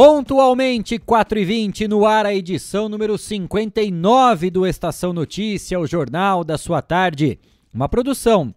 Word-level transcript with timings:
Pontualmente, 0.00 0.96
4 0.96 1.40
e 1.40 1.44
20 1.44 1.88
no 1.88 2.06
ar, 2.06 2.24
a 2.24 2.32
edição 2.32 2.88
número 2.88 3.18
59 3.18 4.48
do 4.48 4.64
Estação 4.64 5.12
Notícia, 5.12 5.80
o 5.80 5.88
jornal 5.88 6.44
da 6.44 6.56
sua 6.56 6.80
tarde. 6.80 7.36
Uma 7.74 7.88
produção 7.88 8.54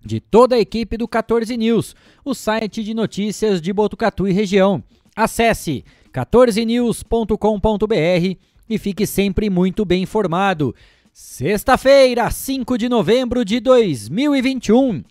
de 0.00 0.20
toda 0.20 0.54
a 0.54 0.60
equipe 0.60 0.96
do 0.96 1.08
14 1.08 1.56
News, 1.56 1.96
o 2.24 2.32
site 2.32 2.84
de 2.84 2.94
notícias 2.94 3.60
de 3.60 3.72
Botucatu 3.72 4.28
e 4.28 4.32
região. 4.32 4.80
Acesse 5.16 5.84
14news.com.br 6.12 8.38
e 8.70 8.78
fique 8.78 9.04
sempre 9.04 9.50
muito 9.50 9.84
bem 9.84 10.04
informado. 10.04 10.72
Sexta-feira, 11.12 12.30
5 12.30 12.78
de 12.78 12.88
novembro 12.88 13.44
de 13.44 13.58
2021. 13.58 15.02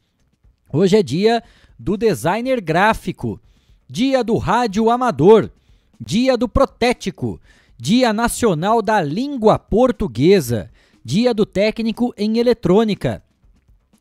Hoje 0.72 0.96
é 0.96 1.04
dia 1.04 1.44
do 1.78 1.98
designer 1.98 2.62
gráfico. 2.62 3.38
Dia 3.90 4.24
do 4.24 4.38
Rádio 4.38 4.90
Amador, 4.90 5.50
Dia 6.00 6.38
do 6.38 6.48
Protético, 6.48 7.40
Dia 7.78 8.14
Nacional 8.14 8.82
da 8.82 9.02
Língua 9.02 9.58
Portuguesa, 9.58 10.70
Dia 11.04 11.34
do 11.34 11.46
Técnico 11.46 12.14
em 12.18 12.38
Eletrônica, 12.38 13.24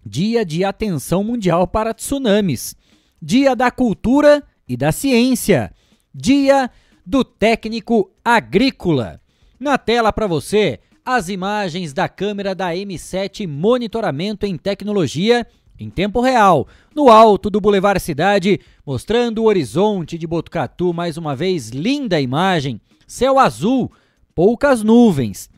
Dia 0.04 0.44
de 0.44 0.64
Atenção 0.64 1.24
Mundial 1.24 1.66
para 1.66 1.94
Tsunamis, 1.94 2.76
Dia 3.20 3.56
da 3.56 3.70
Cultura 3.70 4.42
e 4.68 4.76
da 4.76 4.92
Ciência, 4.92 5.72
Dia 6.14 6.70
do 7.04 7.24
Técnico 7.24 8.10
Agrícola. 8.24 9.20
Na 9.58 9.78
tela 9.78 10.12
para 10.12 10.26
você, 10.26 10.80
as 11.04 11.28
imagens 11.28 11.92
da 11.92 12.08
câmera 12.08 12.54
da 12.54 12.74
M7 12.74 13.46
Monitoramento 13.46 14.44
em 14.44 14.56
Tecnologia 14.56 15.46
em 15.78 15.90
tempo 15.90 16.20
real, 16.20 16.66
no 16.94 17.08
alto 17.08 17.50
do 17.50 17.60
Boulevard 17.60 18.00
Cidade, 18.00 18.60
mostrando 18.84 19.42
o 19.42 19.46
horizonte 19.46 20.16
de 20.16 20.26
Botucatu, 20.26 20.92
mais 20.92 21.16
uma 21.16 21.36
vez 21.36 21.70
linda 21.70 22.20
imagem, 22.20 22.80
céu 23.06 23.38
azul, 23.38 23.92
poucas 24.34 24.82
nuvens. 24.82 25.50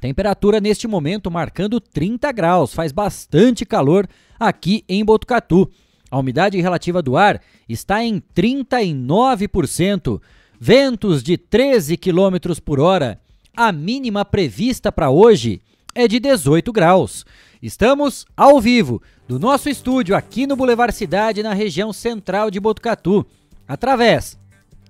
Temperatura 0.00 0.60
neste 0.60 0.86
momento 0.88 1.30
marcando 1.30 1.80
30 1.80 2.32
graus, 2.32 2.72
faz 2.72 2.92
bastante 2.92 3.66
calor 3.66 4.08
aqui 4.38 4.84
em 4.88 5.04
Botucatu. 5.04 5.70
A 6.10 6.18
umidade 6.18 6.60
relativa 6.60 7.02
do 7.02 7.16
ar 7.16 7.40
está 7.68 8.02
em 8.02 8.22
39%, 8.34 10.20
ventos 10.58 11.22
de 11.22 11.36
13 11.36 11.96
km 11.96 12.58
por 12.64 12.80
hora. 12.80 13.20
A 13.56 13.70
mínima 13.70 14.24
prevista 14.24 14.90
para 14.90 15.10
hoje 15.10 15.60
é 15.94 16.08
de 16.08 16.18
18 16.18 16.72
graus. 16.72 17.24
Estamos 17.62 18.24
ao 18.34 18.58
vivo 18.58 19.02
do 19.28 19.38
nosso 19.38 19.68
estúdio 19.68 20.16
aqui 20.16 20.46
no 20.46 20.56
Boulevard 20.56 20.94
Cidade, 20.94 21.42
na 21.42 21.52
região 21.52 21.92
central 21.92 22.50
de 22.50 22.58
Botucatu, 22.58 23.26
através 23.68 24.38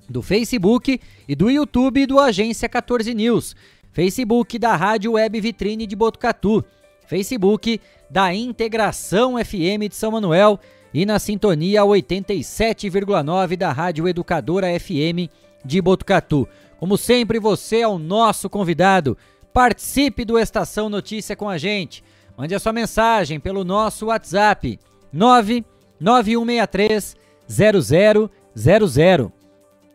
do 0.09 0.23
Facebook 0.23 1.01
e 1.29 1.35
do 1.35 1.51
YouTube 1.51 2.07
do 2.07 2.21
Agência 2.21 2.69
14 2.69 3.13
News, 3.13 3.57
Facebook 3.91 4.57
da 4.57 4.77
Rádio 4.77 5.13
Web 5.13 5.41
Vitrine 5.41 5.85
de 5.85 5.97
Botucatu, 5.97 6.65
Facebook 7.09 7.81
da 8.09 8.33
Integração 8.33 9.35
FM 9.45 9.89
de 9.89 9.97
São 9.97 10.13
Manuel 10.13 10.61
e 10.95 11.05
na 11.05 11.19
sintonia 11.19 11.83
87,9 11.83 13.57
da 13.57 13.73
Rádio 13.73 14.07
Educadora 14.07 14.69
FM 14.79 15.29
de 15.65 15.83
Botucatu. 15.83 16.49
Como 16.79 16.97
sempre, 16.97 17.41
você 17.41 17.81
é 17.81 17.89
o 17.89 17.99
nosso 17.99 18.49
convidado. 18.49 19.19
Participe 19.53 20.25
do 20.25 20.39
Estação 20.39 20.89
Notícia 20.89 21.35
com 21.35 21.49
a 21.49 21.59
gente. 21.59 22.05
Mande 22.41 22.55
a 22.55 22.59
sua 22.59 22.73
mensagem 22.73 23.39
pelo 23.39 23.63
nosso 23.65 24.07
WhatsApp 24.07 24.81
99163 25.13 27.15
0000 27.47 28.31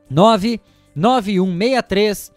99163 0.07 2.31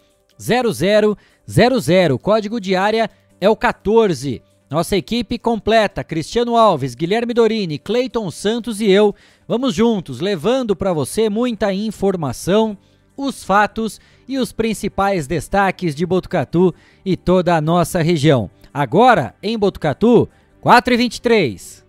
0000. 1.45 2.17
Código 2.17 2.59
de 2.59 2.75
área 2.75 3.07
é 3.39 3.47
o 3.47 3.55
14. 3.55 4.41
Nossa 4.67 4.97
equipe 4.97 5.37
completa, 5.37 6.03
Cristiano 6.03 6.57
Alves, 6.57 6.95
Guilherme 6.95 7.35
Dorini, 7.35 7.77
Cleiton 7.77 8.31
Santos 8.31 8.81
e 8.81 8.89
eu, 8.89 9.13
vamos 9.47 9.75
juntos 9.75 10.19
levando 10.19 10.75
para 10.75 10.91
você 10.91 11.29
muita 11.29 11.71
informação, 11.71 12.75
os 13.15 13.43
fatos 13.43 14.01
e 14.27 14.39
os 14.39 14.51
principais 14.51 15.27
destaques 15.27 15.93
de 15.93 16.03
Botucatu 16.03 16.73
e 17.05 17.15
toda 17.15 17.55
a 17.55 17.61
nossa 17.61 18.01
região. 18.01 18.49
Agora, 18.73 19.33
em 19.41 19.57
Botucatu, 19.57 20.29
4 20.61 20.93
e 20.93 20.97
23 20.97 21.85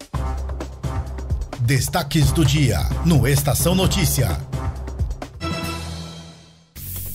Destaques 1.60 2.32
do 2.32 2.44
dia 2.44 2.78
no 3.04 3.28
Estação 3.28 3.74
Notícia. 3.74 4.28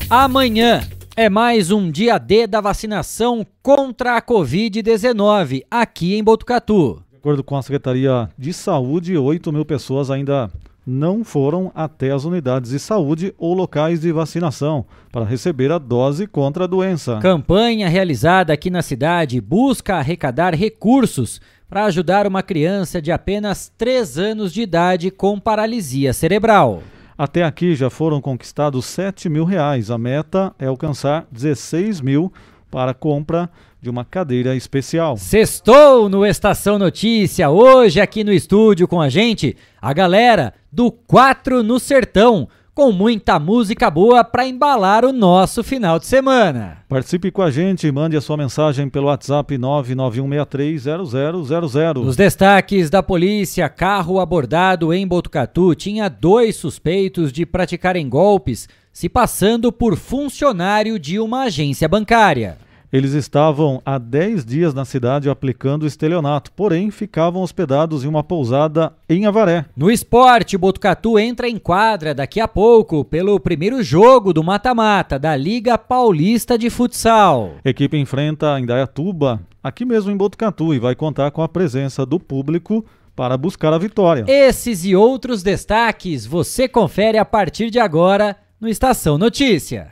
Amanhã 0.07 0.87
é 1.15 1.29
mais 1.29 1.71
um 1.71 1.89
dia 1.89 2.19
D 2.19 2.45
da 2.45 2.61
vacinação 2.61 3.45
contra 3.63 4.17
a 4.17 4.21
Covid-19 4.21 5.63
aqui 5.69 6.15
em 6.15 6.23
Botucatu. 6.23 7.01
De 7.11 7.17
acordo 7.17 7.43
com 7.43 7.57
a 7.57 7.61
Secretaria 7.63 8.29
de 8.37 8.53
Saúde, 8.53 9.17
8 9.17 9.51
mil 9.51 9.65
pessoas 9.65 10.11
ainda 10.11 10.51
não 10.85 11.23
foram 11.23 11.71
até 11.73 12.11
as 12.11 12.25
unidades 12.25 12.71
de 12.71 12.79
saúde 12.79 13.33
ou 13.37 13.53
locais 13.53 14.01
de 14.01 14.11
vacinação 14.11 14.85
para 15.11 15.25
receber 15.25 15.71
a 15.71 15.77
dose 15.77 16.27
contra 16.27 16.65
a 16.65 16.67
doença. 16.67 17.19
Campanha 17.21 17.89
realizada 17.89 18.53
aqui 18.53 18.69
na 18.69 18.81
cidade 18.81 19.41
busca 19.41 19.95
arrecadar 19.95 20.53
recursos 20.53 21.41
para 21.67 21.85
ajudar 21.85 22.27
uma 22.27 22.43
criança 22.43 23.01
de 23.01 23.11
apenas 23.11 23.71
3 23.77 24.17
anos 24.19 24.53
de 24.53 24.61
idade 24.61 25.09
com 25.09 25.39
paralisia 25.39 26.13
cerebral. 26.13 26.83
Até 27.17 27.43
aqui 27.43 27.75
já 27.75 27.89
foram 27.89 28.21
conquistados 28.21 28.85
7 28.85 29.29
mil 29.29 29.45
reais. 29.45 29.89
A 29.89 29.97
meta 29.97 30.53
é 30.59 30.67
alcançar 30.67 31.25
16 31.31 32.01
mil 32.01 32.31
para 32.69 32.93
compra 32.93 33.49
de 33.85 33.89
uma 33.91 34.03
cadeira 34.03 34.55
especial. 34.55 35.15
Sextou 35.15 36.09
no 36.09 36.25
Estação 36.25 36.79
Notícia, 36.79 37.51
hoje 37.51 38.01
aqui 38.01 38.23
no 38.23 38.33
estúdio 38.33 38.87
com 38.87 38.99
a 38.99 39.09
gente, 39.09 39.55
a 39.79 39.93
galera 39.93 40.55
do 40.71 40.91
Quatro 40.91 41.61
no 41.61 41.79
Sertão, 41.79 42.47
com 42.73 42.91
muita 42.91 43.37
música 43.37 43.91
boa 43.91 44.23
para 44.23 44.47
embalar 44.47 45.05
o 45.05 45.13
nosso 45.13 45.63
final 45.63 45.99
de 45.99 46.07
semana. 46.07 46.79
Participe 46.89 47.29
com 47.29 47.43
a 47.43 47.51
gente, 47.51 47.91
mande 47.91 48.17
a 48.17 48.21
sua 48.21 48.35
mensagem 48.35 48.89
pelo 48.89 49.05
WhatsApp 49.05 49.55
991630000. 49.55 52.07
Os 52.07 52.15
destaques 52.15 52.89
da 52.89 53.03
polícia, 53.03 53.69
carro 53.69 54.19
abordado 54.19 54.91
em 54.91 55.07
Botucatu 55.07 55.75
tinha 55.75 56.09
dois 56.09 56.55
suspeitos 56.55 57.31
de 57.31 57.45
praticarem 57.45 58.09
golpes, 58.09 58.67
se 58.91 59.07
passando 59.07 59.71
por 59.71 59.95
funcionário 59.95 60.97
de 60.97 61.19
uma 61.19 61.43
agência 61.43 61.87
bancária. 61.87 62.64
Eles 62.95 63.11
estavam 63.11 63.81
há 63.85 63.97
10 63.97 64.45
dias 64.45 64.73
na 64.73 64.85
cidade 64.85 65.29
aplicando 65.29 65.85
estelionato, 65.85 66.49
porém 66.53 66.89
ficavam 66.89 67.41
hospedados 67.41 68.05
em 68.05 68.07
uma 68.07 68.23
pousada 68.23 68.93
em 69.09 69.25
Avaré. 69.25 69.65
No 69.75 69.91
esporte, 69.91 70.57
Botucatu 70.57 71.19
entra 71.19 71.49
em 71.49 71.57
quadra 71.57 72.15
daqui 72.15 72.39
a 72.39 72.47
pouco 72.47 73.03
pelo 73.03 73.37
primeiro 73.37 73.83
jogo 73.83 74.31
do 74.31 74.41
mata-mata 74.41 75.19
da 75.19 75.35
Liga 75.35 75.77
Paulista 75.77 76.57
de 76.57 76.69
Futsal. 76.69 77.55
Equipe 77.65 77.97
enfrenta 77.97 78.53
a 78.53 78.61
Indaiatuba 78.61 79.41
aqui 79.61 79.83
mesmo 79.83 80.09
em 80.09 80.15
Botucatu 80.15 80.73
e 80.73 80.79
vai 80.79 80.95
contar 80.95 81.31
com 81.31 81.41
a 81.41 81.49
presença 81.49 82.05
do 82.05 82.17
público 82.17 82.85
para 83.13 83.35
buscar 83.35 83.73
a 83.73 83.77
vitória. 83.77 84.23
Esses 84.25 84.85
e 84.85 84.95
outros 84.95 85.43
destaques 85.43 86.25
você 86.25 86.65
confere 86.65 87.17
a 87.17 87.25
partir 87.25 87.69
de 87.69 87.77
agora 87.77 88.37
no 88.57 88.69
Estação 88.69 89.17
Notícia. 89.17 89.91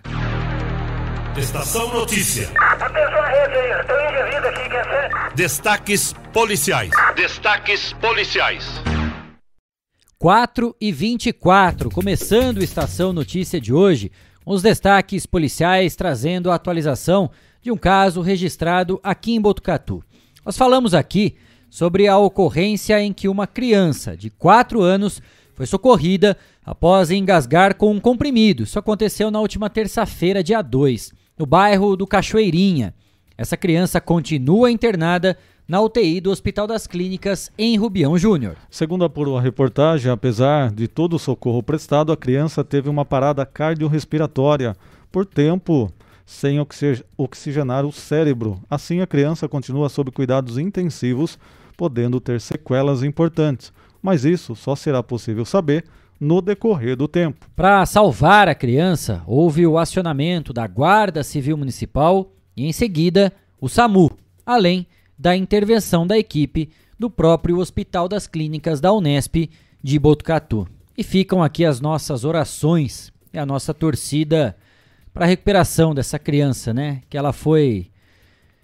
Estação 1.37 1.91
Notícia. 1.91 2.47
Atenção 2.59 3.19
à 3.19 3.27
rede 3.27 3.55
aí, 3.55 3.81
estou 3.81 3.97
indivíduo 3.99 4.49
aqui, 4.49 4.69
quer 4.69 4.83
ser? 4.85 5.35
Destaques 5.35 6.13
policiais. 6.31 6.91
Destaques 7.15 7.93
policiais. 7.93 8.65
4 10.19 10.75
e 10.79 10.91
24, 10.91 11.89
começando 11.89 12.57
o 12.57 12.63
Estação 12.63 13.11
Notícia 13.11 13.59
de 13.59 13.73
hoje, 13.73 14.11
os 14.45 14.61
destaques 14.61 15.25
policiais 15.25 15.95
trazendo 15.95 16.51
a 16.51 16.55
atualização 16.55 17.31
de 17.63 17.71
um 17.71 17.77
caso 17.77 18.21
registrado 18.21 18.99
aqui 19.01 19.33
em 19.33 19.41
Botucatu. 19.41 20.03
Nós 20.45 20.55
falamos 20.55 20.93
aqui 20.93 21.35
sobre 21.67 22.07
a 22.07 22.15
ocorrência 22.15 23.01
em 23.01 23.11
que 23.11 23.27
uma 23.27 23.47
criança 23.47 24.15
de 24.15 24.29
4 24.29 24.83
anos 24.83 25.19
foi 25.55 25.65
socorrida 25.65 26.37
após 26.63 27.09
engasgar 27.09 27.75
com 27.75 27.91
um 27.91 27.99
comprimido. 27.99 28.63
Isso 28.63 28.77
aconteceu 28.77 29.31
na 29.31 29.39
última 29.39 29.67
terça-feira, 29.67 30.43
dia 30.43 30.61
2, 30.61 31.22
no 31.37 31.45
bairro 31.45 31.95
do 31.95 32.07
Cachoeirinha. 32.07 32.93
Essa 33.37 33.57
criança 33.57 33.99
continua 33.99 34.71
internada 34.71 35.37
na 35.67 35.81
UTI 35.81 36.19
do 36.21 36.29
Hospital 36.29 36.67
das 36.67 36.85
Clínicas 36.85 37.51
em 37.57 37.77
Rubião 37.77 38.17
Júnior. 38.17 38.55
Segundo 38.69 39.05
a 39.05 39.41
reportagem, 39.41 40.11
apesar 40.11 40.71
de 40.71 40.87
todo 40.87 41.15
o 41.15 41.19
socorro 41.19 41.63
prestado, 41.63 42.11
a 42.11 42.17
criança 42.17 42.63
teve 42.63 42.89
uma 42.89 43.05
parada 43.05 43.45
cardiorrespiratória 43.45 44.75
por 45.11 45.25
tempo 45.25 45.91
sem 46.25 46.57
oxigenar 47.17 47.85
o 47.85 47.91
cérebro. 47.91 48.61
Assim, 48.69 49.01
a 49.01 49.07
criança 49.07 49.47
continua 49.47 49.89
sob 49.89 50.11
cuidados 50.11 50.57
intensivos, 50.57 51.37
podendo 51.75 52.19
ter 52.19 52.39
sequelas 52.39 53.03
importantes. 53.03 53.73
Mas 54.01 54.25
isso 54.25 54.55
só 54.55 54.75
será 54.75 55.01
possível 55.01 55.45
saber 55.45 55.85
no 56.23 56.41
decorrer 56.41 56.95
do 56.95 57.07
tempo. 57.07 57.47
Para 57.55 57.85
salvar 57.85 58.47
a 58.47 58.55
criança, 58.55 59.21
houve 59.27 59.67
o 59.67 59.77
acionamento 59.77 60.53
da 60.53 60.65
Guarda 60.65 61.23
Civil 61.23 61.57
Municipal 61.57 62.31
e, 62.55 62.65
em 62.65 62.71
seguida, 62.71 63.31
o 63.59 63.67
SAMU, 63.67 64.09
além 64.45 64.87
da 65.19 65.35
intervenção 65.35 66.07
da 66.07 66.17
equipe 66.17 66.69
do 66.97 67.09
próprio 67.09 67.59
Hospital 67.59 68.07
das 68.07 68.25
Clínicas 68.25 68.79
da 68.79 68.93
Unesp 68.93 69.49
de 69.83 69.99
Botucatu. 69.99 70.67
E 70.97 71.03
ficam 71.03 71.43
aqui 71.43 71.65
as 71.65 71.81
nossas 71.81 72.23
orações 72.23 73.11
e 73.33 73.37
a 73.37 73.45
nossa 73.45 73.73
torcida 73.73 74.55
para 75.13 75.25
a 75.25 75.27
recuperação 75.27 75.93
dessa 75.93 76.17
criança, 76.17 76.73
né? 76.73 77.01
Que 77.09 77.17
ela 77.17 77.33
foi 77.33 77.87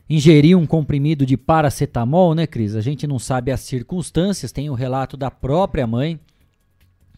ingerir 0.09 0.57
um 0.57 0.65
comprimido 0.65 1.25
de 1.25 1.37
paracetamol, 1.37 2.33
né, 2.33 2.47
Cris? 2.47 2.75
A 2.75 2.81
gente 2.81 3.05
não 3.05 3.19
sabe 3.19 3.51
as 3.51 3.59
circunstâncias, 3.61 4.51
tem 4.51 4.69
o 4.69 4.73
relato 4.73 5.15
da 5.17 5.29
própria 5.29 5.85
mãe, 5.85 6.19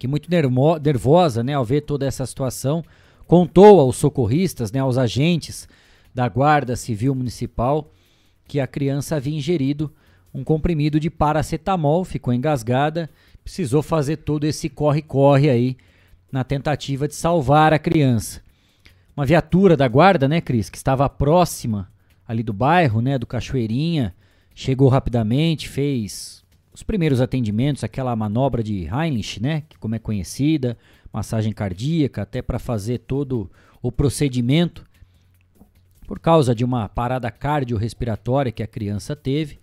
que 0.02 0.08
muito 0.08 0.32
nervosa, 0.32 1.44
né, 1.44 1.54
ao 1.54 1.64
ver 1.64 1.82
toda 1.82 2.08
essa 2.08 2.26
situação, 2.26 2.84
contou 3.28 3.80
aos 3.80 3.98
socorristas, 3.98 4.72
né, 4.72 4.80
aos 4.80 4.98
agentes 4.98 5.70
da 6.12 6.28
Guarda 6.28 6.76
Civil 6.76 7.14
Municipal, 7.14 7.94
que 8.48 8.60
a 8.60 8.66
criança 8.66 9.18
havia 9.18 9.38
ingerido 9.38 9.94
um 10.34 10.44
comprimido 10.44 11.00
de 11.00 11.08
paracetamol, 11.12 12.04
ficou 12.04 12.34
engasgada, 12.34 13.12
precisou 13.44 13.84
fazer 13.84 14.18
todo 14.18 14.46
esse 14.46 14.70
corre-corre 14.70 15.52
aí 15.52 15.78
na 16.32 16.44
tentativa 16.44 17.08
de 17.08 17.14
salvar 17.14 17.72
a 17.72 17.78
criança. 17.78 18.42
Uma 19.16 19.24
viatura 19.24 19.78
da 19.78 19.88
guarda, 19.88 20.28
né, 20.28 20.42
Cris, 20.42 20.68
que 20.68 20.78
estava 20.78 21.08
próxima 21.08 21.92
ali 22.28 22.42
do 22.42 22.54
bairro, 22.54 23.02
né, 23.02 23.20
do 23.20 23.28
Cachoeirinha, 23.28 24.16
chegou 24.56 24.90
rapidamente, 24.90 25.70
fez 25.70 26.41
os 26.74 26.84
primeiros 26.84 27.20
atendimentos, 27.20 27.84
aquela 27.84 28.16
manobra 28.16 28.64
de 28.64 28.88
Heinrich, 28.88 29.42
né, 29.42 29.64
que 29.68 29.78
como 29.78 29.96
é 29.96 30.00
conhecida, 30.00 30.78
massagem 31.12 31.52
cardíaca, 31.52 32.22
até 32.22 32.42
para 32.42 32.60
fazer 32.60 33.00
todo 33.00 33.50
o 33.82 33.92
procedimento 33.92 34.86
por 36.08 36.20
causa 36.20 36.54
de 36.54 36.64
uma 36.64 36.90
parada 36.90 37.32
cardiorrespiratória 37.32 38.52
que 38.52 38.64
a 38.64 38.68
criança 38.68 39.16
teve. 39.16 39.60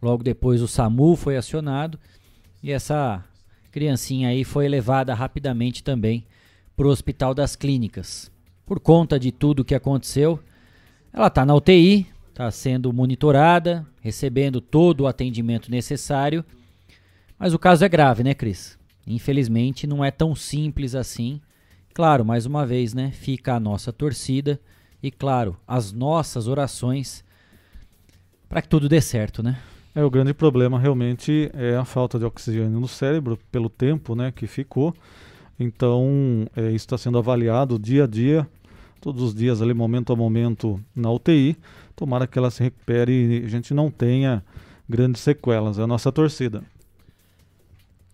Logo 0.00 0.22
depois 0.22 0.62
o 0.62 0.68
SAMU 0.68 1.16
foi 1.16 1.36
acionado 1.36 1.98
e 2.62 2.70
essa 2.70 3.24
criancinha 3.70 4.28
aí 4.28 4.44
foi 4.44 4.68
levada 4.68 5.12
rapidamente 5.14 5.82
também 5.82 6.24
para 6.76 6.86
o 6.86 6.90
Hospital 6.90 7.34
das 7.34 7.56
Clínicas. 7.56 8.30
Por 8.64 8.78
conta 8.78 9.18
de 9.18 9.32
tudo 9.32 9.64
que 9.64 9.74
aconteceu, 9.74 10.38
ela 11.12 11.26
está 11.26 11.44
na 11.44 11.54
UTI, 11.54 12.06
está 12.38 12.52
sendo 12.52 12.92
monitorada, 12.92 13.84
recebendo 14.00 14.60
todo 14.60 15.00
o 15.00 15.06
atendimento 15.08 15.72
necessário. 15.72 16.44
Mas 17.36 17.52
o 17.52 17.58
caso 17.58 17.84
é 17.84 17.88
grave, 17.88 18.22
né, 18.22 18.32
Cris? 18.32 18.78
Infelizmente 19.04 19.88
não 19.88 20.04
é 20.04 20.12
tão 20.12 20.36
simples 20.36 20.94
assim. 20.94 21.40
Claro, 21.92 22.24
mais 22.24 22.46
uma 22.46 22.64
vez, 22.64 22.94
né, 22.94 23.10
fica 23.10 23.54
a 23.54 23.60
nossa 23.60 23.92
torcida 23.92 24.60
e, 25.02 25.10
claro, 25.10 25.56
as 25.66 25.90
nossas 25.92 26.46
orações 26.46 27.24
para 28.48 28.62
que 28.62 28.68
tudo 28.68 28.88
dê 28.88 29.00
certo, 29.00 29.42
né? 29.42 29.58
É, 29.92 30.04
o 30.04 30.10
grande 30.10 30.32
problema 30.32 30.78
realmente 30.78 31.50
é 31.54 31.74
a 31.74 31.84
falta 31.84 32.20
de 32.20 32.24
oxigênio 32.24 32.78
no 32.78 32.86
cérebro 32.86 33.36
pelo 33.50 33.68
tempo 33.68 34.14
né, 34.14 34.30
que 34.30 34.46
ficou. 34.46 34.94
Então, 35.58 36.46
é, 36.54 36.68
isso 36.68 36.86
está 36.86 36.96
sendo 36.96 37.18
avaliado 37.18 37.80
dia 37.80 38.04
a 38.04 38.06
dia, 38.06 38.46
todos 39.00 39.22
os 39.22 39.34
dias 39.34 39.60
ali, 39.60 39.74
momento 39.74 40.12
a 40.12 40.16
momento, 40.16 40.80
na 40.94 41.10
UTI. 41.10 41.56
Tomara 41.98 42.28
que 42.28 42.38
ela 42.38 42.48
se 42.48 42.62
recupere 42.62 43.40
e 43.40 43.44
a 43.44 43.48
gente 43.48 43.74
não 43.74 43.90
tenha 43.90 44.40
grandes 44.88 45.20
sequelas. 45.20 45.80
É 45.80 45.82
a 45.82 45.86
nossa 45.86 46.12
torcida. 46.12 46.62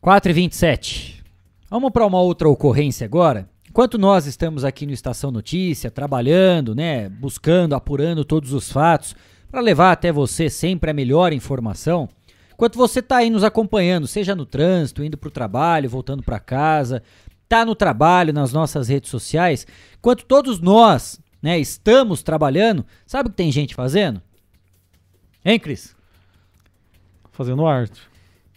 4 0.00 0.30
e 0.30 0.34
27 0.34 1.22
Vamos 1.68 1.90
para 1.90 2.06
uma 2.06 2.18
outra 2.18 2.48
ocorrência 2.48 3.04
agora. 3.04 3.46
Enquanto 3.68 3.98
nós 3.98 4.24
estamos 4.24 4.64
aqui 4.64 4.86
no 4.86 4.92
Estação 4.92 5.30
Notícia, 5.30 5.90
trabalhando, 5.90 6.74
né, 6.74 7.10
buscando, 7.10 7.74
apurando 7.74 8.24
todos 8.24 8.54
os 8.54 8.72
fatos, 8.72 9.14
para 9.50 9.60
levar 9.60 9.92
até 9.92 10.10
você 10.10 10.48
sempre 10.48 10.90
a 10.90 10.94
melhor 10.94 11.34
informação, 11.34 12.08
enquanto 12.54 12.78
você 12.78 13.00
está 13.00 13.18
aí 13.18 13.28
nos 13.28 13.44
acompanhando, 13.44 14.06
seja 14.06 14.34
no 14.34 14.46
trânsito, 14.46 15.04
indo 15.04 15.18
para 15.18 15.28
o 15.28 15.32
trabalho, 15.32 15.90
voltando 15.90 16.22
para 16.22 16.40
casa, 16.40 17.02
tá 17.46 17.66
no 17.66 17.74
trabalho, 17.74 18.32
nas 18.32 18.50
nossas 18.50 18.88
redes 18.88 19.10
sociais, 19.10 19.66
enquanto 19.98 20.24
todos 20.24 20.58
nós 20.58 21.20
né, 21.44 21.58
estamos 21.58 22.22
trabalhando, 22.22 22.86
sabe 23.06 23.28
o 23.28 23.30
que 23.30 23.36
tem 23.36 23.52
gente 23.52 23.74
fazendo? 23.74 24.22
Hein, 25.44 25.60
Cris? 25.60 25.94
Fazendo 27.32 27.66
arte. 27.66 28.00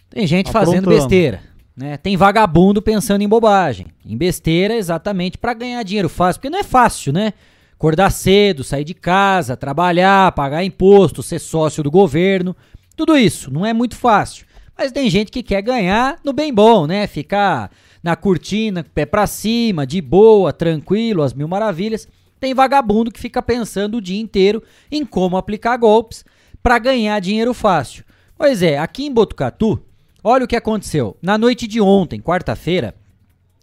Tem 0.08 0.26
gente 0.26 0.50
fazendo 0.50 0.88
besteira. 0.88 1.42
Né? 1.76 1.98
Tem 1.98 2.16
vagabundo 2.16 2.80
pensando 2.80 3.20
em 3.20 3.28
bobagem, 3.28 3.88
em 4.06 4.16
besteira 4.16 4.74
exatamente 4.74 5.36
para 5.36 5.52
ganhar 5.52 5.82
dinheiro 5.82 6.08
fácil, 6.08 6.40
porque 6.40 6.48
não 6.48 6.60
é 6.60 6.64
fácil, 6.64 7.12
né? 7.12 7.34
Acordar 7.74 8.10
cedo, 8.10 8.64
sair 8.64 8.84
de 8.84 8.94
casa, 8.94 9.54
trabalhar, 9.54 10.32
pagar 10.32 10.64
imposto, 10.64 11.22
ser 11.22 11.40
sócio 11.40 11.82
do 11.82 11.90
governo, 11.90 12.56
tudo 12.96 13.18
isso 13.18 13.52
não 13.52 13.66
é 13.66 13.74
muito 13.74 13.96
fácil. 13.96 14.46
Mas 14.78 14.92
tem 14.92 15.10
gente 15.10 15.30
que 15.30 15.42
quer 15.42 15.60
ganhar 15.60 16.18
no 16.24 16.32
bem 16.32 16.54
bom, 16.54 16.86
né? 16.86 17.06
Ficar 17.06 17.70
na 18.02 18.16
cortina, 18.16 18.82
pé 18.82 19.04
para 19.04 19.26
cima, 19.26 19.86
de 19.86 20.00
boa, 20.00 20.54
tranquilo, 20.54 21.22
as 21.22 21.34
mil 21.34 21.48
maravilhas. 21.48 22.08
Tem 22.40 22.54
vagabundo 22.54 23.10
que 23.10 23.20
fica 23.20 23.42
pensando 23.42 23.96
o 23.96 24.00
dia 24.00 24.20
inteiro 24.20 24.62
em 24.90 25.04
como 25.04 25.36
aplicar 25.36 25.76
golpes 25.76 26.24
para 26.62 26.78
ganhar 26.78 27.20
dinheiro 27.20 27.52
fácil. 27.52 28.04
Pois 28.36 28.62
é, 28.62 28.78
aqui 28.78 29.06
em 29.06 29.12
Botucatu, 29.12 29.82
Olha 30.22 30.44
o 30.44 30.48
que 30.48 30.56
aconteceu. 30.56 31.16
Na 31.22 31.38
noite 31.38 31.66
de 31.66 31.80
ontem, 31.80 32.20
quarta-feira, 32.20 32.94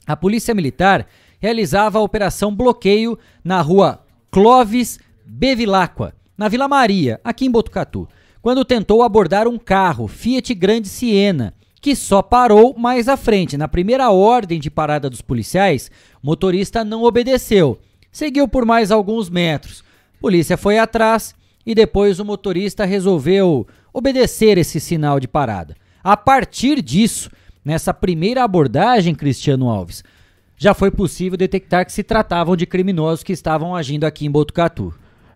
a 0.07 0.16
Polícia 0.16 0.56
Militar 0.56 1.06
realizava 1.38 2.00
a 2.00 2.01
operação 2.01 2.56
bloqueio 2.56 3.19
na 3.44 3.62
rua 3.62 4.03
Clovis 4.32 4.98
Bevilacqua, 5.25 6.15
na 6.38 6.48
Vila 6.48 6.67
Maria, 6.67 7.20
aqui 7.24 7.46
em 7.46 7.51
Botucatu, 7.51 8.08
quando 8.41 8.63
tentou 8.63 9.03
abordar 9.03 9.48
um 9.48 9.58
carro 9.58 10.08
Fiat 10.08 10.53
Grande 10.53 10.88
Siena, 10.88 11.53
que 11.82 11.96
só 11.96 12.22
parou 12.22 12.74
mais 12.77 13.10
à 13.10 13.17
frente. 13.17 13.58
Na 13.58 13.67
primeira 13.67 14.10
ordem 14.10 14.60
de 14.60 14.72
parada 14.72 15.10
dos 15.10 15.22
policiais, 15.22 15.91
o 16.24 16.27
motorista 16.27 16.86
não 16.86 17.03
obedeceu. 17.03 17.77
Seguiu 18.15 18.48
por 18.48 18.63
mais 18.63 18.91
alguns 18.91 19.29
metros. 19.29 19.84
Polícia 20.22 20.55
foi 20.55 20.77
atrás 20.77 21.36
e 21.65 21.75
depois 21.75 22.17
o 22.17 22.24
motorista 22.24 22.86
resolveu 22.86 23.67
obedecer 23.93 24.57
esse 24.57 24.79
sinal 24.79 25.19
de 25.19 25.27
parada. 25.27 25.75
A 26.01 26.15
partir 26.15 26.81
disso, 26.81 27.29
nessa 27.65 27.93
primeira 27.93 28.41
abordagem, 28.41 29.13
Cristiano 29.13 29.67
Alves, 29.67 30.01
já 30.55 30.74
foi 30.74 30.89
possível 30.91 31.38
detectar 31.38 31.86
que 31.86 31.91
se 31.91 32.03
tratavam 32.03 32.55
de 32.55 32.65
criminosos 32.65 33.22
que 33.22 33.34
estavam 33.34 33.75
agindo 33.75 34.05
aqui 34.05 34.25
em 34.25 34.31
Botucatu. 34.31 34.93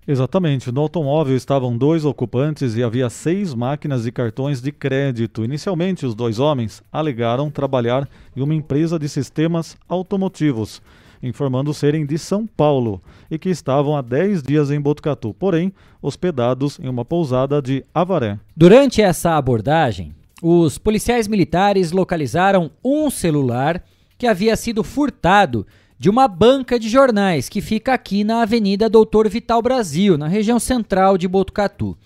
Exatamente. 0.07 0.71
No 0.71 0.79
automóvel 0.79 1.35
estavam 1.35 1.77
dois 1.77 2.05
ocupantes 2.05 2.77
e 2.77 2.81
havia 2.81 3.09
seis 3.09 3.53
máquinas 3.53 4.07
e 4.07 4.11
cartões 4.13 4.61
de 4.61 4.71
crédito. 4.71 5.43
Inicialmente, 5.43 6.05
os 6.05 6.15
dois 6.15 6.39
homens 6.39 6.81
alegaram 6.93 7.51
trabalhar 7.51 8.07
em 8.33 8.41
uma 8.41 8.55
empresa 8.55 8.97
de 8.97 9.09
sistemas 9.09 9.75
automotivos, 9.89 10.81
informando 11.21 11.73
serem 11.73 12.05
de 12.05 12.17
São 12.17 12.47
Paulo 12.47 13.01
e 13.29 13.37
que 13.37 13.49
estavam 13.49 13.95
há 13.95 14.01
10 14.01 14.43
dias 14.43 14.71
em 14.71 14.79
Botucatu, 14.79 15.33
porém 15.33 15.73
hospedados 16.01 16.79
em 16.79 16.87
uma 16.87 17.03
pousada 17.03 17.61
de 17.61 17.83
Avaré. 17.93 18.39
Durante 18.55 19.01
essa 19.01 19.35
abordagem, 19.35 20.13
os 20.41 20.77
policiais 20.77 21.27
militares 21.27 21.91
localizaram 21.91 22.71
um 22.83 23.09
celular 23.09 23.83
que 24.17 24.27
havia 24.27 24.55
sido 24.55 24.83
furtado 24.83 25.65
de 25.97 26.09
uma 26.09 26.27
banca 26.27 26.79
de 26.79 26.87
jornais 26.87 27.49
que 27.49 27.59
fica 27.59 27.93
aqui 27.93 28.23
na 28.23 28.41
Avenida 28.41 28.89
Doutor 28.89 29.27
Vital 29.27 29.61
Brasil, 29.61 30.17
na 30.17 30.27
região 30.27 30.59
central 30.59 31.17
de 31.17 31.27
Botucatu. 31.27 31.97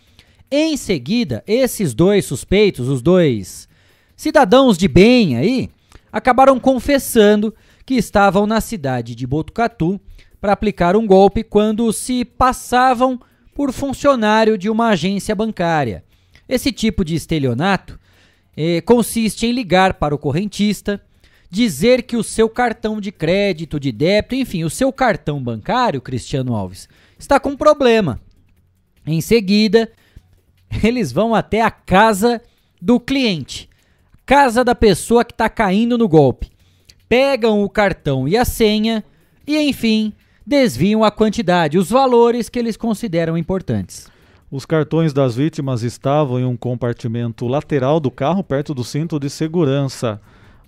Em 0.49 0.75
seguida, 0.77 1.43
esses 1.45 1.93
dois 1.93 2.25
suspeitos, 2.25 2.87
os 2.87 3.01
dois 3.01 3.67
cidadãos 4.15 4.77
de 4.77 4.87
bem 4.87 5.37
aí, 5.37 5.69
acabaram 6.11 6.59
confessando 6.59 7.53
que 7.85 7.95
estavam 7.95 8.45
na 8.45 8.61
cidade 8.61 9.15
de 9.15 9.27
Botucatu 9.27 9.99
para 10.39 10.53
aplicar 10.53 10.95
um 10.95 11.05
golpe 11.07 11.43
quando 11.43 11.91
se 11.93 12.25
passavam 12.25 13.19
por 13.53 13.71
funcionário 13.71 14.57
de 14.57 14.69
uma 14.69 14.89
agência 14.89 15.35
bancária. 15.35 16.03
Esse 16.47 16.71
tipo 16.71 17.05
de 17.05 17.15
estelionato 17.15 17.99
eh, 18.55 18.81
consiste 18.81 19.45
em 19.45 19.51
ligar 19.51 19.95
para 19.95 20.13
o 20.13 20.17
correntista, 20.17 21.01
dizer 21.49 22.03
que 22.03 22.17
o 22.17 22.23
seu 22.23 22.49
cartão 22.49 22.99
de 22.99 23.11
crédito, 23.11 23.79
de 23.79 23.91
débito, 23.91 24.35
enfim, 24.35 24.63
o 24.63 24.69
seu 24.69 24.91
cartão 24.91 25.41
bancário, 25.41 26.01
Cristiano 26.01 26.55
Alves, 26.55 26.89
está 27.17 27.39
com 27.39 27.55
problema. 27.55 28.19
Em 29.05 29.21
seguida, 29.21 29.91
eles 30.83 31.11
vão 31.11 31.35
até 31.35 31.61
a 31.61 31.71
casa 31.71 32.41
do 32.81 32.99
cliente, 32.99 33.69
casa 34.25 34.63
da 34.63 34.75
pessoa 34.75 35.23
que 35.23 35.31
está 35.31 35.47
caindo 35.47 35.97
no 35.97 36.07
golpe. 36.07 36.52
Pegam 37.15 37.63
o 37.63 37.69
cartão 37.69 38.27
e 38.27 38.35
a 38.35 38.43
senha 38.43 39.03
e, 39.45 39.55
enfim, 39.55 40.13
desviam 40.43 41.03
a 41.03 41.11
quantidade, 41.11 41.77
os 41.77 41.91
valores 41.91 42.49
que 42.49 42.57
eles 42.57 42.75
consideram 42.75 43.37
importantes. 43.37 44.09
Os 44.49 44.65
cartões 44.65 45.13
das 45.13 45.35
vítimas 45.35 45.83
estavam 45.83 46.39
em 46.39 46.43
um 46.43 46.57
compartimento 46.57 47.45
lateral 47.45 47.99
do 47.99 48.09
carro, 48.09 48.43
perto 48.43 48.73
do 48.73 48.83
cinto 48.83 49.19
de 49.19 49.29
segurança. 49.29 50.19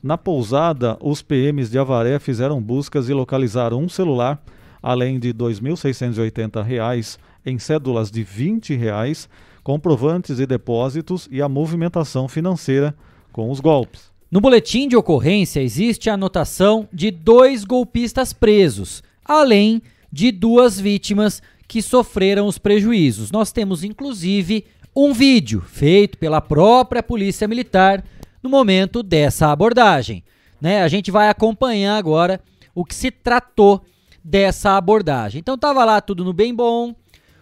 Na 0.03 0.19
pousada, 0.19 0.99
os 1.01 1.23
PMs 1.23 1.71
de 1.71 1.79
Avaré 1.79 2.19
fizeram 2.19 2.61
buscas 2.61 3.09
e 3.09 3.13
localizaram 3.15 3.81
um 3.81 3.89
celular, 3.89 4.39
além 4.83 5.17
de 5.17 5.29
R$ 5.29 5.33
2.680 5.33 7.17
em 7.43 7.57
cédulas 7.57 8.11
de 8.11 8.21
20 8.21 8.75
reais, 8.75 9.27
comprovantes 9.63 10.37
de 10.37 10.45
depósitos 10.45 11.27
e 11.31 11.41
a 11.41 11.49
movimentação 11.49 12.27
financeira 12.27 12.95
com 13.31 13.49
os 13.49 13.59
golpes. 13.59 14.13
No 14.32 14.41
boletim 14.41 14.88
de 14.88 14.96
ocorrência 14.96 15.62
existe 15.62 16.10
a 16.10 16.15
anotação 16.15 16.89
de 16.91 17.12
dois 17.12 17.63
golpistas 17.63 18.34
presos, 18.34 19.03
além 19.24 19.82
de 20.12 20.32
duas 20.32 20.79
vítimas 20.79 21.41
que 21.67 21.82
sofreram 21.82 22.48
os 22.48 22.58
prejuízos. 22.58 23.32
Nós 23.32 23.51
temos 23.51 23.84
inclusive 23.84 24.65
um 24.96 25.13
vídeo 25.13 25.62
feito 25.62 26.17
pela 26.17 26.41
própria 26.41 27.03
Polícia 27.03 27.48
Militar 27.48 28.03
no 28.41 28.50
momento 28.50 29.03
dessa 29.03 29.51
abordagem. 29.51 30.24
Né? 30.60 30.82
A 30.82 30.88
gente 30.88 31.12
vai 31.12 31.29
acompanhar 31.29 31.98
agora 31.98 32.41
o 32.74 32.84
que 32.84 32.96
se 32.96 33.12
tratou 33.12 33.84
dessa 34.24 34.72
abordagem. 34.77 35.39
Então 35.39 35.58
tava 35.58 35.86
lá 35.86 36.01
tudo 36.01 36.24
no 36.24 36.34
bem 36.34 36.53
bom, 36.53 36.96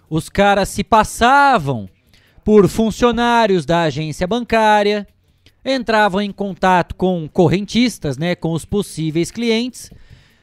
os 0.10 0.28
caras 0.30 0.70
se 0.70 0.84
passavam 0.84 1.88
por 2.44 2.68
funcionários 2.68 3.66
da 3.66 3.84
agência 3.84 4.28
bancária, 4.28 5.08
entravam 5.65 6.22
em 6.22 6.32
contato 6.32 6.96
com 6.96 7.27
correntistas, 7.32 8.17
né, 8.17 8.36
com 8.36 8.51
os 8.51 8.65
possíveis 8.65 9.32
clientes, 9.32 9.89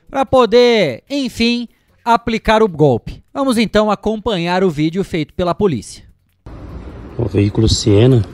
para 0.09 0.25
poder, 0.27 1.05
enfim, 1.09 1.69
aplicar 2.05 2.63
o 2.63 2.69
golpe. 2.69 3.23
Vamos 3.33 3.59
então 3.59 3.91
acompanhar 3.91 4.65
o 4.65 4.71
vídeo 4.71 5.05
feito 5.05 5.35
pela 5.35 5.55
polícia. 5.55 6.05
O 7.17 7.27
veículo 7.27 7.69
Siena, 7.69 8.25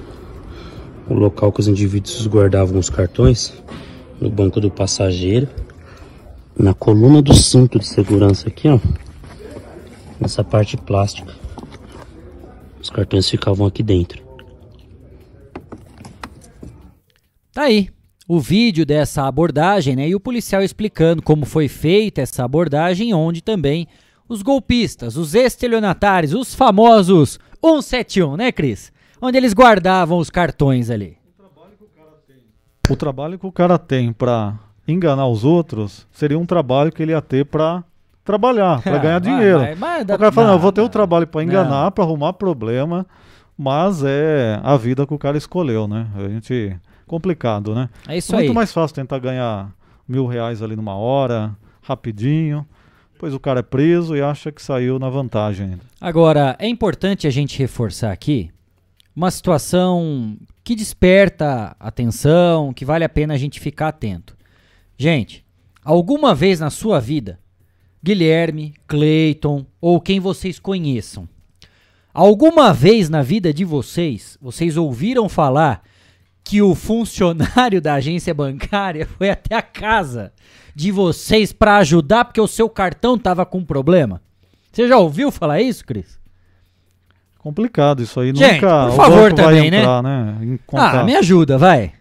o 1.08 1.14
local 1.14 1.52
que 1.52 1.60
os 1.60 1.68
indivíduos 1.68 2.26
guardavam 2.26 2.78
os 2.78 2.88
cartões, 2.88 3.52
no 4.20 4.30
banco 4.30 4.60
do 4.60 4.70
passageiro, 4.70 5.48
na 6.58 6.72
coluna 6.72 7.20
do 7.20 7.34
cinto 7.34 7.78
de 7.78 7.86
segurança 7.86 8.48
aqui, 8.48 8.68
ó, 8.68 8.78
nessa 10.18 10.42
parte 10.42 10.76
plástica. 10.76 11.34
Os 12.80 12.88
cartões 12.88 13.28
ficavam 13.28 13.66
aqui 13.66 13.82
dentro. 13.82 14.25
Tá 17.56 17.62
aí 17.62 17.88
o 18.28 18.38
vídeo 18.38 18.84
dessa 18.84 19.26
abordagem, 19.26 19.96
né? 19.96 20.06
E 20.06 20.14
o 20.14 20.20
policial 20.20 20.62
explicando 20.62 21.22
como 21.22 21.46
foi 21.46 21.68
feita 21.68 22.20
essa 22.20 22.44
abordagem, 22.44 23.14
onde 23.14 23.42
também 23.42 23.88
os 24.28 24.42
golpistas, 24.42 25.16
os 25.16 25.34
estelionatários, 25.34 26.34
os 26.34 26.54
famosos 26.54 27.40
171, 27.64 28.36
né, 28.36 28.52
Cris? 28.52 28.92
Onde 29.22 29.38
eles 29.38 29.54
guardavam 29.54 30.18
os 30.18 30.28
cartões 30.28 30.90
ali. 30.90 31.16
O 32.90 32.94
trabalho 32.94 33.38
que 33.38 33.46
o 33.46 33.50
cara 33.52 33.78
tem 33.78 34.12
para 34.12 34.58
enganar 34.86 35.26
os 35.26 35.42
outros 35.42 36.06
seria 36.12 36.38
um 36.38 36.44
trabalho 36.44 36.92
que 36.92 37.02
ele 37.02 37.12
ia 37.12 37.22
ter 37.22 37.46
para 37.46 37.82
trabalhar, 38.22 38.82
para 38.82 38.98
ganhar 39.00 39.18
Vai, 39.18 39.32
dinheiro. 39.32 39.60
vai, 39.60 39.74
mas 39.74 40.04
dá- 40.04 40.14
o 40.14 40.18
cara 40.18 40.30
fala, 40.30 40.48
não, 40.48 40.54
eu 40.56 40.60
vou 40.60 40.72
ter 40.72 40.82
o 40.82 40.90
trabalho 40.90 41.26
para 41.26 41.42
enganar, 41.42 41.90
para 41.92 42.04
arrumar 42.04 42.34
problema, 42.34 43.06
mas 43.56 44.04
é 44.04 44.60
a 44.62 44.76
vida 44.76 45.06
que 45.06 45.14
o 45.14 45.18
cara 45.18 45.38
escolheu, 45.38 45.88
né? 45.88 46.06
A 46.14 46.28
gente 46.28 46.76
complicado, 47.06 47.74
né? 47.74 47.88
É 48.08 48.16
isso 48.16 48.32
Muito 48.32 48.48
aí. 48.48 48.54
mais 48.54 48.72
fácil 48.72 48.94
tentar 48.94 49.18
ganhar 49.18 49.72
mil 50.08 50.26
reais 50.26 50.62
ali 50.62 50.76
numa 50.76 50.94
hora, 50.94 51.56
rapidinho. 51.82 52.66
Pois 53.18 53.32
o 53.32 53.40
cara 53.40 53.60
é 53.60 53.62
preso 53.62 54.14
e 54.14 54.20
acha 54.20 54.52
que 54.52 54.60
saiu 54.60 54.98
na 54.98 55.08
vantagem 55.08 55.66
ainda. 55.66 55.82
Agora, 56.00 56.54
é 56.58 56.68
importante 56.68 57.26
a 57.26 57.30
gente 57.30 57.58
reforçar 57.58 58.12
aqui 58.12 58.50
uma 59.14 59.30
situação 59.30 60.36
que 60.62 60.74
desperta 60.74 61.74
atenção, 61.80 62.74
que 62.74 62.84
vale 62.84 63.04
a 63.04 63.08
pena 63.08 63.32
a 63.32 63.38
gente 63.38 63.58
ficar 63.58 63.88
atento. 63.88 64.36
Gente, 64.98 65.44
alguma 65.82 66.34
vez 66.34 66.60
na 66.60 66.68
sua 66.68 67.00
vida, 67.00 67.38
Guilherme, 68.04 68.74
Clayton 68.86 69.64
ou 69.80 69.98
quem 70.00 70.20
vocês 70.20 70.58
conheçam, 70.58 71.26
alguma 72.12 72.74
vez 72.74 73.08
na 73.08 73.22
vida 73.22 73.54
de 73.54 73.64
vocês, 73.64 74.36
vocês 74.40 74.76
ouviram 74.76 75.28
falar 75.28 75.82
que 76.48 76.62
o 76.62 76.76
funcionário 76.76 77.80
da 77.82 77.94
agência 77.94 78.32
bancária 78.32 79.04
foi 79.18 79.28
até 79.30 79.56
a 79.56 79.60
casa 79.62 80.32
de 80.76 80.92
vocês 80.92 81.52
para 81.52 81.78
ajudar 81.78 82.24
porque 82.24 82.40
o 82.40 82.46
seu 82.46 82.68
cartão 82.68 83.16
estava 83.16 83.44
com 83.44 83.64
problema? 83.64 84.22
Você 84.72 84.86
já 84.86 84.96
ouviu 84.96 85.32
falar 85.32 85.60
isso, 85.60 85.84
Cris? 85.84 86.20
Complicado 87.38 88.00
isso 88.00 88.20
aí. 88.20 88.28
Gente, 88.28 88.54
Nunca 88.54 88.86
por 88.86 88.96
favor 88.96 89.32
também, 89.32 89.70
né? 89.72 89.78
entrar, 89.78 90.02
né? 90.02 90.36
em 90.40 90.58
Ah, 90.72 91.02
me 91.02 91.16
ajuda, 91.16 91.58
vai. 91.58 91.92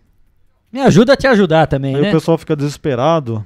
Me 0.71 0.79
ajuda 0.81 1.13
a 1.13 1.17
te 1.17 1.25
ajudar 1.25 1.65
também, 1.65 1.95
Aí 1.95 2.01
né? 2.01 2.09
o 2.09 2.11
pessoal 2.11 2.37
fica 2.37 2.55
desesperado. 2.55 3.43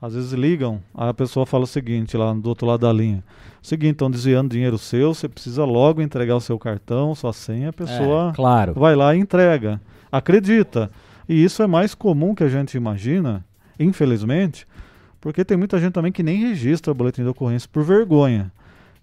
Às 0.00 0.14
vezes 0.14 0.32
ligam, 0.32 0.80
aí 0.94 1.08
a 1.08 1.14
pessoa 1.14 1.44
fala 1.46 1.64
o 1.64 1.66
seguinte 1.66 2.16
lá 2.16 2.32
do 2.32 2.48
outro 2.48 2.66
lado 2.66 2.80
da 2.80 2.92
linha. 2.92 3.24
Seguinte, 3.62 3.92
estão 3.92 4.10
desviando 4.10 4.50
dinheiro 4.50 4.78
seu, 4.78 5.12
você 5.12 5.28
precisa 5.28 5.64
logo 5.64 6.00
entregar 6.02 6.36
o 6.36 6.40
seu 6.40 6.56
cartão, 6.58 7.14
sua 7.14 7.32
senha, 7.32 7.70
a 7.70 7.72
pessoa 7.72 8.30
É, 8.30 8.36
claro. 8.36 8.74
vai 8.74 8.94
lá 8.94 9.16
e 9.16 9.18
entrega. 9.18 9.80
Acredita. 10.10 10.90
E 11.28 11.42
isso 11.42 11.62
é 11.62 11.66
mais 11.66 11.94
comum 11.94 12.34
que 12.34 12.44
a 12.44 12.48
gente 12.48 12.76
imagina, 12.76 13.44
infelizmente, 13.78 14.66
porque 15.20 15.44
tem 15.44 15.56
muita 15.56 15.78
gente 15.78 15.92
também 15.92 16.12
que 16.12 16.22
nem 16.22 16.38
registra 16.38 16.92
o 16.92 16.94
boletim 16.94 17.22
de 17.22 17.28
ocorrência 17.28 17.68
por 17.72 17.82
vergonha. 17.82 18.52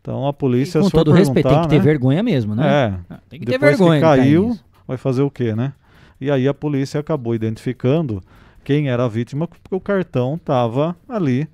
Então 0.02 0.28
a 0.28 0.32
E 0.32 0.34
polícia 0.34 0.80
com 0.80 0.86
se 0.86 0.92
for 0.92 0.98
todo 1.00 1.12
respeito, 1.12 1.50
tem 1.50 1.62
que 1.62 1.68
ter 1.70 1.78
né? 1.78 1.84
vergonha 1.84 2.22
mesmo, 2.24 2.56
né? 2.56 2.68
É. 2.68 3.14
Ah, 3.14 3.20
Tem 3.30 3.40
que 3.40 3.46
ter 3.46 3.54
Depois 3.54 3.78
vergonha. 3.78 4.00
que 4.00 4.06
caiu, 4.06 4.58
vai 4.88 4.98
fazer 4.98 5.22
o 5.22 5.32
quê, 5.32 5.56
né? 5.56 5.74
E 6.20 6.30
aí 6.32 6.48
a 6.48 6.54
polícia 6.54 7.00
acabou 7.00 7.34
identificando 7.36 8.22
quem 8.64 8.90
era 8.90 9.06
a 9.06 9.08
vítima, 9.10 9.48
porque 9.48 9.76
o 9.76 9.80
cartão 9.80 10.36
estava 10.36 10.96
ali 11.08 11.48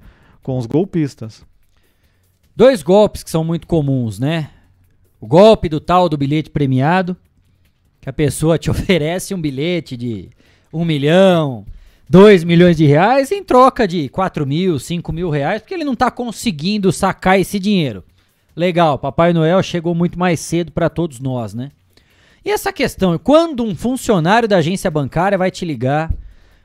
com 0.44 0.58
os 0.58 0.66
golpistas. 0.66 1.44
Dois 2.56 2.84
golpes 2.84 3.24
que 3.24 3.30
são 3.30 3.44
muito 3.44 3.66
comuns, 3.66 4.20
né? 4.20 4.50
O 5.20 5.28
golpe 5.28 5.70
do 5.70 5.80
tal 5.80 6.08
do 6.10 6.18
bilhete 6.18 6.50
premiado, 6.50 7.16
que 8.02 8.10
a 8.10 8.14
pessoa 8.14 8.58
te 8.58 8.70
oferece 8.72 9.34
um 9.34 9.42
bilhete 9.42 9.96
de 9.98 10.30
um 10.72 10.86
milhão, 10.86 11.66
dois 12.10 12.44
milhões 12.44 12.78
de 12.78 12.86
reais 12.86 13.32
em 13.32 13.44
troca 13.44 13.88
de 13.88 14.10
quatro 14.10 14.46
mil, 14.46 14.80
cinco 14.80 15.12
mil 15.12 15.30
reais, 15.30 15.62
porque 15.62 15.74
ele 15.74 15.84
não 15.84 15.94
está 15.94 16.10
conseguindo 16.10 16.92
sacar 16.92 17.40
esse 17.40 17.60
dinheiro. 17.60 18.04
Legal, 18.56 18.98
Papai 18.98 19.32
Noel 19.32 19.62
chegou 19.64 19.96
muito 19.96 20.18
mais 20.18 20.40
cedo 20.40 20.72
para 20.72 20.90
todos 20.90 21.20
nós, 21.20 21.54
né? 21.54 21.72
E 22.44 22.50
essa 22.50 22.74
questão, 22.74 23.18
quando 23.18 23.64
um 23.64 23.76
funcionário 23.76 24.48
da 24.48 24.58
agência 24.58 24.90
bancária 24.90 25.38
vai 25.38 25.52
te 25.52 25.66
ligar, 25.66 26.12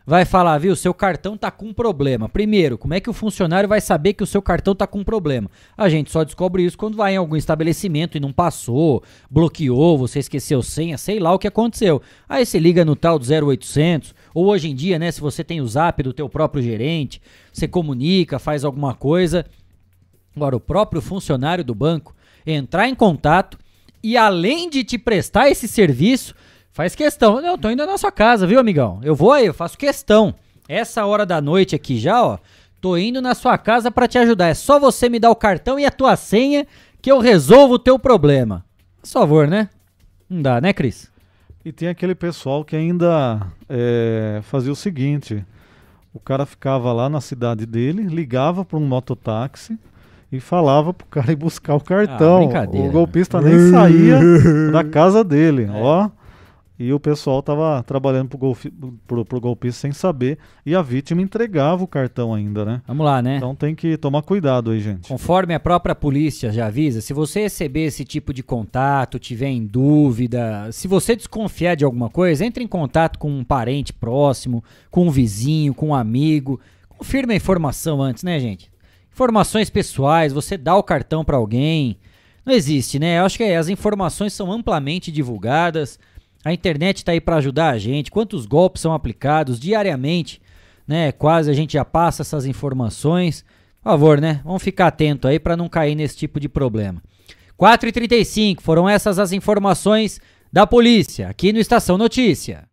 vai 0.06 0.25
falar, 0.25 0.58
viu, 0.58 0.76
seu 0.76 0.92
cartão 0.92 1.37
tá 1.37 1.50
com 1.50 1.73
problema. 1.73 2.28
Primeiro, 2.28 2.76
como 2.76 2.94
é 2.94 3.00
que 3.00 3.08
o 3.08 3.14
funcionário 3.14 3.68
vai 3.68 3.80
saber 3.80 4.12
que 4.12 4.23
o 4.23 4.26
seu 4.26 4.42
cartão 4.42 4.75
tá 4.75 4.87
com 4.87 5.02
problema? 5.02 5.50
A 5.76 5.88
gente 5.88 6.11
só 6.11 6.23
descobre 6.23 6.64
isso 6.64 6.76
quando 6.76 6.96
vai 6.96 7.14
em 7.14 7.16
algum 7.16 7.37
estabelecimento 7.37 8.16
e 8.16 8.20
não 8.20 8.32
passou, 8.32 9.02
bloqueou, 9.30 9.96
você 9.96 10.18
esqueceu 10.18 10.62
senha, 10.62 10.99
sei 10.99 11.18
lá 11.18 11.32
o 11.32 11.38
que 11.38 11.49
aconteceu. 11.49 12.02
Aí 12.28 12.44
você 12.44 12.58
liga 12.58 12.84
no 12.84 12.94
tal 12.94 13.18
do 13.18 13.25
0800, 13.25 14.14
ou 14.34 14.46
hoje 14.46 14.68
em 14.68 14.75
dia, 14.75 14.99
né, 14.99 15.11
se 15.11 15.20
você 15.20 15.42
tem 15.42 15.61
o 15.61 15.66
zap 15.66 16.02
do 16.02 16.12
teu 16.12 16.28
próprio 16.28 16.62
gerente, 16.62 17.20
você 17.52 17.66
comunica, 17.66 18.38
faz 18.38 18.64
alguma 18.64 18.94
coisa. 18.94 19.46
Agora, 20.37 20.56
o 20.56 20.61
próprio 20.61 21.00
funcionário 21.00 21.64
do 21.64 21.75
banco 21.75 22.14
entrar 22.46 22.88
em 22.88 22.94
contato 22.94 23.58
e 24.02 24.18
além 24.18 24.68
de 24.68 24.84
te 24.84 24.99
prestar 24.99 25.49
esse 25.49 25.66
serviço, 25.66 26.34
faz 26.75 26.95
questão. 26.95 27.40
Não, 27.40 27.52
eu 27.52 27.59
tô 27.59 27.71
indo 27.71 27.87
na 27.87 27.97
sua 27.97 28.12
casa, 28.12 28.47
viu, 28.47 28.59
amigão? 28.59 29.00
Eu 29.02 29.14
vou 29.14 29.33
aí, 29.33 29.47
eu 29.47 29.54
faço 29.54 29.78
questão. 29.78 30.35
Essa 30.69 31.07
hora 31.07 31.25
da 31.25 31.40
noite 31.40 31.75
aqui 31.75 31.99
já, 31.99 32.23
ó, 32.23 32.37
tô 32.81 32.97
indo 32.97 33.23
na 33.23 33.35
sua 33.35 33.57
casa 33.57 33.90
pra 33.90 34.09
te 34.09 34.19
ajudar. 34.19 34.49
É 34.49 34.54
só 34.54 34.78
você 34.78 35.09
me 35.09 35.21
dar 35.21 35.31
o 35.31 35.37
cartão 35.37 35.78
e 35.78 35.87
a 35.87 35.90
tua 35.90 36.16
senha 36.16 36.66
que 37.00 37.11
eu 37.11 37.21
resolvo 37.21 37.75
o 37.75 37.78
teu 37.78 37.99
problema. 37.99 38.64
Por 39.00 39.09
favor, 39.09 39.47
né? 39.47 39.71
Não 40.28 40.43
dá, 40.43 40.61
né, 40.61 40.73
Cris? 40.73 41.11
E 41.64 41.71
tem 41.71 41.88
aquele 41.88 42.14
pessoal 42.14 42.64
que 42.64 42.75
ainda 42.75 43.40
é, 43.69 44.40
fazia 44.43 44.73
o 44.73 44.76
seguinte: 44.76 45.45
o 46.12 46.19
cara 46.19 46.45
ficava 46.45 46.93
lá 46.93 47.09
na 47.09 47.21
cidade 47.21 47.66
dele, 47.66 48.02
ligava 48.02 48.64
para 48.64 48.78
um 48.78 48.87
mototáxi 48.87 49.78
e 50.33 50.40
falava 50.40 50.93
pro 50.93 51.07
cara 51.07 51.31
ir 51.31 51.37
buscar 51.37 51.75
o 51.75 51.81
cartão. 51.81 52.45
brincadeira. 52.45 52.88
o 52.88 52.90
golpista 52.90 53.40
nem 53.40 53.71
saía 53.71 54.19
da 54.73 54.83
casa 54.83 55.23
dele. 55.23 55.64
É. 55.64 55.71
Ó, 55.71 56.11
e 56.78 56.93
o 56.93 56.99
pessoal 56.99 57.40
tava 57.40 57.83
trabalhando 57.85 58.28
pro, 58.28 58.38
golfi, 58.38 58.73
pro, 59.07 59.25
pro 59.25 59.40
golpista 59.40 59.83
sem 59.83 59.93
saber 59.93 60.38
e 60.66 60.75
a 60.75 60.83
vítima 60.83 61.23
entregava 61.23 61.85
o 61.85 61.87
cartão 61.87 62.35
ainda, 62.35 62.64
né? 62.64 62.83
Vamos 62.87 63.07
lá, 63.07 63.23
né? 63.23 63.37
Então 63.37 63.54
tem 63.54 63.75
que 63.75 63.97
tomar 63.97 64.23
cuidado 64.23 64.73
aí, 64.73 64.81
gente. 64.81 65.09
Conforme 65.09 65.54
a 65.54 65.61
própria 65.61 65.95
polícia 65.95 66.50
já 66.50 66.66
avisa, 66.66 67.00
se 67.00 67.12
você 67.12 67.43
receber 67.43 67.85
esse 67.85 68.04
tipo 68.04 68.35
de 68.35 68.43
contato, 68.43 69.21
tiver 69.21 69.50
em 69.50 69.64
dúvida, 69.64 70.71
se 70.73 70.88
você 70.88 71.14
desconfiar 71.14 71.76
de 71.76 71.85
alguma 71.85 72.11
coisa, 72.11 72.45
entre 72.45 72.64
em 72.64 72.69
contato 72.69 73.19
com 73.21 73.31
um 73.31 73.45
parente 73.45 73.93
próximo, 73.93 74.64
com 74.90 75.07
um 75.07 75.11
vizinho, 75.11 75.75
com 75.75 75.88
um 75.88 75.95
amigo. 75.95 76.61
Confirme 76.88 77.35
a 77.35 77.37
informação 77.37 78.02
antes, 78.02 78.25
né, 78.25 78.40
gente? 78.40 78.71
Informações 79.12 79.71
pessoais, 79.71 80.33
você 80.33 80.57
dá 80.57 80.75
o 80.75 80.83
cartão 80.83 81.25
para 81.25 81.37
alguém. 81.37 81.97
Não 82.45 82.52
existe, 82.52 82.99
né? 82.99 83.21
Eu 83.21 83.25
acho 83.25 83.38
que 83.38 83.45
as 83.45 83.69
informações 83.69 84.33
são 84.33 84.50
amplamente 84.50 85.12
divulgadas. 85.12 85.99
A 86.44 86.52
internet 86.52 86.98
está 86.98 87.12
aí 87.12 87.20
para 87.20 87.36
ajudar 87.36 87.70
a 87.70 87.78
gente. 87.78 88.10
Quantos 88.10 88.44
golpes 88.44 88.82
são 88.82 88.92
aplicados 88.92 89.58
diariamente, 89.58 90.42
né? 90.86 91.10
Quase 91.10 91.50
a 91.50 91.54
gente 91.54 91.72
já 91.72 91.84
passa 91.84 92.22
essas 92.22 92.44
informações. 92.44 93.44
Por 93.82 93.90
favor, 93.90 94.20
né? 94.20 94.42
Vamos 94.44 94.62
ficar 94.62 94.88
atento 94.88 95.26
aí 95.26 95.38
para 95.38 95.56
não 95.56 95.68
cair 95.68 95.94
nesse 95.94 96.16
tipo 96.16 96.38
de 96.38 96.48
problema. 96.48 97.02
4h35 97.58 98.60
foram 98.60 98.88
essas 98.88 99.18
as 99.18 99.32
informações 99.32 100.20
da 100.52 100.66
polícia 100.66 101.28
aqui 101.28 101.52
no 101.52 101.58
Estação 101.58 101.96
Notícia. 101.96 102.68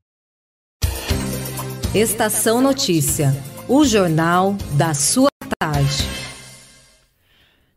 Estação 1.95 2.61
Notícia, 2.61 3.35
o 3.67 3.85
jornal 3.85 4.55
da 4.73 4.93
sua 4.93 5.29
tarde. 5.59 6.05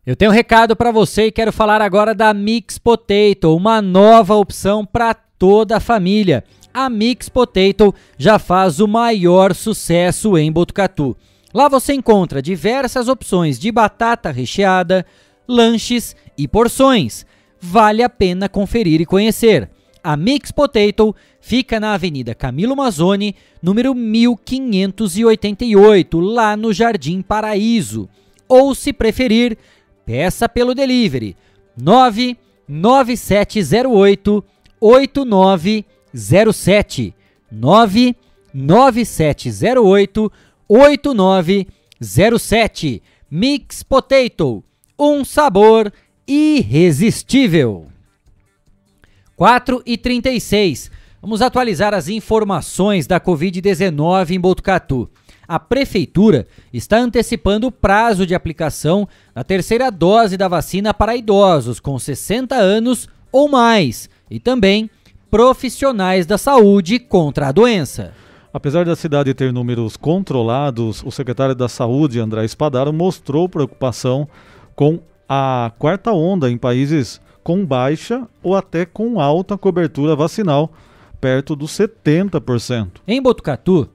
Eu 0.05 0.15
tenho 0.15 0.29
um 0.29 0.33
recado 0.33 0.75
para 0.75 0.91
você 0.91 1.27
e 1.27 1.31
quero 1.31 1.51
falar 1.51 1.81
agora 1.81 2.13
da 2.13 2.33
Mix 2.33 2.77
Potato, 2.77 3.55
uma 3.55 3.81
nova 3.81 4.35
opção 4.35 4.85
para 4.85 5.15
toda 5.37 5.77
a 5.77 5.79
família. 5.79 6.43
A 6.73 6.89
Mix 6.89 7.29
Potato 7.29 7.95
já 8.17 8.37
faz 8.37 8.79
o 8.79 8.87
maior 8.87 9.53
sucesso 9.53 10.37
em 10.37 10.51
Botucatu. 10.51 11.15
Lá 11.53 11.69
você 11.69 11.93
encontra 11.93 12.41
diversas 12.41 13.07
opções 13.07 13.57
de 13.57 13.71
batata 13.71 14.29
recheada, 14.29 15.05
lanches 15.47 16.13
e 16.37 16.45
porções. 16.47 17.25
Vale 17.61 18.03
a 18.03 18.09
pena 18.09 18.49
conferir 18.49 18.99
e 18.99 19.05
conhecer. 19.05 19.69
A 20.03 20.17
Mix 20.17 20.51
Potato 20.51 21.15
fica 21.39 21.79
na 21.79 21.93
Avenida 21.93 22.35
Camilo 22.35 22.75
Mazzoni, 22.75 23.33
número 23.61 23.95
1588, 23.95 26.19
lá 26.19 26.57
no 26.57 26.73
Jardim 26.73 27.21
Paraíso. 27.21 28.09
Ou, 28.47 28.75
se 28.75 28.93
preferir, 28.93 29.57
peça 30.05 30.47
pelo 30.47 30.75
delivery 30.75 31.35
99708 31.75 34.43
8907 34.85 37.13
99708 37.51 40.31
8907 40.67 43.01
Mix 43.31 43.81
Potato, 43.81 44.63
um 44.97 45.25
sabor 45.25 45.91
irresistível. 46.27 47.87
4 49.35 49.81
e 49.87 49.97
36. 49.97 50.91
Vamos 51.19 51.41
atualizar 51.41 51.95
as 51.95 52.07
informações 52.07 53.07
da 53.07 53.19
Covid-19 53.19 54.29
em 54.29 54.39
Botucatu. 54.39 55.09
A 55.47 55.59
prefeitura 55.59 56.47
está 56.71 56.99
antecipando 56.99 57.65
o 57.67 57.71
prazo 57.71 58.27
de 58.27 58.35
aplicação 58.35 59.07
da 59.33 59.43
terceira 59.43 59.89
dose 59.89 60.37
da 60.37 60.47
vacina 60.47 60.93
para 60.93 61.15
idosos 61.15 61.79
com 61.79 61.97
60 61.97 62.53
anos 62.55 63.09
ou 63.31 63.49
mais 63.49 64.07
e 64.29 64.39
também 64.39 64.89
profissionais 65.29 66.25
da 66.25 66.37
saúde 66.37 66.99
contra 66.99 67.49
a 67.49 67.51
doença. 67.51 68.13
Apesar 68.53 68.85
da 68.85 68.95
cidade 68.95 69.33
ter 69.33 69.51
números 69.51 69.97
controlados, 69.97 71.03
o 71.03 71.11
secretário 71.11 71.53
da 71.53 71.67
Saúde, 71.67 72.21
André 72.21 72.45
Espadaro, 72.45 72.93
mostrou 72.93 73.49
preocupação 73.49 74.29
com 74.73 74.99
a 75.27 75.73
quarta 75.77 76.13
onda 76.13 76.49
em 76.49 76.57
países 76.57 77.19
com 77.43 77.65
baixa 77.65 78.25
ou 78.41 78.55
até 78.55 78.85
com 78.85 79.19
alta 79.19 79.57
cobertura 79.57 80.15
vacinal, 80.15 80.71
perto 81.19 81.53
dos 81.53 81.71
70%. 81.71 83.01
Em 83.05 83.21
Botucatu, 83.21 83.89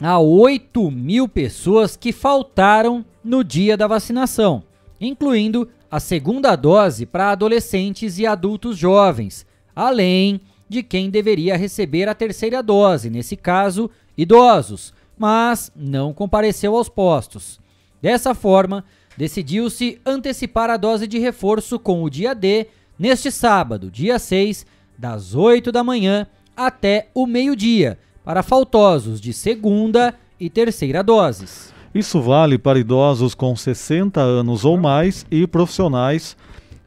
há 0.00 0.18
8 0.18 0.90
mil 0.90 1.28
pessoas 1.28 1.94
que 1.94 2.10
faltaram 2.10 3.04
no 3.22 3.44
dia 3.44 3.76
da 3.76 3.86
vacinação, 3.86 4.62
incluindo 4.98 5.68
a 5.90 6.00
segunda 6.00 6.56
dose 6.56 7.04
para 7.04 7.32
adolescentes 7.32 8.18
e 8.18 8.26
adultos 8.26 8.78
jovens, 8.78 9.44
além 9.74 10.40
de 10.68 10.82
quem 10.82 11.10
deveria 11.10 11.56
receber 11.56 12.08
a 12.08 12.14
terceira 12.14 12.62
dose, 12.62 13.10
nesse 13.10 13.36
caso, 13.36 13.90
idosos, 14.16 14.94
mas 15.18 15.72
não 15.74 16.12
compareceu 16.12 16.76
aos 16.76 16.88
postos. 16.88 17.58
Dessa 18.00 18.34
forma, 18.34 18.84
decidiu-se 19.16 20.00
antecipar 20.06 20.70
a 20.70 20.76
dose 20.76 21.06
de 21.06 21.18
reforço 21.18 21.78
com 21.78 22.02
o 22.02 22.08
dia 22.08 22.34
D 22.34 22.68
neste 22.98 23.30
sábado, 23.30 23.90
dia 23.90 24.18
6, 24.18 24.64
das 24.96 25.34
8 25.34 25.72
da 25.72 25.82
manhã 25.82 26.26
até 26.56 27.08
o 27.14 27.26
meio-dia, 27.26 27.98
para 28.24 28.42
faltosos 28.42 29.20
de 29.20 29.32
segunda 29.32 30.14
e 30.38 30.48
terceira 30.48 31.02
doses. 31.02 31.72
Isso 31.94 32.20
vale 32.20 32.56
para 32.56 32.78
idosos 32.78 33.34
com 33.34 33.56
60 33.56 34.20
anos 34.20 34.64
ou 34.64 34.76
mais 34.76 35.26
e 35.30 35.46
profissionais 35.46 36.36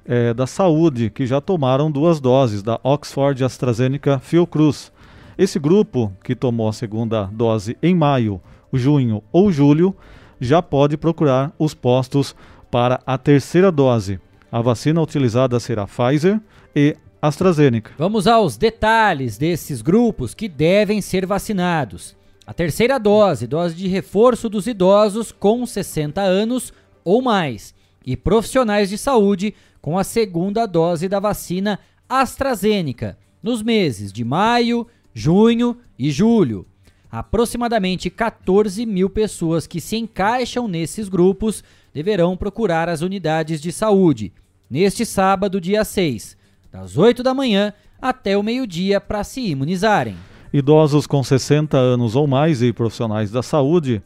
é, 0.06 0.34
da 0.34 0.46
saúde 0.46 1.10
que 1.10 1.26
já 1.26 1.40
tomaram 1.40 1.92
duas 1.92 2.20
doses 2.20 2.62
da 2.62 2.80
Oxford 2.84 3.44
AstraZeneca 3.44 4.20
Fiocruz. 4.20 4.92
Esse 5.38 5.58
grupo, 5.58 6.12
que 6.24 6.36
tomou 6.36 6.68
a 6.68 6.74
segunda 6.74 7.26
dose 7.32 7.78
em 7.82 7.96
maio, 7.96 8.42
junho 8.72 9.24
ou 9.32 9.52
julho, 9.52 9.96
já 10.40 10.62
pode 10.62 10.98
procurar 10.98 11.52
os 11.58 11.74
postos 11.74 12.36
para 12.70 13.02
a 13.06 13.18
terceira 13.18 13.72
dose. 13.72 14.20
A 14.52 14.62
vacina 14.62 15.02
utilizada 15.02 15.60
será 15.60 15.88
Pfizer 15.88 16.40
e 16.76 16.96
AstraZeneca. 17.22 17.92
Vamos 17.98 18.28
aos 18.28 18.58
detalhes 18.58 19.38
desses 19.38 19.82
grupos 19.82 20.34
que 20.34 20.50
devem 20.50 21.02
ser 21.02 21.26
vacinados. 21.26 22.16
A 22.46 22.54
terceira 22.54 23.00
dose, 23.00 23.48
dose 23.48 23.74
de 23.74 23.88
reforço 23.88 24.50
dos 24.50 24.68
idosos 24.68 25.32
com 25.32 25.66
60 25.66 26.22
anos 26.22 26.74
ou 27.06 27.22
mais, 27.22 27.74
e 28.06 28.18
profissionais 28.18 28.90
de 28.90 28.98
saúde 28.98 29.56
com 29.84 30.00
a 30.00 30.04
segunda 30.06 30.66
dose 30.66 31.10
da 31.10 31.20
vacina 31.20 31.78
AstraZeneca, 32.08 33.18
nos 33.44 33.62
meses 33.62 34.14
de 34.14 34.24
maio, 34.24 34.88
junho 35.14 35.78
e 36.00 36.10
julho. 36.10 36.66
Aproximadamente 37.12 38.10
14 38.10 38.86
mil 38.86 39.10
pessoas 39.10 39.68
que 39.68 39.82
se 39.82 39.98
encaixam 39.98 40.70
nesses 40.70 41.10
grupos 41.10 41.66
deverão 41.94 42.38
procurar 42.38 42.88
as 42.88 43.02
unidades 43.02 43.62
de 43.62 43.74
saúde 43.74 44.32
neste 44.70 45.06
sábado, 45.06 45.60
dia 45.60 45.84
6, 45.84 46.38
das 46.72 46.98
8 46.98 47.22
da 47.22 47.34
manhã 47.34 47.74
até 48.02 48.38
o 48.38 48.42
meio-dia, 48.42 49.02
para 49.02 49.22
se 49.22 49.42
imunizarem. 49.42 50.16
Idosos 50.54 51.06
com 51.06 51.22
60 51.22 51.76
anos 51.78 52.16
ou 52.16 52.26
mais 52.26 52.62
e 52.62 52.72
profissionais 52.72 53.32
da 53.32 53.44
saúde 53.44 54.02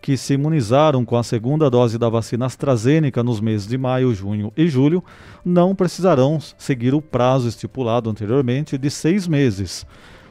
que 0.00 0.16
se 0.16 0.34
imunizaram 0.34 1.04
com 1.04 1.16
a 1.16 1.22
segunda 1.22 1.68
dose 1.70 1.98
da 1.98 2.08
vacina 2.08 2.46
AstraZeneca 2.46 3.22
nos 3.22 3.40
meses 3.40 3.66
de 3.66 3.76
maio, 3.76 4.14
junho 4.14 4.52
e 4.56 4.66
julho 4.68 5.04
não 5.44 5.74
precisarão 5.74 6.38
seguir 6.56 6.94
o 6.94 7.02
prazo 7.02 7.48
estipulado 7.48 8.08
anteriormente 8.08 8.78
de 8.78 8.90
seis 8.90 9.28
meses. 9.28 9.86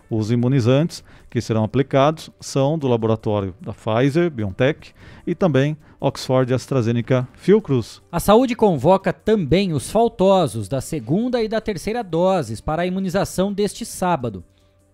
Os 0.09 0.31
imunizantes 0.31 1.03
que 1.29 1.39
serão 1.39 1.63
aplicados 1.63 2.31
são 2.39 2.79
do 2.79 2.87
laboratório 2.87 3.53
da 3.61 3.71
Pfizer, 3.71 4.31
BioNTech 4.31 4.91
e 5.27 5.35
também 5.35 5.77
Oxford 5.99 6.51
AstraZeneca 6.51 7.27
Fiocruz. 7.35 8.01
A 8.11 8.19
saúde 8.19 8.55
convoca 8.55 9.13
também 9.13 9.71
os 9.71 9.91
faltosos 9.91 10.67
da 10.67 10.81
segunda 10.81 11.43
e 11.43 11.47
da 11.47 11.61
terceira 11.61 12.03
doses 12.03 12.59
para 12.59 12.81
a 12.81 12.85
imunização 12.87 13.53
deste 13.53 13.85
sábado. 13.85 14.43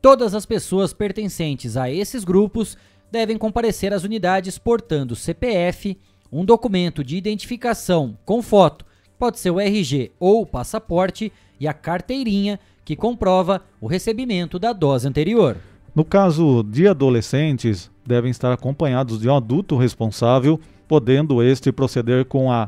Todas 0.01 0.35
as 0.35 0.45
pessoas 0.45 0.93
pertencentes 0.93 1.77
a 1.77 1.89
esses 1.89 2.25
grupos 2.25 2.77
devem 3.15 3.37
comparecer 3.37 3.93
às 3.93 4.03
unidades 4.03 4.57
portando 4.57 5.15
CPF, 5.15 5.97
um 6.29 6.43
documento 6.43 7.01
de 7.01 7.15
identificação 7.15 8.17
com 8.25 8.41
foto, 8.41 8.85
pode 9.17 9.39
ser 9.39 9.51
o 9.51 9.59
RG 9.59 10.11
ou 10.19 10.41
o 10.41 10.45
passaporte, 10.45 11.31
e 11.57 11.65
a 11.65 11.73
carteirinha 11.73 12.59
que 12.83 12.97
comprova 12.97 13.61
o 13.79 13.87
recebimento 13.87 14.59
da 14.59 14.73
dose 14.73 15.07
anterior. 15.07 15.55
No 15.95 16.03
caso 16.03 16.61
de 16.61 16.89
adolescentes, 16.89 17.89
devem 18.05 18.29
estar 18.29 18.51
acompanhados 18.51 19.21
de 19.21 19.29
um 19.29 19.35
adulto 19.37 19.77
responsável, 19.77 20.59
podendo 20.85 21.41
este 21.41 21.71
proceder 21.71 22.25
com 22.25 22.51
a 22.51 22.67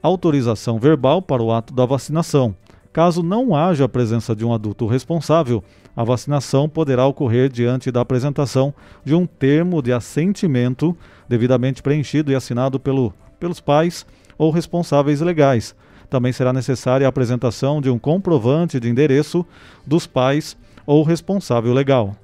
autorização 0.00 0.78
verbal 0.78 1.20
para 1.20 1.42
o 1.42 1.50
ato 1.50 1.74
da 1.74 1.84
vacinação. 1.84 2.54
Caso 2.92 3.24
não 3.24 3.56
haja 3.56 3.86
a 3.86 3.88
presença 3.88 4.36
de 4.36 4.44
um 4.44 4.54
adulto 4.54 4.86
responsável, 4.86 5.64
a 5.94 6.04
vacinação 6.04 6.68
poderá 6.68 7.06
ocorrer 7.06 7.48
diante 7.48 7.90
da 7.90 8.00
apresentação 8.00 8.72
de 9.04 9.14
um 9.14 9.26
termo 9.26 9.82
de 9.82 9.92
assentimento 9.92 10.96
devidamente 11.28 11.82
preenchido 11.82 12.30
e 12.30 12.34
assinado 12.34 12.78
pelo, 12.78 13.12
pelos 13.38 13.60
pais 13.60 14.06
ou 14.38 14.50
responsáveis 14.50 15.20
legais. 15.20 15.74
Também 16.08 16.32
será 16.32 16.52
necessária 16.52 17.06
a 17.06 17.08
apresentação 17.08 17.80
de 17.80 17.88
um 17.88 17.98
comprovante 17.98 18.80
de 18.80 18.88
endereço 18.88 19.46
dos 19.86 20.06
pais 20.06 20.56
ou 20.86 21.02
responsável 21.02 21.72
legal. 21.72 22.16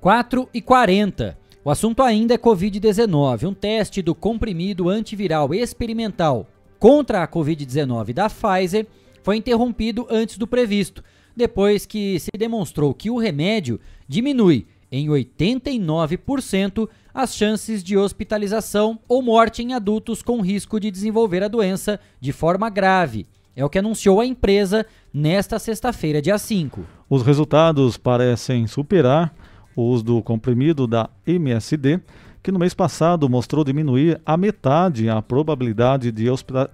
4 0.00 0.48
e 0.52 0.60
40. 0.60 1.36
O 1.64 1.70
assunto 1.70 2.02
ainda 2.02 2.34
é 2.34 2.38
Covid-19. 2.38 3.48
Um 3.48 3.54
teste 3.54 4.02
do 4.02 4.14
comprimido 4.14 4.88
antiviral 4.88 5.54
experimental 5.54 6.46
contra 6.78 7.22
a 7.22 7.28
Covid-19 7.28 8.12
da 8.12 8.28
Pfizer 8.28 8.86
foi 9.22 9.38
interrompido 9.38 10.06
antes 10.10 10.36
do 10.36 10.46
previsto, 10.46 11.02
depois 11.36 11.86
que 11.86 12.18
se 12.20 12.30
demonstrou 12.36 12.94
que 12.94 13.10
o 13.10 13.18
remédio 13.18 13.80
diminui 14.08 14.66
em 14.90 15.08
89% 15.08 16.88
as 17.12 17.34
chances 17.34 17.82
de 17.82 17.96
hospitalização 17.96 18.98
ou 19.08 19.22
morte 19.22 19.62
em 19.62 19.74
adultos 19.74 20.22
com 20.22 20.40
risco 20.40 20.78
de 20.78 20.90
desenvolver 20.90 21.42
a 21.42 21.48
doença 21.48 21.98
de 22.20 22.32
forma 22.32 22.68
grave. 22.70 23.26
É 23.56 23.64
o 23.64 23.70
que 23.70 23.78
anunciou 23.78 24.20
a 24.20 24.26
empresa 24.26 24.84
nesta 25.12 25.58
sexta-feira, 25.58 26.20
dia 26.20 26.38
5. 26.38 26.84
Os 27.08 27.22
resultados 27.22 27.96
parecem 27.96 28.66
superar 28.66 29.32
os 29.76 30.02
do 30.02 30.22
comprimido 30.22 30.86
da 30.86 31.08
MSD, 31.26 32.00
que 32.42 32.52
no 32.52 32.58
mês 32.58 32.74
passado 32.74 33.28
mostrou 33.28 33.64
diminuir 33.64 34.20
a 34.26 34.36
metade 34.36 35.08
a 35.08 35.22
probabilidade 35.22 36.12
de 36.12 36.26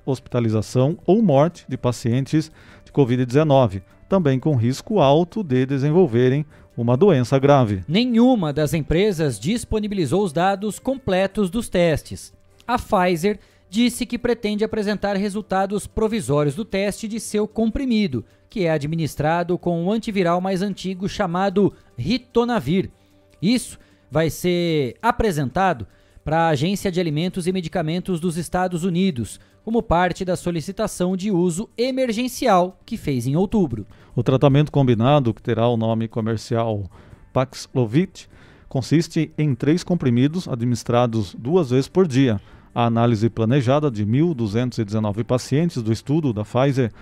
hospitalização 0.05 0.99
ou 1.07 1.23
morte 1.23 1.65
de 1.69 1.77
pacientes 1.77 2.51
de 2.85 2.93
Covid-19, 2.93 3.83
também 4.11 4.41
com 4.41 4.57
risco 4.57 4.99
alto 4.99 5.45
de 5.45 5.65
desenvolverem 5.65 6.45
uma 6.77 6.97
doença 6.97 7.39
grave. 7.39 7.85
Nenhuma 7.87 8.53
das 8.53 8.75
empresas 8.75 9.39
disponibilizou 9.39 10.25
os 10.25 10.33
dados 10.33 10.81
completos 10.81 11.49
dos 11.49 11.69
testes. 11.69 12.35
A 12.67 12.77
Pfizer 12.77 13.39
disse 13.71 14.05
que 14.05 14.19
pretende 14.19 14.65
apresentar 14.65 15.17
resultados 15.17 15.87
provisórios 15.87 16.57
do 16.57 16.65
teste 16.65 17.07
de 17.07 17.21
seu 17.21 17.47
comprimido, 17.47 18.25
que 18.49 18.65
é 18.65 18.73
administrado 18.73 19.57
com 19.57 19.81
um 19.81 19.93
antiviral 19.93 20.41
mais 20.41 20.61
antigo 20.61 21.09
chamado 21.09 21.73
Ritonavir. 21.97 22.91
Isso 23.41 23.79
vai 24.11 24.29
ser 24.29 24.97
apresentado 25.01 25.87
para 26.25 26.47
a 26.47 26.49
Agência 26.49 26.91
de 26.91 26.99
Alimentos 26.99 27.47
e 27.47 27.53
Medicamentos 27.53 28.19
dos 28.19 28.37
Estados 28.37 28.83
Unidos, 28.83 29.39
como 29.65 29.83
parte 29.83 30.25
da 30.25 30.35
solicitação 30.35 31.17
de 31.17 31.31
uso 31.31 31.69
emergencial 31.79 32.79
que 32.85 32.97
fez 32.97 33.27
em 33.27 33.37
outubro. 33.37 33.87
O 34.21 34.23
tratamento 34.23 34.71
combinado, 34.71 35.33
que 35.33 35.41
terá 35.41 35.67
o 35.67 35.79
nome 35.79 36.07
comercial 36.07 36.85
Paxlovid, 37.33 38.29
consiste 38.69 39.33
em 39.39 39.55
três 39.55 39.83
comprimidos 39.83 40.47
administrados 40.47 41.35
duas 41.35 41.71
vezes 41.71 41.89
por 41.89 42.07
dia. 42.07 42.39
A 42.75 42.85
análise 42.85 43.31
planejada 43.31 43.91
de 43.91 44.05
1.219 44.05 45.25
pacientes 45.25 45.83
do 45.83 45.91
estudo 45.91 46.35
da 46.35 46.45
Pfizer 46.45 46.93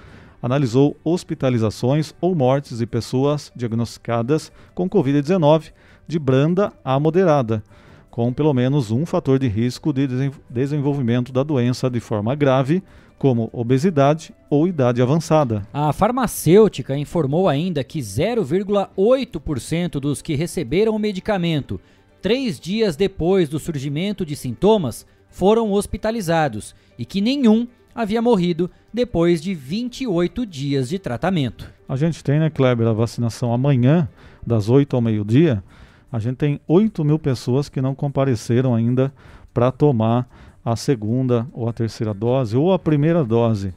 analisou 0.40 0.96
hospitalizações 1.02 2.14
ou 2.20 2.36
mortes 2.36 2.78
de 2.78 2.86
pessoas 2.86 3.50
diagnosticadas 3.56 4.52
com 4.72 4.88
Covid-19 4.88 5.72
de 6.06 6.20
branda 6.20 6.72
a 6.84 7.00
moderada, 7.00 7.64
com 8.12 8.32
pelo 8.32 8.54
menos 8.54 8.92
um 8.92 9.04
fator 9.04 9.40
de 9.40 9.48
risco 9.48 9.92
de 9.92 10.06
desenvolvimento 10.48 11.32
da 11.32 11.42
doença 11.42 11.90
de 11.90 11.98
forma 11.98 12.36
grave, 12.36 12.80
como 13.18 13.50
obesidade 13.52 14.32
ou 14.48 14.68
idade 14.68 15.02
avançada. 15.02 15.66
A 15.72 15.92
farmacêutica 15.92 16.96
informou 16.96 17.48
ainda 17.48 17.82
que 17.82 17.98
0,8% 17.98 20.00
dos 20.00 20.22
que 20.22 20.34
receberam 20.34 20.94
o 20.94 20.98
medicamento 20.98 21.80
três 22.22 22.58
dias 22.58 22.96
depois 22.96 23.48
do 23.48 23.58
surgimento 23.58 24.24
de 24.24 24.36
sintomas 24.36 25.06
foram 25.28 25.72
hospitalizados 25.72 26.74
e 26.98 27.04
que 27.04 27.20
nenhum 27.20 27.66
havia 27.94 28.22
morrido 28.22 28.70
depois 28.92 29.42
de 29.42 29.54
28 29.54 30.46
dias 30.46 30.88
de 30.88 30.98
tratamento. 30.98 31.70
A 31.88 31.96
gente 31.96 32.22
tem, 32.22 32.38
né, 32.38 32.50
Kleber, 32.50 32.86
a 32.86 32.92
vacinação 32.92 33.52
amanhã, 33.52 34.08
das 34.46 34.68
8 34.68 34.94
ao 34.94 35.02
meio-dia. 35.02 35.62
A 36.10 36.18
gente 36.18 36.36
tem 36.36 36.60
8 36.66 37.04
mil 37.04 37.18
pessoas 37.18 37.68
que 37.68 37.82
não 37.82 37.94
compareceram 37.94 38.74
ainda 38.74 39.12
para 39.52 39.72
tomar 39.72 40.28
a 40.72 40.76
segunda 40.76 41.46
ou 41.52 41.68
a 41.68 41.72
terceira 41.72 42.12
dose 42.12 42.56
ou 42.56 42.72
a 42.72 42.78
primeira 42.78 43.24
dose. 43.24 43.74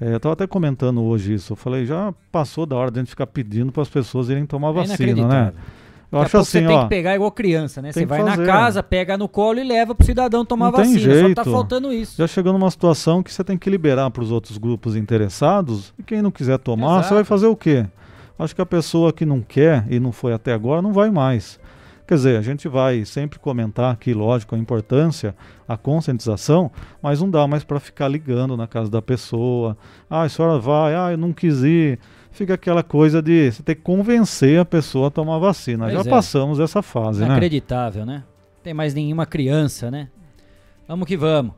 É, 0.00 0.12
eu 0.12 0.16
estava 0.16 0.34
até 0.34 0.46
comentando 0.46 1.02
hoje 1.02 1.34
isso. 1.34 1.52
Eu 1.52 1.56
falei, 1.56 1.86
já 1.86 2.12
passou 2.30 2.66
da 2.66 2.76
hora 2.76 2.90
de 2.90 2.98
a 2.98 3.02
gente 3.02 3.10
ficar 3.10 3.26
pedindo 3.26 3.72
para 3.72 3.82
as 3.82 3.88
pessoas 3.88 4.28
irem 4.28 4.44
tomar 4.44 4.70
é 4.70 4.72
vacina, 4.72 5.26
né? 5.26 5.52
Eu 6.12 6.20
acho 6.20 6.36
assim, 6.38 6.60
você 6.60 6.66
ó, 6.66 6.68
tem 6.68 6.82
que 6.82 6.88
pegar 6.88 7.14
igual 7.16 7.30
criança, 7.32 7.82
né? 7.82 7.90
Você 7.90 8.06
vai 8.06 8.22
na 8.22 8.36
casa, 8.36 8.82
pega 8.82 9.18
no 9.18 9.28
colo 9.28 9.58
e 9.58 9.64
leva 9.64 9.94
pro 9.94 10.06
cidadão 10.06 10.44
tomar 10.44 10.66
não 10.66 10.78
vacina. 10.78 10.98
Jeito. 10.98 11.28
Só 11.28 11.34
tá 11.34 11.44
faltando 11.44 11.92
isso. 11.92 12.16
Já 12.16 12.26
chegou 12.28 12.52
numa 12.52 12.70
situação 12.70 13.22
que 13.22 13.32
você 13.32 13.42
tem 13.42 13.58
que 13.58 13.68
liberar 13.68 14.10
para 14.10 14.22
os 14.22 14.30
outros 14.30 14.56
grupos 14.56 14.94
interessados 14.94 15.92
e 15.98 16.02
quem 16.02 16.22
não 16.22 16.30
quiser 16.30 16.58
tomar, 16.58 16.98
Exato. 16.98 17.08
você 17.08 17.14
vai 17.14 17.24
fazer 17.24 17.46
o 17.46 17.56
quê? 17.56 17.86
Acho 18.38 18.54
que 18.54 18.60
a 18.60 18.66
pessoa 18.66 19.12
que 19.12 19.24
não 19.24 19.40
quer 19.40 19.84
e 19.90 19.98
não 19.98 20.12
foi 20.12 20.32
até 20.32 20.52
agora 20.52 20.80
não 20.80 20.92
vai 20.92 21.10
mais. 21.10 21.58
Quer 22.06 22.14
dizer, 22.14 22.38
a 22.38 22.42
gente 22.42 22.68
vai 22.68 23.04
sempre 23.04 23.38
comentar 23.38 23.92
aqui, 23.92 24.14
lógico, 24.14 24.54
a 24.54 24.58
importância, 24.58 25.34
a 25.66 25.76
conscientização, 25.76 26.70
mas 27.02 27.20
não 27.20 27.28
dá 27.28 27.46
mais 27.46 27.64
para 27.64 27.80
ficar 27.80 28.08
ligando 28.08 28.56
na 28.56 28.66
casa 28.66 28.90
da 28.90 29.02
pessoa. 29.02 29.76
Ah, 30.08 30.22
a 30.22 30.28
senhora 30.28 30.58
vai, 30.58 30.94
ah, 30.94 31.10
eu 31.10 31.18
não 31.18 31.32
quis 31.32 31.62
ir 31.62 31.98
fica 32.36 32.54
aquela 32.54 32.82
coisa 32.82 33.22
de 33.22 33.50
você 33.50 33.62
ter 33.62 33.74
que 33.74 33.80
convencer 33.80 34.60
a 34.60 34.64
pessoa 34.64 35.08
a 35.08 35.10
tomar 35.10 35.38
vacina. 35.38 35.84
Pois 35.86 35.94
Já 35.94 36.00
é. 36.00 36.04
passamos 36.04 36.60
essa 36.60 36.82
fase, 36.82 37.20
né? 37.20 37.26
Inacreditável, 37.26 38.04
né? 38.04 38.24
Tem 38.62 38.74
mais 38.74 38.92
nenhuma 38.92 39.24
criança, 39.24 39.90
né? 39.90 40.08
Vamos 40.86 41.08
que 41.08 41.16
vamos. 41.16 41.54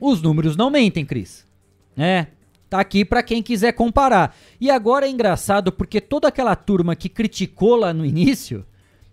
os 0.00 0.22
números 0.22 0.56
não 0.56 0.70
mentem, 0.70 1.04
Cris. 1.04 1.46
É, 1.96 2.28
tá 2.70 2.80
aqui 2.80 3.04
para 3.04 3.22
quem 3.22 3.42
quiser 3.42 3.72
comparar. 3.72 4.34
E 4.58 4.70
agora 4.70 5.06
é 5.06 5.10
engraçado 5.10 5.70
porque 5.70 6.00
toda 6.00 6.28
aquela 6.28 6.56
turma 6.56 6.96
que 6.96 7.08
criticou 7.08 7.76
lá 7.76 7.92
no 7.92 8.06
início 8.06 8.64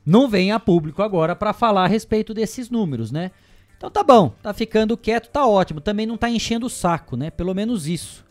não 0.06 0.30
vem 0.30 0.52
a 0.52 0.60
público 0.60 1.04
agora 1.04 1.36
para 1.36 1.52
falar 1.52 1.84
a 1.84 1.88
respeito 1.88 2.34
desses 2.34 2.70
números, 2.70 3.12
né? 3.12 3.32
Então 3.80 3.90
tá 3.90 4.04
bom, 4.04 4.34
tá 4.44 4.54
ficando 4.54 4.98
quieto, 4.98 5.30
tá 5.30 5.48
ótimo. 5.48 5.80
Também 5.80 6.06
não 6.06 6.18
tá 6.18 6.30
enchendo 6.30 6.66
o 6.66 6.70
saco, 6.70 7.16
né? 7.16 7.32
Pelo 7.32 7.56
menos 7.56 7.88
isso. 7.88 8.26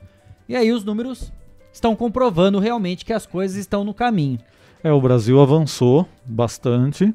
E 0.46 0.54
aí 0.54 0.70
os 0.70 0.84
números 0.84 1.32
estão 1.72 1.96
comprovando 1.96 2.58
realmente 2.58 3.02
que 3.02 3.14
as 3.14 3.24
coisas 3.24 3.56
estão 3.56 3.82
no 3.82 3.94
caminho. 3.94 4.38
É, 4.84 4.92
o 4.92 5.00
Brasil 5.00 5.40
avançou 5.40 6.06
bastante. 6.22 7.14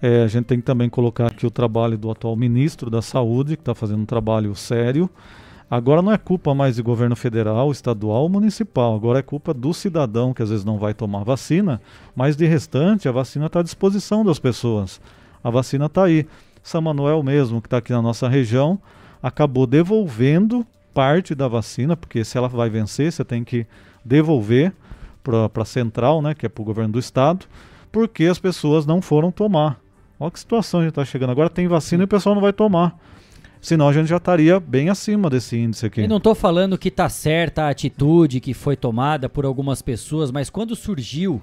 É, 0.00 0.22
a 0.22 0.26
gente 0.26 0.46
tem 0.46 0.58
que 0.60 0.64
também 0.64 0.88
colocar 0.88 1.26
aqui 1.26 1.46
o 1.46 1.50
trabalho 1.50 1.98
do 1.98 2.10
atual 2.10 2.34
ministro 2.34 2.88
da 2.88 3.02
Saúde, 3.02 3.54
que 3.54 3.60
está 3.60 3.74
fazendo 3.74 4.00
um 4.00 4.06
trabalho 4.06 4.54
sério. 4.54 5.10
Agora 5.70 6.00
não 6.00 6.10
é 6.10 6.16
culpa 6.16 6.54
mais 6.54 6.76
de 6.76 6.82
governo 6.82 7.14
federal, 7.14 7.70
estadual 7.70 8.22
ou 8.22 8.28
municipal, 8.30 8.94
agora 8.94 9.18
é 9.18 9.22
culpa 9.22 9.52
do 9.52 9.74
cidadão 9.74 10.32
que 10.32 10.42
às 10.42 10.48
vezes 10.48 10.64
não 10.64 10.78
vai 10.78 10.94
tomar 10.94 11.22
vacina, 11.22 11.82
mas 12.16 12.34
de 12.34 12.46
restante 12.46 13.08
a 13.08 13.12
vacina 13.12 13.46
está 13.46 13.60
à 13.60 13.62
disposição 13.62 14.24
das 14.24 14.38
pessoas. 14.38 15.00
A 15.42 15.50
vacina 15.50 15.86
está 15.86 16.04
aí. 16.04 16.26
São 16.64 16.80
Manuel 16.80 17.22
mesmo, 17.22 17.60
que 17.60 17.66
está 17.66 17.76
aqui 17.76 17.92
na 17.92 18.00
nossa 18.00 18.26
região, 18.26 18.80
acabou 19.22 19.66
devolvendo 19.66 20.66
parte 20.94 21.34
da 21.34 21.46
vacina, 21.46 21.94
porque 21.94 22.24
se 22.24 22.38
ela 22.38 22.48
vai 22.48 22.70
vencer, 22.70 23.12
você 23.12 23.22
tem 23.22 23.44
que 23.44 23.66
devolver 24.02 24.72
para 25.22 25.62
a 25.62 25.64
central, 25.66 26.22
né, 26.22 26.34
que 26.34 26.46
é 26.46 26.48
para 26.48 26.62
o 26.62 26.64
governo 26.64 26.94
do 26.94 26.98
estado, 26.98 27.44
porque 27.92 28.24
as 28.24 28.38
pessoas 28.38 28.86
não 28.86 29.02
foram 29.02 29.30
tomar. 29.30 29.78
Olha 30.18 30.30
que 30.30 30.40
situação 30.40 30.80
a 30.80 30.82
gente 30.84 30.92
está 30.92 31.04
chegando. 31.04 31.30
Agora 31.30 31.50
tem 31.50 31.68
vacina 31.68 32.02
e 32.02 32.06
o 32.06 32.08
pessoal 32.08 32.34
não 32.34 32.42
vai 32.42 32.52
tomar. 32.52 32.98
Senão 33.60 33.88
a 33.88 33.92
gente 33.92 34.08
já 34.08 34.16
estaria 34.16 34.58
bem 34.58 34.88
acima 34.88 35.28
desse 35.28 35.58
índice 35.58 35.84
aqui. 35.84 36.00
Eu 36.00 36.08
não 36.08 36.16
estou 36.16 36.34
falando 36.34 36.78
que 36.78 36.88
está 36.88 37.10
certa 37.10 37.64
a 37.64 37.70
atitude 37.70 38.40
que 38.40 38.54
foi 38.54 38.76
tomada 38.76 39.28
por 39.28 39.44
algumas 39.44 39.82
pessoas, 39.82 40.30
mas 40.30 40.48
quando 40.48 40.74
surgiu 40.74 41.42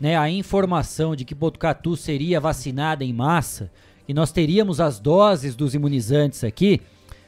né, 0.00 0.16
a 0.16 0.30
informação 0.30 1.14
de 1.14 1.24
que 1.24 1.34
Botucatu 1.34 1.96
seria 1.96 2.40
vacinada 2.40 3.04
em 3.04 3.12
massa, 3.12 3.70
e 4.12 4.14
nós 4.14 4.30
teríamos 4.30 4.78
as 4.78 5.00
doses 5.00 5.56
dos 5.56 5.74
imunizantes 5.74 6.44
aqui, 6.44 6.82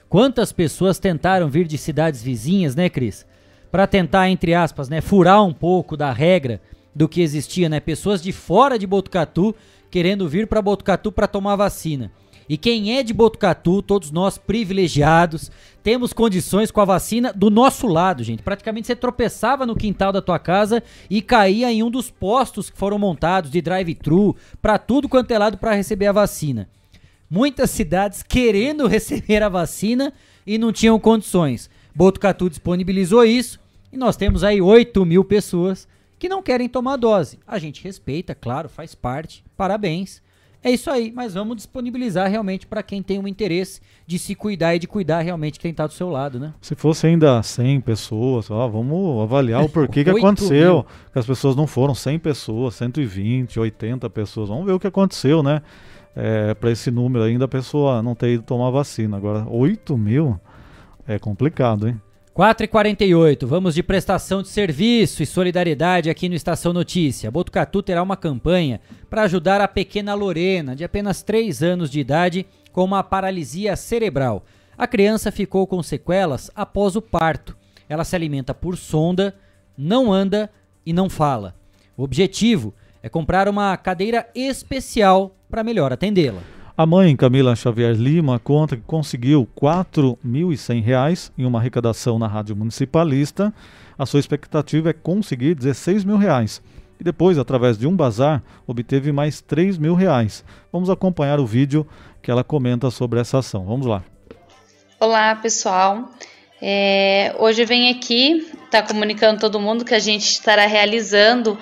quantas 0.07 0.53
pessoas 0.53 0.99
tentaram 0.99 1.49
vir 1.49 1.66
de 1.66 1.79
cidades 1.79 2.23
vizinhas, 2.23 2.77
né, 2.77 2.90
Cris? 2.90 3.25
Para 3.73 3.87
tentar, 3.87 4.29
entre 4.29 4.53
aspas, 4.53 4.90
né, 4.90 5.01
furar 5.01 5.42
um 5.42 5.53
pouco 5.55 5.97
da 5.97 6.12
regra 6.12 6.61
do 6.94 7.09
que 7.09 7.23
existia, 7.23 7.70
né? 7.70 7.81
Pessoas 7.81 8.23
de 8.23 8.33
fora 8.33 8.79
de 8.79 8.87
Botucatu 8.87 9.55
querendo 9.90 10.29
vir 10.29 10.47
para 10.47 10.61
Botucatu 10.61 11.11
para 11.11 11.27
tomar 11.27 11.57
vacina. 11.57 12.12
E 12.48 12.57
quem 12.59 12.96
é 12.96 13.02
de 13.02 13.14
Botucatu, 13.14 13.80
todos 13.80 14.11
nós 14.11 14.37
privilegiados, 14.37 15.50
temos 15.83 16.12
condições 16.12 16.70
com 16.70 16.80
a 16.80 16.85
vacina 16.85 17.33
do 17.33 17.50
nosso 17.50 17.87
lado, 17.87 18.22
gente. 18.22 18.42
Praticamente 18.42 18.87
você 18.87 18.96
tropeçava 18.96 19.66
no 19.66 19.76
quintal 19.76 20.12
da 20.12 20.22
tua 20.22 20.38
casa 20.38 20.83
e 21.09 21.22
caía 21.22 21.72
em 21.72 21.83
um 21.83 21.90
dos 21.90 22.11
postos 22.11 22.70
que 22.70 22.78
foram 22.78 22.98
montados 22.98 23.50
de 23.50 23.61
drive-thru 23.61 24.37
para 24.61 24.78
tudo 24.78 25.09
quanto 25.09 25.30
é 25.30 25.38
lado 25.38 25.59
para 25.59 25.74
receber 25.74 26.07
a 26.07 26.12
vacina. 26.12 26.68
Muitas 27.30 27.70
cidades 27.70 28.22
querendo 28.22 28.87
receber 28.88 29.42
a 29.42 29.48
vacina 29.48 30.12
e 30.46 30.59
não 30.59 30.72
tinham 30.72 30.98
condições. 30.98 31.70
Botucatu 31.94 32.48
disponibilizou 32.50 33.24
isso 33.24 33.59
e 33.92 33.96
nós 33.96 34.16
temos 34.16 34.42
aí 34.42 34.61
8 34.61 35.04
mil 35.04 35.24
pessoas 35.24 35.88
que 36.18 36.28
não 36.28 36.42
querem 36.42 36.68
tomar 36.68 36.96
dose. 36.96 37.38
A 37.46 37.59
gente 37.59 37.83
respeita, 37.85 38.35
claro, 38.35 38.68
faz 38.68 38.94
parte. 38.94 39.44
Parabéns. 39.57 40.22
É 40.64 40.70
isso 40.70 40.90
aí, 40.90 41.12
mas 41.14 41.35
vamos 41.35 41.57
disponibilizar 41.57 42.31
realmente 42.31 42.66
para 42.66 42.83
quem 42.83 43.03
tem 43.03 43.18
um 43.18 43.29
interesse 43.29 43.83
de 44.07 44.18
se 44.18 44.35
cuidar 44.35 44.74
e 44.74 44.79
de 44.79 44.87
cuidar 44.87 45.20
realmente 45.20 45.61
quem 45.61 45.70
está 45.70 45.87
do 45.87 45.92
seu 45.92 46.09
lado, 46.09 46.40
né? 46.40 46.55
Se 46.59 46.74
fosse 46.74 47.07
ainda 47.07 47.42
100 47.42 47.83
pessoas, 47.83 48.50
ó, 48.50 48.66
vamos 48.66 49.22
avaliar 49.22 49.62
o 49.62 49.68
porquê 49.70 50.03
que 50.03 50.09
aconteceu. 50.09 50.77
Mil. 50.77 50.87
Que 51.12 51.18
as 51.18 51.27
pessoas 51.27 51.55
não 51.55 51.66
foram 51.66 51.94
100 51.94 52.18
pessoas, 52.18 52.77
120, 52.77 53.61
80 53.61 54.09
pessoas. 54.09 54.48
Vamos 54.48 54.64
ver 54.64 54.72
o 54.72 54.81
que 54.81 54.87
aconteceu, 54.87 55.42
né? 55.42 55.61
É, 56.16 56.55
para 56.55 56.70
esse 56.70 56.90
número 56.90 57.24
ainda 57.24 57.44
a 57.44 57.48
pessoa 57.48 58.03
não 58.03 58.14
ter 58.14 58.33
ido 58.33 58.42
tomar 58.42 58.70
vacina. 58.70 59.18
Agora, 59.18 59.46
8 59.46 59.98
mil 59.98 60.40
é 61.07 61.18
complicado, 61.18 61.88
hein? 61.88 62.00
4 62.35 62.64
e 62.64 62.66
48 62.66 63.47
vamos 63.47 63.77
de 63.77 63.83
prestação 63.85 64.42
de 64.42 64.49
serviço 64.49 65.23
e 65.23 65.27
solidariedade 65.27 66.11
aqui 66.11 66.29
no 66.29 66.35
Estação 66.35 66.73
Notícia. 66.73 67.31
Botucatu 67.31 67.81
terá 67.81 68.03
uma 68.03 68.16
campanha 68.16 68.81
para 69.09 69.23
ajudar 69.23 69.61
a 69.61 69.68
pequena 69.68 70.14
Lorena, 70.14 70.75
de 70.75 70.83
apenas 70.83 71.23
3 71.23 71.62
anos 71.62 71.88
de 71.88 72.01
idade, 72.01 72.44
com 72.73 72.83
uma 72.83 73.05
paralisia 73.05 73.77
cerebral. 73.77 74.44
A 74.77 74.85
criança 74.85 75.31
ficou 75.31 75.64
com 75.64 75.81
sequelas 75.81 76.51
após 76.57 76.97
o 76.97 77.01
parto. 77.01 77.57
Ela 77.88 78.03
se 78.03 78.16
alimenta 78.16 78.53
por 78.53 78.77
sonda, 78.77 79.33
não 79.79 80.12
anda 80.12 80.51
e 80.85 80.92
não 80.92 81.09
fala. 81.09 81.55
O 81.97 82.03
objetivo 82.03 82.75
é 83.01 83.09
comprar 83.09 83.49
uma 83.49 83.77
cadeira 83.77 84.29
especial 84.35 85.37
para 85.49 85.62
melhor 85.62 85.92
atendê-la. 85.92 86.54
A 86.77 86.85
mãe, 86.85 87.15
Camila 87.15 87.55
Xavier 87.55 87.95
Lima, 87.95 88.41
conta 88.41 88.75
que 88.75 88.83
conseguiu 88.83 89.43
R$ 89.43 89.61
4.100 89.63 91.31
em 91.39 91.45
uma 91.45 91.61
arrecadação 91.61 92.19
na 92.19 92.27
Rádio 92.27 92.57
Municipalista. 92.57 93.55
A 93.97 94.05
sua 94.05 94.19
expectativa 94.19 94.91
é 94.91 94.93
conseguir 94.93 95.55
16 95.55 96.05
mil 96.05 96.17
reais. 96.17 96.61
E 96.99 97.05
depois, 97.05 97.39
através 97.39 97.79
de 97.79 97.87
um 97.87 97.95
bazar, 97.95 98.43
obteve 98.67 99.13
mais 99.13 99.41
3 99.41 99.79
mil 99.79 99.95
reais. 99.95 100.45
Vamos 100.73 100.91
acompanhar 100.91 101.39
o 101.39 101.47
vídeo 101.47 101.87
que 102.21 102.29
ela 102.29 102.43
comenta 102.43 102.91
sobre 102.91 103.21
essa 103.21 103.39
ação. 103.39 103.65
Vamos 103.65 103.87
lá. 103.87 104.03
Olá, 104.99 105.37
pessoal. 105.37 106.11
É, 106.61 107.37
hoje 107.39 107.65
vem 107.65 107.89
aqui, 107.89 108.49
está 108.65 108.83
comunicando 108.83 109.39
todo 109.39 109.61
mundo 109.61 109.85
que 109.85 109.95
a 109.95 110.01
gente 110.01 110.25
estará 110.25 110.67
realizando 110.67 111.57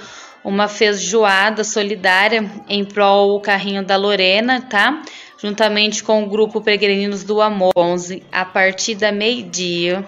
uma 0.44 0.68
feijoada 0.68 1.62
solidária 1.64 2.50
em 2.68 2.84
prol 2.84 3.38
do 3.38 3.40
carrinho 3.40 3.84
da 3.84 3.96
Lorena, 3.96 4.60
tá? 4.60 5.02
Juntamente 5.38 6.02
com 6.02 6.22
o 6.22 6.28
grupo 6.28 6.60
Peregrinos 6.60 7.24
do 7.24 7.40
Amor 7.40 7.72
11, 7.76 8.22
a 8.30 8.44
partir 8.44 8.94
da 8.94 9.10
meio-dia. 9.12 10.04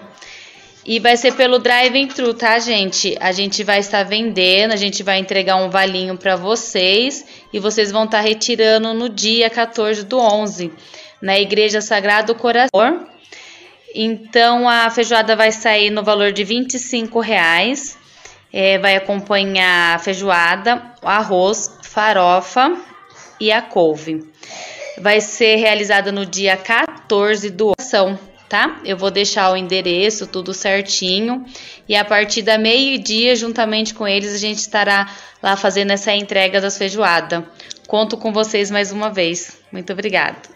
E 0.85 0.99
vai 0.99 1.17
ser 1.17 1.33
pelo 1.33 1.57
drive-thru, 1.57 2.33
tá, 2.33 2.59
gente? 2.59 3.17
A 3.19 3.31
gente 3.31 3.63
vai 3.63 3.79
estar 3.79 4.03
vendendo, 4.03 4.71
a 4.71 4.75
gente 4.75 5.01
vai 5.01 5.17
entregar 5.17 5.55
um 5.55 5.69
valinho 5.69 6.15
para 6.15 6.35
vocês 6.35 7.25
e 7.51 7.59
vocês 7.59 7.91
vão 7.91 8.05
estar 8.05 8.21
retirando 8.21 8.93
no 8.93 9.09
dia 9.09 9.49
14 9.49 10.05
do 10.05 10.19
11, 10.19 10.71
na 11.21 11.39
Igreja 11.39 11.81
Sagrado 11.81 12.35
Coração. 12.35 13.07
Então 13.95 14.69
a 14.69 14.89
feijoada 14.91 15.35
vai 15.35 15.51
sair 15.51 15.89
no 15.89 16.03
valor 16.03 16.31
de 16.31 16.43
25 16.43 17.19
reais 17.19 17.97
é, 18.57 18.77
vai 18.77 18.95
acompanhar 18.95 19.99
feijoada, 19.99 20.81
arroz, 21.03 21.77
farofa 21.83 22.73
e 23.37 23.51
a 23.51 23.61
couve. 23.61 24.23
Vai 24.97 25.19
ser 25.19 25.57
realizada 25.57 26.09
no 26.09 26.25
dia 26.25 26.55
14 26.55 27.49
do 27.49 27.73
ação, 27.77 28.17
tá? 28.47 28.79
Eu 28.85 28.95
vou 28.95 29.11
deixar 29.11 29.51
o 29.51 29.57
endereço, 29.57 30.25
tudo 30.25 30.53
certinho. 30.53 31.43
E 31.85 31.97
a 31.97 32.05
partir 32.05 32.43
da 32.43 32.57
meio-dia, 32.57 33.35
juntamente 33.35 33.93
com 33.93 34.07
eles, 34.07 34.33
a 34.33 34.37
gente 34.37 34.59
estará 34.59 35.13
lá 35.43 35.57
fazendo 35.57 35.91
essa 35.91 36.13
entrega 36.13 36.61
das 36.61 36.77
feijoadas. 36.77 37.43
Conto 37.89 38.15
com 38.15 38.31
vocês 38.31 38.71
mais 38.71 38.89
uma 38.89 39.09
vez. 39.09 39.57
Muito 39.69 39.91
obrigada. 39.91 40.54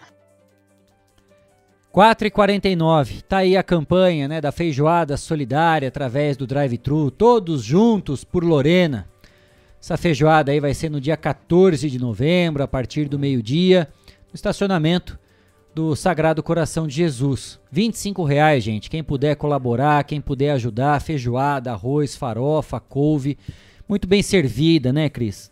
4 1.91 2.27
e 2.27 2.29
49 2.29 3.23
tá 3.23 3.37
aí 3.37 3.57
a 3.57 3.63
campanha 3.63 4.27
né, 4.27 4.39
da 4.39 4.51
feijoada 4.51 5.17
solidária 5.17 5.87
através 5.87 6.37
do 6.37 6.45
drive-thru, 6.45 7.09
todos 7.09 7.63
juntos 7.63 8.23
por 8.23 8.43
Lorena. 8.43 9.07
Essa 9.81 9.97
feijoada 9.97 10.51
aí 10.51 10.59
vai 10.59 10.73
ser 10.75 10.91
no 10.91 11.01
dia 11.01 11.17
14 11.17 11.89
de 11.89 11.97
novembro, 11.97 12.61
a 12.61 12.67
partir 12.67 13.07
do 13.07 13.17
meio-dia, 13.17 13.87
no 14.27 14.35
estacionamento 14.35 15.17
do 15.73 15.95
Sagrado 15.95 16.43
Coração 16.43 16.85
de 16.85 16.93
Jesus. 16.93 17.59
25 17.71 18.23
reais, 18.23 18.63
gente. 18.63 18.89
Quem 18.89 19.03
puder 19.03 19.35
colaborar, 19.35 20.03
quem 20.03 20.21
puder 20.21 20.51
ajudar, 20.51 21.01
feijoada, 21.01 21.71
arroz, 21.71 22.15
farofa, 22.15 22.79
couve, 22.79 23.35
muito 23.87 24.07
bem 24.07 24.21
servida, 24.21 24.93
né, 24.93 25.09
Cris? 25.09 25.51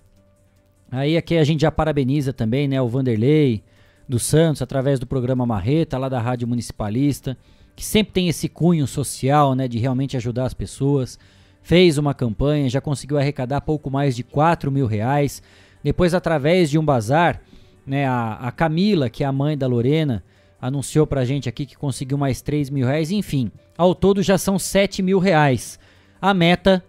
Aí 0.92 1.18
aqui 1.18 1.36
a 1.36 1.44
gente 1.44 1.62
já 1.62 1.72
parabeniza 1.72 2.32
também, 2.32 2.68
né, 2.68 2.80
o 2.80 2.88
Vanderlei 2.88 3.64
dos 4.08 4.24
Santos 4.24 4.62
através 4.62 5.00
do 5.00 5.08
programa 5.08 5.46
Marreta, 5.46 5.98
lá 5.98 6.10
da 6.10 6.20
Rádio 6.20 6.48
Municipalista, 6.48 7.38
que 7.76 7.84
sempre 7.84 8.14
tem 8.14 8.28
esse 8.28 8.48
cunho 8.48 8.88
social, 8.88 9.54
né, 9.54 9.68
de 9.68 9.78
realmente 9.78 10.18
ajudar 10.18 10.46
as 10.46 10.54
pessoas 10.54 11.20
fez 11.68 11.98
uma 11.98 12.14
campanha, 12.14 12.70
já 12.70 12.80
conseguiu 12.80 13.18
arrecadar 13.18 13.60
pouco 13.60 13.92
mais 13.92 14.16
de 14.16 14.24
4 14.24 14.72
mil 14.72 14.88
reais. 14.88 15.44
Depois, 15.84 16.14
através 16.14 16.70
de 16.70 16.80
um 16.80 16.86
bazar, 16.86 17.42
né, 17.86 18.08
a, 18.08 18.36
a 18.36 18.52
Camila, 18.54 19.10
que 19.10 19.22
é 19.22 19.28
a 19.28 19.34
mãe 19.34 19.58
da 19.58 19.68
Lorena, 19.68 20.24
anunciou 20.62 21.06
pra 21.06 21.26
gente 21.26 21.50
aqui 21.50 21.66
que 21.66 21.76
conseguiu 21.76 22.18
mais 22.18 22.42
3 22.42 22.70
mil 22.70 22.88
reais. 22.88 23.12
Enfim, 23.12 23.52
ao 23.78 23.94
todo 23.94 24.24
já 24.24 24.38
são 24.38 24.58
7 24.58 25.02
mil 25.02 25.20
reais. 25.20 25.78
A 26.22 26.34
meta, 26.34 26.82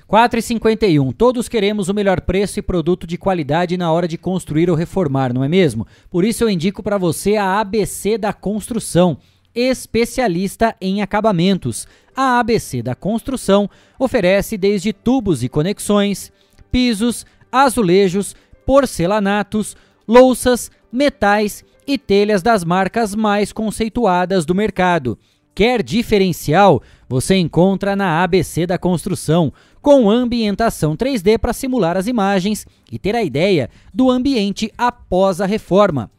4,51. 0.06 1.10
Todos 1.16 1.48
queremos 1.48 1.88
o 1.88 1.94
melhor 1.94 2.20
preço 2.20 2.58
e 2.58 2.62
produto 2.62 3.06
de 3.06 3.16
qualidade 3.16 3.78
na 3.78 3.90
hora 3.90 4.06
de 4.06 4.18
construir 4.18 4.68
ou 4.68 4.76
reformar, 4.76 5.32
não 5.32 5.42
é 5.42 5.48
mesmo? 5.48 5.86
Por 6.10 6.22
isso 6.22 6.44
eu 6.44 6.50
indico 6.50 6.82
para 6.82 6.98
você 6.98 7.36
a 7.36 7.60
ABC 7.60 8.18
da 8.18 8.34
Construção, 8.34 9.16
especialista 9.54 10.74
em 10.80 11.02
acabamentos. 11.02 11.86
A 12.16 12.38
ABC 12.38 12.82
da 12.82 12.94
Construção 12.94 13.68
oferece 13.98 14.56
desde 14.56 14.92
tubos 14.92 15.42
e 15.42 15.48
conexões, 15.48 16.32
pisos, 16.70 17.24
azulejos, 17.50 18.34
porcelanatos, 18.66 19.76
louças, 20.06 20.70
metais 20.92 21.64
e 21.86 21.98
telhas 21.98 22.42
das 22.42 22.64
marcas 22.64 23.14
mais 23.14 23.52
conceituadas 23.52 24.44
do 24.44 24.54
mercado. 24.54 25.18
Quer 25.54 25.82
diferencial? 25.82 26.82
Você 27.08 27.36
encontra 27.36 27.94
na 27.94 28.22
ABC 28.22 28.66
da 28.66 28.76
Construção, 28.76 29.52
com 29.80 30.10
ambientação 30.10 30.96
3D 30.96 31.38
para 31.38 31.52
simular 31.52 31.96
as 31.96 32.06
imagens 32.06 32.66
e 32.90 32.98
ter 32.98 33.14
a 33.14 33.22
ideia 33.22 33.70
do 33.92 34.10
ambiente 34.10 34.72
após 34.76 35.40
a 35.40 35.46
reforma. 35.46 36.10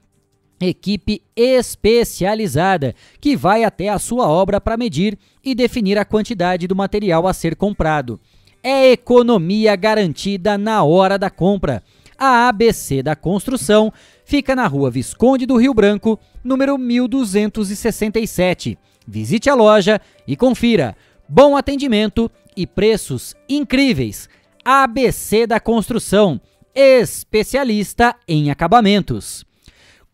Equipe 0.59 1.21
especializada 1.35 2.95
que 3.19 3.35
vai 3.35 3.63
até 3.63 3.89
a 3.89 3.99
sua 3.99 4.27
obra 4.27 4.61
para 4.61 4.77
medir 4.77 5.17
e 5.43 5.53
definir 5.53 5.97
a 5.97 6.05
quantidade 6.05 6.67
do 6.67 6.75
material 6.75 7.27
a 7.27 7.33
ser 7.33 7.55
comprado 7.55 8.19
é 8.65 8.91
economia 8.93 9.75
garantida 9.75 10.57
na 10.57 10.83
hora 10.83 11.19
da 11.19 11.29
compra. 11.29 11.83
A 12.17 12.47
ABC 12.47 13.03
da 13.03 13.15
Construção 13.15 13.93
fica 14.25 14.55
na 14.55 14.65
rua 14.65 14.89
Visconde 14.89 15.45
do 15.45 15.55
Rio 15.55 15.71
Branco, 15.71 16.19
número 16.43 16.75
1267. 16.75 18.75
Visite 19.07 19.51
a 19.51 19.53
loja 19.53 20.01
e 20.27 20.35
confira. 20.35 20.97
Bom 21.29 21.55
atendimento 21.55 22.31
e 22.57 22.65
preços 22.65 23.35
incríveis. 23.47 24.27
ABC 24.63 25.45
da 25.45 25.59
Construção, 25.59 26.41
especialista 26.73 28.15
em 28.27 28.49
acabamentos. 28.49 29.45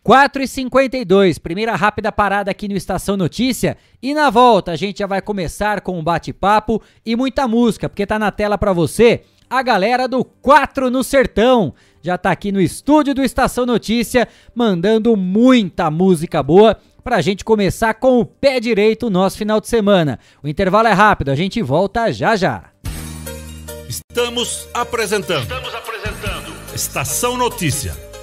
4h52, 0.06 1.40
primeira 1.40 1.76
rápida 1.76 2.12
parada 2.12 2.50
aqui 2.50 2.68
no 2.68 2.76
Estação 2.76 3.16
Notícia. 3.16 3.78
E 4.02 4.14
na 4.14 4.30
volta 4.30 4.72
a 4.72 4.76
gente 4.76 5.00
já 5.00 5.08
vai 5.08 5.22
começar 5.22 5.82
com 5.82 5.98
um 5.98 6.04
bate-papo 6.04 6.82
e 7.06 7.16
muita 7.16 7.48
música, 7.48 7.88
porque 7.88 8.06
tá 8.06 8.18
na 8.18 8.32
tela 8.32 8.58
para 8.58 8.74
você 8.74 9.22
a 9.48 9.62
galera 9.62 10.08
do 10.08 10.24
4 10.24 10.90
no 10.90 11.04
Sertão. 11.04 11.74
Já 12.02 12.18
tá 12.18 12.32
aqui 12.32 12.52
no 12.52 12.60
estúdio 12.60 13.14
do 13.14 13.24
Estação 13.24 13.66
Notícia, 13.66 14.28
mandando 14.56 15.16
muita 15.16 15.92
música 15.92 16.42
boa 16.42 16.78
pra 17.04 17.22
gente 17.22 17.44
começar 17.44 17.94
com 17.94 18.20
o 18.20 18.26
pé 18.26 18.60
direito 18.60 19.08
o 19.08 19.10
nosso 19.10 19.38
final 19.38 19.62
de 19.62 19.68
semana. 19.68 20.18
O 20.42 20.48
intervalo 20.48 20.88
é 20.88 20.94
rápido, 20.94 21.30
a 21.30 21.36
gente 21.36 21.62
volta 21.62 22.12
já 22.12 22.36
já. 22.36 22.72
Estamos 23.88 24.68
apresentando. 24.74 25.44
Estamos 25.44 25.76
apresentando. 25.76 26.54
Estação 26.74 27.38
Notícia 27.38 28.11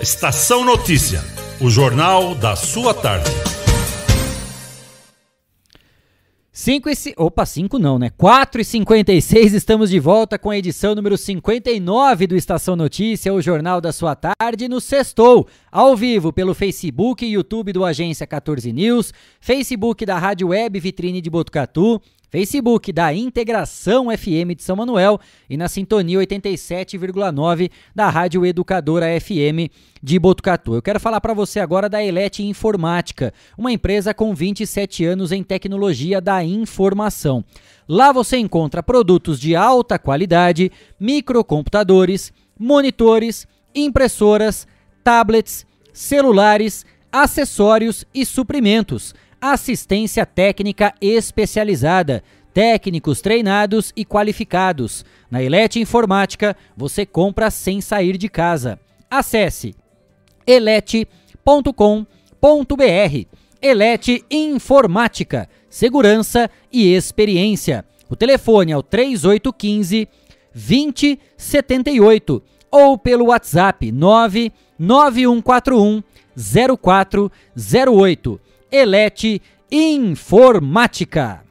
Estação 0.00 0.64
Notícia, 0.64 1.22
o 1.60 1.70
jornal 1.70 2.34
da 2.34 2.56
sua 2.56 2.92
tarde. 2.92 3.30
5 6.52 6.88
e... 6.88 6.94
Opa, 7.16 7.46
5 7.46 7.78
não, 7.78 7.98
né? 7.98 8.10
4 8.16 8.60
e 8.60 8.64
56 8.64 9.54
estamos 9.54 9.90
de 9.90 10.00
volta 10.00 10.38
com 10.38 10.50
a 10.50 10.58
edição 10.58 10.94
número 10.94 11.16
59 11.16 12.26
do 12.26 12.36
Estação 12.36 12.74
Notícia, 12.74 13.32
o 13.32 13.40
jornal 13.40 13.80
da 13.80 13.92
sua 13.92 14.16
tarde, 14.16 14.68
no 14.68 14.80
Sextou, 14.80 15.46
ao 15.70 15.96
vivo 15.96 16.32
pelo 16.32 16.54
Facebook 16.54 17.24
e 17.24 17.32
YouTube 17.32 17.72
do 17.72 17.84
Agência 17.84 18.26
14 18.26 18.72
News, 18.72 19.12
Facebook 19.40 20.04
da 20.04 20.18
Rádio 20.18 20.48
Web 20.48 20.80
Vitrine 20.80 21.20
de 21.20 21.30
Botucatu, 21.30 22.00
Facebook 22.34 22.92
da 22.92 23.14
Integração 23.14 24.06
FM 24.10 24.56
de 24.56 24.64
São 24.64 24.74
Manuel 24.74 25.20
e 25.48 25.56
na 25.56 25.68
sintonia 25.68 26.18
87,9 26.18 27.70
da 27.94 28.10
Rádio 28.10 28.44
Educadora 28.44 29.06
FM 29.20 29.70
de 30.02 30.18
Botucatu. 30.18 30.74
Eu 30.74 30.82
quero 30.82 30.98
falar 30.98 31.20
para 31.20 31.32
você 31.32 31.60
agora 31.60 31.88
da 31.88 32.02
Elete 32.02 32.42
Informática, 32.42 33.32
uma 33.56 33.70
empresa 33.70 34.12
com 34.12 34.34
27 34.34 35.04
anos 35.04 35.30
em 35.30 35.44
tecnologia 35.44 36.20
da 36.20 36.42
informação. 36.42 37.44
Lá 37.88 38.10
você 38.10 38.36
encontra 38.36 38.82
produtos 38.82 39.38
de 39.38 39.54
alta 39.54 39.96
qualidade, 39.96 40.72
microcomputadores, 40.98 42.32
monitores, 42.58 43.46
impressoras, 43.72 44.66
tablets, 45.04 45.64
celulares, 45.92 46.84
acessórios 47.12 48.04
e 48.12 48.26
suprimentos 48.26 49.14
assistência 49.52 50.24
técnica 50.24 50.94
especializada, 51.00 52.22
técnicos 52.54 53.20
treinados 53.20 53.92
e 53.94 54.04
qualificados. 54.04 55.04
Na 55.30 55.42
Elete 55.42 55.78
Informática, 55.78 56.56
você 56.76 57.04
compra 57.04 57.50
sem 57.50 57.80
sair 57.80 58.16
de 58.16 58.28
casa. 58.28 58.80
Acesse 59.10 59.74
elete.com.br. 60.46 61.06
Elete 63.60 64.24
Informática, 64.30 65.48
segurança 65.68 66.50
e 66.72 66.94
experiência. 66.94 67.84
O 68.08 68.16
telefone 68.16 68.72
é 68.72 68.76
o 68.76 68.82
3815 68.82 70.08
2078 70.54 72.42
ou 72.70 72.96
pelo 72.96 73.26
WhatsApp 73.26 73.92
99141 73.92 76.02
0408. 76.80 78.40
Elete 78.74 79.40
Informática. 79.70 81.44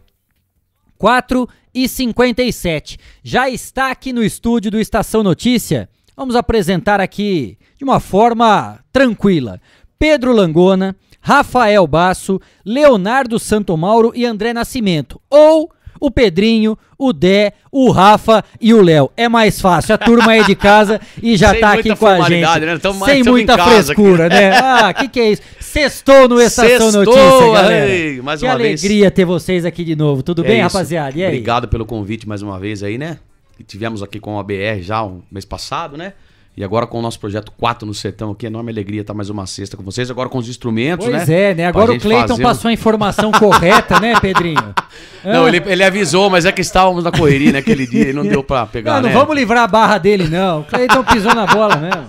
4 0.98 1.48
e 1.74 1.88
57. 1.88 2.98
Já 3.24 3.50
está 3.50 3.92
aqui 3.92 4.12
no 4.12 4.22
estúdio 4.22 4.70
do 4.70 4.78
Estação 4.78 5.24
Notícia. 5.24 5.90
Vamos 6.18 6.36
apresentar 6.36 7.00
aqui 7.00 7.58
de 7.78 7.84
uma 7.86 8.02
forma 8.02 8.78
tranquila. 8.92 9.62
Pedro 9.98 10.34
Langona, 10.34 10.98
Rafael 11.22 11.88
Basso, 11.88 12.42
Leonardo 12.66 13.40
Santomauro 13.40 14.12
e 14.14 14.26
André 14.26 14.52
Nascimento. 14.52 15.22
Ou 15.30 15.72
o 16.06 16.12
Pedrinho, 16.12 16.78
o 17.00 17.14
Dé, 17.14 17.54
o 17.72 17.90
Rafa 17.90 18.44
e 18.60 18.74
o 18.74 18.82
Léo. 18.82 19.10
É 19.16 19.30
mais 19.30 19.62
fácil. 19.62 19.96
A 19.96 19.98
turma 19.98 20.36
é 20.36 20.44
de 20.44 20.54
casa 20.54 21.00
e 21.22 21.38
já 21.38 21.52
Sem 21.52 21.62
tá 21.62 21.72
aqui 21.72 21.96
com 21.96 22.06
a 22.08 22.28
gente. 22.28 22.42
né? 22.66 22.78
Tamo 22.78 23.06
Sem 23.06 23.24
tamo 23.24 23.32
muita 23.38 23.58
frescura, 23.58 24.26
aqui. 24.26 24.36
né? 24.36 24.52
Ah, 24.62 24.94
que 24.94 25.08
que 25.08 25.20
é 25.22 25.32
isso? 25.32 25.42
Sextou 25.62 26.28
no 26.28 26.42
Estação 26.42 26.92
Sextou, 26.92 27.06
Notícia, 27.06 27.54
galera. 27.54 27.90
ei, 27.90 28.22
mais 28.22 28.42
que 28.42 28.46
uma 28.46 28.58
vez. 28.58 28.82
alegria 28.84 29.10
ter 29.10 29.24
vocês 29.24 29.64
aqui 29.64 29.86
de 29.86 29.96
novo. 29.96 30.22
Tudo 30.22 30.44
É 30.44 30.48
bem, 30.50 30.60
isso. 30.60 30.64
rapaziada? 30.76 31.18
E 31.18 31.24
aí? 31.24 31.30
Obrigado 31.30 31.68
pelo 31.70 31.86
convite 31.86 32.28
mais 32.28 32.42
uma 32.42 32.60
vez 32.60 32.84
aí, 32.84 32.98
né? 32.98 33.18
Tivemos 33.66 34.04
aqui 34.04 34.20
com 34.20 34.38
a 34.38 34.44
BR 34.44 34.82
já 34.82 35.04
um 35.06 35.22
mês 35.32 35.46
passado, 35.46 35.96
né? 35.96 36.12
E 36.56 36.64
agora 36.64 36.86
com 36.86 37.00
o 37.00 37.02
nosso 37.02 37.20
projeto 37.20 37.52
4 37.58 37.84
no 37.88 37.96
Sertão 37.96 38.30
aqui, 38.32 38.46
enorme 38.46 38.72
alegria 38.72 39.02
estar 39.02 39.16
mais 39.16 39.28
uma 39.28 39.48
sexta 39.48 39.76
com 39.76 39.82
vocês, 39.82 40.12
agora 40.12 40.30
com 40.30 40.38
os 40.38 40.48
instrumentos, 40.48 41.08
Pois 41.08 41.28
né? 41.28 41.52
é, 41.52 41.56
né? 41.56 41.66
Agora 41.66 41.92
o 41.94 42.00
Cleiton 42.00 42.28
fazer 42.28 42.44
passou 42.44 42.70
a 42.70 42.72
informação 42.74 43.32
correta, 43.32 44.00
né, 44.00 44.20
Pedrinho? 44.20 44.74
Não, 45.26 45.46
Ah. 45.46 45.48
ele, 45.48 45.64
ele 45.66 45.84
avisou, 45.84 46.30
mas 46.30 46.46
é 46.46 46.52
que 46.52 46.62
estávamos 46.62 47.04
na 47.04 47.12
correria 47.12 47.52
naquele 47.54 47.88
dia 47.88 48.10
e 48.10 48.14
não 48.14 48.24
deu 48.24 48.44
pra 48.44 48.66
pegar, 48.68 48.96
Não, 48.96 49.02
não 49.04 49.10
né? 49.10 49.16
vamos 49.16 49.36
livrar 49.36 49.64
a 49.64 49.68
barra 49.68 49.98
dele, 49.98 50.28
não. 50.28 50.60
O 50.60 50.64
Cleiton 50.66 51.04
pisou 51.06 51.34
na 51.34 51.48
bola 51.48 51.76
mesmo. 51.78 52.06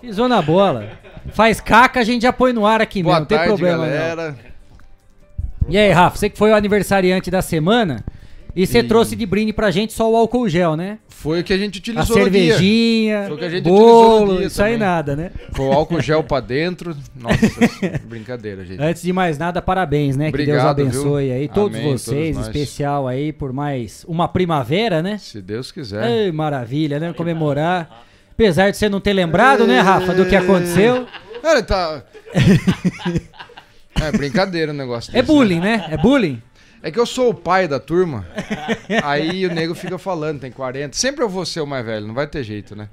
Pisou 0.00 0.28
na 0.28 0.40
bola. 0.40 0.88
Faz 1.32 1.60
caca, 1.60 2.00
a 2.00 2.04
gente 2.04 2.22
já 2.22 2.32
põe 2.32 2.52
no 2.54 2.64
ar 2.64 2.80
aqui 2.80 3.02
Boa 3.02 3.14
mesmo, 3.16 3.20
não 3.22 3.26
tem 3.26 3.36
tarde, 3.38 3.52
problema. 3.52 3.84
não. 3.84 3.92
galera. 3.92 4.36
E 5.68 5.76
aí, 5.76 5.90
Rafa, 5.90 6.16
você 6.16 6.30
que 6.30 6.38
foi 6.38 6.50
o 6.52 6.54
aniversariante 6.54 7.30
da 7.30 7.42
semana 7.42 8.04
e 8.56 8.66
você 8.66 8.82
trouxe 8.82 9.16
de 9.16 9.26
brinde 9.26 9.52
pra 9.52 9.70
gente 9.70 9.92
só 9.92 10.10
o 10.10 10.16
álcool 10.16 10.48
gel, 10.48 10.76
né? 10.76 10.98
Foi 11.08 11.40
o 11.40 11.44
que 11.44 11.52
a 11.52 11.58
gente 11.58 11.76
A 11.76 11.80
utilizou 11.80 12.16
dia. 12.16 12.24
cervejinha, 12.24 13.24
Foi 13.26 13.34
o 13.34 13.38
que 13.38 13.44
a 13.44 13.50
gente 13.50 13.64
bolo, 13.64 14.42
isso 14.42 14.62
aí 14.62 14.74
também. 14.74 14.86
nada, 14.86 15.16
né? 15.16 15.30
Foi 15.52 15.66
o 15.66 15.72
álcool 15.72 16.00
gel 16.00 16.22
pra 16.22 16.40
dentro. 16.40 16.96
Nossa, 17.16 17.36
brincadeira, 18.06 18.64
gente. 18.64 18.80
Antes 18.82 19.02
de 19.02 19.12
mais 19.12 19.38
nada, 19.38 19.62
parabéns, 19.62 20.16
né? 20.16 20.30
que 20.30 20.36
Deus 20.38 20.48
Obrigado, 20.48 20.80
abençoe 20.80 21.24
viu? 21.26 21.34
aí 21.34 21.48
todos 21.48 21.78
Amém, 21.78 21.92
vocês, 21.92 22.36
todos 22.36 22.48
especial 22.48 23.08
aí 23.08 23.32
por 23.32 23.52
mais 23.52 24.04
uma 24.06 24.28
primavera, 24.28 25.02
né? 25.02 25.18
Se 25.18 25.40
Deus 25.40 25.72
quiser. 25.72 26.08
Ei, 26.08 26.30
maravilha, 26.32 27.00
né? 27.00 27.12
Comemorar. 27.12 28.04
Apesar 28.32 28.70
de 28.70 28.76
você 28.76 28.88
não 28.88 29.00
ter 29.00 29.12
lembrado, 29.12 29.66
né, 29.66 29.80
Rafa, 29.80 30.12
do 30.12 30.26
que 30.26 30.34
aconteceu. 30.36 31.06
Cara, 31.40 31.62
tá. 31.62 32.02
É 34.02 34.10
brincadeira 34.10 34.72
o 34.72 34.74
negócio 34.74 35.10
É 35.12 35.22
desse, 35.22 35.26
bullying, 35.32 35.60
né? 35.60 35.86
É 35.90 35.96
bullying? 35.96 36.42
É 36.84 36.90
que 36.90 37.00
eu 37.00 37.06
sou 37.06 37.30
o 37.30 37.34
pai 37.34 37.66
da 37.66 37.80
turma, 37.80 38.26
aí 39.02 39.46
o 39.46 39.54
nego 39.54 39.74
fica 39.74 39.96
falando, 39.96 40.38
tem 40.40 40.50
40. 40.52 40.94
Sempre 40.94 41.24
eu 41.24 41.28
vou 41.30 41.46
ser 41.46 41.60
o 41.62 41.66
mais 41.66 41.84
velho, 41.84 42.06
não 42.06 42.12
vai 42.14 42.26
ter 42.26 42.42
jeito, 42.44 42.76
né? 42.76 42.88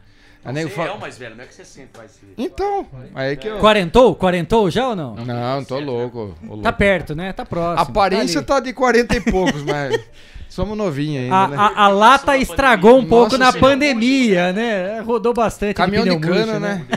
Aí 0.46 0.52
o 0.52 0.54
nego 0.54 0.70
Você 0.70 0.76
fala- 0.76 0.90
é 0.90 0.92
o 0.94 1.00
mais 1.00 1.18
velho, 1.18 1.36
não 1.36 1.44
é 1.44 1.48
que 1.48 1.54
você 1.54 1.66
sempre 1.66 1.98
vai 2.00 2.08
ser. 2.08 2.34
Então, 2.38 2.88
aí 3.14 3.36
que 3.36 3.48
eu. 3.50 3.60
Quarentou? 3.60 4.16
Quarentou 4.16 4.72
já 4.72 4.88
ou 4.88 4.96
não? 4.96 5.16
Não, 5.16 5.64
tô 5.66 5.78
louco. 5.78 6.36
ô 6.44 6.48
louco. 6.48 6.64
Tá 6.64 6.72
perto, 6.72 7.14
né? 7.14 7.34
Tá 7.34 7.46
próximo. 7.46 7.80
A 7.80 7.82
aparência 7.82 8.42
tá 8.42 8.56
tá 8.56 8.60
de 8.62 8.72
40 8.72 9.14
e 9.18 9.20
poucos, 9.22 9.62
mas 9.62 10.00
somos 10.48 10.78
novinhos 10.78 11.24
ainda, 11.26 11.44
ali. 11.44 11.52
né? 11.52 11.58
a, 11.58 11.68
a, 11.68 11.84
a 11.84 11.88
lata 11.90 12.38
estragou 12.38 12.98
um 12.98 13.06
pouco 13.06 13.38
Nossa 13.38 13.38
na 13.38 13.52
Senhora. 13.52 13.72
pandemia, 13.74 14.54
né? 14.54 15.02
Rodou 15.02 15.34
bastante. 15.34 15.76
Caminhão 15.76 16.06
de 16.06 16.12
pneu 16.18 16.30
murcho, 16.34 16.46
cana, 16.48 16.60
né? 16.60 16.88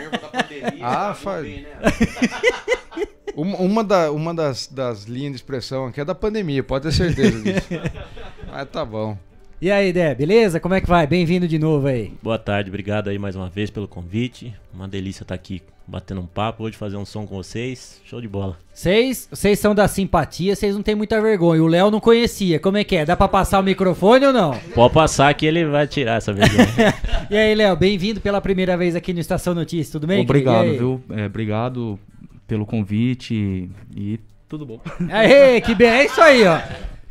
Ah, 0.80 1.12
faz. 1.12 1.44
Uma, 3.36 3.56
uma, 3.56 3.84
da, 3.84 4.12
uma 4.12 4.32
das, 4.32 4.68
das 4.68 5.04
linhas 5.04 5.32
de 5.32 5.36
expressão 5.36 5.86
aqui 5.86 6.00
é 6.00 6.04
da 6.04 6.14
pandemia, 6.14 6.62
pode 6.62 6.84
ter 6.84 6.92
certeza 6.92 7.40
disso. 7.42 7.66
Mas 8.50 8.68
tá 8.70 8.84
bom. 8.84 9.18
E 9.60 9.70
aí, 9.70 9.92
Dé, 9.92 10.14
beleza? 10.14 10.60
Como 10.60 10.74
é 10.74 10.80
que 10.80 10.86
vai? 10.86 11.06
Bem-vindo 11.06 11.48
de 11.48 11.58
novo 11.58 11.86
aí. 11.88 12.12
Boa 12.22 12.38
tarde, 12.38 12.70
obrigado 12.70 13.08
aí 13.08 13.18
mais 13.18 13.34
uma 13.34 13.48
vez 13.48 13.70
pelo 13.70 13.88
convite. 13.88 14.54
Uma 14.72 14.86
delícia 14.86 15.24
estar 15.24 15.34
aqui 15.34 15.62
batendo 15.86 16.20
um 16.20 16.26
papo, 16.26 16.62
hoje 16.62 16.76
fazer 16.76 16.96
um 16.96 17.04
som 17.04 17.26
com 17.26 17.34
vocês. 17.36 18.00
Show 18.04 18.20
de 18.20 18.28
bola. 18.28 18.56
Vocês 18.72 19.28
vocês 19.30 19.58
são 19.58 19.74
da 19.74 19.88
simpatia, 19.88 20.54
vocês 20.54 20.74
não 20.74 20.82
tem 20.82 20.94
muita 20.94 21.20
vergonha. 21.20 21.62
O 21.62 21.66
Léo 21.66 21.90
não 21.90 22.00
conhecia. 22.00 22.60
Como 22.60 22.76
é 22.76 22.84
que 22.84 22.94
é? 22.94 23.04
Dá 23.04 23.16
pra 23.16 23.26
passar 23.26 23.58
o 23.58 23.62
microfone 23.62 24.26
ou 24.26 24.32
não? 24.32 24.56
Pode 24.74 24.94
passar 24.94 25.34
que 25.34 25.44
ele 25.44 25.64
vai 25.64 25.88
tirar 25.88 26.18
essa 26.18 26.32
vergonha. 26.32 26.94
e 27.30 27.36
aí, 27.36 27.54
Léo, 27.54 27.74
bem-vindo 27.74 28.20
pela 28.20 28.40
primeira 28.40 28.76
vez 28.76 28.94
aqui 28.94 29.12
no 29.12 29.20
Estação 29.20 29.54
Notícias, 29.54 29.90
tudo 29.90 30.06
bem? 30.06 30.22
Obrigado, 30.22 30.70
viu? 30.70 31.02
É, 31.10 31.26
obrigado 31.26 31.98
pelo 32.46 32.66
convite 32.66 33.70
e 33.94 34.18
tudo 34.48 34.64
bom. 34.66 34.80
Aê, 35.10 35.60
que 35.60 35.74
bem, 35.74 35.88
é 35.88 36.04
isso 36.06 36.20
aí, 36.20 36.44
ó. 36.46 36.60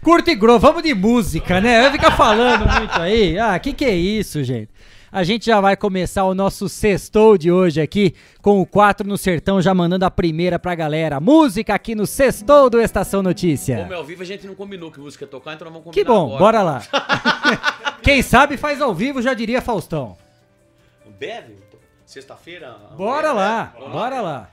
Curto 0.01 0.29
e 0.29 0.35
grosso, 0.35 0.59
vamos 0.59 0.83
de 0.83 0.93
música, 0.93 1.61
né? 1.61 1.81
Vai 1.83 1.91
ficar 1.93 2.11
falando 2.11 2.65
muito 2.79 2.99
aí. 2.99 3.39
Ah, 3.39 3.57
que 3.57 3.71
que 3.73 3.85
é 3.85 3.95
isso, 3.95 4.43
gente? 4.43 4.69
A 5.09 5.23
gente 5.23 5.45
já 5.45 5.61
vai 5.61 5.77
começar 5.77 6.23
o 6.25 6.33
nosso 6.33 6.67
sextou 6.67 7.37
de 7.37 7.51
hoje 7.51 7.79
aqui 7.79 8.15
com 8.41 8.59
o 8.59 8.65
4 8.65 9.07
no 9.07 9.15
Sertão, 9.17 9.61
já 9.61 9.71
mandando 9.73 10.03
a 10.05 10.09
primeira 10.11 10.57
pra 10.57 10.73
galera. 10.73 11.19
Música 11.19 11.73
aqui 11.75 11.93
no 11.93 12.07
sextou 12.07 12.67
do 12.69 12.81
Estação 12.81 13.21
Notícia. 13.21 13.77
Como 13.77 13.93
é 13.93 13.95
ao 13.95 14.03
vivo, 14.03 14.23
a 14.23 14.25
gente 14.25 14.47
não 14.47 14.55
combinou 14.55 14.91
que 14.91 14.99
música 14.99 15.23
ia 15.23 15.27
tocar, 15.29 15.53
então 15.53 15.65
nós 15.65 15.71
vamos 15.73 15.85
combinar 15.85 16.03
Que 16.03 16.11
bom, 16.11 16.25
agora. 16.35 16.39
bora 16.39 16.61
lá. 16.63 16.81
Quem 18.01 18.21
sabe 18.23 18.57
faz 18.57 18.81
ao 18.81 18.93
vivo, 18.93 19.21
já 19.21 19.33
diria 19.35 19.61
Faustão. 19.61 20.17
Bebe? 21.19 21.57
Sexta-feira? 22.05 22.75
Bora 22.97 23.29
É, 23.29 23.31
lá, 23.31 23.73
vamos 23.77 23.93
bora 23.93 24.19
lá. 24.21 24.49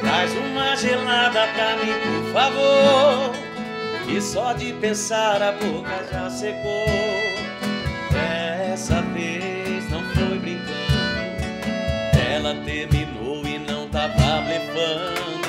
Traz 0.00 0.32
uma 0.32 0.76
gelada 0.76 1.46
pra 1.54 1.76
mim, 1.76 1.92
por 2.02 2.32
favor. 2.32 3.32
Que 4.06 4.20
só 4.20 4.52
de 4.52 4.72
pensar 4.74 5.42
a 5.42 5.52
boca 5.52 6.04
já 6.10 6.28
secou. 6.30 6.86
Dessa 8.10 9.02
vez 9.02 9.88
não 9.90 10.02
foi 10.14 10.38
brincando. 10.38 10.70
Ela 12.30 12.54
terminou 12.64 13.46
e 13.46 13.58
não 13.58 13.88
tava 13.88 14.42
blefando. 14.42 15.39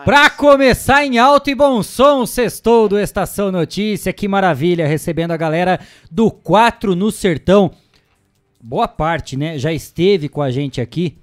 Ê, 0.00 0.04
Pra 0.04 0.30
começar 0.30 1.04
em 1.04 1.18
alto 1.18 1.50
e 1.50 1.54
bom 1.54 1.82
som, 1.82 2.24
sextou 2.26 2.88
do 2.88 2.98
Estação 2.98 3.52
Notícia, 3.52 4.12
que 4.12 4.26
maravilha, 4.26 4.86
recebendo 4.86 5.32
a 5.32 5.36
galera 5.36 5.80
do 6.10 6.30
4 6.30 6.94
no 6.94 7.10
Sertão. 7.10 7.70
Boa 8.62 8.88
parte, 8.88 9.36
né? 9.36 9.58
Já 9.58 9.72
esteve 9.72 10.28
com 10.28 10.42
a 10.42 10.50
gente 10.50 10.80
aqui, 10.80 11.16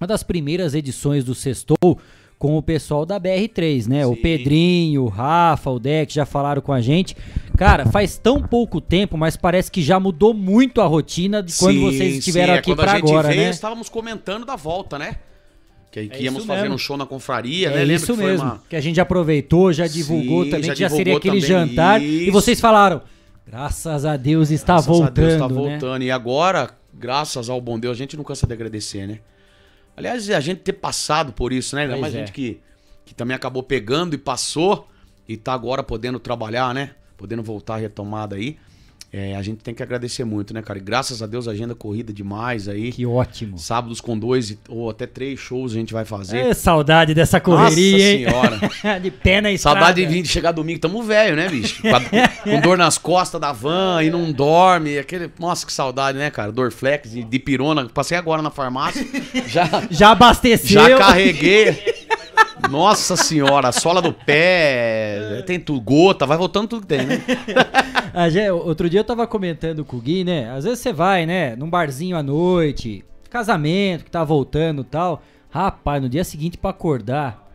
uma 0.00 0.06
das 0.06 0.22
primeiras 0.22 0.74
edições 0.74 1.22
do 1.22 1.34
Sextou 1.34 1.98
com 2.38 2.56
o 2.56 2.62
pessoal 2.62 3.06
da 3.06 3.20
BR3, 3.20 3.86
né? 3.86 4.04
O 4.04 4.16
Pedrinho, 4.16 5.04
o 5.04 5.08
Rafa, 5.08 5.70
o 5.70 5.78
Deck 5.78 6.12
já 6.12 6.26
falaram 6.26 6.60
com 6.60 6.72
a 6.72 6.80
gente. 6.80 7.16
Cara, 7.56 7.86
faz 7.86 8.18
tão 8.18 8.42
pouco 8.42 8.80
tempo, 8.80 9.16
mas 9.16 9.36
parece 9.36 9.70
que 9.70 9.80
já 9.80 10.00
mudou 10.00 10.34
muito 10.34 10.80
a 10.80 10.86
rotina 10.86 11.40
de 11.40 11.54
quando 11.56 11.74
Sim, 11.74 11.80
vocês 11.82 12.16
estiveram 12.16 12.54
sim, 12.54 12.56
é, 12.56 12.58
aqui 12.58 12.70
quando 12.72 12.78
pra 12.78 12.92
a 12.92 12.96
gente 12.96 13.10
agora, 13.10 13.28
veio, 13.28 13.42
né? 13.42 13.50
Estávamos 13.50 13.88
comentando 13.88 14.44
da 14.44 14.56
volta, 14.56 14.98
né? 14.98 15.18
Que, 15.92 16.00
aí 16.00 16.08
que 16.08 16.16
É 16.16 16.22
íamos 16.22 16.44
fazer 16.46 16.70
um 16.70 16.78
show 16.78 16.96
na 16.96 17.06
confraria, 17.06 17.68
É 17.68 17.70
né? 17.70 17.76
Lembra 17.80 17.94
isso 17.96 18.14
que 18.14 18.18
mesmo, 18.18 18.46
uma- 18.46 18.62
que 18.68 18.74
a 18.74 18.80
gente 18.80 18.98
aproveitou, 19.00 19.72
já 19.72 19.86
divulgou 19.86 20.44
Sim, 20.44 20.50
também, 20.50 20.64
já 20.68 20.72
que 20.72 20.80
já 20.80 20.88
seria 20.88 21.04
divulgou 21.14 21.18
aquele 21.18 21.40
jantar. 21.40 22.02
E 22.02 22.22
isso. 22.24 22.32
vocês 22.32 22.58
falaram, 22.60 23.02
graças 23.46 24.04
a 24.06 24.16
Deus 24.16 24.50
está 24.50 24.72
Graças 24.74 24.88
a 24.88 24.92
voltando, 24.92 25.14
Deus 25.14 25.38
tá 25.38 25.48
né? 25.48 25.54
voltando. 25.54 26.02
E 26.02 26.10
agora, 26.10 26.70
graças 26.94 27.50
ao 27.50 27.60
bom 27.60 27.78
Deus, 27.78 27.94
a 27.94 27.98
gente 27.98 28.16
não 28.16 28.24
cansa 28.24 28.46
de 28.46 28.52
agradecer, 28.54 29.06
né? 29.06 29.20
Aliás, 29.94 30.30
a 30.30 30.40
gente 30.40 30.60
ter 30.60 30.72
passado 30.72 31.32
por 31.32 31.52
isso, 31.52 31.76
né? 31.76 31.82
Ainda 31.82 31.98
mais 31.98 32.14
é. 32.14 32.18
gente 32.20 32.32
que, 32.32 32.58
que 33.04 33.14
também 33.14 33.34
acabou 33.36 33.62
pegando 33.62 34.14
e 34.14 34.18
passou 34.18 34.88
e 35.28 35.36
tá 35.36 35.52
agora 35.52 35.82
podendo 35.82 36.18
trabalhar, 36.18 36.74
né? 36.74 36.92
Podendo 37.18 37.42
voltar 37.42 37.76
retomada 37.76 38.34
aí. 38.36 38.56
É, 39.14 39.36
a 39.36 39.42
gente 39.42 39.58
tem 39.58 39.74
que 39.74 39.82
agradecer 39.82 40.24
muito, 40.24 40.54
né, 40.54 40.62
cara? 40.62 40.78
E 40.78 40.82
graças 40.82 41.22
a 41.22 41.26
Deus 41.26 41.46
a 41.46 41.50
agenda 41.50 41.74
corrida 41.74 42.14
demais 42.14 42.66
aí. 42.66 42.90
Que 42.90 43.04
ótimo. 43.04 43.58
Sábados 43.58 44.00
com 44.00 44.18
dois 44.18 44.56
ou 44.70 44.88
até 44.88 45.06
três 45.06 45.38
shows 45.38 45.72
a 45.72 45.74
gente 45.74 45.92
vai 45.92 46.06
fazer. 46.06 46.38
É, 46.38 46.54
saudade 46.54 47.12
dessa 47.12 47.38
correria, 47.38 48.30
Nossa 48.30 48.70
senhora. 48.70 48.98
de 49.00 49.10
pé 49.10 49.42
na 49.42 49.52
estrada. 49.52 49.80
Saudade 49.80 50.00
de 50.00 50.10
vir 50.10 50.22
de 50.22 50.28
chegar 50.28 50.52
domingo, 50.52 50.80
tamo 50.80 51.02
velho, 51.02 51.36
né, 51.36 51.46
bicho? 51.46 51.82
Com, 51.82 52.50
com 52.50 52.60
dor 52.62 52.78
nas 52.78 52.96
costas 52.96 53.38
da 53.38 53.52
van 53.52 54.02
e 54.02 54.08
não 54.08 54.32
dorme. 54.32 54.96
Aquele... 54.96 55.30
Nossa, 55.38 55.66
que 55.66 55.72
saudade, 55.74 56.16
né, 56.16 56.30
cara? 56.30 56.50
Dorflex 56.50 57.10
de 57.12 57.38
pirona. 57.38 57.86
Passei 57.90 58.16
agora 58.16 58.40
na 58.40 58.50
farmácia. 58.50 59.06
Já, 59.46 59.68
Já 59.90 60.12
abasteceu. 60.12 60.80
já 60.80 60.96
carreguei. 60.96 62.01
Nossa 62.70 63.16
senhora, 63.16 63.68
a 63.68 63.72
sola 63.72 64.00
do 64.00 64.12
pé, 64.12 65.42
tem 65.46 65.58
tudo, 65.60 65.80
gota, 65.80 66.26
vai 66.26 66.38
voltando 66.38 66.68
tudo 66.68 66.82
que 66.82 66.88
tem, 66.88 67.04
né? 67.06 67.22
Gente- 68.30 68.50
outro 68.50 68.88
dia 68.88 69.00
eu 69.00 69.04
tava 69.04 69.26
comentando 69.26 69.84
com 69.84 69.96
o 69.96 70.00
Gui, 70.00 70.24
né? 70.24 70.50
Às 70.50 70.64
vezes 70.64 70.78
você 70.80 70.92
vai, 70.92 71.26
né? 71.26 71.56
Num 71.56 71.68
barzinho 71.68 72.16
à 72.16 72.22
noite, 72.22 73.04
casamento 73.30 74.04
que 74.04 74.10
tá 74.10 74.22
voltando 74.24 74.82
e 74.82 74.84
tal. 74.84 75.22
Rapaz, 75.50 76.02
no 76.02 76.08
dia 76.08 76.24
seguinte 76.24 76.56
pra 76.56 76.70
acordar 76.70 77.50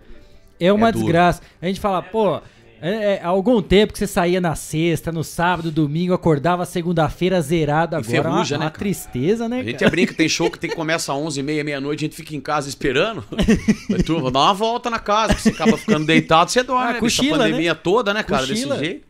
é 0.59 0.71
uma 0.71 0.89
É 0.89 0.91
desgraça. 0.91 1.41
A 1.61 1.65
gente 1.67 1.79
fala, 1.79 2.01
pô, 2.01 2.39
é, 2.81 3.13
é, 3.15 3.21
há 3.23 3.27
algum 3.27 3.61
tempo 3.61 3.93
que 3.93 3.99
você 3.99 4.07
saía 4.07 4.39
na 4.39 4.55
sexta, 4.55 5.11
no 5.11 5.23
sábado, 5.23 5.71
domingo, 5.71 6.13
acordava 6.13 6.65
segunda-feira 6.65 7.41
zerado 7.41 7.95
agora. 7.95 8.07
Enferruja, 8.07 8.55
uma, 8.55 8.59
né, 8.59 8.65
uma 8.65 8.71
tristeza, 8.71 9.49
né? 9.49 9.61
A 9.61 9.63
gente 9.63 9.79
cara? 9.79 9.91
brinca, 9.91 10.13
tem 10.13 10.29
show 10.29 10.49
que 10.51 10.59
tem 10.59 10.69
que 10.69 10.75
começa 10.75 11.13
às 11.13 11.19
11h30, 11.19 11.63
meia-noite, 11.63 12.05
a 12.05 12.07
gente 12.07 12.15
fica 12.15 12.35
em 12.35 12.41
casa 12.41 12.69
esperando. 12.69 13.23
Mas 13.89 14.03
tu, 14.03 14.19
vou 14.19 14.31
dar 14.31 14.41
uma 14.41 14.53
volta 14.53 14.89
na 14.89 14.99
casa, 14.99 15.33
você 15.33 15.49
acaba 15.49 15.77
ficando 15.77 16.05
deitado, 16.05 16.51
você 16.51 16.63
dorme, 16.63 16.89
Ah, 16.89 16.93
né? 16.93 16.99
cochila, 16.99 17.35
a 17.35 17.39
pandemia 17.39 17.73
né? 17.73 17.79
toda, 17.81 18.13
né, 18.13 18.23
cara? 18.23 18.45
Cochila. 18.45 18.75
Desse 18.75 18.85
jeito. 18.85 19.07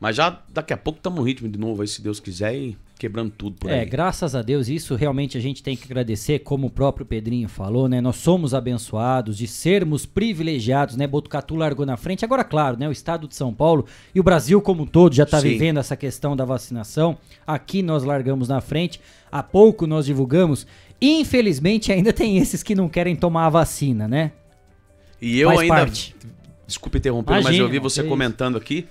Mas 0.00 0.16
já 0.16 0.40
daqui 0.48 0.72
a 0.72 0.76
pouco 0.76 0.98
estamos 0.98 1.20
no 1.20 1.24
ritmo 1.24 1.48
de 1.48 1.58
novo 1.58 1.82
aí, 1.82 1.88
se 1.88 2.02
Deus 2.02 2.18
quiser, 2.18 2.54
e 2.56 2.76
quebrando 3.02 3.32
tudo 3.36 3.56
por 3.56 3.68
É, 3.68 3.80
aí. 3.80 3.84
graças 3.84 4.34
a 4.36 4.42
Deus, 4.42 4.68
isso 4.68 4.94
realmente 4.94 5.36
a 5.36 5.40
gente 5.40 5.60
tem 5.60 5.76
que 5.76 5.84
agradecer, 5.84 6.38
como 6.38 6.68
o 6.68 6.70
próprio 6.70 7.04
Pedrinho 7.04 7.48
falou, 7.48 7.88
né? 7.88 8.00
Nós 8.00 8.14
somos 8.16 8.54
abençoados 8.54 9.36
de 9.36 9.48
sermos 9.48 10.06
privilegiados, 10.06 10.94
né? 10.96 11.04
Botucatu 11.06 11.56
largou 11.56 11.84
na 11.84 11.96
frente. 11.96 12.24
Agora, 12.24 12.44
claro, 12.44 12.78
né? 12.78 12.88
O 12.88 12.92
estado 12.92 13.26
de 13.26 13.34
São 13.34 13.52
Paulo 13.52 13.86
e 14.14 14.20
o 14.20 14.22
Brasil 14.22 14.62
como 14.62 14.84
um 14.84 14.86
todo 14.86 15.14
já 15.16 15.24
está 15.24 15.40
vivendo 15.40 15.78
essa 15.78 15.96
questão 15.96 16.36
da 16.36 16.44
vacinação. 16.44 17.18
Aqui 17.44 17.82
nós 17.82 18.04
largamos 18.04 18.48
na 18.48 18.60
frente. 18.60 19.00
Há 19.32 19.42
pouco 19.42 19.84
nós 19.84 20.06
divulgamos. 20.06 20.64
Infelizmente, 21.00 21.90
ainda 21.90 22.12
tem 22.12 22.38
esses 22.38 22.62
que 22.62 22.76
não 22.76 22.88
querem 22.88 23.16
tomar 23.16 23.46
a 23.46 23.50
vacina, 23.50 24.06
né? 24.06 24.30
E 25.20 25.40
eu 25.40 25.48
Faz 25.48 25.60
ainda. 25.60 25.74
parte. 25.74 26.14
Desculpa 26.68 26.98
interromper, 26.98 27.32
mas 27.32 27.40
Imagina, 27.46 27.64
eu 27.64 27.68
vi 27.68 27.78
você 27.80 28.02
comentando 28.04 28.56
aqui 28.56 28.86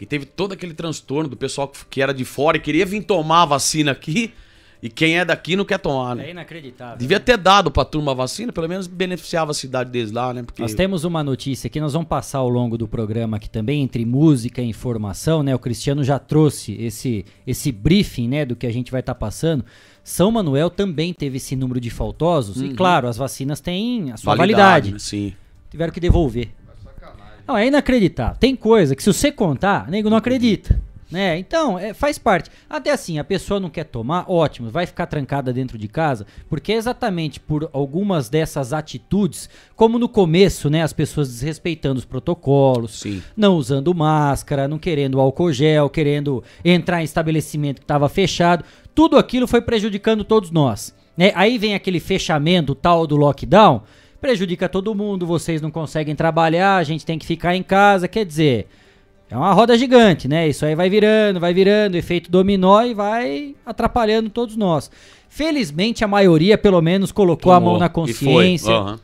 que 0.00 0.06
teve 0.06 0.24
todo 0.24 0.52
aquele 0.54 0.72
transtorno 0.72 1.28
do 1.28 1.36
pessoal 1.36 1.70
que- 1.90 2.00
era 2.00 2.14
de 2.14 2.24
fora 2.24 2.56
e 2.56 2.60
queria 2.60 2.86
vir 2.86 3.02
tomar 3.02 3.42
a 3.42 3.44
vacina 3.44 3.90
aqui. 3.92 4.32
E 4.82 4.88
quem 4.88 5.18
é 5.18 5.26
daqui 5.26 5.56
não 5.56 5.64
quer 5.66 5.76
tomar, 5.78 6.16
né? 6.16 6.28
É 6.28 6.30
inacreditável. 6.30 6.96
Devia 6.96 7.20
ter 7.20 7.36
dado 7.36 7.70
pra 7.70 7.84
turma 7.84 8.12
a 8.12 8.14
vacina, 8.14 8.50
pelo 8.50 8.66
menos 8.66 8.86
beneficiava 8.86 9.50
a 9.50 9.54
cidade 9.54 9.90
deles 9.90 10.10
lá, 10.10 10.32
né? 10.32 10.42
Porque 10.42 10.62
Nós 10.62 10.72
temos 10.72 11.04
uma 11.04 11.22
notícia 11.22 11.68
que 11.68 11.78
nós 11.78 11.92
vamos 11.92 12.08
passar 12.08 12.38
ao 12.38 12.48
longo 12.48 12.78
do 12.78 12.88
programa 12.88 13.36
aqui 13.36 13.50
também, 13.50 13.82
entre 13.82 14.06
música 14.06 14.62
e 14.62 14.64
informação, 14.66 15.42
né? 15.42 15.54
O 15.54 15.58
Cristiano 15.58 16.02
já 16.02 16.18
trouxe 16.18 16.72
esse, 16.82 17.26
esse 17.46 17.70
briefing, 17.70 18.26
né, 18.26 18.46
do 18.46 18.56
que 18.56 18.66
a 18.66 18.72
gente 18.72 18.90
vai 18.90 19.00
estar 19.00 19.14
passando. 19.14 19.62
São 20.02 20.30
Manuel 20.32 20.70
também 20.70 21.12
teve 21.12 21.36
esse 21.36 21.54
número 21.54 21.78
de 21.78 21.90
faltosos, 21.90 22.62
e 22.62 22.68
Uhum. 22.68 22.74
claro, 22.74 23.06
as 23.06 23.18
vacinas 23.18 23.60
têm 23.60 24.10
a 24.12 24.16
sua 24.16 24.34
Validade, 24.34 24.62
validade. 24.62 24.92
né? 24.92 24.98
Sim. 24.98 25.34
Tiveram 25.70 25.92
que 25.92 26.00
devolver. 26.00 26.48
Não, 27.50 27.58
é 27.58 27.66
inacreditável. 27.66 28.36
Tem 28.38 28.54
coisa 28.54 28.94
que 28.94 29.02
se 29.02 29.12
você 29.12 29.32
contar, 29.32 29.90
nego 29.90 30.08
não 30.08 30.16
acredita. 30.16 30.80
Né? 31.10 31.36
Então, 31.36 31.76
é, 31.76 31.92
faz 31.92 32.16
parte. 32.16 32.48
Até 32.68 32.92
assim, 32.92 33.18
a 33.18 33.24
pessoa 33.24 33.58
não 33.58 33.68
quer 33.68 33.82
tomar, 33.82 34.30
ótimo, 34.30 34.70
vai 34.70 34.86
ficar 34.86 35.06
trancada 35.06 35.52
dentro 35.52 35.76
de 35.76 35.88
casa, 35.88 36.24
porque 36.48 36.70
é 36.70 36.76
exatamente 36.76 37.40
por 37.40 37.68
algumas 37.72 38.28
dessas 38.28 38.72
atitudes, 38.72 39.50
como 39.74 39.98
no 39.98 40.08
começo, 40.08 40.70
né, 40.70 40.84
as 40.84 40.92
pessoas 40.92 41.26
desrespeitando 41.26 41.98
os 41.98 42.04
protocolos, 42.04 43.02
não 43.36 43.56
usando 43.56 43.92
máscara, 43.92 44.68
não 44.68 44.78
querendo 44.78 45.18
álcool 45.18 45.52
gel, 45.52 45.90
querendo 45.90 46.44
entrar 46.64 47.00
em 47.00 47.04
estabelecimento 47.04 47.80
que 47.80 47.84
estava 47.84 48.08
fechado, 48.08 48.64
tudo 48.94 49.18
aquilo 49.18 49.48
foi 49.48 49.60
prejudicando 49.60 50.22
todos 50.22 50.52
nós. 50.52 50.94
Né? 51.16 51.32
Aí 51.34 51.58
vem 51.58 51.74
aquele 51.74 51.98
fechamento 51.98 52.76
tal 52.76 53.08
do 53.08 53.16
lockdown, 53.16 53.82
prejudica 54.20 54.68
todo 54.68 54.94
mundo, 54.94 55.26
vocês 55.26 55.60
não 55.62 55.70
conseguem 55.70 56.14
trabalhar, 56.14 56.76
a 56.76 56.84
gente 56.84 57.06
tem 57.06 57.18
que 57.18 57.26
ficar 57.26 57.56
em 57.56 57.62
casa, 57.62 58.06
quer 58.06 58.24
dizer, 58.24 58.68
é 59.30 59.36
uma 59.36 59.52
roda 59.52 59.78
gigante, 59.78 60.26
né? 60.28 60.48
Isso 60.48 60.66
aí 60.66 60.74
vai 60.74 60.90
virando, 60.90 61.40
vai 61.40 61.54
virando, 61.54 61.94
efeito 61.94 62.30
dominó 62.30 62.82
e 62.82 62.94
vai 62.94 63.54
atrapalhando 63.64 64.28
todos 64.28 64.56
nós. 64.56 64.90
Felizmente 65.28 66.04
a 66.04 66.08
maioria, 66.08 66.58
pelo 66.58 66.82
menos, 66.82 67.12
colocou 67.12 67.52
a 67.52 67.56
Tomou, 67.56 67.72
mão 67.72 67.80
na 67.80 67.88
consciência. 67.88 68.74
aham. 68.74 69.00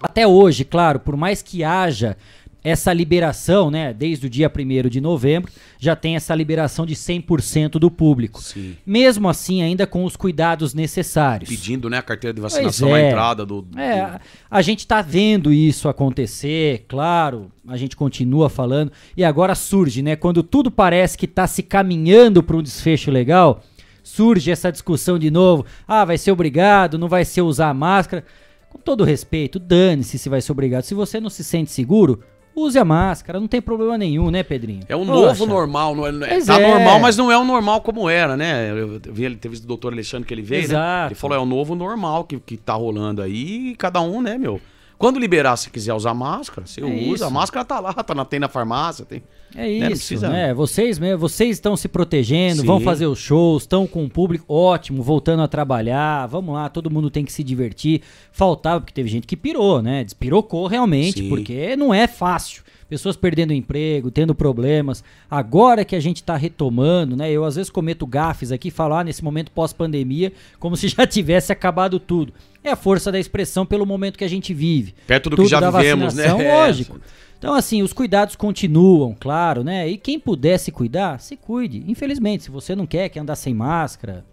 Até 0.00 0.26
hoje, 0.26 0.64
claro, 0.64 1.00
por 1.00 1.16
mais 1.16 1.40
que 1.40 1.64
haja 1.64 2.16
essa 2.64 2.90
liberação, 2.94 3.70
né, 3.70 3.92
desde 3.92 4.26
o 4.26 4.30
dia 4.30 4.50
1 4.50 4.88
de 4.88 4.98
novembro, 5.00 5.52
já 5.78 5.94
tem 5.94 6.16
essa 6.16 6.34
liberação 6.34 6.86
de 6.86 6.94
100% 6.96 7.72
do 7.72 7.90
público. 7.90 8.40
Mesmo 8.86 9.28
assim, 9.28 9.60
ainda 9.62 9.86
com 9.86 10.02
os 10.04 10.16
cuidados 10.16 10.72
necessários. 10.72 11.50
Pedindo, 11.50 11.90
né, 11.90 11.98
a 11.98 12.02
carteira 12.02 12.32
de 12.32 12.40
vacinação, 12.40 12.94
a 12.94 12.98
é. 12.98 13.08
entrada 13.10 13.44
do. 13.44 13.60
do- 13.62 13.78
É, 13.78 14.00
a- 14.00 14.20
a 14.50 14.62
gente 14.62 14.86
tá 14.86 15.02
vendo 15.02 15.52
isso 15.52 15.88
acontecer, 15.90 16.86
claro, 16.88 17.52
a 17.68 17.76
gente 17.76 17.94
continua 17.96 18.48
falando, 18.48 18.90
e 19.16 19.22
agora 19.22 19.54
surge, 19.54 20.00
né, 20.02 20.16
quando 20.16 20.42
tudo 20.42 20.70
parece 20.70 21.18
que 21.18 21.26
tá 21.26 21.46
se 21.46 21.62
caminhando 21.62 22.42
para 22.42 22.56
um 22.56 22.62
desfecho 22.62 23.10
legal, 23.10 23.62
surge 24.02 24.50
essa 24.50 24.72
discussão 24.72 25.18
de 25.18 25.30
novo, 25.30 25.66
ah, 25.86 26.04
vai 26.04 26.16
ser 26.16 26.32
obrigado, 26.32 26.98
não 26.98 27.08
vai 27.08 27.24
ser 27.26 27.42
usar 27.42 27.74
máscara. 27.74 28.24
Com 28.70 28.78
todo 28.78 29.04
respeito, 29.04 29.58
dane-se 29.58 30.18
se 30.18 30.28
vai 30.28 30.40
ser 30.40 30.50
obrigado. 30.50 30.82
Se 30.82 30.94
você 30.94 31.20
não 31.20 31.30
se 31.30 31.44
sente 31.44 31.70
seguro, 31.70 32.20
use 32.56 32.78
a 32.78 32.84
máscara, 32.84 33.40
não 33.40 33.48
tem 33.48 33.60
problema 33.60 33.96
nenhum, 33.98 34.30
né, 34.30 34.42
Pedrinho? 34.42 34.82
É 34.88 34.94
um 34.96 35.04
Poxa. 35.06 35.20
novo 35.28 35.46
normal, 35.46 35.94
não 35.94 36.06
é, 36.06 36.10
é- 36.10 36.28
Pois 36.28 36.46
tá 36.46 36.60
é. 36.60 36.68
normal, 36.70 37.00
mas 37.00 37.16
não 37.16 37.30
é 37.30 37.36
o 37.38 37.44
normal 37.44 37.80
como 37.80 38.08
era, 38.08 38.36
né? 38.36 38.70
Eu 38.70 39.00
vi 39.12 39.24
ele 39.24 39.36
teve 39.36 39.56
o 39.56 39.60
doutor 39.60 39.92
Alexandre 39.92 40.26
que 40.26 40.32
ele 40.34 40.42
veio, 40.42 40.62
né? 40.62 40.66
Exato. 40.68 41.08
Ele 41.08 41.14
falou, 41.14 41.36
é 41.36 41.40
o 41.40 41.46
novo 41.46 41.74
normal 41.74 42.24
que, 42.24 42.38
que 42.38 42.56
tá 42.56 42.74
rolando 42.74 43.20
aí, 43.22 43.70
e 43.70 43.76
cada 43.76 44.00
um, 44.00 44.22
né, 44.22 44.38
meu? 44.38 44.60
Quando 44.96 45.18
liberar, 45.18 45.56
se 45.56 45.68
quiser 45.70 45.92
usar 45.92 46.14
máscara, 46.14 46.66
você 46.66 46.80
É 46.80 46.84
usa, 46.84 46.94
isso. 47.14 47.24
a 47.24 47.30
máscara 47.30 47.64
tá 47.64 47.80
lá, 47.80 47.92
tá 47.92 48.14
na, 48.14 48.24
tem 48.24 48.38
na 48.38 48.48
farmácia, 48.48 49.04
tem. 49.04 49.22
É 49.56 49.60
né, 49.60 49.68
isso, 49.72 49.80
né? 49.80 49.88
precisa- 49.88 50.54
Vocês 50.54 50.98
mesmo, 50.98 51.18
vocês 51.18 51.50
estão 51.56 51.76
se 51.76 51.88
protegendo, 51.88 52.60
Sim. 52.62 52.66
vão 52.66 52.80
fazer 52.80 53.06
os 53.06 53.18
shows, 53.18 53.62
estão 53.62 53.86
com 53.86 54.04
o 54.04 54.10
público 54.10 54.44
ótimo, 54.52 55.02
voltando 55.02 55.42
a 55.42 55.48
trabalhar. 55.48 56.26
Vamos 56.26 56.54
lá, 56.54 56.68
todo 56.68 56.90
mundo 56.90 57.10
tem 57.10 57.24
que 57.24 57.32
se 57.32 57.42
divertir. 57.44 58.02
Faltava 58.32 58.80
porque 58.80 58.92
teve 58.92 59.08
gente 59.08 59.26
que 59.26 59.36
pirou, 59.36 59.80
né? 59.80 60.02
Despirocou 60.04 60.66
realmente, 60.66 61.20
Sim. 61.20 61.28
porque 61.28 61.76
não 61.76 61.92
é 61.94 62.06
fácil. 62.06 62.62
Pessoas 62.88 63.16
perdendo 63.16 63.52
emprego, 63.52 64.10
tendo 64.10 64.34
problemas. 64.34 65.02
Agora 65.30 65.84
que 65.84 65.96
a 65.96 66.00
gente 66.00 66.22
tá 66.22 66.36
retomando, 66.36 67.16
né? 67.16 67.30
Eu 67.30 67.44
às 67.44 67.56
vezes 67.56 67.70
cometo 67.70 68.06
gafes 68.06 68.52
aqui, 68.52 68.70
falar 68.70 69.04
nesse 69.04 69.24
momento 69.24 69.50
pós-pandemia, 69.50 70.32
como 70.58 70.76
se 70.76 70.88
já 70.88 71.06
tivesse 71.06 71.52
acabado 71.52 71.98
tudo. 71.98 72.32
É 72.62 72.70
a 72.70 72.76
força 72.76 73.10
da 73.12 73.18
expressão 73.18 73.66
pelo 73.66 73.84
momento 73.84 74.18
que 74.18 74.24
a 74.24 74.28
gente 74.28 74.54
vive. 74.54 74.94
Perto 75.06 75.30
do 75.30 75.36
que 75.36 75.42
Tudo 75.42 75.50
já 75.50 75.60
da 75.60 75.70
vivemos, 75.70 76.14
né? 76.14 76.24
É. 76.44 76.54
Lógico. 76.54 77.00
Então, 77.38 77.54
assim, 77.54 77.82
os 77.82 77.92
cuidados 77.92 78.36
continuam, 78.36 79.14
claro, 79.18 79.62
né? 79.62 79.86
E 79.86 79.98
quem 79.98 80.18
puder 80.18 80.58
se 80.58 80.72
cuidar, 80.72 81.20
se 81.20 81.36
cuide. 81.36 81.84
Infelizmente, 81.86 82.44
se 82.44 82.50
você 82.50 82.74
não 82.74 82.86
quer, 82.86 83.08
quer 83.10 83.20
andar 83.20 83.36
sem 83.36 83.52
máscara, 83.52 84.24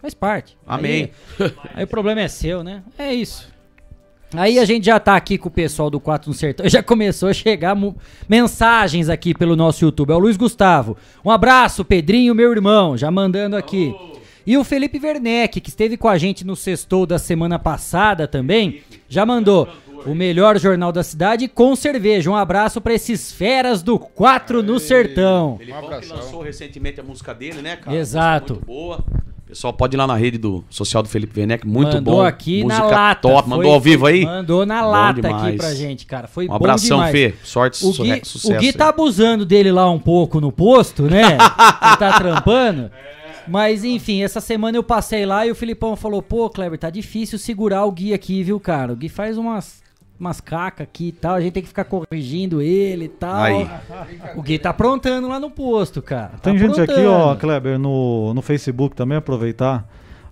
faz 0.00 0.14
parte. 0.14 0.58
Amém. 0.66 1.10
Aí, 1.38 1.52
aí 1.74 1.84
o 1.84 1.86
problema 1.88 2.22
é 2.22 2.28
seu, 2.28 2.64
né? 2.64 2.82
É 2.98 3.14
isso. 3.14 3.48
Aí 4.34 4.58
a 4.58 4.64
gente 4.64 4.86
já 4.86 4.98
tá 4.98 5.14
aqui 5.14 5.38
com 5.38 5.48
o 5.48 5.52
pessoal 5.52 5.88
do 5.88 6.00
4 6.00 6.28
no 6.28 6.34
Sertão. 6.34 6.66
Já 6.68 6.82
começou 6.82 7.28
a 7.28 7.32
chegar 7.32 7.76
mensagens 8.28 9.08
aqui 9.08 9.32
pelo 9.32 9.54
nosso 9.54 9.84
YouTube. 9.84 10.10
É 10.10 10.14
o 10.14 10.18
Luiz 10.18 10.36
Gustavo. 10.36 10.96
Um 11.24 11.30
abraço, 11.30 11.84
Pedrinho, 11.84 12.34
meu 12.34 12.50
irmão. 12.50 12.96
Já 12.96 13.10
mandando 13.10 13.56
aqui. 13.56 13.94
E 14.46 14.56
o 14.56 14.64
Felipe 14.64 15.00
Werneck, 15.02 15.60
que 15.60 15.68
esteve 15.68 15.96
com 15.96 16.08
a 16.08 16.18
gente 16.18 16.44
no 16.44 16.54
sextou 16.54 17.06
da 17.06 17.18
semana 17.18 17.58
passada 17.58 18.28
também, 18.28 18.82
já 19.08 19.26
mandou 19.26 19.68
o 20.04 20.14
melhor 20.14 20.58
jornal 20.58 20.92
da 20.92 21.02
cidade 21.02 21.48
com 21.48 21.74
cerveja. 21.74 22.30
Um 22.30 22.36
abraço 22.36 22.80
pra 22.80 22.94
esses 22.94 23.32
feras 23.32 23.82
do 23.82 23.98
4 23.98 24.62
no 24.62 24.78
Sertão. 24.78 25.58
Ele 25.60 25.72
que 25.72 26.06
lançou 26.06 26.42
recentemente 26.42 27.00
a 27.00 27.02
música 27.02 27.34
dele, 27.34 27.60
né, 27.60 27.76
cara? 27.76 27.96
Exato. 27.96 28.54
Muito 28.54 28.66
boa. 28.66 29.04
Pessoal, 29.46 29.72
pode 29.72 29.94
ir 29.94 29.98
lá 29.98 30.08
na 30.08 30.16
rede 30.16 30.38
do 30.38 30.64
social 30.68 31.04
do 31.04 31.08
Felipe 31.08 31.38
Werneck, 31.38 31.64
muito 31.64 31.94
mandou 31.94 32.16
bom. 32.16 32.22
aqui 32.22 32.64
na 32.64 32.78
Música 32.80 32.96
lata. 32.96 33.20
top. 33.28 33.48
Mandou 33.48 33.64
Foi- 33.66 33.74
ao 33.74 33.80
vivo 33.80 34.06
aí? 34.06 34.24
Mandou 34.24 34.66
na 34.66 34.82
Bom 34.82 34.88
lata 34.90 35.20
aqui 35.20 35.28
demais. 35.36 35.56
pra 35.56 35.74
gente, 35.74 36.04
cara. 36.04 36.26
Foi 36.26 36.46
Um 36.46 36.48
bom 36.48 36.54
abração, 36.56 36.96
demais. 36.98 37.12
Fê. 37.12 37.34
Sorte, 37.44 37.84
o 37.86 37.92
Gui, 37.92 38.20
sucesso 38.24 38.52
O 38.52 38.58
Gui 38.58 38.66
aí. 38.66 38.72
tá 38.72 38.88
abusando 38.88 39.46
dele 39.46 39.70
lá 39.70 39.88
um 39.88 40.00
pouco 40.00 40.40
no 40.40 40.50
posto, 40.50 41.04
né? 41.04 41.22
Ele 41.38 41.96
tá 41.96 42.18
trampando. 42.18 42.90
Mas 43.46 43.84
enfim, 43.84 44.24
essa 44.24 44.40
semana 44.40 44.76
eu 44.76 44.82
passei 44.82 45.24
lá 45.24 45.46
e 45.46 45.50
o 45.52 45.54
Filipão 45.54 45.94
falou: 45.94 46.20
pô, 46.20 46.50
Kleber, 46.50 46.76
tá 46.76 46.90
difícil 46.90 47.38
segurar 47.38 47.84
o 47.84 47.92
Gui 47.92 48.12
aqui, 48.12 48.42
viu, 48.42 48.58
cara? 48.58 48.92
O 48.92 48.96
Gui 48.96 49.08
faz 49.08 49.38
umas, 49.38 49.80
umas 50.18 50.40
cacas 50.40 50.84
aqui 50.84 51.08
e 51.08 51.12
tal, 51.12 51.34
a 51.34 51.40
gente 51.40 51.52
tem 51.52 51.62
que 51.62 51.68
ficar 51.68 51.84
corrigindo 51.84 52.60
ele 52.62 53.06
e 53.06 53.08
tal. 53.08 53.42
Aí. 53.42 53.68
O 54.36 54.42
Gui 54.42 54.58
tá 54.58 54.70
aprontando 54.70 55.28
lá 55.28 55.38
no 55.38 55.50
posto, 55.50 56.00
cara. 56.00 56.30
Tá 56.30 56.50
Tem 56.50 56.58
gente 56.58 56.80
aqui, 56.80 57.04
ó. 57.04 57.34
Kleber, 57.36 57.78
no, 57.78 58.32
no 58.34 58.42
Facebook 58.42 58.94
também, 58.96 59.18
aproveitar 59.18 59.88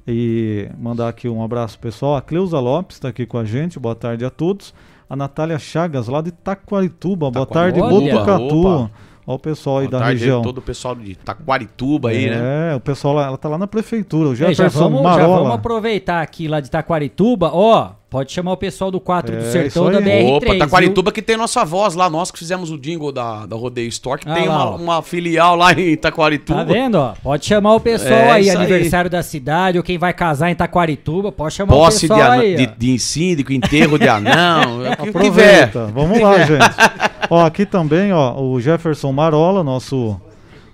e 0.06 0.68
mandar 0.78 1.08
aqui 1.08 1.28
um 1.28 1.42
abraço 1.42 1.78
pro 1.78 1.90
pessoal. 1.90 2.16
A 2.16 2.22
Cleusa 2.22 2.58
Lopes 2.58 2.96
está 2.96 3.08
aqui 3.08 3.26
com 3.26 3.38
a 3.38 3.44
gente, 3.44 3.78
boa 3.78 3.94
tarde 3.94 4.24
a 4.24 4.30
todos. 4.30 4.74
A 5.08 5.14
Natália 5.14 5.58
Chagas, 5.58 6.08
lá 6.08 6.20
de 6.20 6.32
Taquarituba, 6.32 7.30
boa 7.30 7.46
tarde, 7.46 7.78
Botucatu. 7.80 8.66
opa. 8.66 8.90
Ó 9.26 9.34
o 9.34 9.38
pessoal 9.38 9.78
aí 9.78 9.88
Boa 9.88 9.98
da 10.00 10.04
tarde, 10.06 10.20
região. 10.20 10.42
todo 10.42 10.58
o 10.58 10.62
pessoal 10.62 10.94
de 10.94 11.14
Taquarituba 11.16 12.10
aí, 12.10 12.28
né? 12.28 12.72
É, 12.72 12.76
o 12.76 12.80
pessoal 12.80 13.14
lá, 13.14 13.26
ela 13.26 13.38
tá 13.38 13.48
lá 13.48 13.56
na 13.56 13.66
prefeitura, 13.66 14.28
o 14.28 14.32
É, 14.32 14.52
já, 14.54 14.68
vamos, 14.68 15.02
já 15.02 15.26
vamos 15.26 15.52
aproveitar 15.52 16.20
aqui 16.22 16.46
lá 16.46 16.60
de 16.60 16.70
Taquarituba, 16.70 17.50
ó. 17.52 17.92
Pode 18.10 18.30
chamar 18.30 18.52
o 18.52 18.56
pessoal 18.56 18.92
do 18.92 19.00
4 19.00 19.32
do 19.34 19.38
É, 19.42 19.50
Sertão 19.50 19.90
isso 19.90 20.00
da. 20.00 20.06
BR3. 20.06 20.28
Opa, 20.36 20.50
viu? 20.50 20.58
Taquarituba 20.60 21.10
que 21.10 21.20
tem 21.20 21.36
nossa 21.36 21.64
voz 21.64 21.96
lá, 21.96 22.08
nós 22.08 22.30
que 22.30 22.38
fizemos 22.38 22.70
o 22.70 22.78
jingle 22.78 23.10
da, 23.10 23.44
da 23.44 23.56
Rodeio 23.56 23.88
Store, 23.88 24.20
que 24.20 24.28
Ah 24.28 24.34
tem 24.34 24.46
lá, 24.46 24.70
uma, 24.70 24.76
uma 24.76 25.02
filial 25.02 25.56
lá 25.56 25.72
em 25.72 25.96
Taquarituba. 25.96 26.60
Tá 26.60 26.64
vendo, 26.72 26.94
ó? 26.96 27.14
Pode 27.20 27.44
chamar 27.44 27.74
o 27.74 27.80
pessoal 27.80 28.12
É, 28.12 28.30
aí, 28.32 28.42
isso 28.42 28.50
aí. 28.52 28.56
aniversário 28.58 29.10
da 29.10 29.20
cidade, 29.20 29.78
ou 29.78 29.82
quem 29.82 29.98
vai 29.98 30.12
casar 30.12 30.48
em 30.50 30.54
Taquarituba, 30.54 31.32
pode 31.32 31.54
chamar 31.54 31.72
Posse 31.74 31.96
o 31.96 32.00
de, 32.02 32.08
pessoal 32.14 32.30
ana- 32.30 32.42
aí. 32.42 32.54
de, 32.54 32.66
de 32.66 32.98
síndico, 33.00 33.52
enterro 33.52 33.98
de 33.98 34.06
anão, 34.08 34.84
é 34.86 34.90
o 34.92 34.96
que 34.96 35.12
tiver. 35.12 35.64
Aproveita. 35.64 35.86
Vamos 35.92 36.20
lá, 36.20 36.38
gente. 36.46 37.13
Ó, 37.30 37.44
aqui 37.44 37.66
também, 37.66 38.12
ó, 38.12 38.40
o 38.40 38.60
Jefferson 38.60 39.12
Marola, 39.12 39.62
nosso 39.62 40.20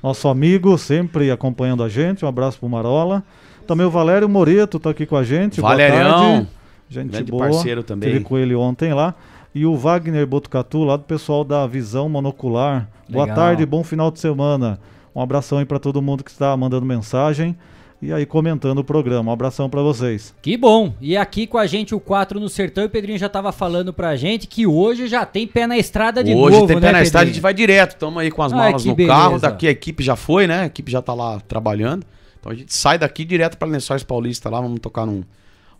nosso 0.02 0.28
amigo, 0.28 0.78
sempre 0.78 1.30
acompanhando 1.30 1.82
a 1.82 1.88
gente. 1.88 2.24
Um 2.24 2.28
abraço 2.28 2.58
pro 2.58 2.68
Marola. 2.68 3.22
Também 3.66 3.86
o 3.86 3.90
Valério 3.90 4.28
Moreto 4.28 4.78
tá 4.78 4.90
aqui 4.90 5.04
com 5.04 5.16
a 5.16 5.22
gente. 5.22 5.60
Boa 5.60 5.72
Valerião, 5.72 6.32
tarde. 6.32 6.48
Gente 6.88 7.10
grande 7.10 7.30
boa. 7.30 7.44
parceiro 7.44 7.82
também. 7.82 8.10
Tive 8.10 8.24
com 8.24 8.38
ele 8.38 8.54
ontem 8.54 8.94
lá. 8.94 9.14
E 9.54 9.66
o 9.66 9.76
Wagner 9.76 10.26
Botucatu, 10.26 10.84
lá 10.84 10.96
do 10.96 11.04
pessoal 11.04 11.44
da 11.44 11.66
Visão 11.66 12.08
Monocular. 12.08 12.88
Boa 13.08 13.24
Legal. 13.24 13.36
tarde, 13.36 13.66
bom 13.66 13.84
final 13.84 14.10
de 14.10 14.18
semana. 14.20 14.78
Um 15.14 15.20
abração 15.20 15.58
aí 15.58 15.64
para 15.64 15.78
todo 15.78 16.00
mundo 16.00 16.24
que 16.24 16.30
está 16.30 16.56
mandando 16.56 16.86
mensagem 16.86 17.56
e 18.02 18.12
aí 18.12 18.24
comentando 18.24 18.78
o 18.78 18.84
programa. 18.84 19.30
Um 19.30 19.32
abração 19.32 19.68
para 19.68 19.82
vocês. 19.82 20.34
Que 20.40 20.56
bom. 20.56 20.94
E 21.00 21.16
aqui 21.16 21.46
com 21.46 21.58
a 21.58 21.66
gente 21.66 21.94
o 21.94 22.00
4 22.00 22.40
no 22.40 22.48
Sertão, 22.48 22.84
e 22.84 22.86
o 22.86 22.90
Pedrinho 22.90 23.18
já 23.18 23.28
tava 23.28 23.52
falando 23.52 23.92
pra 23.92 24.16
gente 24.16 24.46
que 24.46 24.66
hoje 24.66 25.06
já 25.06 25.26
tem 25.26 25.46
pé 25.46 25.66
na 25.66 25.76
estrada 25.76 26.24
de 26.24 26.34
Hoje 26.34 26.56
novo, 26.56 26.66
tem 26.66 26.80
pé 26.80 26.86
né, 26.86 26.92
na 26.92 27.02
estrada, 27.02 27.24
a 27.24 27.26
gente 27.26 27.40
vai 27.40 27.52
direto. 27.52 27.90
Estamos 27.90 28.22
aí 28.22 28.30
com 28.30 28.42
as 28.42 28.52
malas 28.52 28.84
no 28.84 28.94
beleza. 28.94 29.14
carro. 29.14 29.38
Daqui 29.38 29.66
a 29.66 29.70
equipe 29.70 30.02
já 30.02 30.16
foi, 30.16 30.46
né? 30.46 30.60
A 30.60 30.66
equipe 30.66 30.90
já 30.90 31.02
tá 31.02 31.12
lá 31.12 31.40
trabalhando. 31.40 32.06
Então 32.38 32.50
a 32.50 32.54
gente 32.54 32.74
sai 32.74 32.98
daqui 32.98 33.24
direto 33.24 33.58
para 33.58 33.68
Lençóis 33.68 34.02
Paulista 34.02 34.48
lá. 34.48 34.60
Vamos 34.60 34.80
tocar 34.80 35.04
num 35.04 35.22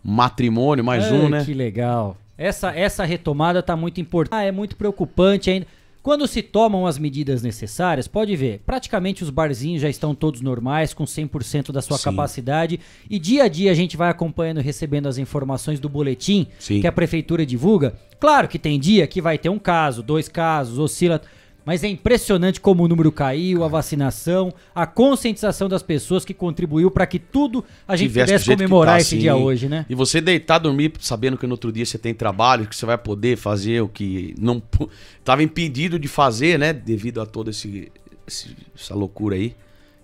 matrimônio, 0.03 0.83
mais 0.83 1.05
Ai, 1.05 1.13
um, 1.13 1.29
né? 1.29 1.43
Que 1.43 1.53
legal. 1.53 2.17
Essa, 2.37 2.71
essa 2.75 3.03
retomada 3.03 3.61
tá 3.61 3.75
muito 3.75 3.99
importante. 3.99 4.39
Ah, 4.39 4.43
é 4.43 4.51
muito 4.51 4.75
preocupante 4.75 5.49
ainda. 5.49 5.65
Quando 6.03 6.27
se 6.27 6.41
tomam 6.41 6.87
as 6.87 6.97
medidas 6.97 7.43
necessárias, 7.43 8.07
pode 8.07 8.35
ver, 8.35 8.61
praticamente 8.65 9.23
os 9.23 9.29
barzinhos 9.29 9.83
já 9.83 9.89
estão 9.89 10.15
todos 10.15 10.41
normais, 10.41 10.95
com 10.95 11.03
100% 11.03 11.71
da 11.71 11.79
sua 11.79 11.97
Sim. 11.99 12.05
capacidade. 12.05 12.79
E 13.07 13.19
dia 13.19 13.43
a 13.43 13.47
dia 13.47 13.71
a 13.71 13.75
gente 13.75 13.95
vai 13.95 14.09
acompanhando 14.09 14.59
e 14.59 14.63
recebendo 14.63 15.07
as 15.07 15.19
informações 15.19 15.79
do 15.79 15.87
boletim 15.87 16.47
Sim. 16.57 16.81
que 16.81 16.87
a 16.87 16.91
prefeitura 16.91 17.45
divulga. 17.45 17.93
Claro 18.19 18.47
que 18.47 18.57
tem 18.57 18.79
dia 18.79 19.05
que 19.05 19.21
vai 19.21 19.37
ter 19.37 19.49
um 19.49 19.59
caso, 19.59 20.01
dois 20.01 20.27
casos, 20.27 20.79
oscila. 20.79 21.21
Mas 21.63 21.83
é 21.83 21.87
impressionante 21.87 22.59
como 22.59 22.83
o 22.83 22.87
número 22.87 23.11
caiu, 23.11 23.63
a 23.63 23.67
vacinação, 23.67 24.51
a 24.73 24.87
conscientização 24.87 25.69
das 25.69 25.83
pessoas 25.83 26.25
que 26.25 26.33
contribuiu 26.33 26.89
para 26.89 27.05
que 27.05 27.19
tudo 27.19 27.63
a 27.87 27.95
gente 27.95 28.09
Tivesse 28.09 28.33
pudesse 28.33 28.49
comemorar 28.49 28.95
tá, 28.95 28.99
esse 29.01 29.15
assim. 29.15 29.19
dia 29.21 29.35
hoje, 29.35 29.69
né? 29.69 29.85
E 29.89 29.93
você 29.93 30.19
deitar, 30.19 30.57
dormir, 30.57 30.93
sabendo 30.99 31.37
que 31.37 31.45
no 31.45 31.53
outro 31.53 31.71
dia 31.71 31.85
você 31.85 31.97
tem 31.99 32.13
trabalho, 32.13 32.65
que 32.67 32.75
você 32.75 32.85
vai 32.85 32.97
poder 32.97 33.37
fazer 33.37 33.81
o 33.81 33.87
que 33.87 34.33
não 34.39 34.59
pu- 34.59 34.89
tava 35.23 35.43
impedido 35.43 35.99
de 35.99 36.07
fazer, 36.07 36.57
né? 36.57 36.73
Devido 36.73 37.21
a 37.21 37.25
toda 37.27 37.51
esse, 37.51 37.91
esse- 38.27 38.55
essa 38.75 38.95
loucura 38.95 39.35
aí. 39.35 39.53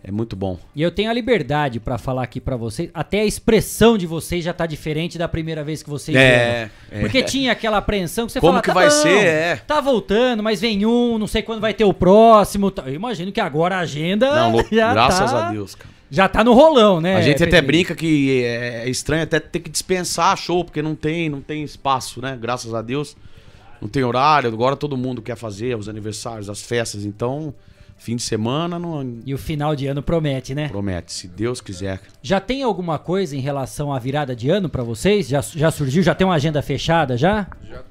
É 0.08 0.12
muito 0.12 0.38
bom. 0.38 0.58
E 0.74 0.82
eu 0.82 0.90
tenho 0.90 1.10
a 1.10 1.14
liberdade 1.14 1.82
para 1.82 1.98
falar 1.98 2.24
aqui 2.24 2.40
para 2.40 2.56
vocês, 2.56 2.90
até 2.94 3.20
a 3.20 3.26
expressão 3.26 3.98
de 3.98 4.08
vocês 4.08 4.42
já 4.42 4.54
tá 4.54 4.66
diferente 4.66 5.18
da 5.18 5.28
primeira 5.28 5.66
vez 5.66 5.84
que 5.84 5.90
vocês 5.90 6.16
É, 6.16 6.22
vieram. 6.22 6.72
é. 6.92 7.00
Porque 7.02 7.22
tinha 7.24 7.52
aquela 7.52 7.76
apreensão 7.78 8.26
que 8.26 8.32
você 8.32 8.40
Como 8.40 8.54
fala, 8.54 8.62
que 8.62 8.68
tá 8.70 8.74
vai 8.74 8.86
bom, 8.88 8.92
ser, 9.02 9.26
é. 9.26 9.56
Tá 9.58 9.82
voltando, 9.82 10.42
mas 10.42 10.62
vem 10.62 10.86
um, 10.86 11.18
não 11.18 11.28
sei 11.28 11.42
quando 11.42 11.60
vai 11.60 11.74
ter 11.74 11.84
o 11.84 11.94
próximo. 11.94 12.72
tá- 12.72 12.84
Eu 12.88 12.94
imagino 12.94 13.34
que 13.34 13.42
agora 13.42 13.76
a 13.76 13.80
agenda 13.80 14.34
Não, 14.34 14.64
graças 14.72 15.30
tá- 15.30 15.50
a 15.50 15.52
Deus, 15.52 15.76
cara. 15.76 15.90
Já 16.10 16.30
tá 16.30 16.42
no 16.42 16.54
rolão, 16.54 17.02
né? 17.02 17.18
a 17.18 17.22
gente 17.22 17.44
até 17.44 17.62
brinca 17.62 17.94
que 17.94 18.42
é 18.46 18.90
estranho 18.90 19.24
até 19.24 19.42
ter 19.42 19.60
que 19.60 19.70
dispensar 19.70 20.38
show, 20.38 20.64
porque 20.64 20.82
não 20.82 20.96
tem, 20.96 21.28
não 21.28 21.42
tem 21.42 21.64
espaço, 21.64 22.22
né? 22.22 22.38
Graças 22.40 22.74
a 22.74 22.82
Deus. 22.82 23.14
Não 23.82 23.90
tem 23.90 24.06
horário, 24.06 24.48
agora 24.50 24.78
todo 24.78 24.96
mundo 24.96 25.22
quer 25.22 25.36
fazer 25.36 25.76
os 25.78 25.90
aniversários, 25.90 26.50
as 26.50 26.62
festas, 26.62 27.04
então 27.04 27.54
fim 27.98 28.16
de 28.16 28.22
semana 28.22 28.78
não 28.80 29.20
E 29.26 29.34
o 29.34 29.38
final 29.38 29.76
de 29.76 29.88
ano 29.88 30.02
promete, 30.02 30.54
né? 30.56 30.70
promete, 30.70 31.12
se 31.12 31.28
Deus 31.28 31.60
quiser. 31.60 32.00
Já 32.22 32.40
tem 32.40 32.64
alguma 32.64 32.98
coisa 33.00 33.36
em 33.36 33.40
relação 33.40 33.92
à 33.92 34.00
virada 34.00 34.36
de 34.36 34.50
ano 34.50 34.70
pra 34.70 34.84
vocês? 34.84 35.28
Já, 35.28 35.42
já 35.42 35.70
surgiu? 35.72 36.02
Já 36.04 36.14
tem 36.16 36.26
uma 36.26 36.36
agenda 36.36 36.62
fechada 36.62 37.18
já? 37.18 37.48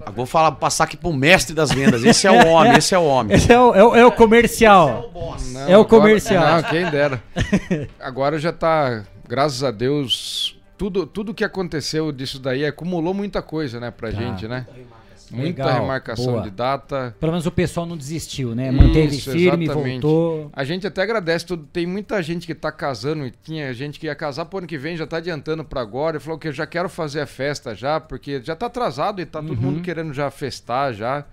Eu 0.07 0.13
vou 0.13 0.25
falar, 0.27 0.53
passar 0.53 0.85
aqui 0.85 0.97
pro 0.97 1.13
mestre 1.13 1.55
das 1.55 1.71
vendas. 1.71 2.03
Esse 2.05 2.27
é 2.27 2.31
o 2.31 2.47
homem, 2.49 2.77
esse 2.79 2.95
é 2.95 2.99
o 2.99 3.05
homem. 3.05 3.37
Esse 3.37 3.53
é 3.53 3.61
o, 3.61 3.75
é 3.75 3.85
o- 3.85 3.97
é 3.97 4.07
o 4.07 4.13
comercial. 4.13 5.11
Não, 5.53 5.61
é 5.63 5.77
o 5.77 5.81
agora- 5.81 5.85
comercial. 5.85 6.57
Não, 6.57 6.63
quem 6.63 6.91
dera. 6.91 7.23
Agora 8.01 8.39
já 8.39 8.53
tá, 8.53 9.05
graças 9.29 9.63
a 9.63 9.71
Deus, 9.71 10.57
tudo, 10.79 11.07
tudo 11.07 11.35
que 11.35 11.45
aconteceu 11.45 12.13
disso 12.13 12.39
daí 12.39 12.65
acumulou 12.65 13.13
muita 13.13 13.43
coisa, 13.43 13.79
né, 13.81 13.91
pra 13.91 14.11
Tá. 14.11 14.17
gente, 14.19 14.47
né? 14.49 14.67
Muita 15.35 15.65
Legal, 15.65 15.81
remarcação 15.83 16.33
boa. 16.33 16.43
de 16.43 16.51
data. 16.51 17.15
Pelo 17.19 17.33
menos 17.33 17.47
o 17.47 17.51
pessoal 17.51 17.87
não 17.87 17.97
desistiu, 17.97 18.55
né? 18.55 18.71
Manteve 18.71 19.17
Isso, 19.17 19.31
firme, 19.33 19.65
exatamente. 19.65 20.03
voltou. 20.03 20.51
A 20.53 20.65
gente 20.65 20.87
até 20.87 21.03
agradece 21.03 21.47
tudo. 21.47 21.67
Tem 21.73 21.87
muita 21.87 22.23
gente 22.23 22.47
que 22.47 22.55
tá 22.55 22.71
casando 22.71 23.27
e 23.27 23.31
tinha 23.31 23.73
gente 23.75 23.99
que 23.99 24.07
ia 24.07 24.15
casar 24.15 24.45
pro 24.47 24.59
ano 24.59 24.67
que 24.67 24.79
vem, 24.79 24.97
já 24.97 25.07
tá 25.07 25.17
adiantando 25.19 25.65
pra 25.65 25.81
agora. 25.81 26.17
E 26.17 26.21
falou 26.21 26.39
que 26.39 26.49
eu 26.49 26.53
já 26.53 26.67
quero 26.67 26.89
fazer 26.89 27.21
a 27.21 27.27
festa 27.27 27.75
já, 27.75 27.99
porque 28.01 28.41
já 28.43 28.55
tá 28.55 28.67
atrasado 28.67 29.21
e 29.21 29.27
tá 29.27 29.41
todo 29.41 29.51
Uhum. 29.55 29.57
mundo 29.61 29.81
querendo 29.83 30.13
já 30.13 30.31
festar 30.31 30.93
já. 30.95 31.25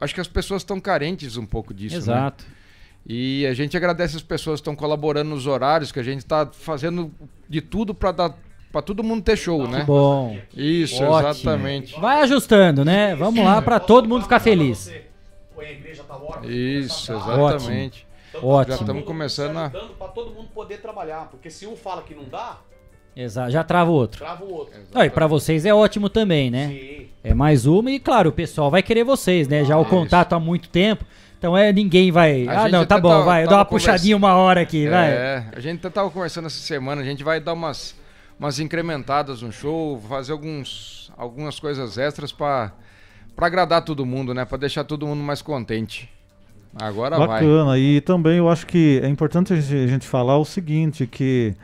Acho 0.00 0.14
que 0.14 0.20
as 0.20 0.28
pessoas 0.28 0.62
estão 0.62 0.80
carentes 0.80 1.36
um 1.36 1.46
pouco 1.46 1.72
disso, 1.72 1.96
né? 1.96 2.02
Exato. 2.02 2.44
E 3.06 3.44
a 3.46 3.54
gente 3.54 3.76
agradece 3.76 4.16
as 4.16 4.22
pessoas 4.22 4.60
que 4.60 4.62
estão 4.62 4.76
colaborando 4.76 5.30
nos 5.30 5.46
horários, 5.46 5.90
que 5.90 5.98
a 5.98 6.02
gente 6.04 6.24
tá 6.24 6.48
fazendo 6.52 7.10
de 7.48 7.60
tudo 7.60 7.92
pra 7.94 8.12
dar 8.12 8.34
para 8.72 8.82
todo 8.82 9.04
mundo 9.04 9.22
ter 9.22 9.36
show, 9.36 9.68
né? 9.68 9.80
Que 9.80 9.86
bom. 9.86 10.38
Isso, 10.56 11.04
Ótimo. 11.04 11.30
exatamente. 11.30 12.00
Vai 12.00 12.22
ajustando, 12.22 12.84
né? 12.84 13.14
Vamos 13.14 13.44
lá 13.44 13.60
pra 13.60 13.78
todo 13.78 14.08
mundo 14.08 14.22
ficar 14.22 14.40
feliz. 14.40 14.90
Isso, 16.44 17.12
exatamente. 17.12 18.06
Ótimo. 18.42 18.76
Já 18.76 18.80
estamos 18.80 19.04
começando 19.04 19.56
a 19.58 19.70
pra 19.70 20.08
todo 20.08 20.30
mundo 20.32 20.48
poder 20.54 20.78
trabalhar, 20.78 21.28
porque 21.30 21.50
se 21.50 21.66
um 21.66 21.76
fala 21.76 22.02
que 22.02 22.14
não 22.14 22.24
dá, 22.24 22.58
Exato, 23.14 23.50
já 23.50 23.62
trava 23.62 23.90
o 23.90 23.94
outro. 23.94 24.18
trava 24.18 24.42
o 24.42 24.50
outro. 24.50 24.80
Não, 24.90 25.04
e 25.04 25.10
pra 25.10 25.26
vocês 25.26 25.66
é 25.66 25.74
ótimo 25.74 26.08
também, 26.08 26.50
né? 26.50 27.06
É 27.22 27.34
mais 27.34 27.66
uma 27.66 27.90
e 27.90 28.00
claro, 28.00 28.30
o 28.30 28.32
pessoal 28.32 28.70
vai 28.70 28.82
querer 28.82 29.04
vocês, 29.04 29.46
né? 29.46 29.64
Já 29.64 29.76
o 29.76 29.84
contato 29.84 30.32
há 30.32 30.40
muito 30.40 30.70
tempo. 30.70 31.04
Então 31.38 31.56
é 31.58 31.72
ninguém 31.72 32.10
vai. 32.10 32.46
A 32.48 32.62
ah, 32.62 32.68
não, 32.68 32.86
tá 32.86 32.98
bom, 32.98 33.10
tava- 33.10 33.24
vai. 33.24 33.44
Eu 33.44 33.48
dou 33.48 33.58
uma 33.58 33.64
puxadinha 33.64 34.16
uma 34.16 34.34
hora 34.36 34.60
aqui, 34.60 34.88
vai. 34.88 35.10
É, 35.10 35.44
a 35.54 35.60
gente 35.60 35.80
tava 35.90 36.08
conversando 36.08 36.46
essa 36.46 36.60
semana, 36.60 37.02
a 37.02 37.04
gente 37.04 37.22
vai 37.24 37.40
dar 37.40 37.52
umas, 37.52 37.94
umas 38.42 38.58
incrementadas 38.58 39.40
no 39.40 39.52
show, 39.52 40.02
fazer 40.08 40.32
alguns, 40.32 41.12
algumas 41.16 41.60
coisas 41.60 41.96
extras 41.96 42.32
pra 42.32 42.72
pra 43.36 43.46
agradar 43.46 43.82
todo 43.82 44.04
mundo, 44.04 44.34
né? 44.34 44.44
Pra 44.44 44.58
deixar 44.58 44.82
todo 44.82 45.06
mundo 45.06 45.22
mais 45.22 45.40
contente. 45.40 46.10
Agora 46.74 47.16
vai. 47.16 47.40
Bacana. 47.40 47.78
E 47.78 48.00
também 48.00 48.38
eu 48.38 48.48
acho 48.48 48.66
que 48.66 49.00
é 49.02 49.08
importante 49.08 49.52
a 49.52 49.56
gente, 49.60 49.74
a 49.74 49.86
gente 49.86 50.06
falar 50.08 50.38
o 50.38 50.44
seguinte, 50.44 51.06
que 51.06 51.54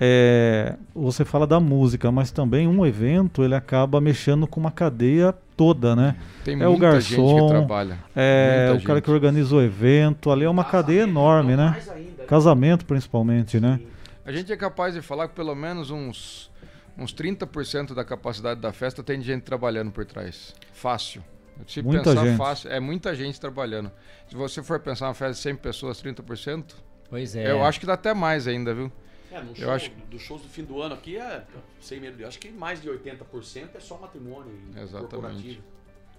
é, 0.00 0.74
você 0.92 1.24
fala 1.24 1.46
da 1.46 1.60
música, 1.60 2.10
mas 2.10 2.32
também 2.32 2.66
um 2.66 2.84
evento 2.84 3.44
ele 3.44 3.54
acaba 3.54 4.00
mexendo 4.00 4.46
com 4.46 4.58
uma 4.58 4.72
cadeia 4.72 5.32
toda, 5.56 5.94
né? 5.94 6.16
Tem 6.44 6.60
é 6.60 6.66
o 6.66 6.72
muita 6.72 6.92
garçom, 6.92 7.28
gente 7.28 7.42
que 7.42 7.48
trabalha. 7.48 7.98
é 8.16 8.66
Muita 8.70 8.82
o 8.82 8.86
cara 8.86 8.98
gente. 8.98 9.04
que 9.04 9.10
organiza 9.10 9.54
o 9.54 9.62
evento, 9.62 10.30
ali 10.32 10.44
é 10.44 10.50
uma 10.50 10.64
cadeia 10.64 11.02
enorme, 11.02 11.54
né? 11.54 11.76
Casamento 12.26 12.84
principalmente, 12.84 13.60
né? 13.60 13.78
A 14.28 14.32
gente 14.32 14.52
é 14.52 14.56
capaz 14.56 14.92
de 14.94 15.00
falar 15.00 15.26
que 15.28 15.34
pelo 15.34 15.54
menos 15.54 15.90
uns, 15.90 16.50
uns 16.98 17.14
30% 17.14 17.94
da 17.94 18.04
capacidade 18.04 18.60
da 18.60 18.72
festa 18.72 19.02
tem 19.02 19.22
gente 19.22 19.42
trabalhando 19.42 19.90
por 19.90 20.04
trás. 20.04 20.54
Fácil. 20.72 21.24
Se 21.66 21.80
Muita 21.82 22.10
pensar 22.10 22.26
gente. 22.26 22.36
fácil, 22.36 22.70
é 22.70 22.78
muita 22.78 23.14
gente 23.14 23.40
trabalhando. 23.40 23.90
Se 24.28 24.36
você 24.36 24.62
for 24.62 24.78
pensar 24.80 25.06
uma 25.08 25.14
festa 25.14 25.32
de 25.34 25.38
100 25.40 25.56
pessoas, 25.56 26.00
30%, 26.02 26.74
Pois 27.08 27.34
é. 27.34 27.50
eu 27.50 27.64
acho 27.64 27.80
que 27.80 27.86
dá 27.86 27.94
até 27.94 28.12
mais 28.12 28.46
ainda, 28.46 28.74
viu? 28.74 28.92
É, 29.32 29.40
no 29.42 29.50
Eu 29.50 29.54
show, 29.56 29.70
acho- 29.72 29.90
dos 30.10 30.22
shows 30.22 30.42
do 30.42 30.48
fim 30.48 30.62
do 30.64 30.80
ano 30.82 30.94
aqui, 30.94 31.16
é, 31.16 31.42
sem 31.80 31.98
medo 31.98 32.16
de 32.18 32.24
acho 32.24 32.38
que 32.38 32.50
mais 32.50 32.80
de 32.82 32.88
80% 32.88 33.70
é 33.74 33.80
só 33.80 33.96
matrimônio 33.98 34.52
e 34.52 34.78
Exatamente. 34.78 35.10
corporativo. 35.10 35.62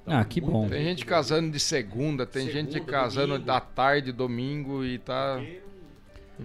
Ah, 0.08 0.26
que 0.26 0.42
bom. 0.42 0.68
Tem 0.68 0.84
gente 0.84 1.06
casando 1.06 1.52
de 1.52 1.60
segunda, 1.60 2.26
tem 2.26 2.50
gente 2.50 2.74
Segunda, 2.74 2.92
casando 2.92 3.28
domingo. 3.34 3.46
da 3.46 3.60
tarde, 3.62 4.12
domingo 4.12 4.84
e 4.84 4.98
tá. 4.98 5.38
Que, 5.40 5.62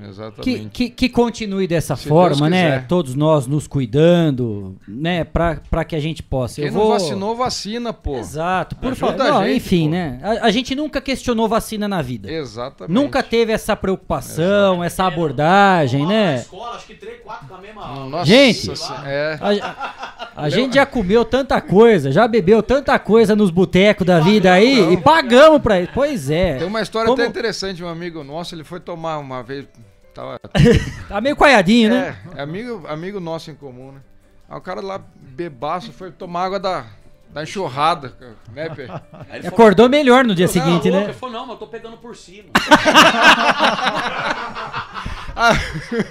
Exatamente. 0.03 0.69
que, 0.71 0.91
que 0.91 1.09
continue 1.09 1.67
dessa 1.67 1.95
Se 1.97 2.09
forma, 2.09 2.51
né? 2.51 2.81
Todos 2.81 3.15
nós 3.15 3.47
nos 3.47 3.67
cuidando, 3.67 4.77
né? 4.89 5.25
Pra, 5.25 5.61
pra 5.71 5.85
que 5.85 5.95
a 5.95 6.01
gente 6.01 6.23
possa. 6.23 6.57
Quem 6.57 6.67
eu 6.67 6.73
não 6.73 6.81
vou... 6.81 6.91
vacinou, 6.91 7.37
vacina, 7.37 7.93
pô. 7.93 8.17
Exato, 8.17 8.77
por 8.77 8.95
favor. 8.95 9.17
Não, 9.17 9.45
gente, 9.45 9.57
enfim, 9.57 9.85
pô. 9.85 9.91
né? 9.91 10.21
A, 10.23 10.47
a 10.47 10.51
gente 10.51 10.75
nunca 10.75 11.01
questionou 11.01 11.49
vacina 11.49 11.87
na 11.87 12.03
vida. 12.03 12.31
Exatamente. 12.31 12.93
Nunca 12.93 13.23
teve 13.23 13.53
essa 13.53 13.77
preocupação, 13.77 14.83
essa 14.83 15.05
abordagem, 15.05 16.07
né? 16.07 16.37
escola, 16.37 16.77
acho 16.77 16.87
que 16.87 16.95
3, 16.95 17.21
4 17.23 17.49
com 17.49 17.55
a 17.55 17.59
mesma. 17.59 18.07
Nossa 18.07 18.25
Gente, 18.25 18.71
é. 19.07 19.39
A, 19.41 20.24
a 20.37 20.49
gente 20.49 20.75
já 20.75 20.85
comeu 20.85 21.25
tanta 21.25 21.61
coisa, 21.61 22.11
já 22.11 22.27
bebeu 22.27 22.63
tanta 22.63 22.99
coisa 22.99 23.37
nos 23.37 23.51
botecos 23.51 24.07
da 24.07 24.21
vida 24.21 24.53
aí 24.53 24.93
e 24.93 24.97
pagamos 24.97 25.61
pra 25.63 25.81
isso. 25.81 25.91
Pois 25.95 26.31
é. 26.31 26.59
Tem 26.59 26.67
uma 26.67 26.83
história 26.83 27.09
Como- 27.09 27.21
até 27.21 27.29
interessante, 27.31 27.83
um 27.83 27.89
amigo 27.89 28.25
nosso, 28.25 28.55
ele 28.55 28.65
foi 28.65 28.81
tomar 28.81 29.19
uma 29.19 29.43
vez. 29.43 29.67
Tava... 30.13 30.39
Tá 31.09 31.21
meio 31.21 31.37
coiadinho, 31.37 31.91
né? 31.91 32.17
É, 32.35 32.39
é 32.39 32.43
amigo, 32.43 32.85
amigo 32.89 33.21
nosso 33.21 33.51
em 33.51 33.55
comum, 33.55 33.93
né? 33.93 34.01
Aí 34.49 34.59
o 34.59 34.61
cara 34.61 34.81
lá, 34.81 35.01
bebaço, 35.17 35.93
foi 35.93 36.11
tomar 36.11 36.45
água 36.45 36.61
da, 36.61 36.85
da 37.33 37.43
enxurrada, 37.43 38.13
né, 38.53 38.69
Pê? 38.71 38.89
Aí 39.31 39.43
E 39.43 39.47
acordou 39.47 39.89
melhor 39.89 40.25
no 40.25 40.35
dia 40.35 40.49
seguinte, 40.49 40.91
né? 40.91 41.05
Ele 41.05 41.13
falou, 41.13 41.35
não, 41.35 41.43
mas 41.47 41.55
eu 41.55 41.59
tô 41.59 41.67
pegando 41.67 41.97
por 41.97 42.17
cima. 42.17 42.49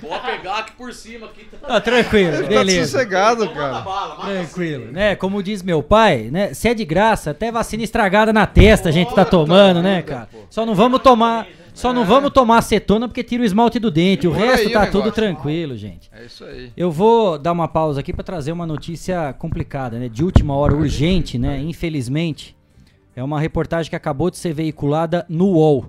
Pode 0.01 0.25
pegar 0.25 0.57
aqui 0.59 0.71
por 0.73 0.93
cima. 0.93 1.27
Aqui. 1.27 1.47
Ah, 1.63 1.79
tranquilo, 1.79 2.33
Ele 2.35 2.43
tá 2.43 2.49
beleza. 2.49 2.91
sossegado, 2.91 3.49
cara. 3.49 3.81
Tranquilo, 4.21 4.91
né? 4.91 5.15
Como 5.15 5.41
diz 5.41 5.63
meu 5.63 5.81
pai, 5.81 6.29
né? 6.31 6.53
Se 6.53 6.67
é 6.67 6.73
de 6.73 6.83
graça, 6.85 7.31
até 7.31 7.51
vacina 7.51 7.83
estragada 7.83 8.33
na 8.33 8.45
testa 8.45 8.89
a 8.89 8.91
gente 8.91 9.13
tá 9.15 9.23
tomando, 9.23 9.81
né, 9.81 10.01
cara? 10.01 10.27
Só 10.49 10.65
não 10.65 10.75
vamos 10.75 11.01
tomar, 11.01 11.47
só 11.73 11.93
não 11.93 12.05
vamos 12.05 12.31
tomar 12.31 12.57
acetona 12.57 13.07
porque 13.07 13.23
tira 13.23 13.43
o 13.43 13.45
esmalte 13.45 13.79
do 13.79 13.89
dente. 13.89 14.27
O 14.27 14.31
Por 14.31 14.39
resto 14.39 14.59
aí 14.61 14.67
o 14.67 14.71
tá 14.73 14.79
negócio. 14.81 15.01
tudo 15.01 15.11
tranquilo, 15.13 15.75
gente. 15.77 16.09
É 16.13 16.25
isso 16.25 16.43
aí. 16.43 16.71
Eu 16.75 16.91
vou 16.91 17.37
dar 17.39 17.51
uma 17.53 17.67
pausa 17.67 18.01
aqui 18.01 18.11
pra 18.13 18.23
trazer 18.23 18.51
uma 18.51 18.67
notícia 18.67 19.33
complicada, 19.39 19.97
né? 19.97 20.09
De 20.09 20.23
última 20.23 20.55
hora, 20.55 20.75
urgente, 20.75 21.37
né? 21.37 21.59
Infelizmente. 21.61 22.55
É 23.15 23.23
uma 23.23 23.39
reportagem 23.39 23.89
que 23.91 23.95
acabou 23.95 24.31
de 24.31 24.37
ser 24.37 24.53
veiculada 24.53 25.23
no 25.29 25.45
UOL. 25.51 25.85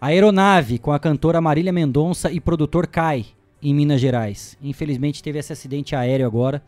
A 0.00 0.06
aeronave 0.08 0.78
com 0.78 0.92
a 0.92 0.98
cantora 0.98 1.40
Marília 1.40 1.72
Mendonça 1.72 2.30
e 2.30 2.40
produtor 2.40 2.86
cai 2.86 3.26
em 3.60 3.74
Minas 3.74 4.00
Gerais. 4.00 4.56
Infelizmente 4.62 5.22
teve 5.22 5.38
esse 5.38 5.52
acidente 5.52 5.96
aéreo 5.96 6.26
agora 6.26 6.62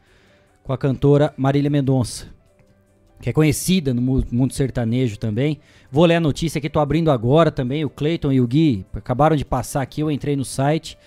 com 0.64 0.72
a 0.72 0.78
cantora 0.78 1.32
Marília 1.36 1.70
Mendonça, 1.70 2.26
que 3.20 3.30
é 3.30 3.32
conhecida 3.32 3.94
no 3.94 4.02
mu- 4.02 4.24
mundo 4.32 4.52
sertanejo 4.52 5.16
também. 5.16 5.60
Vou 5.90 6.04
ler 6.06 6.16
a 6.16 6.20
notícia 6.20 6.58
aqui, 6.58 6.68
tô 6.68 6.80
abrindo 6.80 7.10
agora 7.10 7.52
também. 7.52 7.84
O 7.84 7.90
Cleiton 7.90 8.32
e 8.32 8.40
o 8.40 8.46
Gui 8.48 8.84
acabaram 8.92 9.36
de 9.36 9.44
passar 9.44 9.82
aqui, 9.82 10.00
eu 10.00 10.10
entrei 10.10 10.34
no 10.34 10.44
site. 10.44 10.98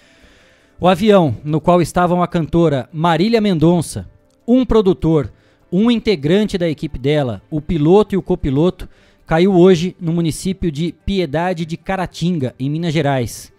O 0.80 0.88
avião 0.88 1.36
no 1.44 1.60
qual 1.60 1.82
estavam 1.82 2.24
a 2.24 2.28
cantora 2.28 2.88
Marília 2.94 3.42
Mendonça, 3.42 4.10
um 4.48 4.66
produtor, 4.66 5.32
um 5.70 5.92
integrante 5.92 6.58
da 6.58 6.70
equipe 6.70 6.98
dela, 6.98 7.42
o 7.52 7.60
piloto 7.60 8.16
e 8.16 8.18
o 8.18 8.22
copiloto, 8.22 8.88
caiu 9.26 9.54
hoje 9.54 9.96
no 10.00 10.14
município 10.14 10.72
de 10.72 10.94
Piedade 11.06 11.66
de 11.66 11.78
Caratinga, 11.78 12.54
em 12.60 12.70
Minas 12.70 12.94
Gerais. 12.94 13.52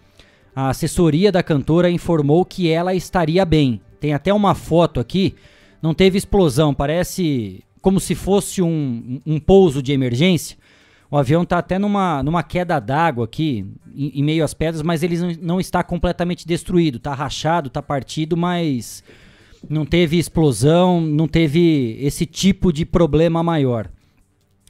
A 0.55 0.69
assessoria 0.69 1.33
da 1.33 1.43
cantora 1.43 1.91
informou 1.91 2.45
que 2.45 2.69
ela 2.71 2.95
estaria 2.95 3.45
bem. 3.45 3.81
Tem 3.99 4.15
até 4.15 4.33
uma 4.33 4.55
foto 4.55 5.01
aqui. 5.01 5.35
Não 5.83 5.93
teve 5.93 6.17
explosão, 6.17 6.73
parece 6.73 7.65
como 7.81 7.99
se 7.99 8.15
fosse 8.15 8.63
um, 8.63 9.21
um 9.27 9.41
pouso 9.41 9.83
de 9.83 9.93
emergência. 9.93 10.57
O 11.11 11.17
avião 11.17 11.43
está 11.43 11.59
até 11.59 11.79
numa, 11.79 12.23
numa 12.23 12.43
queda 12.43 12.81
d'água 12.81 13.25
aqui, 13.25 13.67
em, 13.95 14.21
em 14.21 14.23
meio 14.23 14.45
às 14.45 14.55
pedras, 14.55 14.83
mas 14.83 15.03
ele 15.03 15.19
não, 15.19 15.33
não 15.43 15.61
está 15.61 15.83
completamente 15.83 16.47
destruído. 16.47 16.97
Está 16.97 17.15
rachado, 17.15 17.69
está 17.69 17.83
partido, 17.83 18.37
mas 18.37 19.03
não 19.69 19.85
teve 19.85 20.19
explosão, 20.19 21.01
não 21.01 21.27
teve 21.27 21.97
esse 22.01 22.27
tipo 22.27 22.73
de 22.73 22.85
problema 22.85 23.43
maior. 23.43 23.91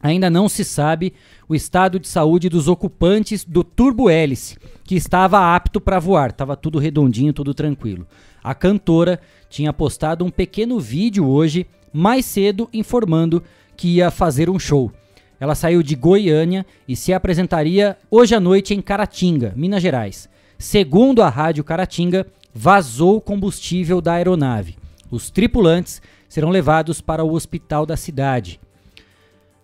Ainda 0.05 0.29
não 0.29 0.51
se 0.51 0.67
sabe 0.67 1.15
o 1.49 1.55
estado 1.55 1.99
de 1.99 2.07
saúde 2.07 2.51
dos 2.51 2.69
ocupantes 2.69 3.43
do 3.43 3.65
turbo 3.65 4.11
hélice, 4.11 4.59
que 4.85 4.95
estava 4.95 5.57
apto 5.57 5.81
para 5.81 5.99
voar, 5.99 6.29
estava 6.29 6.55
tudo 6.55 6.79
redondinho, 6.79 7.33
tudo 7.33 7.55
tranquilo. 7.55 8.07
A 8.43 8.55
cantora 8.55 9.19
tinha 9.49 9.73
postado 9.73 10.23
um 10.23 10.31
pequeno 10.31 10.79
vídeo 10.79 11.27
hoje, 11.27 11.67
mais 11.91 12.27
cedo, 12.27 12.69
informando 12.71 13.43
que 13.79 13.95
ia 13.95 14.11
fazer 14.11 14.51
um 14.51 14.59
show. 14.59 14.93
Ela 15.41 15.55
saiu 15.55 15.83
de 15.83 15.95
Goiânia 15.95 16.67
e 16.87 16.95
se 16.95 17.15
apresentaria 17.15 17.97
hoje 18.11 18.35
à 18.35 18.41
noite 18.41 18.75
em 18.75 18.83
Caratinga, 18.83 19.55
Minas 19.57 19.81
Gerais. 19.81 20.29
Segundo 20.59 21.23
a 21.23 21.31
rádio 21.31 21.65
Caratinga, 21.65 22.27
vazou 22.53 23.23
combustível 23.23 24.03
da 24.03 24.13
aeronave. 24.13 24.77
Os 25.11 25.31
tripulantes 25.31 26.03
serão 26.29 26.51
levados 26.51 27.01
para 27.01 27.25
o 27.25 27.33
hospital 27.33 27.87
da 27.87 27.97
cidade. 27.97 28.61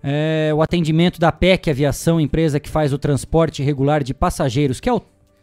É, 0.02 0.50
o 0.54 0.62
atendimento 0.62 1.20
da 1.20 1.30
PEC 1.30 1.70
Aviação, 1.70 2.20
empresa 2.20 2.58
que 2.58 2.68
faz 2.68 2.92
o 2.92 2.98
transporte 2.98 3.62
regular 3.62 4.02
de 4.02 4.14
passageiros, 4.14 4.80
que 4.80 4.88
é 4.88 4.92
o 4.92 5.02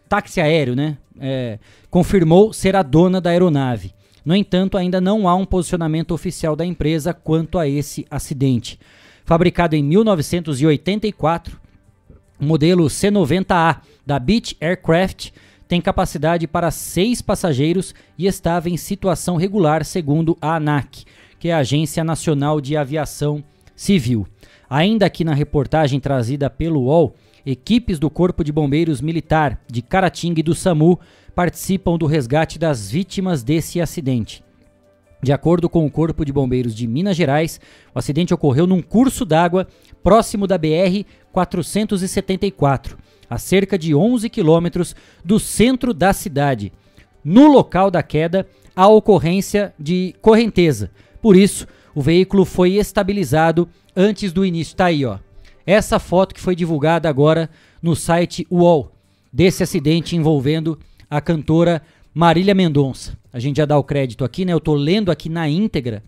táxi 0.10 0.41
aéreo, 0.41 0.76
né? 0.76 0.97
É, 1.20 1.60
confirmou 1.89 2.53
ser 2.53 2.76
a 2.76 2.84
dona 2.84 3.20
da 3.22 3.30
aeronave. 3.30 3.93
No 4.26 4.36
entanto, 4.36 4.78
ainda 4.78 4.99
não 4.99 5.28
há 5.28 5.36
um 5.36 5.45
posicionamento 5.45 6.12
oficial 6.12 6.55
da 6.55 6.66
empresa 6.66 7.14
quanto 7.14 7.58
a 7.58 7.68
esse 7.68 8.05
acidente. 8.10 8.80
Fabricado 9.24 9.76
em 9.76 9.84
1984, 9.84 11.60
o 12.39 12.45
modelo 12.45 12.86
C90A 12.86 13.78
da 14.05 14.20
Beach 14.20 14.55
Aircraft 14.60 15.32
tem 15.68 15.82
capacidade 15.82 16.47
para 16.47 16.72
seis 16.72 17.22
passageiros 17.22 17.93
e 18.18 18.26
estava 18.26 18.70
em 18.70 18.78
situação 18.78 19.36
regular, 19.36 19.84
segundo 19.84 20.38
a 20.41 20.55
ANAC, 20.55 21.03
que 21.39 21.49
é 21.49 21.53
a 21.53 21.60
Agência 21.60 22.03
Nacional 22.03 22.62
de 22.62 22.78
Aviação 22.78 23.43
Civil. 23.76 24.26
Ainda 24.70 25.05
aqui 25.05 25.24
na 25.24 25.34
reportagem 25.34 25.99
trazida 25.99 26.49
pelo 26.49 26.82
UOL, 26.82 27.15
equipes 27.45 27.97
do 27.97 28.09
Corpo 28.09 28.43
de 28.43 28.51
Bombeiros 28.51 28.99
Militar 28.99 29.61
de 29.72 29.82
Caratinga 29.82 30.41
e 30.41 30.43
do 30.43 30.53
SAMU 30.53 30.99
participam 31.34 31.97
do 31.97 32.05
resgate 32.05 32.59
das 32.59 32.91
vítimas 32.91 33.43
desse 33.43 33.80
acidente. 33.80 34.43
De 35.22 35.32
acordo 35.32 35.70
com 35.70 35.86
o 35.86 35.89
Corpo 35.89 36.26
de 36.26 36.34
Bombeiros 36.34 36.76
de 36.76 36.86
Minas 36.86 37.15
Gerais, 37.15 37.59
o 37.95 37.99
acidente 37.99 38.34
ocorreu 38.34 38.68
num 38.68 38.82
curso 38.82 39.26
d'água 39.26 39.68
próximo 40.03 40.45
da 40.45 40.57
BR 40.57 41.05
474, 41.32 42.97
a 43.30 43.38
cerca 43.38 43.78
de 43.78 43.95
11 43.95 44.30
quilômetros 44.30 44.95
do 45.24 45.39
centro 45.39 45.93
da 45.93 46.13
cidade. 46.13 46.72
No 47.24 47.47
local 47.47 47.89
da 47.89 48.03
queda, 48.03 48.47
há 48.76 48.88
ocorrência 48.88 49.74
de 49.80 50.13
correnteza. 50.22 50.91
Por 51.22 51.36
isso, 51.36 51.68
o 51.98 52.02
veículo 52.04 52.45
foi 52.45 52.74
estabilizado 52.74 53.68
antes 53.95 54.32
do 54.32 54.45
início. 54.45 54.76
Tá 54.76 54.86
aí, 54.86 55.04
ó. 55.04 55.18
Essa 55.66 55.98
foto 55.98 56.36
que 56.36 56.39
foi 56.39 56.56
divulgada 56.56 57.10
agora 57.10 57.50
no 57.82 57.95
site 57.95 58.45
UOL 58.52 58.91
desse 59.34 59.64
acidente 59.64 60.16
envolvendo 60.16 60.78
a 61.10 61.20
cantora 61.20 61.82
Marília 62.14 62.54
Mendonça. 62.54 63.18
A 63.34 63.39
gente 63.39 63.58
já 63.58 63.66
dá 63.66 63.76
o 63.80 63.84
crédito 63.84 64.24
aqui, 64.24 64.45
né? 64.45 64.54
Eu 64.54 64.60
tô 64.60 64.76
lendo 64.76 65.10
aqui 65.10 65.28
na 65.28 65.50
íntegra 65.50 66.04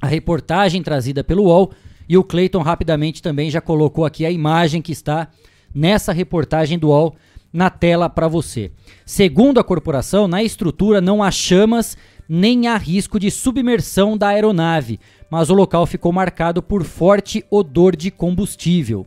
a 0.00 0.06
reportagem 0.06 0.80
trazida 0.80 1.24
pelo 1.24 1.46
UOL 1.46 1.72
e 2.08 2.16
o 2.16 2.22
Clayton 2.22 2.62
rapidamente 2.62 3.20
também 3.20 3.50
já 3.50 3.60
colocou 3.60 4.04
aqui 4.04 4.24
a 4.24 4.30
imagem 4.30 4.80
que 4.80 4.92
está 4.92 5.26
nessa 5.74 6.12
reportagem 6.12 6.78
do 6.78 6.86
UOL 6.86 7.16
na 7.52 7.68
tela 7.68 8.08
para 8.08 8.28
você. 8.28 8.70
Segundo 9.04 9.58
a 9.58 9.64
corporação, 9.64 10.28
na 10.28 10.40
estrutura 10.40 11.00
não 11.00 11.20
há 11.20 11.32
chamas 11.32 11.98
nem 12.32 12.68
há 12.68 12.76
risco 12.76 13.18
de 13.18 13.28
submersão 13.28 14.16
da 14.16 14.28
aeronave, 14.28 15.00
mas 15.28 15.50
o 15.50 15.54
local 15.54 15.84
ficou 15.84 16.12
marcado 16.12 16.62
por 16.62 16.84
forte 16.84 17.44
odor 17.50 17.96
de 17.96 18.08
combustível. 18.08 19.04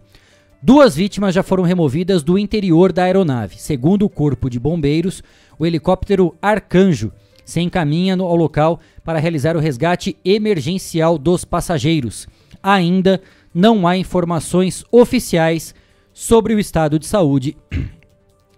Duas 0.62 0.94
vítimas 0.94 1.34
já 1.34 1.42
foram 1.42 1.64
removidas 1.64 2.22
do 2.22 2.38
interior 2.38 2.92
da 2.92 3.04
aeronave. 3.04 3.56
Segundo 3.58 4.04
o 4.04 4.10
Corpo 4.10 4.50
de 4.50 4.60
Bombeiros, 4.60 5.24
o 5.58 5.66
helicóptero 5.66 6.36
Arcanjo 6.42 7.14
se 7.46 7.62
encaminha 7.62 8.14
ao 8.18 8.36
local 8.36 8.82
para 9.06 9.20
realizar 9.20 9.56
o 9.56 9.62
resgate 9.62 10.18
emergencial 10.26 11.18
dos 11.18 11.46
passageiros. 11.46 12.28
Ainda 12.62 13.22
não 13.54 13.88
há 13.88 13.96
informações 13.96 14.84
oficiais 14.92 15.74
sobre 16.12 16.54
o 16.54 16.60
estado 16.60 17.00
de 17.00 17.06
saúde 17.06 17.56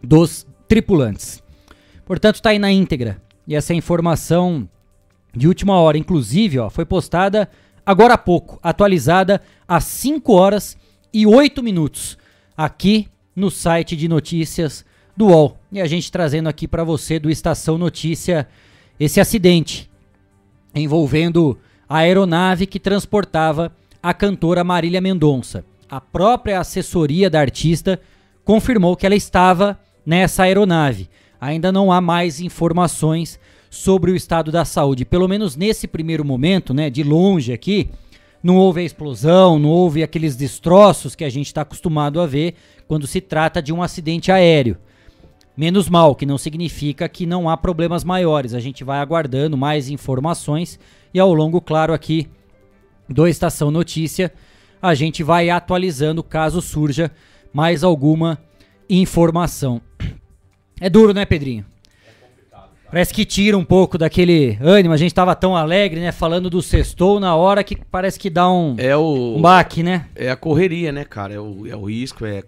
dos 0.01 0.47
tripulantes. 0.67 1.43
Portanto, 2.03 2.35
está 2.35 2.49
aí 2.49 2.57
na 2.57 2.71
íntegra. 2.71 3.24
E 3.47 3.55
essa 3.55 3.73
informação 3.73 4.67
de 5.35 5.47
última 5.47 5.79
hora, 5.79 5.97
inclusive, 5.97 6.59
ó, 6.59 6.69
foi 6.69 6.85
postada 6.85 7.49
agora 7.85 8.15
há 8.15 8.17
pouco, 8.17 8.59
atualizada 8.63 9.41
às 9.67 9.83
5 9.83 10.33
horas 10.33 10.77
e 11.13 11.27
8 11.27 11.61
minutos, 11.61 12.17
aqui 12.57 13.07
no 13.35 13.51
site 13.51 13.95
de 13.95 14.07
notícias 14.07 14.85
do 15.15 15.27
UOL. 15.27 15.57
E 15.71 15.81
a 15.81 15.85
gente 15.85 16.11
trazendo 16.11 16.49
aqui 16.49 16.67
para 16.67 16.83
você 16.83 17.19
do 17.19 17.29
Estação 17.29 17.77
Notícia 17.77 18.47
esse 18.99 19.19
acidente 19.19 19.89
envolvendo 20.73 21.57
a 21.87 21.99
aeronave 21.99 22.65
que 22.65 22.79
transportava 22.79 23.71
a 24.03 24.13
cantora 24.13 24.63
Marília 24.63 24.99
Mendonça. 25.01 25.63
A 25.89 26.01
própria 26.01 26.59
assessoria 26.59 27.29
da 27.29 27.39
artista 27.39 27.99
confirmou 28.43 28.95
que 28.95 29.05
ela 29.05 29.15
estava 29.15 29.79
nessa 30.05 30.43
aeronave. 30.43 31.09
Ainda 31.45 31.71
não 31.71 31.91
há 31.91 32.01
mais 32.01 32.41
informações 32.41 33.39
sobre 33.69 34.09
o 34.09 34.15
estado 34.15 34.51
da 34.51 34.65
saúde. 34.65 35.05
Pelo 35.05 35.27
menos 35.27 35.55
nesse 35.55 35.87
primeiro 35.87 36.25
momento, 36.25 36.73
né, 36.73 36.89
de 36.89 37.03
longe 37.03 37.53
aqui, 37.53 37.91
não 38.41 38.57
houve 38.57 38.81
a 38.81 38.83
explosão, 38.83 39.59
não 39.59 39.69
houve 39.69 40.01
aqueles 40.01 40.35
destroços 40.35 41.13
que 41.13 41.23
a 41.23 41.29
gente 41.29 41.45
está 41.45 41.61
acostumado 41.61 42.19
a 42.19 42.25
ver 42.25 42.55
quando 42.87 43.05
se 43.05 43.21
trata 43.21 43.61
de 43.61 43.71
um 43.71 43.83
acidente 43.83 44.31
aéreo. 44.31 44.75
Menos 45.55 45.87
mal, 45.87 46.15
que 46.15 46.25
não 46.25 46.37
significa 46.39 47.07
que 47.07 47.27
não 47.27 47.47
há 47.47 47.55
problemas 47.55 48.03
maiores. 48.03 48.55
A 48.55 48.59
gente 48.59 48.83
vai 48.83 48.97
aguardando 48.97 49.55
mais 49.55 49.87
informações 49.87 50.79
e 51.13 51.19
ao 51.19 51.31
longo, 51.31 51.61
claro, 51.61 51.93
aqui 51.93 52.27
do 53.07 53.27
Estação 53.27 53.69
Notícia, 53.69 54.33
a 54.81 54.95
gente 54.95 55.21
vai 55.21 55.51
atualizando 55.51 56.23
caso 56.23 56.59
surja 56.59 57.11
mais 57.53 57.83
alguma 57.83 58.39
informação. 58.89 59.79
É 60.79 60.89
duro, 60.89 61.13
né, 61.13 61.25
Pedrinho? 61.25 61.65
Parece 62.89 63.13
que 63.13 63.25
tira 63.25 63.57
um 63.57 63.65
pouco 63.65 63.97
daquele 63.97 64.57
ânimo. 64.61 64.93
A 64.93 64.97
gente 64.97 65.13
tava 65.13 65.35
tão 65.35 65.55
alegre, 65.55 65.99
né? 65.99 66.11
Falando 66.11 66.49
do 66.49 66.61
sextou 66.61 67.19
na 67.19 67.35
hora 67.35 67.63
que 67.63 67.75
parece 67.75 68.17
que 68.17 68.29
dá 68.29 68.49
um, 68.49 68.75
É 68.77 68.95
o. 68.95 69.35
um 69.35 69.41
baque, 69.41 69.83
né? 69.83 70.07
É 70.15 70.29
a 70.29 70.35
correria, 70.35 70.91
né, 70.91 71.03
cara? 71.03 71.33
É 71.33 71.39
o, 71.39 71.67
é 71.67 71.75
o 71.75 71.85
risco, 71.85 72.25
é. 72.25 72.43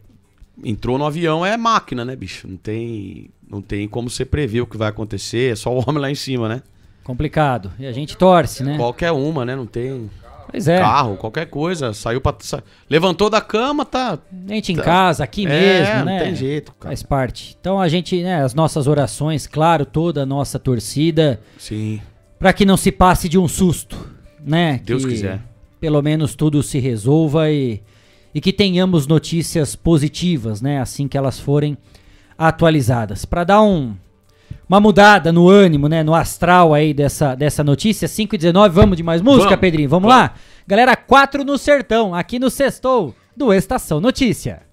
Entrou 0.64 0.98
no 0.98 1.06
avião, 1.06 1.46
é 1.46 1.58
máquina, 1.58 2.06
né, 2.06 2.16
bicho? 2.16 2.48
Não 2.48 2.58
tem, 2.58 3.30
não 3.48 3.62
tem 3.62 3.88
como 3.88 4.10
você 4.10 4.26
prever 4.26 4.62
o 4.62 4.66
que 4.66 4.78
vai 4.78 4.88
acontecer, 4.88 5.52
é 5.52 5.56
só 5.56 5.72
o 5.72 5.84
homem 5.86 6.02
lá 6.02 6.10
em 6.10 6.16
cima, 6.16 6.48
né? 6.48 6.64
Complicado. 7.04 7.72
E 7.78 7.86
a 7.86 7.92
gente 7.92 8.18
torce, 8.18 8.64
né? 8.64 8.76
Qualquer 8.76 9.12
uma, 9.12 9.46
né? 9.46 9.56
Não 9.56 9.66
tem. 9.66 10.10
Pois 10.50 10.68
é. 10.68 10.80
Carro, 10.80 11.16
qualquer 11.18 11.46
coisa. 11.48 11.94
Saiu 11.94 12.22
pra. 12.22 12.34
sa- 12.40 12.64
Levantou 12.90 13.30
da 13.30 13.42
cama, 13.42 13.86
tá. 13.86 14.18
Gente 14.48 14.72
em 14.74 14.76
tá- 14.76 14.84
casa, 14.84 15.24
aqui 15.24 15.46
É, 15.46 15.50
mesmo, 15.50 16.06
né? 16.06 16.18
Não 16.20 16.26
tem 16.26 16.36
jeito, 16.36 16.72
cara. 16.74 16.90
Faz 16.90 17.04
parte. 17.04 17.56
Então 17.60 17.80
a 17.80 17.88
gente, 17.88 18.22
né, 18.24 18.44
as 18.44 18.54
nossas 18.54 18.88
orações, 18.88 19.46
claro, 19.48 19.86
toda 19.86 20.24
a 20.24 20.26
nossa 20.26 20.58
torcida. 20.58 21.40
Sim. 21.58 22.02
Para 22.40 22.54
que 22.54 22.66
não 22.66 22.78
se 22.78 22.92
passe 22.92 23.28
de 23.28 23.38
um 23.38 23.48
susto, 23.48 23.98
né? 24.44 24.80
Deus 24.84 25.04
que 25.04 25.12
quiser. 25.12 25.42
Pelo 25.80 26.02
menos 26.02 26.34
tudo 26.36 26.64
se 26.64 26.80
resolva 26.80 27.52
e, 27.52 27.82
e 28.34 28.40
que 28.42 28.54
tenhamos 28.54 29.06
notícias 29.08 29.76
positivas, 29.76 30.62
né? 30.62 30.80
Assim 30.80 31.08
que 31.08 31.18
elas 31.18 31.40
forem 31.40 31.78
atualizadas. 32.38 33.26
Para 33.26 33.44
dar 33.44 33.62
um, 33.62 33.96
uma 34.68 34.80
mudada 34.80 35.32
no 35.32 35.48
ânimo, 35.48 35.88
né? 35.88 36.04
No 36.04 36.14
astral 36.14 36.74
aí 36.74 36.94
dessa, 36.94 37.36
dessa 37.36 37.64
notícia. 37.64 38.08
5 38.08 38.36
e 38.36 38.38
19, 38.38 38.76
vamos 38.76 38.98
de 38.98 39.04
mais 39.04 39.22
música, 39.22 39.50
Vamos, 39.50 39.62
Pedrinho? 39.62 39.90
Vamos, 39.90 40.10
lá? 40.10 40.34
Galera, 40.68 40.96
4 40.96 41.44
no 41.44 41.58
Sertão, 41.58 42.14
aqui 42.14 42.38
no 42.38 42.50
Sextou 42.50 43.16
do 43.36 43.54
Estação 43.54 44.02
Notícia. 44.02 44.67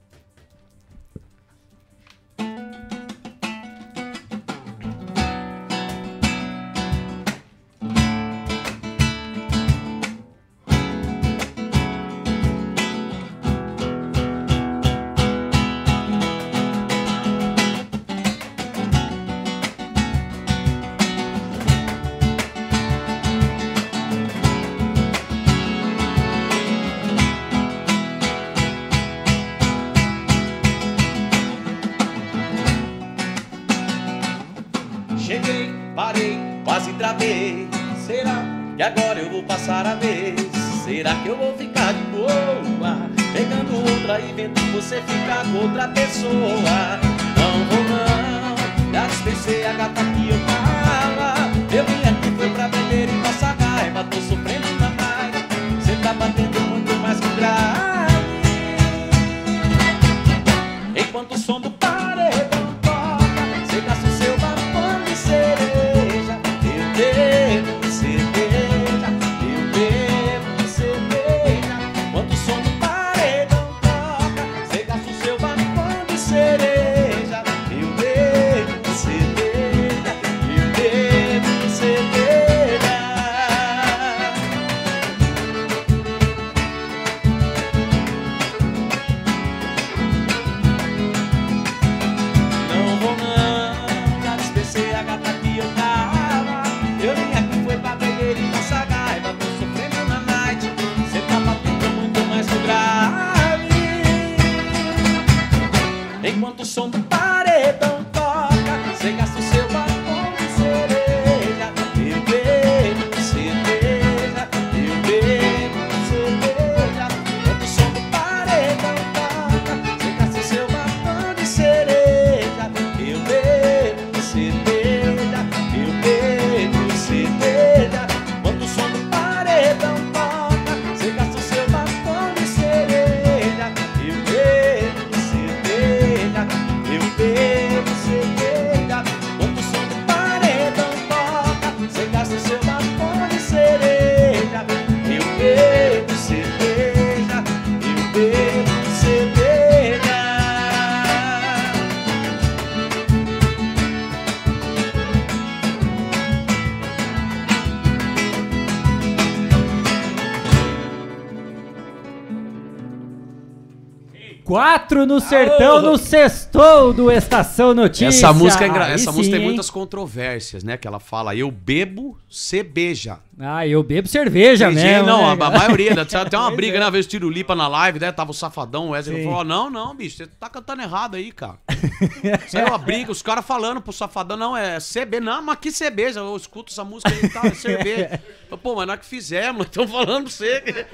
No 165.07 165.21
sertão, 165.21 165.83
no 165.83 165.99
sextou 165.99 166.93
do 166.93 167.11
Estação 167.11 167.75
Notícia. 167.75 168.07
Essa 168.07 168.33
música, 168.33 168.65
é 168.65 168.93
Essa 168.93 169.13
música 169.13 169.37
tem 169.37 169.45
muitas 169.45 169.71
controvérsias, 169.71 170.65
né? 170.65 170.77
Que 170.77 170.87
ela 170.87 171.01
fala, 171.01 171.35
eu 171.35 171.51
bebo, 171.51 172.19
cê 172.29 172.63
beija. 172.63 173.19
Ah, 173.39 173.67
eu 173.67 173.83
bebo 173.83 174.07
cerveja 174.07 174.67
Tem 174.67 174.75
mesmo. 174.77 174.89
gente- 174.91 175.07
não, 175.07 175.35
né, 175.35 175.43
a, 175.43 175.47
a 175.47 175.51
maioria, 175.51 175.95
né? 175.95 176.05
Tem 176.31 176.39
uma 176.39 176.51
briga, 176.51 176.79
né? 176.79 176.85
Uma 176.85 176.91
vez 176.91 177.07
tiro 177.07 177.29
lipa 177.29 177.55
na 177.55 177.67
live, 177.67 177.99
né? 177.99 178.13
Tava 178.13 178.31
o 178.31 178.35
safadão, 178.35 178.89
o 178.89 178.91
Wesley 178.91 179.19
Sim. 179.23 179.25
falou: 179.25 179.45
não, 179.45 179.69
não, 179.69 179.95
bicho, 179.95 180.17
você 180.19 180.27
tá 180.27 180.49
cantando 180.49 180.83
errado 180.83 181.17
aí, 181.17 181.33
cara. 181.33 181.59
Saiu 182.49 182.69
uma 182.69 182.79
briga, 182.79 183.11
os 183.11 183.23
caras 183.23 183.45
falando 183.45 183.81
pro 183.81 183.93
safadão, 183.93 184.37
não, 184.37 184.57
é 184.57 184.79
CB, 184.79 185.19
não, 185.21 185.43
mas 185.43 185.59
que 185.59 185.71
CB? 185.73 186.13
Eu 186.17 186.37
escuto 186.37 186.73
essa 186.73 186.85
música 186.85 187.11
aí 187.11 187.21
e 187.25 187.29
tal, 187.29 187.45
é. 187.47 188.21
Eu, 188.51 188.59
Pô, 188.59 188.77
mas 188.77 188.87
nós 188.87 189.01
que 189.01 189.07
fizemos, 189.07 189.67
estão 189.67 189.89
falando 189.89 190.25
pra 190.25 190.33
você. 190.33 190.87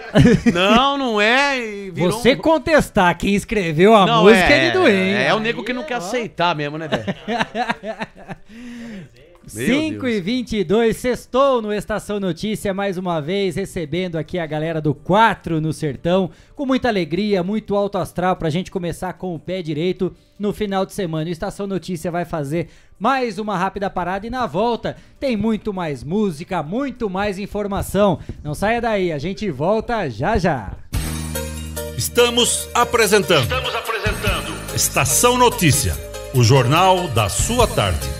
Não, 0.52 0.96
não 0.96 1.20
é. 1.20 1.90
Você 1.94 2.32
um- 2.32 2.38
contestar 2.38 3.16
quem 3.18 3.34
escreveu 3.34 3.94
a 3.94 4.06
Não, 4.06 4.22
música 4.22 4.40
é, 4.48 4.66
é 4.66 4.66
de 4.70 4.78
doente. 4.78 5.16
É, 5.16 5.26
é 5.26 5.34
o 5.34 5.38
nego 5.40 5.62
que 5.62 5.72
não 5.74 5.82
quer 5.82 5.94
aceitar 5.96 6.54
mesmo, 6.56 6.78
né, 6.78 6.88
velho? 6.88 7.04
Meu 9.52 9.66
5 9.66 10.06
e 10.06 10.20
22, 10.20 10.96
sextou 10.96 11.60
no 11.60 11.72
Estação 11.72 12.20
Notícia, 12.20 12.72
mais 12.72 12.96
uma 12.96 13.20
vez, 13.20 13.56
recebendo 13.56 14.16
aqui 14.16 14.38
a 14.38 14.46
galera 14.46 14.80
do 14.80 14.94
4 14.94 15.60
no 15.60 15.72
Sertão, 15.72 16.30
com 16.54 16.64
muita 16.64 16.88
alegria, 16.88 17.42
muito 17.42 17.74
alto 17.74 17.98
astral, 17.98 18.36
pra 18.36 18.48
gente 18.48 18.70
começar 18.70 19.12
com 19.14 19.34
o 19.34 19.38
pé 19.40 19.60
direito 19.60 20.14
no 20.38 20.52
final 20.52 20.86
de 20.86 20.92
semana. 20.92 21.28
O 21.28 21.32
Estação 21.32 21.66
Notícia 21.66 22.10
vai 22.12 22.24
fazer 22.24 22.68
mais 22.98 23.38
uma 23.38 23.58
rápida 23.58 23.90
parada 23.90 24.26
e 24.26 24.30
na 24.30 24.46
volta 24.46 24.96
tem 25.18 25.36
muito 25.36 25.72
mais 25.72 26.04
música, 26.04 26.62
muito 26.62 27.10
mais 27.10 27.38
informação. 27.38 28.20
Não 28.44 28.54
saia 28.54 28.80
daí, 28.80 29.10
a 29.10 29.18
gente 29.18 29.50
volta 29.50 30.08
já 30.08 30.38
já. 30.38 30.76
Estamos 31.96 32.68
apresentando. 32.72 33.42
Estamos 33.42 33.74
apresentando. 33.74 34.74
Estação 34.76 35.36
Notícia, 35.36 35.96
o 36.34 36.44
jornal 36.44 37.08
da 37.08 37.28
sua 37.28 37.66
tarde. 37.66 38.19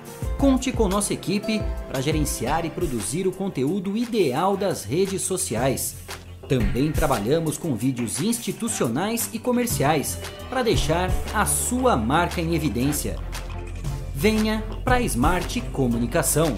Conte 0.41 0.71
com 0.71 0.87
nossa 0.87 1.13
equipe 1.13 1.61
para 1.87 2.01
gerenciar 2.01 2.65
e 2.65 2.71
produzir 2.71 3.27
o 3.27 3.31
conteúdo 3.31 3.95
ideal 3.95 4.57
das 4.57 4.83
redes 4.83 5.21
sociais. 5.21 5.97
Também 6.49 6.91
trabalhamos 6.91 7.59
com 7.59 7.75
vídeos 7.75 8.19
institucionais 8.19 9.29
e 9.33 9.37
comerciais 9.37 10.17
para 10.49 10.63
deixar 10.63 11.11
a 11.31 11.45
sua 11.45 11.95
marca 11.95 12.41
em 12.41 12.55
evidência. 12.55 13.17
Venha 14.15 14.63
para 14.83 14.95
a 14.95 15.01
Smart 15.01 15.61
Comunicação. 15.71 16.57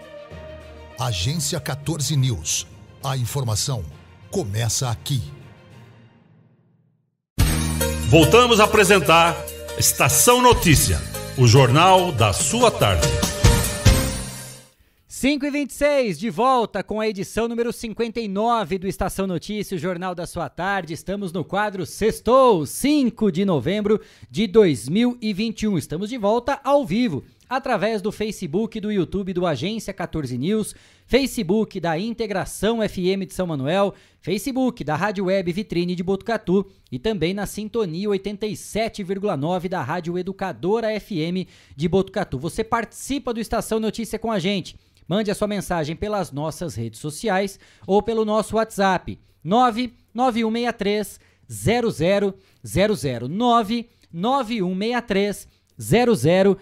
Agência 1.01 1.59
14 1.59 2.15
News. 2.15 2.67
A 3.03 3.17
informação 3.17 3.83
começa 4.29 4.87
aqui. 4.87 5.19
Voltamos 8.07 8.59
a 8.59 8.65
apresentar 8.65 9.35
Estação 9.79 10.43
Notícia, 10.43 11.01
o 11.39 11.47
jornal 11.47 12.11
da 12.11 12.33
sua 12.33 12.69
tarde. 12.69 13.07
5 15.07 15.45
e 15.45 15.49
26 15.49 16.19
de 16.19 16.29
volta 16.29 16.83
com 16.83 16.99
a 16.99 17.07
edição 17.07 17.47
número 17.47 17.73
59 17.73 18.77
do 18.77 18.87
Estação 18.87 19.25
Notícia, 19.25 19.75
o 19.75 19.79
Jornal 19.79 20.15
da 20.15 20.25
Sua 20.25 20.49
Tarde. 20.49 20.93
Estamos 20.93 21.31
no 21.31 21.43
quadro 21.43 21.85
Sextou, 21.85 22.65
5 22.65 23.31
de 23.31 23.45
novembro 23.45 24.01
de 24.29 24.47
2021. 24.47 25.77
Estamos 25.77 26.09
de 26.09 26.17
volta 26.17 26.59
ao 26.63 26.85
vivo, 26.85 27.23
através 27.51 28.01
do 28.01 28.11
Facebook, 28.13 28.79
do 28.79 28.89
YouTube 28.89 29.33
do 29.33 29.45
Agência 29.45 29.93
14 29.93 30.37
News, 30.37 30.73
Facebook 31.05 31.81
da 31.81 31.99
Integração 31.99 32.77
FM 32.77 33.27
de 33.27 33.33
São 33.33 33.45
Manuel, 33.45 33.93
Facebook 34.21 34.85
da 34.85 34.95
Rádio 34.95 35.25
Web 35.25 35.51
Vitrine 35.51 35.93
de 35.93 36.01
Botucatu 36.01 36.65
e 36.89 36.97
também 36.97 37.33
na 37.33 37.45
Sintonia 37.45 38.07
87,9 38.07 39.67
da 39.67 39.81
Rádio 39.81 40.17
Educadora 40.17 40.97
FM 40.97 41.45
de 41.75 41.89
Botucatu. 41.89 42.39
Você 42.39 42.63
participa 42.63 43.33
do 43.33 43.41
Estação 43.41 43.81
Notícia 43.81 44.17
com 44.17 44.31
a 44.31 44.39
gente. 44.39 44.77
Mande 45.05 45.29
a 45.29 45.35
sua 45.35 45.49
mensagem 45.49 45.93
pelas 45.93 46.31
nossas 46.31 46.75
redes 46.75 47.01
sociais 47.01 47.59
ou 47.85 48.01
pelo 48.01 48.23
nosso 48.23 48.55
WhatsApp 48.55 49.19
99163 49.43 51.19
0000 51.49 52.33
99163 53.27 55.49
0000. 55.77 56.57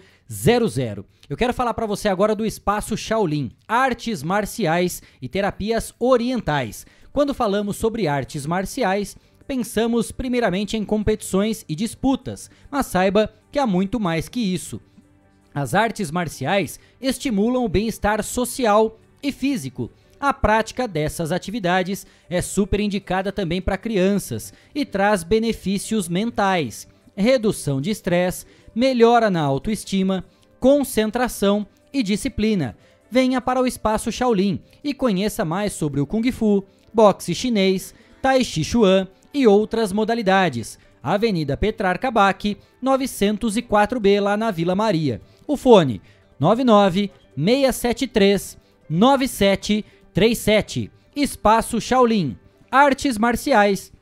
Eu 1.28 1.36
quero 1.36 1.52
falar 1.52 1.74
para 1.74 1.86
você 1.86 2.08
agora 2.08 2.36
do 2.36 2.46
Espaço 2.46 2.96
Shaolin, 2.96 3.50
artes 3.66 4.22
marciais 4.22 5.02
e 5.20 5.28
terapias 5.28 5.92
orientais. 5.98 6.86
Quando 7.12 7.34
falamos 7.34 7.76
sobre 7.76 8.06
artes 8.06 8.46
marciais, 8.46 9.16
pensamos 9.44 10.12
primeiramente 10.12 10.76
em 10.76 10.84
competições 10.84 11.64
e 11.68 11.74
disputas, 11.74 12.48
mas 12.70 12.86
saiba 12.86 13.34
que 13.50 13.58
há 13.58 13.66
muito 13.66 13.98
mais 13.98 14.28
que 14.28 14.38
isso. 14.38 14.80
As 15.52 15.74
artes 15.74 16.12
marciais 16.12 16.78
estimulam 17.00 17.64
o 17.64 17.68
bem-estar 17.68 18.22
social 18.22 19.00
e 19.20 19.32
físico. 19.32 19.90
A 20.20 20.32
prática 20.32 20.86
dessas 20.86 21.32
atividades 21.32 22.06
é 22.28 22.40
super 22.40 22.78
indicada 22.78 23.32
também 23.32 23.60
para 23.60 23.76
crianças 23.76 24.54
e 24.72 24.84
traz 24.84 25.24
benefícios 25.24 26.08
mentais, 26.08 26.86
redução 27.16 27.80
de 27.80 27.90
estresse, 27.90 28.46
melhora 28.74 29.30
na 29.30 29.40
autoestima, 29.40 30.24
concentração 30.58 31.66
e 31.92 32.02
disciplina. 32.02 32.76
Venha 33.10 33.40
para 33.40 33.60
o 33.60 33.66
Espaço 33.66 34.12
Shaolin 34.12 34.60
e 34.84 34.94
conheça 34.94 35.44
mais 35.44 35.72
sobre 35.72 36.00
o 36.00 36.06
Kung 36.06 36.30
Fu, 36.30 36.64
boxe 36.92 37.34
chinês, 37.34 37.92
Tai 38.22 38.44
Chi 38.44 38.62
Chuan 38.62 39.08
e 39.34 39.46
outras 39.46 39.92
modalidades. 39.92 40.78
Avenida 41.02 41.56
Petrarca 41.56 42.10
Bac, 42.10 42.58
904B, 42.82 44.20
lá 44.20 44.36
na 44.36 44.50
Vila 44.50 44.74
Maria. 44.74 45.22
O 45.46 45.56
fone 45.56 46.02
99 46.38 47.10
673 47.36 48.58
9737. 48.88 50.90
Espaço 51.16 51.80
Shaolin. 51.80 52.36
Artes 52.70 53.16
marciais 53.18 53.92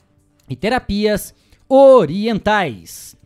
e 0.48 0.56
terapias 0.56 1.34
orientais. 1.68 3.17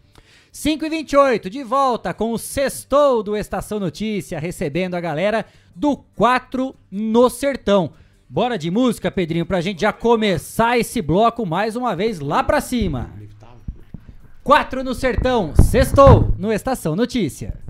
5 0.62 0.86
e 0.86 0.88
28 0.88 1.50
de 1.50 1.64
volta 1.64 2.14
com 2.14 2.30
o 2.30 2.38
sextou 2.38 3.20
do 3.20 3.36
Estação 3.36 3.80
Notícia, 3.80 4.38
recebendo 4.38 4.94
a 4.94 5.00
galera 5.00 5.44
do 5.74 5.96
4 5.96 6.72
no 6.88 7.28
Sertão. 7.28 7.94
Bora 8.28 8.56
de 8.56 8.70
música, 8.70 9.10
Pedrinho, 9.10 9.44
pra 9.44 9.60
gente 9.60 9.80
já 9.80 9.92
começar 9.92 10.78
esse 10.78 11.02
bloco 11.02 11.44
mais 11.44 11.74
uma 11.74 11.96
vez 11.96 12.20
lá 12.20 12.44
pra 12.44 12.60
cima. 12.60 13.10
4 14.44 14.84
no 14.84 14.94
Sertão, 14.94 15.52
sextou 15.56 16.32
no 16.38 16.52
Estação 16.52 16.94
Notícia. 16.94 17.61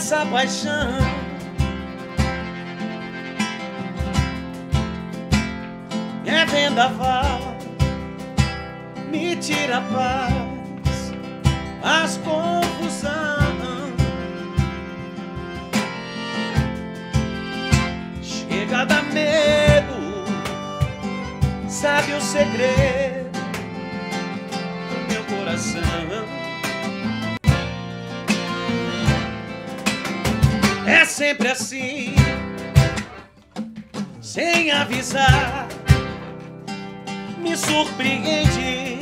Essa 0.00 0.24
paixão. 0.24 0.98
É 6.24 6.46
vendaval, 6.46 7.54
me 9.10 9.36
tira 9.36 9.76
a 9.76 9.80
paz, 9.82 11.12
as 11.82 12.16
confusão. 12.16 13.10
Chega 18.22 18.78
a 18.78 18.84
dar 18.86 19.04
medo, 19.12 20.24
sabe 21.68 22.14
o 22.14 22.20
segredo 22.22 23.30
do 24.88 25.12
meu 25.12 25.22
coração. 25.24 26.29
É 31.00 31.04
sempre 31.06 31.48
assim, 31.48 32.14
sem 34.20 34.70
avisar, 34.70 35.66
me 37.38 37.56
surpreende. 37.56 39.00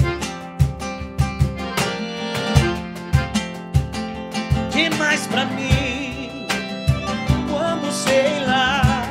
demais 4.70 5.26
pra 5.26 5.44
mim. 5.44 6.46
Quando 7.50 7.90
sei 7.90 8.44
lá, 8.46 9.04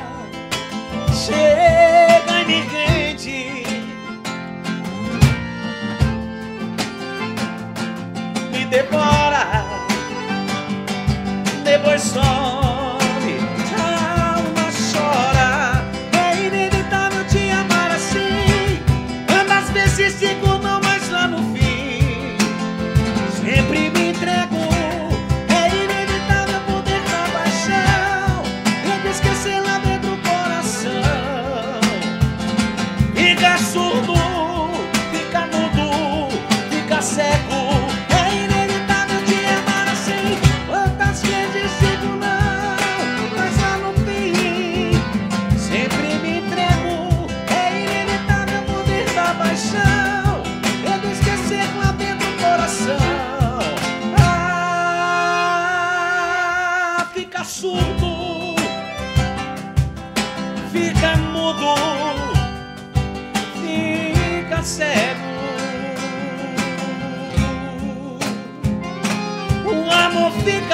chega 1.13 2.41
e 2.41 2.45
me 2.45 2.61
rende. 2.61 3.63
Me 8.51 8.65
devora, 8.65 9.65
depois 11.65 12.01
some, 12.01 12.56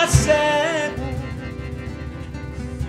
fica 0.03 0.07
cego. 0.07 1.03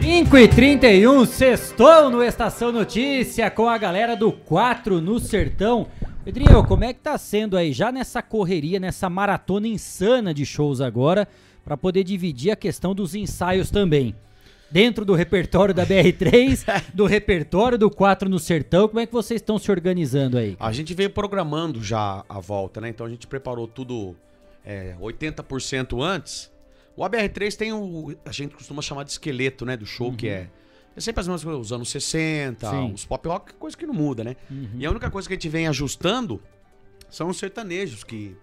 5 0.01 0.39
e 0.39 0.49
31 0.49 1.25
sextou 1.25 2.11
no 2.11 2.23
Estação 2.23 2.71
Notícia 2.71 3.51
com 3.51 3.69
a 3.69 3.79
galera 3.79 4.15
do 4.15 4.33
4 4.33 5.01
no 5.01 5.19
Sertão. 5.19 5.87
Pedrinho, 6.25 6.65
como 6.65 6.85
é 6.85 6.93
que 6.93 7.01
tá 7.01 7.17
sendo 7.17 7.57
aí, 7.57 7.73
já 7.73 7.91
nessa 7.93 8.23
correria, 8.23 8.81
nessa 8.81 9.09
maratona 9.09 9.67
insana 9.69 10.35
de 10.35 10.45
shows 10.45 10.81
agora, 10.81 11.29
pra 11.65 11.77
poder 11.77 12.05
dividir 12.05 12.51
a 12.51 12.57
questão 12.57 12.95
dos 12.95 13.15
ensaios 13.15 13.71
também? 13.71 14.15
Dentro 14.71 15.05
do 15.05 15.15
repertório 15.15 15.75
da 15.75 15.87
BR3, 15.87 16.85
do 16.93 17.07
repertório 17.07 17.79
do 17.79 17.91
4 17.91 18.29
no 18.29 18.39
Sertão, 18.39 18.89
como 18.89 19.01
é 19.01 19.07
que 19.07 19.13
vocês 19.13 19.41
estão 19.41 19.59
se 19.59 19.71
organizando 19.71 20.37
aí? 20.37 20.57
A 20.59 20.73
gente 20.73 20.93
veio 20.95 21.11
programando 21.11 21.83
já 21.83 22.25
a 22.29 22.41
volta, 22.41 22.81
né? 22.81 22.89
Então 22.89 23.07
a 23.07 23.11
gente 23.11 23.27
preparou 23.27 23.69
tudo 23.69 24.17
é, 24.65 24.95
80% 25.01 26.03
antes. 26.03 26.54
O 26.97 27.03
ABR3 27.03 27.57
tem 27.57 27.73
o. 27.73 28.15
A 28.25 28.33
gente 28.33 28.55
costuma 28.55 28.81
chamar 28.83 29.05
de 29.05 29.11
esqueleto, 29.11 29.65
né? 29.65 29.77
Do 29.77 29.87
show, 29.87 30.13
que 30.13 30.29
é. 30.29 30.49
É 30.97 31.01
sempre 31.01 31.21
as 31.21 31.27
mesmas 31.27 31.43
coisas, 31.43 31.61
os 31.61 31.73
anos 31.73 31.91
60, 31.91 32.71
Sim. 32.71 32.93
os 32.93 33.05
pop 33.05 33.29
rock, 33.29 33.55
coisa 33.55 33.77
que 33.77 33.85
não 33.85 33.95
muda, 33.95 34.23
né? 34.23 34.37
Uhum. 34.49 34.77
E 34.79 34.87
a 34.87 34.91
única 34.91 35.11
coisa 35.11 35.27
que 35.27 35.35
a 35.35 35.37
gente 35.37 35.49
vem 35.49 35.67
ajustando 35.67 36.41
são 37.11 37.29
os 37.29 37.37
sertanejos, 37.37 38.05
que. 38.05 38.37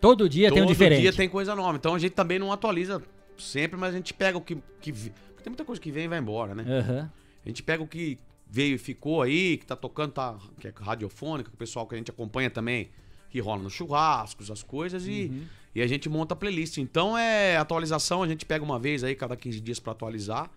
Todo 0.00 0.28
dia 0.28 0.50
tem 0.50 0.62
um 0.62 0.66
todo 0.66 0.72
diferente. 0.72 1.00
dia 1.02 1.12
tem 1.12 1.28
coisa 1.28 1.54
nova. 1.54 1.76
Então 1.76 1.94
a 1.94 1.98
gente 1.98 2.12
também 2.12 2.38
não 2.38 2.52
atualiza 2.52 3.02
sempre, 3.36 3.78
mas 3.78 3.92
a 3.92 3.96
gente 3.96 4.14
pega 4.14 4.38
o 4.38 4.40
que. 4.40 4.56
que 4.80 4.92
porque 4.92 5.42
tem 5.42 5.50
muita 5.50 5.64
coisa 5.64 5.80
que 5.80 5.90
vem 5.90 6.04
e 6.04 6.08
vai 6.08 6.18
embora, 6.18 6.54
né? 6.54 6.64
Aham. 6.66 7.10
A 7.44 7.48
gente 7.48 7.62
pega 7.62 7.82
o 7.82 7.86
que 7.86 8.18
veio 8.46 8.74
e 8.74 8.78
ficou 8.78 9.22
aí, 9.22 9.56
que 9.56 9.66
tá 9.66 9.76
tocando, 9.76 10.12
tá, 10.12 10.36
que 10.60 10.68
é 10.68 10.72
radiofônica, 10.76 11.50
que 11.50 11.54
o 11.54 11.58
pessoal 11.58 11.86
que 11.86 11.94
a 11.94 11.98
gente 11.98 12.10
acompanha 12.10 12.50
também, 12.50 12.90
que 13.30 13.40
rola 13.40 13.62
nos 13.62 13.72
churrascos, 13.72 14.50
as 14.50 14.62
coisas, 14.62 15.06
e, 15.06 15.30
Uhum. 15.30 15.42
e 15.76 15.80
a 15.82 15.86
gente 15.86 16.08
monta 16.08 16.34
a 16.34 16.36
playlist. 16.36 16.78
Então 16.78 17.16
é 17.16 17.56
atualização, 17.56 18.22
a 18.22 18.28
gente 18.28 18.44
pega 18.44 18.64
uma 18.64 18.78
vez 18.78 19.04
aí, 19.04 19.14
cada 19.14 19.36
15 19.36 19.60
dias 19.60 19.78
pra 19.78 19.92
atualizar. 19.92 20.50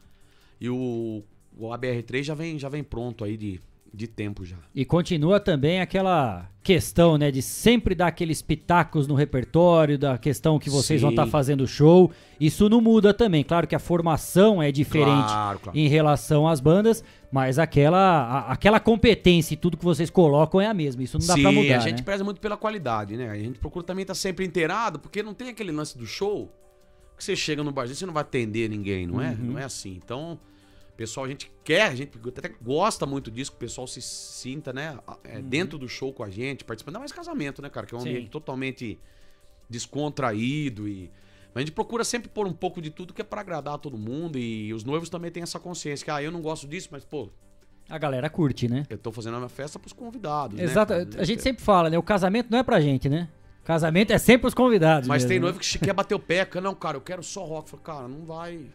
E 0.60 0.70
o, 0.70 1.24
o 1.58 1.68
ABR3 1.70 2.24
já 2.24 2.34
vem, 2.34 2.58
já 2.58 2.70
vem 2.70 2.84
pronto 2.84 3.24
aí 3.24 3.38
de, 3.38 3.60
de 3.94 4.07
tempo 4.07 4.44
já. 4.44 4.56
E 4.74 4.84
continua 4.84 5.40
também 5.40 5.80
aquela 5.80 6.49
questão, 6.64 7.18
né, 7.18 7.30
de 7.30 7.41
sempre 7.44 7.94
dar 7.94 8.07
aqueles 8.07 8.41
pitacos 8.41 9.06
no 9.07 9.14
repertório, 9.14 9.98
da 9.99 10.18
questão 10.18 10.57
que 10.57 10.70
vocês 10.70 10.99
vão 11.02 11.11
Sim. 11.11 11.15
estar 11.15 11.28
fazendo 11.28 11.68
show. 11.68 12.10
Isso 12.40 12.68
não 12.70 12.82
muda 12.82 13.14
também. 13.14 13.44
Claro 13.44 13.68
que 13.68 13.76
a 13.76 13.80
formação 13.80 14.64
é 14.64 14.72
diferente 14.72 15.28
Claro, 15.28 15.60
claro. 15.60 15.78
em 15.78 15.88
relação 15.88 16.48
às 16.48 16.60
bandas, 16.60 17.03
mas 17.32 17.60
aquela, 17.60 17.99
a- 17.99 18.52
aquela 18.53 18.80
competência 18.80 19.53
e 19.53 19.57
tudo 19.57 19.78
que 19.78 19.84
vocês 19.86 20.10
colocam 20.10 20.60
é 20.60 20.68
a 20.68 20.74
mesma. 20.74 21.03
Isso 21.03 21.20
não 21.20 21.28
dá 21.28 21.34
Sim, 21.36 21.41
pra 21.44 21.52
mudar, 21.52 21.76
a 21.76 21.80
gente 21.80 21.98
né? 21.98 22.03
preza 22.03 22.24
muito 22.24 22.41
pela 22.41 22.57
qualidade, 22.57 23.15
né? 23.15 23.30
A 23.30 23.36
gente 23.38 23.60
procura 23.60 23.86
também 23.86 24.02
estar 24.03 24.15
sempre 24.15 24.44
inteirado, 24.45 24.98
porque 24.99 25.22
não 25.22 25.34
tem 25.36 25.49
aquele 25.49 25.72
lance 25.72 25.95
do 25.98 26.06
show 26.07 26.52
que 27.15 27.24
você 27.24 27.36
chega 27.36 27.64
no 27.64 27.72
barzinho 27.72 27.95
você 27.95 28.06
não 28.07 28.14
vai 28.14 28.22
atender 28.22 28.68
ninguém, 28.70 29.06
não 29.06 29.22
é? 29.22 29.30
Uhum. 29.30 29.52
Não 29.52 29.60
é 29.60 29.64
assim. 29.65 29.99
Então, 30.03 30.40
pessoal, 31.03 31.25
a 31.25 31.30
gente 31.30 31.51
quer, 31.65 31.84
a 31.84 31.95
gente 31.95 32.17
até 32.38 32.49
gosta 32.61 33.05
muito 33.05 33.30
disso, 33.30 33.51
que 33.51 33.57
o 33.57 33.59
pessoal 33.59 33.85
se 33.85 34.01
sinta, 34.01 34.71
né, 34.71 34.97
é, 35.25 35.41
dentro 35.41 35.77
do 35.77 35.88
show 35.89 36.13
com 36.13 36.23
a 36.23 36.30
gente, 36.30 36.63
participando. 36.63 36.95
Ainda 36.95 36.99
mais 36.99 37.11
casamento, 37.11 37.61
né, 37.61 37.69
cara? 37.69 37.85
Que 37.85 37.93
é 37.93 37.97
um 37.97 38.01
Sim. 38.01 38.09
ambiente 38.09 38.30
totalmente 38.30 38.97
descontraído 39.69 40.88
e. 40.88 41.11
Mas 41.53 41.61
a 41.61 41.65
gente 41.65 41.73
procura 41.73 42.03
sempre 42.03 42.30
pôr 42.30 42.47
um 42.47 42.53
pouco 42.53 42.81
de 42.81 42.89
tudo 42.89 43.13
que 43.13 43.21
é 43.21 43.23
pra 43.23 43.41
agradar 43.41 43.77
todo 43.77 43.97
mundo 43.97 44.39
e 44.39 44.73
os 44.73 44.84
noivos 44.84 45.09
também 45.09 45.30
têm 45.30 45.43
essa 45.43 45.59
consciência 45.59 46.03
que, 46.03 46.09
ah, 46.09 46.23
eu 46.23 46.31
não 46.31 46.41
gosto 46.41 46.67
disso, 46.67 46.89
mas, 46.91 47.05
pô, 47.05 47.30
A 47.88 47.97
galera 47.97 48.27
curte, 48.30 48.67
né? 48.67 48.85
eu 48.89 48.97
tô 48.97 49.11
fazendo 49.11 49.35
a 49.35 49.38
minha 49.38 49.49
festa 49.49 49.77
pros 49.77 49.93
convidados, 49.93 50.57
né? 50.57 50.63
Exato. 50.63 50.93
A 51.17 51.23
gente 51.23 51.43
sempre 51.43 51.61
fala, 51.61 51.91
né? 51.91 51.97
O 51.97 52.01
casamento 52.01 52.49
não 52.49 52.57
é 52.57 52.63
pra 52.63 52.80
gente, 52.80 53.07
né? 53.07 53.30
Casamento 53.63 54.11
é 54.11 54.17
sempre 54.17 54.47
os 54.47 54.53
convidados. 54.53 55.07
Mas 55.07 55.23
mesmo, 55.23 55.30
tem 55.30 55.39
né? 55.39 55.43
noivo 55.43 55.59
que 55.59 55.80
quer 55.80 55.93
bater 55.93 56.15
o 56.15 56.19
pé, 56.19 56.47
não, 56.61 56.73
cara, 56.73 56.97
eu 56.97 57.01
quero 57.01 57.21
só 57.21 57.43
rock. 57.43 57.69
Falei, 57.69 57.85
cara, 57.85 58.07
não 58.07 58.25
vai. 58.25 58.65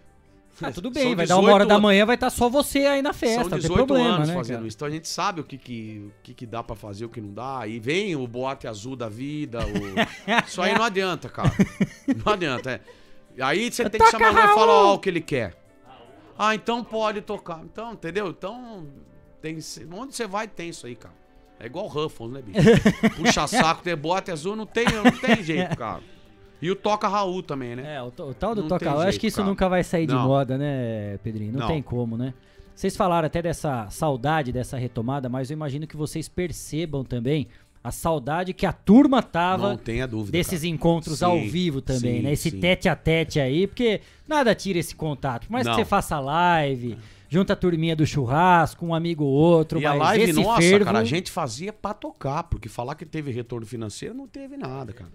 Ah, 0.69 0.73
tudo 0.73 0.91
bem, 0.91 1.05
São 1.05 1.17
vai 1.17 1.27
dar 1.27 1.37
uma 1.39 1.53
hora 1.53 1.65
18 1.65 1.69
da 1.69 1.79
manhã, 1.81 2.05
vai 2.05 2.17
estar 2.17 2.31
só 2.31 2.49
você 2.49 2.81
aí 2.81 3.01
na 3.01 3.13
festa, 3.13 3.35
São 3.37 3.45
não 3.45 3.51
tem 3.51 3.61
18 3.61 3.87
problema, 3.87 4.17
anos 4.17 4.29
né? 4.29 4.35
fazendo 4.35 4.57
cara? 4.57 4.69
isso. 4.69 4.77
Então 4.77 4.89
a 4.89 4.91
gente 4.91 5.09
sabe 5.09 5.41
o 5.41 5.45
que, 5.45 5.57
que, 5.57 6.05
o 6.07 6.23
que, 6.23 6.35
que 6.35 6.47
dá 6.47 6.63
pra 6.63 6.75
fazer, 6.75 7.05
o 7.05 7.09
que 7.09 7.21
não 7.21 7.33
dá. 7.33 7.67
E 7.67 7.79
vem 7.79 8.17
o 8.17 8.27
boate 8.27 8.67
azul 8.67 8.97
da 8.97 9.09
vida. 9.09 9.61
O... 9.61 9.69
Isso 10.47 10.61
aí 10.61 10.75
não 10.75 10.85
adianta, 10.85 11.29
cara. 11.29 11.53
Não 12.25 12.33
adianta. 12.33 12.71
É. 12.71 12.81
Aí 13.43 13.71
você 13.71 13.89
tem 13.89 14.01
que 14.01 14.11
chamar 14.11 14.31
e 14.33 14.55
falar 14.55 14.73
ó, 14.73 14.95
o 14.95 14.99
que 14.99 15.09
ele 15.09 15.21
quer. 15.21 15.55
Ah, 16.37 16.55
então 16.55 16.83
pode 16.83 17.21
tocar. 17.21 17.61
Então, 17.65 17.93
entendeu? 17.93 18.29
Então, 18.29 18.87
tem, 19.41 19.59
onde 19.93 20.15
você 20.15 20.27
vai 20.27 20.49
tem 20.49 20.71
isso 20.71 20.87
aí, 20.87 20.97
cara. 20.97 21.15
É 21.61 21.67
igual 21.67 21.87
Ruffles, 21.87 22.31
né, 22.31 22.43
bicho? 22.43 23.17
Puxa 23.17 23.47
saco, 23.47 23.83
ter 23.83 23.97
boate 23.97 24.31
azul, 24.31 24.55
não 24.55 24.67
tem, 24.67 24.87
não 24.87 25.11
tem 25.11 25.43
jeito, 25.43 25.77
cara. 25.77 26.01
E 26.61 26.71
o 26.71 26.77
Toca 26.77 27.07
Raul 27.09 27.43
também, 27.43 27.77
né? 27.77 27.97
É, 27.97 28.03
o, 28.03 28.07
o 28.07 28.35
tal 28.35 28.55
do 28.55 28.63
Não 28.63 28.69
toca 28.69 28.85
tem 28.85 28.93
eu 28.95 29.01
acho 29.01 29.19
que 29.21 29.29
isso 29.29 29.37
cara. 29.37 29.49
nunca 29.49 29.69
vai 29.69 29.85
sair 29.85 30.07
de 30.07 30.15
Não. 30.15 30.27
moda, 30.27 30.59
né, 30.59 31.19
Pedrinho? 31.23 31.53
Não, 31.53 31.61
Não. 31.61 31.67
tem 31.69 31.81
como, 31.83 32.17
né? 32.17 32.35
Vocês 32.75 32.97
falaram 32.97 33.27
até 33.27 33.43
dessa 33.43 33.89
saudade, 33.91 34.53
dessa 34.53 34.77
retomada, 34.77 35.29
mas 35.29 35.51
eu 35.51 35.55
imagino 35.55 35.87
que 35.87 35.97
vocês 35.97 36.29
percebam 36.29 37.05
também 37.05 37.49
a 37.83 37.91
saudade 37.91 38.53
que 38.53 38.67
a 38.67 38.73
turma 38.73 39.23
tava 39.23 39.71
Não 39.71 39.77
tenha 39.77 40.07
dúvida, 40.07 40.33
desses 40.33 40.61
cara. 40.61 40.73
encontros 40.75 41.19
Sim, 41.21 41.25
ao 41.25 41.41
vivo 41.41 41.81
também, 41.81 42.19
sim, 42.19 42.23
né? 42.23 42.33
Esse 42.33 42.51
sim. 42.51 42.61
tete 42.61 42.89
a 42.89 42.95
tete 42.97 43.41
aí, 43.41 43.67
porque 43.67 44.01
nada 44.27 44.55
tira 44.55 44.79
esse 44.79 44.95
contato. 44.95 45.47
Por 45.47 45.53
mais 45.53 45.67
que 45.67 45.75
você 45.75 45.85
faça 45.85 46.19
live, 46.21 46.99
junta 47.29 47.53
a 47.53 47.57
turminha 47.57 47.95
do 47.97 48.05
churrasco, 48.07 48.85
um 48.85 48.95
amigo 48.95 49.25
ou 49.25 49.31
outro, 49.33 49.81
E 49.81 49.87
a 49.87 49.91
mas 49.91 49.99
live, 50.01 50.25
esse 50.31 50.43
nossa, 50.43 50.61
fervo... 50.63 50.85
cara, 50.85 50.99
a 50.99 51.05
gente 51.05 51.31
fazia 51.31 51.73
pra 51.73 51.95
tocar, 51.95 52.43
porque 52.45 52.69
falar 52.69 52.95
que 52.95 53.07
teve 53.07 53.31
retorno 53.31 53.65
financeiro 53.67 54.15
não 54.15 54.27
teve 54.27 54.57
nada, 54.57 54.93
cara. 54.93 55.11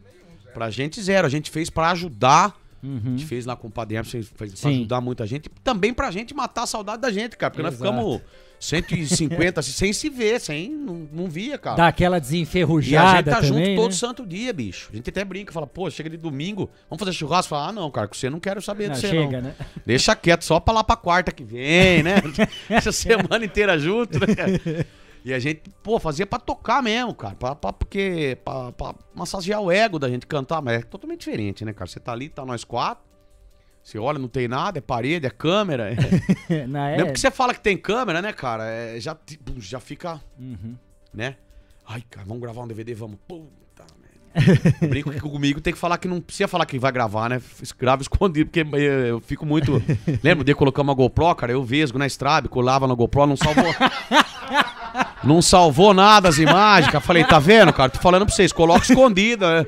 Pra 0.54 0.70
gente, 0.70 1.02
zero. 1.02 1.26
A 1.28 1.30
gente 1.30 1.50
fez 1.52 1.70
pra 1.70 1.92
ajudar. 1.92 2.56
A 2.84 3.10
gente 3.10 3.26
fez 3.26 3.46
lá 3.46 3.56
com 3.56 3.70
o 3.70 3.72
Padre 3.72 4.04
fez, 4.04 4.28
fez 4.36 4.60
pra 4.60 4.70
Uhum. 4.70 4.76
Ajudar 4.76 5.00
muita 5.00 5.26
gente. 5.26 5.50
Também 5.64 5.94
pra 5.94 6.12
gente 6.12 6.34
matar 6.34 6.64
a 6.64 6.68
saudade 6.68 7.02
da 7.02 7.10
gente, 7.12 7.38
cara. 7.38 7.50
Porque 7.50 7.64
nós 7.64 7.76
Exato. 7.76 7.90
ficamos 7.94 8.22
150 8.60 9.60
assim, 9.60 9.72
sem 9.72 9.94
se 9.94 10.10
ver, 10.10 10.40
sem. 10.42 10.70
Não, 10.70 11.08
não 11.14 11.30
via, 11.30 11.58
cara. 11.58 11.78
Dá 11.78 11.88
aquela 11.88 12.16
E 12.16 12.18
a 12.18 12.20
desenferrujada 12.20 13.18
gente 13.18 13.26
tá 13.26 13.42
também, 13.48 13.66
junto 13.68 13.76
todo 13.82 13.92
né? 13.92 13.98
santo 13.98 14.26
dia, 14.26 14.52
bicho. 14.52 14.90
A 14.92 14.96
gente 14.98 15.10
até 15.10 15.24
brinca, 15.24 15.54
fala, 15.54 15.66
pô, 15.68 15.90
chega 15.90 16.10
de 16.10 16.18
domingo, 16.18 16.70
vamos 16.90 17.00
fazer 17.00 17.14
churrasco? 17.14 17.50
Fala, 17.52 17.70
ah, 17.70 17.72
não, 17.72 17.90
cara, 17.90 18.08
com 18.08 18.16
você 18.16 18.30
não 18.30 18.40
quero 18.40 18.62
saber 18.62 18.88
Não, 18.88 18.96
de 18.96 19.00
você, 19.02 19.10
chega, 19.10 19.38
não. 19.42 19.50
né? 19.50 19.56
Deixa 19.86 20.14
quieto, 20.16 20.44
só 20.44 20.60
pra 20.60 20.74
lá 20.74 20.84
pra 20.84 20.96
quarta 20.98 21.32
que 21.32 21.44
vem, 21.44 22.04
né? 22.04 22.16
Essa 22.70 22.92
semana 22.92 23.44
inteira 23.46 23.78
junto, 23.80 24.20
né? 24.20 24.86
E 25.26 25.34
a 25.34 25.40
gente, 25.40 25.70
pô, 25.82 26.00
fazia 26.00 26.26
pra 26.28 26.38
tocar 26.40 26.84
mesmo, 26.84 27.14
cara. 27.16 27.36
Pra, 27.36 27.56
pra- 27.56 27.72
porque, 27.74 28.38
pra, 28.44 28.72
pra 28.74 28.94
massagear 29.16 29.62
o 29.62 29.72
ego 29.72 29.98
da 29.98 30.10
gente 30.10 30.28
cantar, 30.28 30.62
mas 30.62 30.80
é 30.80 30.84
totalmente 30.84 31.20
diferente, 31.22 31.64
né, 31.64 31.72
cara? 31.72 31.90
Você 31.90 32.00
tá 32.00 32.12
ali, 32.12 32.28
tá 32.30 32.46
nós 32.46 32.64
quatro. 32.64 33.04
Você 33.82 33.98
olha, 33.98 34.18
não 34.20 34.28
tem 34.30 34.48
nada, 34.48 34.78
é 34.80 34.82
parede, 34.82 35.26
é 35.26 35.30
câmera. 35.30 35.94
É... 36.50 36.66
Na 36.68 36.90
é... 36.90 36.98
Mesmo 36.98 37.14
que 37.14 37.20
você 37.20 37.32
fala 37.32 37.54
que 37.54 37.62
tem 37.62 37.78
câmera, 37.78 38.22
né, 38.22 38.32
cara? 38.34 38.66
é, 38.66 39.00
já, 39.00 39.14
tipo, 39.16 39.60
já 39.62 39.80
fica, 39.80 40.22
Uhum. 40.40 40.76
né? 41.14 41.36
Ai, 41.86 42.02
cara, 42.10 42.26
vamos 42.26 42.42
gravar 42.42 42.62
um 42.64 42.68
DVD, 42.68 42.94
vamos. 42.94 43.18
Eu 43.30 43.40
brinco 44.90 45.12
que 45.12 45.20
comigo 45.20 45.62
tem 45.62 45.74
que 45.74 45.80
falar 45.80 45.98
que 45.98 46.08
não 46.08 46.20
precisa 46.20 46.48
falar 46.48 46.66
que 46.66 46.80
vai 46.80 46.92
gravar, 46.92 47.30
né? 47.30 47.42
Grava 47.80 48.02
escondido, 48.02 48.50
porque 48.50 48.62
eh, 48.78 49.12
eu 49.12 49.20
fico 49.20 49.46
muito. 49.46 49.82
Lembra 50.24 50.44
dia 50.44 50.56
colocamos 50.56 50.90
uma 50.90 50.96
GoPro, 50.96 51.36
cara? 51.36 51.52
Eu 51.52 51.64
vesgo 51.64 52.00
na 52.00 52.08
estrada, 52.08 52.50
colava 52.50 52.88
na 52.88 52.96
GoPro, 52.96 53.28
não 53.28 53.38
salvou. 53.38 53.74
não 55.24 55.42
salvou 55.42 55.94
nada 55.94 56.30
as 56.30 56.38
imagens. 56.38 56.92
cara. 56.92 57.02
Falei, 57.02 57.24
tá 57.24 57.40
vendo, 57.40 57.72
cara? 57.72 57.92
Tô 57.92 58.00
falando 58.00 58.26
pra 58.26 58.34
vocês, 58.34 58.52
coloca 58.52 58.84
escondida, 58.84 59.62
né? 59.62 59.68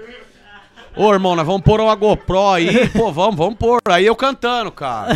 Ô, 0.98 1.12
irmão, 1.12 1.36
nós 1.36 1.46
vamos 1.46 1.62
pôr 1.62 1.82
uma 1.82 1.94
GoPro 1.94 2.50
aí. 2.52 2.90
Pô, 2.90 3.12
vamos, 3.12 3.36
vamos 3.36 3.56
pôr. 3.56 3.80
Aí 3.86 4.06
eu 4.06 4.16
cantando, 4.16 4.72
cara. 4.72 5.14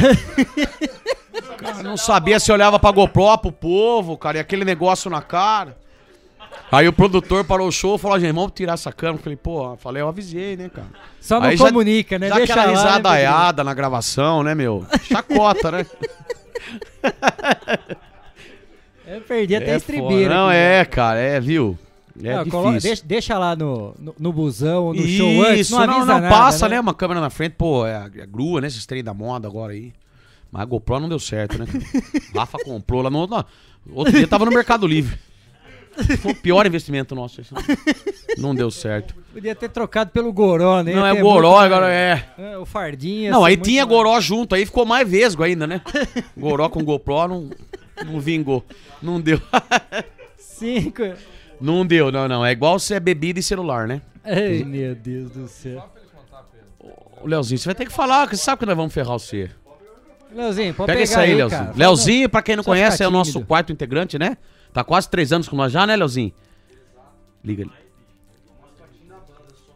Cara, 1.57 1.83
não 1.83 1.97
sabia 1.97 2.39
se 2.39 2.51
olhava 2.51 2.77
pra 2.77 2.91
GoPro, 2.91 3.37
pro 3.37 3.51
povo, 3.51 4.17
cara, 4.17 4.37
e 4.37 4.41
aquele 4.41 4.65
negócio 4.65 5.09
na 5.09 5.21
cara. 5.21 5.78
Aí 6.71 6.87
o 6.87 6.93
produtor 6.93 7.43
parou 7.45 7.67
o 7.67 7.71
show 7.71 7.95
e 7.95 7.99
falou, 7.99 8.19
gente, 8.19 8.31
vamos 8.33 8.51
tirar 8.53 8.73
essa 8.73 8.91
câmera. 8.91 9.17
Eu 9.19 9.23
falei, 9.23 9.37
pô, 9.37 9.75
falei, 9.77 10.01
eu 10.03 10.07
avisei, 10.07 10.55
né, 10.55 10.69
cara? 10.69 10.87
Só 11.19 11.39
não 11.39 11.47
Aí 11.47 11.57
comunica, 11.57 12.19
né? 12.19 12.29
Dá 12.29 12.35
Deixa 12.35 12.53
aquela 12.53 12.67
lá, 12.67 12.71
né, 12.77 12.83
risadaiada 12.87 13.63
na 13.63 13.73
gravação, 13.73 14.43
né, 14.43 14.53
meu? 14.53 14.85
Chacota, 15.03 15.71
né? 15.71 15.85
Eu 19.07 19.21
perdi 19.21 19.55
até 19.55 19.71
É 19.71 19.73
a 19.73 19.77
estribeira. 19.77 20.35
Não, 20.35 20.47
aqui, 20.47 20.57
é, 20.57 20.77
né? 20.79 20.85
cara, 20.85 21.19
é, 21.19 21.39
viu? 21.39 21.77
É 22.21 22.35
Não, 22.35 22.43
difícil. 22.43 22.51
colo- 22.63 22.79
deixa, 22.79 23.03
deixa 23.05 23.37
lá 23.39 23.55
no, 23.55 23.95
no, 23.97 24.13
no 24.19 24.33
busão, 24.33 24.93
no 24.93 25.07
show 25.07 25.41
antes, 25.43 25.61
Isso, 25.67 25.75
não 25.79 25.87
não, 25.87 25.99
não, 25.99 26.05
nada, 26.05 26.29
passa, 26.29 26.67
né? 26.67 26.75
né? 26.75 26.81
Uma 26.81 26.93
câmera 26.93 27.19
na 27.21 27.29
frente, 27.29 27.53
pô, 27.57 27.85
é 27.87 27.95
a, 27.95 28.09
é 28.17 28.25
grua, 28.27 28.61
né? 28.61 28.67
Esses 28.67 28.85
trem 28.85 29.03
da 29.03 29.13
moda 29.13 29.47
agora 29.47 29.73
aí. 29.73 29.91
Mas 30.51 30.61
a 30.61 30.65
GoPro 30.65 30.99
não 30.99 31.09
deu 31.09 31.17
certo, 31.19 31.57
né? 31.57 31.65
Rafa 32.35 32.57
comprou 32.63 33.01
lá 33.01 33.09
no. 33.09 33.25
no- 33.25 33.45
outro 33.93 34.13
dia 34.13 34.27
tava 34.27 34.45
no 34.45 34.51
Mercado 34.51 34.85
Livre. 34.85 35.17
Foi 36.21 36.31
o 36.31 36.35
pior 36.35 36.65
investimento 36.65 37.13
nosso. 37.15 37.41
Não 38.37 38.53
deu 38.55 38.69
certo. 38.71 39.15
Podia 39.33 39.55
ter 39.55 39.69
trocado 39.69 40.11
pelo 40.11 40.31
Goró, 40.33 40.81
né? 40.81 40.93
Não, 40.93 41.05
é 41.05 41.15
Goró, 41.21 41.51
muito 41.51 41.63
agora 41.73 41.85
mais- 41.87 42.23
é. 42.53 42.57
O 42.57 42.65
Fardinha. 42.65 43.31
Não, 43.31 43.41
ser 43.41 43.47
aí 43.49 43.57
tinha 43.57 43.85
mais- 43.85 43.95
Goró 43.97 44.19
junto, 44.21 44.55
aí 44.55 44.65
ficou 44.65 44.85
mais 44.85 45.07
vesgo 45.09 45.43
ainda, 45.43 45.65
né? 45.67 45.81
Goró 46.37 46.67
com 46.69 46.83
GoPro 46.83 47.27
não, 47.27 47.49
não 48.05 48.19
vingou. 48.19 48.63
Não 49.01 49.19
deu. 49.21 49.41
Cinco. 50.37 51.03
Não 51.59 51.85
deu, 51.85 52.11
não, 52.11 52.27
não. 52.27 52.45
É 52.45 52.51
igual 52.51 52.79
se 52.79 52.93
é 52.93 52.99
bebida 52.99 53.39
e 53.39 53.43
celular, 53.43 53.87
né? 53.87 54.01
Ai, 54.23 54.63
meu 54.65 54.95
Deus 54.95 55.31
do 55.31 55.47
céu. 55.47 55.83
Ô, 57.21 57.27
Leozinho, 57.27 57.57
você 57.59 57.65
vai 57.65 57.75
ter 57.75 57.85
que 57.85 57.91
falar, 57.91 58.27
você 58.29 58.37
sabe 58.37 58.59
que 58.59 58.65
nós 58.65 58.75
vamos 58.75 58.93
ferrar 58.93 59.13
você. 59.19 59.49
Leozinho, 60.33 60.73
pode 60.73 60.87
Pega 60.87 60.99
pegar 60.99 61.03
isso 61.03 61.19
aí, 61.19 61.31
aí, 61.31 61.35
Leozinho. 61.35 61.61
cara. 61.65 61.73
Leozinho, 61.75 62.29
pra 62.29 62.41
quem 62.41 62.55
não 62.55 62.63
Só 62.63 62.71
conhece, 62.71 63.03
é 63.03 63.07
o 63.07 63.11
nosso 63.11 63.41
quarto 63.41 63.71
integrante, 63.73 64.17
né? 64.19 64.37
Tá 64.73 64.83
quase 64.83 65.09
três 65.09 65.31
anos 65.33 65.47
com 65.49 65.55
nós 65.55 65.71
já, 65.71 65.85
né, 65.85 65.95
Leozinho? 65.95 66.33
Liga 67.43 67.63
ali. 67.63 67.88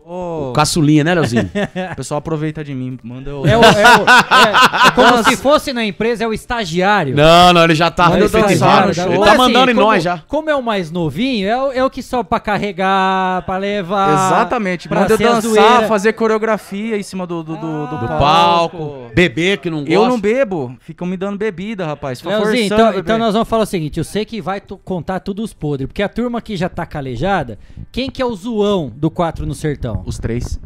Ô, 0.05 0.49
O 0.49 0.53
caçulinha, 0.53 1.03
né, 1.03 1.13
Leozinho? 1.13 1.49
O 1.93 1.95
pessoal 1.95 2.17
aproveita 2.17 2.63
de 2.63 2.73
mim, 2.73 2.97
manda 3.03 3.29
eu. 3.29 3.45
É, 3.47 3.57
o, 3.57 3.63
é, 3.63 3.67
o- 3.67 3.73
é- 3.73 4.87
é 4.87 4.91
como 4.91 5.23
se 5.23 5.37
fosse 5.37 5.71
na 5.71 5.85
empresa, 5.85 6.23
é 6.23 6.27
o 6.27 6.33
estagiário. 6.33 7.15
Não, 7.15 7.53
não, 7.53 7.63
ele 7.63 7.73
já 7.75 7.89
tá 7.89 8.19
efetivado. 8.19 8.87
no 8.89 8.93
show. 8.93 9.05
Ele 9.05 9.17
Mas 9.17 9.25
tá 9.25 9.31
assim, 9.31 9.37
mandando 9.53 9.71
em 9.71 9.75
como- 9.75 9.87
nós 9.87 10.03
já. 10.03 10.17
Como 10.27 10.49
é 10.49 10.55
o 10.55 10.61
mais 10.61 10.91
novinho, 10.91 11.47
é 11.47 11.57
o, 11.61 11.71
é 11.71 11.83
o 11.85 11.89
que 11.89 12.01
sobe 12.03 12.27
pra 12.27 12.39
carregar, 12.39 13.43
pra 13.43 13.57
levar. 13.57 14.13
Exatamente, 14.13 14.87
pra 14.89 15.01
manda 15.01 15.17
dançar, 15.17 15.41
zoeira. 15.41 15.87
fazer 15.87 16.13
coreografia 16.13 16.97
em 16.97 17.03
cima 17.03 17.25
do, 17.25 17.41
do, 17.43 17.55
do, 17.55 17.87
do 17.87 17.97
Do 17.97 18.07
palco. 18.07 18.77
palco. 18.77 19.11
Bebê 19.15 19.57
que 19.57 19.69
não 19.69 19.79
gosta. 19.79 19.93
Eu 19.93 20.07
não 20.07 20.19
bebo, 20.19 20.75
ficam 20.81 21.07
me 21.07 21.15
dando 21.15 21.37
bebida, 21.37 21.85
rapaz. 21.85 22.19
Fica 22.19 22.37
Leozinho, 22.37 22.63
então, 22.65 22.87
beber. 22.87 22.99
então 22.99 23.17
nós 23.17 23.33
vamos 23.33 23.47
falar 23.47 23.63
o 23.63 23.67
seguinte: 23.67 23.97
eu 23.99 24.03
sei 24.03 24.25
que 24.25 24.41
vai 24.41 24.61
contar 24.83 25.19
tudo 25.21 25.41
os 25.43 25.53
podres, 25.53 25.87
porque 25.87 26.03
a 26.03 26.09
turma 26.09 26.39
aqui 26.39 26.57
já 26.57 26.67
tá 26.67 26.85
calejada. 26.85 27.57
Quem 27.91 28.09
que 28.09 28.21
é 28.21 28.25
o 28.25 28.33
zoão 28.35 28.91
do 28.95 29.09
4 29.09 29.45
no 29.45 29.53
sertão? 29.53 29.92
Os 30.05 30.17
três. 30.17 30.59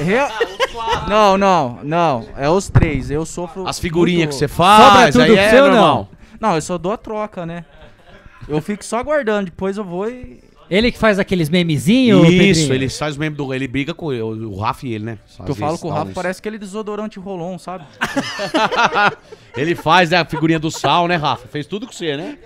Rea- 0.00 0.28
Não, 1.08 1.36
não, 1.38 1.78
não. 1.82 2.26
É 2.36 2.48
os 2.48 2.68
três. 2.68 3.10
Eu 3.10 3.24
sofro. 3.24 3.66
As 3.66 3.78
figurinhas 3.78 4.18
muito- 4.18 4.30
que 4.30 4.36
você 4.36 4.48
faz, 4.48 5.14
Sobra 5.14 5.26
tudo 5.26 5.32
aí 5.32 5.36
é 5.38 5.62
ou 5.62 5.68
não? 5.68 5.74
normal. 5.74 6.08
Não, 6.40 6.54
eu 6.54 6.60
só 6.60 6.76
dou 6.76 6.92
a 6.92 6.96
troca, 6.96 7.46
né? 7.46 7.64
Eu 8.48 8.60
fico 8.60 8.84
só 8.84 8.98
aguardando, 8.98 9.46
depois 9.46 9.76
eu 9.76 9.84
vou 9.84 10.08
e. 10.08 10.44
Ele 10.68 10.90
que 10.90 10.98
faz 10.98 11.18
aqueles 11.20 11.48
memezinhos? 11.48 12.22
Isso, 12.28 12.38
Pedrinho? 12.38 12.74
ele 12.74 12.88
faz 12.88 13.12
os 13.12 13.18
membros 13.18 13.46
do. 13.46 13.54
Ele 13.54 13.68
briga 13.68 13.94
com 13.94 14.06
o 14.06 14.58
Rafa 14.58 14.84
e 14.86 14.94
ele, 14.94 15.04
né? 15.04 15.18
Às 15.38 15.48
eu 15.48 15.54
falo 15.54 15.70
vezes 15.70 15.80
com 15.82 15.88
o 15.88 15.92
Rafa, 15.92 16.10
parece 16.12 16.40
aquele 16.40 16.58
desodorante 16.58 17.18
Rolon, 17.20 17.56
sabe? 17.56 17.84
Ele 19.56 19.74
faz 19.74 20.10
né, 20.10 20.18
a 20.18 20.24
figurinha 20.24 20.58
do 20.58 20.70
sal, 20.70 21.06
né, 21.08 21.16
Rafa? 21.16 21.46
Fez 21.48 21.66
tudo 21.66 21.86
com 21.86 21.92
você, 21.92 22.16
né? 22.16 22.36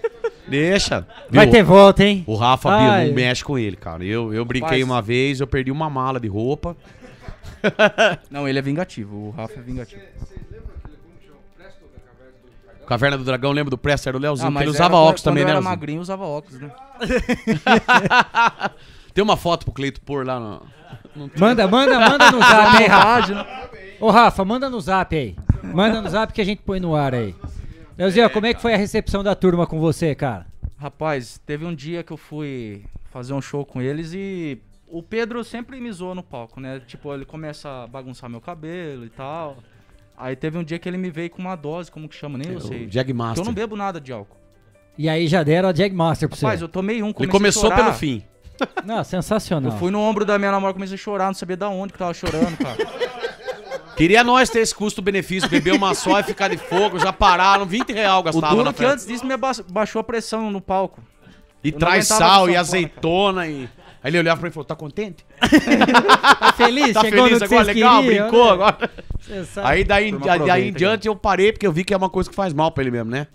Deixa. 0.50 1.06
Vai 1.30 1.46
Viu? 1.46 1.52
ter 1.52 1.62
volta, 1.62 2.04
hein? 2.04 2.24
O 2.26 2.34
Rafa, 2.34 2.70
Ai. 2.70 3.10
Mexe 3.12 3.42
com 3.44 3.58
ele, 3.58 3.76
cara. 3.76 4.04
Eu, 4.04 4.34
eu 4.34 4.44
brinquei 4.44 4.80
Rapaz. 4.80 4.84
uma 4.84 5.00
vez, 5.00 5.40
eu 5.40 5.46
perdi 5.46 5.70
uma 5.70 5.88
mala 5.88 6.18
de 6.20 6.28
roupa. 6.28 6.76
Não, 8.30 8.46
ele 8.48 8.58
é 8.58 8.62
vingativo. 8.62 9.28
O 9.28 9.30
Rafa 9.30 9.58
é 9.58 9.62
vingativo. 9.62 10.02
Caverna 12.86 13.16
do 13.16 13.24
Dragão, 13.24 13.52
lembra 13.52 13.70
do 13.70 13.78
Presto? 13.78 14.08
Era 14.08 14.16
o 14.16 14.20
Leozinho, 14.20 14.48
Ah, 14.48 14.50
que 14.50 14.54
mas 14.54 14.62
ele 14.62 14.70
era 14.70 14.76
usava 14.76 14.94
quando- 14.94 15.02
óculos 15.04 15.22
também, 15.22 15.44
né, 15.44 15.50
eu 15.50 15.52
era 15.52 15.58
Leozinho? 15.60 15.70
magrinho, 15.70 16.00
usava 16.00 16.24
óculos, 16.24 16.60
né? 16.60 16.70
Tem 19.14 19.22
uma 19.22 19.36
foto 19.36 19.64
pro 19.64 19.72
Cleito 19.72 20.00
pôr 20.00 20.26
lá 20.26 20.40
no... 20.40 20.62
Manda, 21.38 21.68
manda, 21.68 22.00
manda 22.00 22.30
no 22.32 22.38
zap 22.42 22.76
aí, 22.78 22.86
Rafa. 22.86 23.46
Ô, 24.00 24.10
Rafa, 24.10 24.44
manda 24.44 24.68
no 24.70 24.80
zap 24.80 25.14
aí. 25.14 25.36
Manda 25.62 26.00
no 26.00 26.08
zap 26.08 26.32
que 26.32 26.40
a 26.40 26.44
gente 26.44 26.62
põe 26.62 26.80
no 26.80 26.94
ar 26.96 27.14
aí. 27.14 27.34
Leozinho, 28.00 28.30
como 28.30 28.46
é 28.46 28.54
que 28.54 28.62
foi 28.62 28.72
a 28.72 28.78
recepção 28.78 29.22
da 29.22 29.34
turma 29.34 29.66
com 29.66 29.78
você, 29.78 30.14
cara? 30.14 30.46
Rapaz, 30.78 31.38
teve 31.44 31.66
um 31.66 31.74
dia 31.74 32.02
que 32.02 32.10
eu 32.10 32.16
fui 32.16 32.82
fazer 33.10 33.34
um 33.34 33.42
show 33.42 33.62
com 33.62 33.82
eles 33.82 34.14
e 34.14 34.58
o 34.88 35.02
Pedro 35.02 35.44
sempre 35.44 35.78
me 35.78 35.92
zoou 35.92 36.14
no 36.14 36.22
palco, 36.22 36.60
né? 36.60 36.80
Tipo, 36.86 37.12
ele 37.12 37.26
começa 37.26 37.68
a 37.68 37.86
bagunçar 37.86 38.30
meu 38.30 38.40
cabelo 38.40 39.04
e 39.04 39.10
tal. 39.10 39.58
Aí 40.16 40.34
teve 40.34 40.56
um 40.56 40.64
dia 40.64 40.78
que 40.78 40.88
ele 40.88 40.96
me 40.96 41.10
veio 41.10 41.28
com 41.28 41.42
uma 41.42 41.54
dose, 41.54 41.90
como 41.90 42.08
que 42.08 42.16
chama, 42.16 42.38
nem 42.38 42.52
É, 42.52 42.54
eu 42.54 42.60
sei. 42.62 42.88
Jag 42.90 43.12
Master. 43.12 43.34
Que 43.34 43.40
eu 43.40 43.44
não 43.44 43.52
bebo 43.52 43.76
nada 43.76 44.00
de 44.00 44.10
álcool. 44.14 44.38
E 44.96 45.06
aí 45.06 45.26
já 45.26 45.42
deram 45.42 45.68
a 45.68 45.74
Jagmaster 45.74 46.26
pra 46.26 46.38
você. 46.38 46.46
Rapaz, 46.46 46.62
eu 46.62 46.68
tomei 46.68 47.02
um, 47.02 47.12
Ele 47.18 47.28
começou 47.28 47.70
pelo 47.70 47.92
fim. 47.92 48.24
Não, 48.82 49.04
sensacional. 49.04 49.72
Eu 49.72 49.78
fui 49.78 49.90
no 49.90 50.00
ombro 50.00 50.24
da 50.24 50.38
minha 50.38 50.50
namorada, 50.50 50.72
comecei 50.72 50.94
a 50.94 50.98
chorar, 50.98 51.26
não 51.26 51.34
sabia 51.34 51.56
da 51.56 51.68
onde 51.68 51.92
que 51.92 51.98
tava 51.98 52.14
chorando, 52.14 52.56
cara. 52.56 52.78
Queria 54.00 54.24
nós 54.24 54.48
ter 54.48 54.60
esse 54.60 54.74
custo-benefício, 54.74 55.48
beber 55.48 55.74
uma 55.74 55.94
só 55.94 56.20
e 56.20 56.22
ficar 56.22 56.48
de 56.48 56.56
fogo, 56.56 56.98
já 56.98 57.12
pararam, 57.12 57.66
20 57.66 57.92
real 57.92 58.20
o 58.20 58.22
gastava 58.22 58.48
duro 58.54 58.64
na 58.64 58.72
que 58.72 58.78
festa. 58.78 58.94
antes 58.94 59.06
disso 59.06 59.26
me 59.26 59.34
baixou 59.68 60.00
a 60.00 60.04
pressão 60.04 60.50
no 60.50 60.60
palco. 60.60 61.02
E 61.62 61.68
Eu 61.68 61.72
não 61.72 61.78
traz 61.80 62.10
aguentava 62.10 62.30
sal 62.32 62.44
e 62.48 62.52
sanfona, 62.52 62.60
azeitona 62.60 63.46
e... 63.46 63.68
Aí 64.02 64.10
ele 64.10 64.18
olhava 64.20 64.40
pra 64.40 64.46
mim 64.48 64.50
e 64.50 64.54
falou, 64.54 64.64
tá 64.64 64.74
contente? 64.74 65.26
Tá 66.40 66.52
feliz? 66.54 66.94
tá 66.94 67.00
Chegou 67.02 67.24
feliz 67.26 67.40
no 67.42 67.46
que 67.48 67.54
agora? 67.54 67.64
vocês 67.64 67.76
Legal, 67.76 68.02
queriam, 68.02 68.22
brincou 68.30 68.44
né? 68.46 68.52
agora? 68.52 68.90
Você 69.20 69.44
sabe. 69.44 69.68
Aí 69.68 69.84
daí, 69.84 70.10
Turma 70.12 70.38
daí, 70.38 70.68
em 70.68 70.72
diante 70.72 71.06
eu 71.06 71.14
parei, 71.14 71.52
porque 71.52 71.66
eu 71.66 71.72
vi 71.72 71.84
que 71.84 71.92
é 71.92 71.96
uma 71.98 72.08
coisa 72.08 72.30
que 72.30 72.34
faz 72.34 72.54
mal 72.54 72.70
pra 72.72 72.82
ele 72.82 72.90
mesmo, 72.90 73.10
né? 73.10 73.26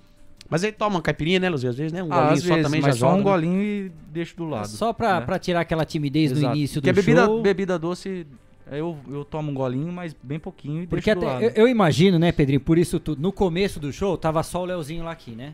Mas 0.50 0.64
ele 0.64 0.72
toma 0.74 0.96
uma 0.96 1.02
caipirinha, 1.04 1.40
né, 1.40 1.50
Luzia? 1.50 1.70
Às 1.70 1.76
vezes, 1.78 1.92
né? 1.94 2.02
Um 2.02 2.12
Ah, 2.12 2.16
golinho 2.16 2.34
às 2.34 2.42
só 2.42 2.48
vezes, 2.50 2.64
também 2.64 2.82
mas 2.82 2.96
já 2.96 3.00
só 3.00 3.08
joga. 3.08 3.14
um 3.14 3.18
né? 3.18 3.24
golinho 3.24 3.62
e 3.62 3.92
deixo 4.08 4.36
do 4.36 4.46
lado. 4.46 4.68
Só 4.68 4.92
pra, 4.94 5.20
né? 5.20 5.26
pra 5.28 5.38
tirar 5.38 5.60
aquela 5.62 5.86
timidez 5.86 6.32
no 6.32 6.40
Exato. 6.40 6.56
início 6.56 6.82
do 6.82 6.84
Porque 6.86 6.94
bebida, 7.02 7.26
show. 7.26 7.42
bebida 7.44 7.78
doce, 7.80 8.26
eu, 8.72 8.98
eu 9.10 9.24
tomo 9.26 9.52
um 9.52 9.54
golinho, 9.54 9.92
mas 9.92 10.16
bem 10.22 10.40
pouquinho 10.40 10.84
e 10.84 10.88
Porque 10.88 11.14
deixo 11.14 11.20
do 11.20 11.28
até, 11.32 11.46
lado. 11.46 11.58
eu, 11.58 11.64
eu 11.64 11.68
imagino, 11.68 12.18
né, 12.18 12.32
Pedrinho, 12.32 12.60
por 12.60 12.78
isso 12.78 13.00
tudo. 13.00 13.22
No 13.22 13.32
começo 13.32 13.80
do 13.80 13.92
show, 13.94 14.18
tava 14.18 14.42
só 14.44 14.62
o 14.62 14.66
Leozinho 14.66 15.04
lá 15.04 15.12
aqui, 15.12 15.32
né? 15.32 15.54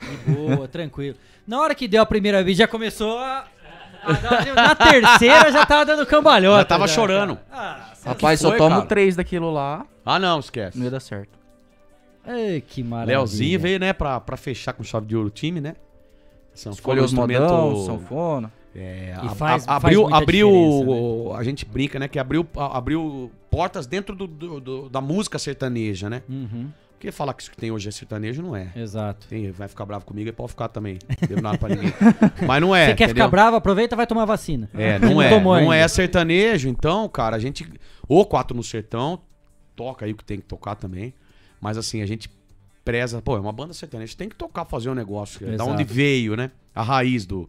De 0.00 0.32
boa, 0.32 0.66
tranquilo. 0.68 1.16
Na 1.46 1.60
hora 1.60 1.74
que 1.74 1.86
deu 1.88 2.02
a 2.02 2.06
primeira 2.06 2.42
vez, 2.42 2.56
já 2.58 2.66
começou 2.68 3.18
a. 3.18 3.46
na 4.54 4.74
terceira 4.74 5.50
já 5.52 5.66
tava 5.66 5.84
dando 5.86 6.06
cambalhota. 6.06 6.58
Já 6.60 6.64
tava 6.64 6.88
chorando. 6.88 7.38
Ah, 7.50 7.92
Rapaz, 8.04 8.40
só 8.40 8.50
foi, 8.50 8.58
tomo 8.58 8.76
cara? 8.76 8.86
três 8.86 9.16
daquilo 9.16 9.50
lá, 9.52 9.84
Ah, 10.04 10.18
não, 10.18 10.38
esquece. 10.38 10.78
não 10.78 10.84
ia 10.84 10.90
dar 10.90 11.00
certo. 11.00 11.36
Ai, 12.24 12.62
que 12.66 12.82
maravilha. 12.82 13.18
Leozinho 13.18 13.58
veio, 13.58 13.78
né, 13.80 13.92
pra, 13.92 14.20
pra 14.20 14.36
fechar 14.36 14.72
com 14.72 14.82
chave 14.84 15.06
de 15.06 15.16
ouro 15.16 15.28
o 15.28 15.30
time, 15.30 15.60
né? 15.60 15.74
Sanfona, 16.54 16.74
Escolheu 16.74 17.04
os 17.04 17.12
modão, 17.12 17.76
sanfona. 17.86 18.52
É, 18.74 19.14
E 19.22 19.26
a- 19.26 19.30
faz- 19.30 19.66
a- 19.66 19.76
abriu, 19.76 20.12
abriu 20.14 20.50
né? 21.30 21.36
a 21.38 21.42
gente 21.42 21.64
brinca, 21.64 21.98
né, 21.98 22.06
que 22.06 22.18
abriu, 22.18 22.46
abriu 22.54 23.30
portas 23.50 23.86
dentro 23.86 24.14
do, 24.14 24.26
do- 24.26 24.60
do- 24.60 24.88
da 24.88 25.00
música 25.00 25.38
sertaneja, 25.38 26.08
né? 26.10 26.22
Uhum, 26.28 26.70
Porque 26.92 27.10
falar 27.10 27.32
que 27.32 27.42
isso 27.42 27.50
que 27.50 27.56
tem 27.56 27.70
hoje 27.70 27.88
é 27.88 27.92
sertanejo 27.92 28.42
não 28.42 28.54
é. 28.54 28.70
exato. 28.76 29.26
Tem, 29.28 29.50
vai 29.52 29.68
ficar 29.68 29.84
bravo 29.86 30.04
comigo 30.04 30.28
e 30.28 30.32
pode 30.32 30.50
ficar 30.50 30.68
também. 30.68 30.98
Devo 31.28 31.40
nada 31.40 31.56
pra 31.56 31.68
ninguém. 31.70 31.92
Mas 32.46 32.60
não 32.60 32.74
é. 32.74 32.86
Você 32.88 32.94
quer 32.94 33.04
entendeu? 33.04 33.24
ficar 33.24 33.28
bravo, 33.28 33.56
aproveita 33.56 33.94
e 33.94 33.96
vai 33.96 34.06
tomar 34.06 34.24
vacina. 34.24 34.68
É, 34.74 34.98
não 34.98 35.20
é. 35.22 35.40
Não 35.40 35.52
ainda. 35.52 35.76
é 35.76 35.88
sertanejo, 35.88 36.68
então, 36.68 37.08
cara, 37.08 37.36
a 37.36 37.38
gente. 37.38 37.66
O 38.08 38.24
Quatro 38.26 38.56
no 38.56 38.62
Sertão 38.64 39.20
toca 39.76 40.04
aí 40.06 40.12
o 40.12 40.16
que 40.16 40.24
tem 40.24 40.38
que 40.38 40.44
tocar 40.44 40.74
também. 40.74 41.14
Mas 41.60 41.78
assim, 41.78 42.02
a 42.02 42.06
gente 42.06 42.28
preza. 42.84 43.22
Pô, 43.22 43.36
é 43.36 43.40
uma 43.40 43.52
banda 43.52 43.72
sertaneja, 43.72 44.14
tem 44.16 44.28
que 44.28 44.36
tocar, 44.36 44.64
fazer 44.64 44.90
um 44.90 44.94
negócio. 44.94 45.46
Da 45.46 45.52
Exato. 45.54 45.70
onde 45.70 45.84
veio, 45.84 46.36
né? 46.36 46.50
A 46.74 46.82
raiz 46.82 47.24
do, 47.26 47.48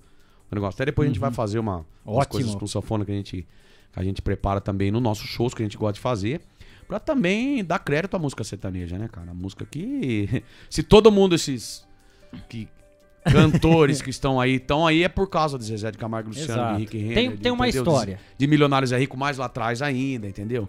do 0.49 0.55
negócio. 0.55 0.76
Até 0.77 0.85
depois 0.85 1.05
a 1.07 1.09
gente 1.11 1.19
vai 1.19 1.31
fazer 1.31 1.59
uma, 1.59 1.85
umas 2.05 2.26
Uhum. 2.26 2.31
Coisas 2.31 2.55
com 2.55 2.67
sanfona 2.67 3.05
que 3.05 3.11
a 3.11 3.15
gente, 3.15 3.47
que 3.93 3.99
a 3.99 4.03
gente 4.03 4.21
prepara 4.21 4.59
também 4.61 4.91
nos 4.91 5.01
nossos 5.01 5.27
shows 5.30 5.53
que 5.53 5.61
a 5.61 5.65
gente 5.65 5.77
gosta 5.77 5.93
de 5.93 5.99
fazer. 5.99 6.41
Pra 6.88 6.99
também 6.99 7.63
dar 7.63 7.77
crédito 7.80 8.15
à 8.15 8.19
música 8.19 8.43
sertaneja, 8.43 8.97
né, 8.97 9.07
cara? 9.07 9.30
A 9.31 9.34
música 9.34 9.63
que. 9.65 10.43
Se 10.69 10.81
todo 10.81 11.11
mundo 11.11 11.35
esses. 11.35 11.88
que 12.49 12.67
cantores 13.31 14.01
que 14.01 14.09
estão 14.09 14.39
aí. 14.39 14.55
Estão 14.55 14.88
aí 14.88 15.03
é 15.03 15.07
por 15.09 15.27
causa 15.30 15.57
de 15.57 15.65
Zezé 15.65 15.91
de 15.91 15.97
Camargo 15.97 16.30
Luciano, 16.30 16.51
Exato. 16.53 16.69
de 16.69 16.76
Henrique 16.77 16.97
Renner. 16.97 17.13
Tem- 17.15 17.30
de- 17.31 17.38
tem 17.38 17.51
uma 17.51 17.67
entendeu? 17.67 17.84
história. 17.84 18.15
De, 18.15 18.21
de 18.39 18.47
Milionários 18.47 18.91
é 18.91 18.97
Rico 18.97 19.15
mais 19.17 19.38
lá 19.38 19.45
atrás 19.45 19.81
ainda, 19.81 20.27
entendeu? 20.27 20.67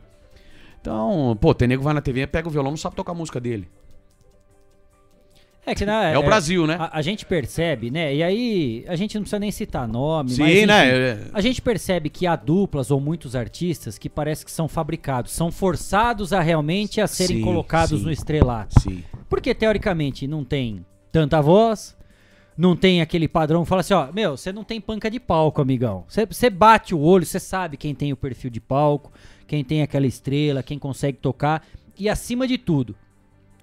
Então, 0.81 1.37
pô, 1.41 1.55
tem 1.55 1.69
nego 1.69 1.83
vai 1.83 1.93
na 1.95 2.01
TV, 2.01 2.27
pega 2.27 2.49
o 2.49 2.51
violão, 2.51 2.71
não 2.73 2.77
sabe 2.77 2.97
tocar 2.97 3.13
a 3.13 3.15
música 3.15 3.39
dele. 3.41 3.69
É 5.71 5.75
que 5.75 5.87
né, 5.87 6.13
É 6.13 6.19
o 6.19 6.23
Brasil, 6.23 6.67
né? 6.67 6.77
A, 6.79 6.99
a 6.99 7.03
gente 7.03 7.25
percebe, 7.25 7.91
né? 7.91 8.15
E 8.15 8.23
aí 8.23 8.85
a 8.89 8.97
gente 8.97 9.15
não 9.15 9.23
precisa 9.23 9.39
nem 9.39 9.51
citar 9.51 9.87
nome, 9.87 10.31
Sim, 10.31 10.43
mas, 10.43 10.67
né, 10.67 10.89
é- 10.89 11.19
A 11.33 11.41
gente 11.41 11.63
percebe 11.63 12.09
que 12.11 12.27
há 12.27 12.35
duplas 12.37 12.91
ou 12.91 13.01
muitos 13.01 13.37
artistas 13.37 13.97
que 13.99 14.09
parece 14.09 14.45
que 14.45 14.51
são 14.51 14.69
fabricados, 14.69 15.33
são 15.33 15.51
forçados 15.53 16.33
a 16.33 16.41
realmente 16.41 17.01
a 17.01 17.07
serem 17.07 17.39
Sim, 17.39 17.43
colocados 17.45 18.01
sim. 18.01 18.05
no 18.05 18.13
estrelato. 18.13 18.81
Sim. 18.81 19.05
Porque 19.29 19.55
teoricamente 19.55 20.27
não 20.27 20.45
tem 20.45 20.85
tanta 21.13 21.41
voz, 21.41 21.97
não 22.57 22.77
tem 22.77 23.01
aquele 23.01 23.27
padrão 23.29 23.65
fala 23.65 23.81
assim, 23.81 23.95
ó, 23.95 24.13
meu, 24.13 24.37
você 24.37 24.53
não 24.53 24.65
tem 24.65 24.81
panca 24.81 25.11
de 25.11 25.19
palco, 25.19 25.63
amigão. 25.63 26.05
Você 26.09 26.51
bate 26.51 26.95
o 26.95 27.01
olho, 27.01 27.25
você 27.25 27.41
sabe 27.41 27.77
quem 27.77 27.95
tem 27.95 28.13
o 28.13 28.17
perfil 28.17 28.51
de 28.51 28.61
palco, 28.61 29.13
quem 29.47 29.65
tem 29.65 29.83
aquela 29.83 30.07
estrela, 30.07 30.63
quem 30.63 30.79
consegue 30.79 31.19
tocar 31.19 31.67
e 31.99 32.09
acima 32.09 32.47
de 32.47 32.59
tudo, 32.59 32.95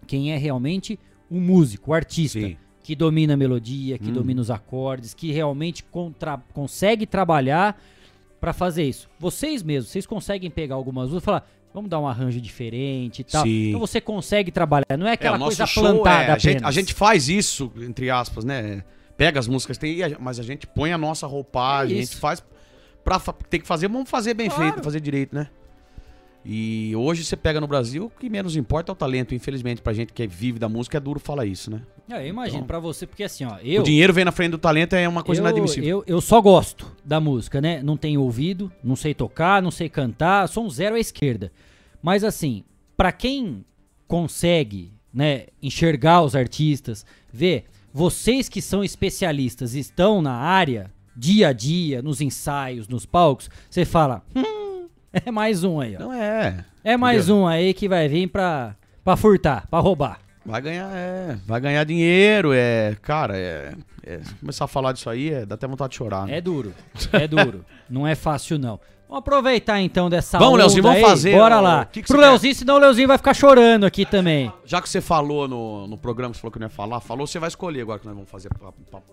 quem 0.06 0.32
é 0.32 0.38
realmente 0.38 1.00
um 1.30 1.40
músico, 1.40 1.92
o 1.92 1.94
artista, 1.94 2.40
que 2.84 2.96
domina 2.96 3.34
a 3.34 3.38
melodia, 3.38 3.98
que 3.98 4.10
Hum. 4.10 4.14
domina 4.14 4.40
os 4.42 4.50
acordes, 4.50 5.14
que 5.14 5.32
realmente 5.32 5.84
contra- 5.84 6.38
consegue 6.54 7.06
trabalhar 7.06 7.80
pra 8.40 8.54
fazer 8.54 8.84
isso. 8.84 9.10
Vocês 9.20 9.62
mesmos, 9.64 9.92
vocês 9.92 10.06
conseguem 10.06 10.50
pegar 10.50 10.76
algumas 10.76 11.06
músicas 11.10 11.24
e 11.24 11.26
falar, 11.26 11.50
vamos 11.74 11.90
dar 11.90 12.00
um 12.00 12.08
arranjo 12.08 12.40
diferente 12.40 13.20
e 13.20 13.24
tal. 13.24 13.44
Sim. 13.44 13.68
Então 13.70 13.80
você 13.80 14.00
consegue 14.00 14.52
trabalhar, 14.52 14.98
não 14.98 15.08
é 15.08 15.14
aquela 15.14 15.36
é, 15.36 15.38
o 15.38 15.40
nosso 15.40 15.58
coisa 15.58 15.74
plantada 15.74 16.32
é, 16.32 16.32
a 16.32 16.38
gente, 16.38 16.64
a 16.64 16.72
gente 16.72 16.94
faz 16.94 17.28
isso, 17.28 17.72
entre 17.78 18.10
aspas, 18.10 18.46
né? 18.46 18.84
Pega 19.18 19.40
as 19.40 19.48
músicas, 19.48 19.78
tem, 19.78 19.96
e 19.96 20.04
a- 20.04 20.18
mas 20.20 20.40
a 20.40 20.44
gente 20.44 20.66
põe 20.68 20.94
a 20.94 20.98
nossa 20.98 21.26
roupagem, 21.28 21.96
É 21.98 22.00
a 22.00 22.04
isso. 22.04 22.12
gente 22.14 22.22
faz 22.22 22.44
pra 23.04 23.20
tem 23.50 23.60
que 23.60 23.68
fazer, 23.68 23.88
vamos 23.88 24.10
fazer 24.10 24.34
bem 24.34 24.50
feito, 24.50 24.84
fazer 24.84 25.00
direito, 25.02 25.36
né? 25.36 25.48
E 26.46 26.96
hoje 26.96 27.26
você 27.26 27.36
pega 27.36 27.60
no 27.60 27.68
Brasil, 27.68 28.06
o 28.06 28.10
que 28.10 28.30
menos 28.30 28.56
importa 28.56 28.92
é 28.92 28.94
o 28.94 28.96
talento, 28.96 29.36
infelizmente, 29.36 29.82
pra 29.82 29.92
gente 29.92 30.14
que 30.14 30.26
vive 30.26 30.58
da 30.58 30.70
música, 30.70 30.98
é 30.98 31.00
duro 31.00 31.20
falar 31.20 31.46
isso, 31.46 31.70
né? 31.70 31.82
É, 32.10 32.24
eu 32.24 32.28
imagino 32.28 32.60
Então, 32.60 32.68
pra 32.68 32.80
você, 32.80 33.06
porque 33.06 33.24
assim, 33.24 33.44
ó, 33.44 33.58
eu... 33.62 33.82
o 33.82 33.84
dinheiro 33.84 34.14
vem 34.14 34.24
na 34.24 34.32
frente 34.32 34.52
do 34.52 34.58
talento 34.58 34.94
é 34.94 35.08
uma 35.08 35.24
coisa 35.24 35.42
eu, 35.42 35.46
inadmissível. 35.46 35.90
Eu, 35.90 36.04
eu 36.08 36.22
só 36.22 36.40
gosto 36.40 36.90
da 37.04 37.20
música, 37.20 37.60
né? 37.60 37.82
Não 37.84 37.98
tenho 37.98 38.22
ouvido, 38.22 38.72
não 38.82 38.96
sei 38.96 39.14
tocar, 39.14 39.62
não 39.62 39.72
sei 39.72 39.90
cantar, 39.90 40.48
sou 40.48 40.66
um 40.66 40.70
zero 40.70 40.96
à 40.96 41.00
esquerda. 41.00 41.52
Mas 42.02 42.24
assim, 42.24 42.64
pra 42.96 43.12
quem 43.12 43.66
consegue, 44.08 44.94
né, 45.14 45.48
enxergar 45.62 46.22
os 46.22 46.34
artistas, 46.34 47.06
ver, 47.32 47.66
vocês 47.94 48.48
que 48.48 48.62
são 48.62 48.84
especialistas 48.84 49.74
estão 49.74 50.22
na 50.22 50.34
área, 50.34 50.92
dia 51.16 51.50
a 51.50 51.54
dia, 51.54 52.02
nos 52.02 52.22
ensaios, 52.22 52.88
nos 52.88 53.06
palcos, 53.06 53.50
você 53.70 53.84
fala, 53.84 54.24
hum, 54.36 54.57
é 55.26 55.32
mais 55.32 55.64
um 55.64 55.80
aí, 55.80 55.96
ó. 55.96 56.00
Não 56.00 56.14
é. 56.14 56.64
É 56.84 56.96
mais 56.98 57.26
Entendeu? 57.26 57.44
um 57.44 57.48
aí 57.48 57.74
que 57.74 57.88
vai 57.90 58.08
vir 58.08 58.28
pra, 58.28 58.76
pra 59.04 59.16
furtar, 59.16 59.66
pra 59.70 59.80
roubar. 59.80 60.20
Vai 60.46 60.62
ganhar, 60.62 60.90
é, 60.94 61.38
vai 61.46 61.60
ganhar 61.60 61.84
dinheiro, 61.84 62.52
é, 62.54 62.96
cara, 63.02 63.36
é, 63.38 63.74
é, 64.06 64.22
começar 64.40 64.64
a 64.64 64.68
falar 64.68 64.94
disso 64.94 65.10
aí, 65.10 65.30
é, 65.34 65.46
dá 65.46 65.56
até 65.56 65.68
vontade 65.68 65.92
de 65.92 65.98
chorar. 65.98 66.26
né? 66.26 66.38
É 66.38 66.42
duro, 66.42 66.74
é 67.12 67.28
duro. 67.28 67.66
não 67.90 68.08
é 68.08 68.16
fácil, 68.16 68.58
não. 68.58 68.80
Vamos 69.10 69.20
aproveitar 69.20 69.80
então 69.82 70.10
dessa 70.10 70.38
Vamos, 70.38 70.58
Leozinho, 70.58 70.84
vamos 70.84 70.98
aí. 70.98 71.04
fazer, 71.04 71.34
Bora 71.34 71.58
ó, 71.58 71.62
lá. 71.62 71.86
que 71.86 72.02
que 72.02 72.08
Pro 72.08 72.18
você 72.18 72.24
quer? 72.24 72.30
Leozinho, 72.30 72.56
senão 72.56 72.76
o 72.76 72.80
Leozinho 72.80 73.08
vai 73.10 73.18
ficar 73.18 73.34
chorando 73.34 73.86
aqui 73.86 74.06
também. 74.06 74.52
Já 74.66 74.82
que 74.82 74.88
você 74.90 75.00
falou 75.02 75.48
no, 75.48 75.88
no 75.88 75.98
programa, 75.98 76.34
você 76.34 76.40
falou 76.42 76.52
que 76.52 76.60
não 76.60 76.66
ia 76.66 76.70
falar, 76.70 77.00
falou, 77.02 77.26
você 77.28 77.40
vai 77.40 77.48
escolher 77.50 77.82
agora 77.82 78.00
que 78.00 78.06
nós 78.06 78.16
vamos 78.16 78.30
fazer 78.30 78.50
papo. 78.50 78.74
papo. 78.92 79.06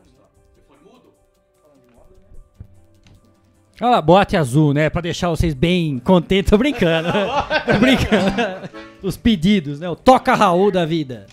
Olha 3.80 3.90
lá, 3.90 4.02
bote 4.02 4.36
azul, 4.36 4.72
né? 4.72 4.88
Pra 4.88 5.00
deixar 5.00 5.30
vocês 5.30 5.52
bem 5.52 5.98
contentes. 5.98 6.50
Tô 6.50 6.56
brincando. 6.56 7.08
Tô 7.66 7.78
brincando. 7.78 8.68
Os 9.02 9.16
pedidos, 9.16 9.80
né? 9.80 9.88
O 9.88 9.96
toca 9.96 10.34
Raul 10.34 10.70
da 10.70 10.86
vida. 10.86 11.26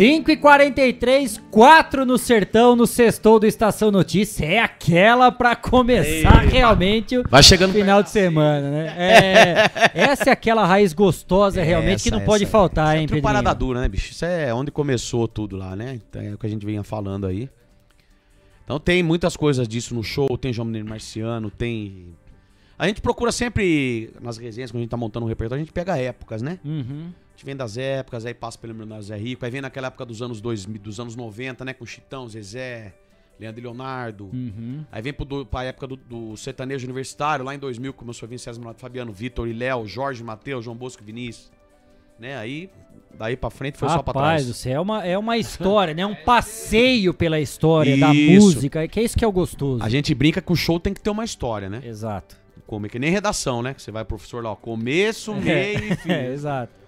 5 0.00 0.30
e 0.30 0.36
43 0.38 1.42
4 1.50 2.06
no 2.06 2.16
Sertão, 2.16 2.74
no 2.74 2.86
sextou 2.86 3.38
do 3.38 3.46
Estação 3.46 3.90
Notícia. 3.90 4.46
É 4.46 4.58
aquela 4.58 5.30
pra 5.30 5.54
começar 5.54 6.42
Eita. 6.42 6.56
realmente 6.56 7.18
o 7.18 7.24
Vai 7.28 7.42
chegando 7.42 7.74
final 7.74 8.02
de 8.02 8.08
semana, 8.08 8.70
né? 8.70 8.94
É, 8.96 9.70
essa 9.92 10.30
é 10.30 10.32
aquela 10.32 10.64
raiz 10.64 10.94
gostosa 10.94 11.62
realmente 11.62 12.04
que 12.04 12.10
não 12.10 12.16
Essa, 12.16 12.26
pode 12.26 12.44
essa, 12.44 12.50
faltar, 12.50 12.86
essa 12.86 12.96
hein, 12.96 13.04
é 13.04 13.08
Pedrinho? 13.08 13.22
parada 13.22 13.54
dura, 13.54 13.82
né, 13.82 13.88
bicho? 13.90 14.10
Isso 14.12 14.24
é 14.24 14.54
onde 14.54 14.70
começou 14.70 15.28
tudo 15.28 15.54
lá, 15.54 15.76
né? 15.76 16.00
Então 16.08 16.22
é 16.22 16.32
o 16.32 16.38
que 16.38 16.46
a 16.46 16.48
gente 16.48 16.64
vinha 16.64 16.82
falando 16.82 17.26
aí. 17.26 17.50
Então 18.64 18.80
tem 18.80 19.02
muitas 19.02 19.36
coisas 19.36 19.68
disso 19.68 19.94
no 19.94 20.02
show, 20.02 20.38
tem 20.38 20.50
João 20.50 20.64
Mineiro 20.64 20.88
Marciano, 20.88 21.50
tem... 21.50 22.06
A 22.78 22.86
gente 22.86 23.02
procura 23.02 23.30
sempre, 23.30 24.10
nas 24.18 24.38
resenhas, 24.38 24.70
quando 24.70 24.78
a 24.78 24.80
gente 24.84 24.90
tá 24.90 24.96
montando 24.96 25.26
um 25.26 25.28
repertório, 25.28 25.60
a 25.60 25.64
gente 25.66 25.74
pega 25.74 25.98
épocas, 25.98 26.40
né? 26.40 26.58
Uhum. 26.64 27.10
Gente 27.40 27.46
vem 27.46 27.56
das 27.56 27.78
épocas, 27.78 28.26
aí 28.26 28.34
passa 28.34 28.58
pelo 28.58 28.74
Milionário 28.74 29.02
Zé 29.02 29.16
Rico, 29.16 29.46
aí 29.46 29.50
vem 29.50 29.62
naquela 29.62 29.86
época 29.86 30.04
dos 30.04 30.20
anos 30.20 30.42
2000, 30.42 30.78
dos 30.78 31.00
anos 31.00 31.16
90, 31.16 31.64
né? 31.64 31.72
Com 31.72 31.86
Chitão, 31.86 32.28
Zezé, 32.28 32.92
Leandro 33.38 33.62
e 33.62 33.62
Leonardo. 33.62 34.24
Uhum. 34.26 34.84
Aí 34.92 35.00
vem 35.00 35.10
pro, 35.10 35.24
do, 35.24 35.46
pra 35.46 35.64
época 35.64 35.86
do, 35.86 35.96
do 35.96 36.36
sertanejo 36.36 36.84
universitário, 36.84 37.42
lá 37.42 37.54
em 37.54 37.58
2000, 37.58 37.94
começou 37.94 38.26
a 38.26 38.28
vir 38.28 38.38
César 38.38 38.60
Menotti, 38.60 38.82
Fabiano, 38.82 39.10
Vitor 39.10 39.48
e 39.48 39.54
Léo, 39.54 39.86
Jorge, 39.86 40.22
Matheus, 40.22 40.66
João 40.66 40.76
Bosco 40.76 41.02
e 41.02 41.06
Vinícius. 41.06 41.50
Né? 42.18 42.36
Aí, 42.36 42.68
daí 43.18 43.38
pra 43.38 43.48
frente 43.48 43.78
foi 43.78 43.88
só 43.88 44.02
pra 44.02 44.12
Rapaz 44.20 44.42
trás. 44.42 44.56
céu, 44.58 44.74
é 44.74 44.80
uma, 44.80 45.06
é 45.06 45.16
uma 45.16 45.38
história, 45.38 45.94
né? 45.94 46.04
Um 46.04 46.14
passeio 46.14 47.14
pela 47.14 47.40
história 47.40 47.96
da 47.96 48.12
Isso. 48.14 48.44
música, 48.44 48.86
que 48.86 49.00
é 49.00 49.02
isso 49.02 49.16
que 49.16 49.24
é 49.24 49.28
o 49.28 49.32
gostoso. 49.32 49.82
A 49.82 49.88
gente 49.88 50.14
brinca 50.14 50.42
que 50.42 50.52
o 50.52 50.56
show 50.56 50.78
tem 50.78 50.92
que 50.92 51.00
ter 51.00 51.08
uma 51.08 51.24
história, 51.24 51.70
né? 51.70 51.80
Exato. 51.82 52.36
Como, 52.66 52.86
que 52.86 52.98
nem 52.98 53.10
redação, 53.10 53.62
né? 53.62 53.72
Que 53.72 53.80
você 53.80 53.90
vai 53.90 54.04
professor 54.04 54.44
lá, 54.44 54.52
ó, 54.52 54.54
começo, 54.56 55.34
meio 55.34 55.78
e 55.78 55.96
fim. 55.96 56.12
É, 56.12 56.32
exato. 56.34 56.79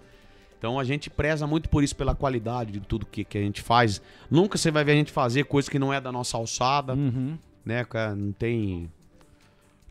Então 0.63 0.79
a 0.79 0.85
gente 0.85 1.11
preza 1.11 1.45
muito 1.45 1.69
por 1.69 1.83
isso, 1.83 1.97
pela 1.97 2.15
qualidade 2.15 2.71
de 2.71 2.79
tudo 2.79 3.05
que, 3.05 3.25
que 3.25 3.37
a 3.37 3.41
gente 3.41 3.61
faz. 3.61 4.01
Nunca 4.31 4.57
você 4.57 4.71
vai 4.71 4.85
ver 4.85 4.93
a 4.93 4.95
gente 4.95 5.11
fazer 5.11 5.43
coisa 5.45 5.69
que 5.69 5.77
não 5.77 5.93
é 5.93 6.01
da 6.01 6.13
nossa 6.13 6.37
alçada. 6.37 6.95
Uhum. 6.95 7.37
né, 7.65 7.85
cara? 7.85 8.15
Não 8.15 8.31
tem. 8.31 8.89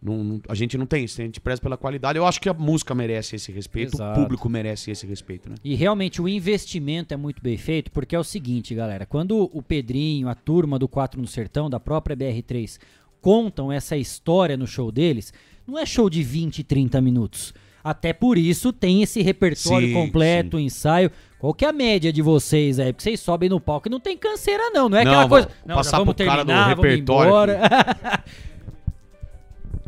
não- 0.01 0.23
não- 0.23 0.41
a 0.47 0.55
gente 0.55 0.77
não 0.77 0.85
tem 0.85 1.03
isso, 1.03 1.21
a 1.21 1.25
gente 1.25 1.41
preza 1.41 1.61
pela 1.61 1.75
qualidade. 1.77 2.17
Eu 2.17 2.25
acho 2.25 2.39
que 2.39 2.47
a 2.47 2.53
música 2.53 2.95
merece 2.95 3.35
esse 3.35 3.51
respeito, 3.51 3.95
Exato. 3.97 4.17
o 4.17 4.23
público 4.23 4.47
merece 4.49 4.89
esse 4.91 5.05
respeito, 5.05 5.49
né? 5.49 5.55
E 5.63 5.75
realmente 5.75 6.21
o 6.21 6.27
investimento 6.29 7.13
é 7.13 7.17
muito 7.17 7.41
bem 7.41 7.57
feito, 7.57 7.91
porque 7.91 8.15
é 8.15 8.19
o 8.19 8.23
seguinte, 8.23 8.73
galera, 8.73 9.05
quando 9.05 9.49
o 9.53 9.61
Pedrinho, 9.61 10.27
a 10.29 10.33
turma 10.35 10.79
do 10.79 10.87
4 10.87 11.19
no 11.21 11.27
Sertão, 11.27 11.69
da 11.69 11.79
própria 11.81 12.15
BR3, 12.15 12.79
contam 13.21 13.71
essa 13.71 13.95
história 13.97 14.55
no 14.57 14.65
show 14.65 14.89
deles, 14.91 15.33
não 15.67 15.77
é 15.77 15.85
show 15.85 16.09
de 16.09 16.23
20, 16.23 16.63
30 16.63 16.99
minutos. 17.01 17.53
Até 17.83 18.13
por 18.13 18.37
isso 18.37 18.71
tem 18.71 19.01
esse 19.01 19.21
repertório 19.21 19.87
Sim, 19.87 19.93
completo, 19.93 20.59
ensaio. 20.59 21.11
Qual 21.39 21.53
que 21.53 21.65
é 21.65 21.69
a 21.69 21.73
média 21.73 22.13
de 22.13 22.21
vocês 22.21 22.79
aí? 22.79 22.93
Porque 22.93 23.03
vocês 23.03 23.19
sobem 23.19 23.49
no 23.49 23.59
palco 23.59 23.87
e 23.87 23.91
não 23.91 23.99
tem 23.99 24.15
canseira 24.15 24.69
não, 24.69 24.87
não 24.87 24.97
é 24.97 25.03
Não, 25.03 25.11
aquela 25.11 25.27
coisa... 25.27 25.49
Não, 25.65 25.75
passar 25.75 25.97
vamos 25.97 26.13
pro 26.13 26.25
cara 26.25 26.43
do 26.43 26.47
terminar, 26.47 26.75
vamos 26.75 26.91
repertório. 26.91 27.55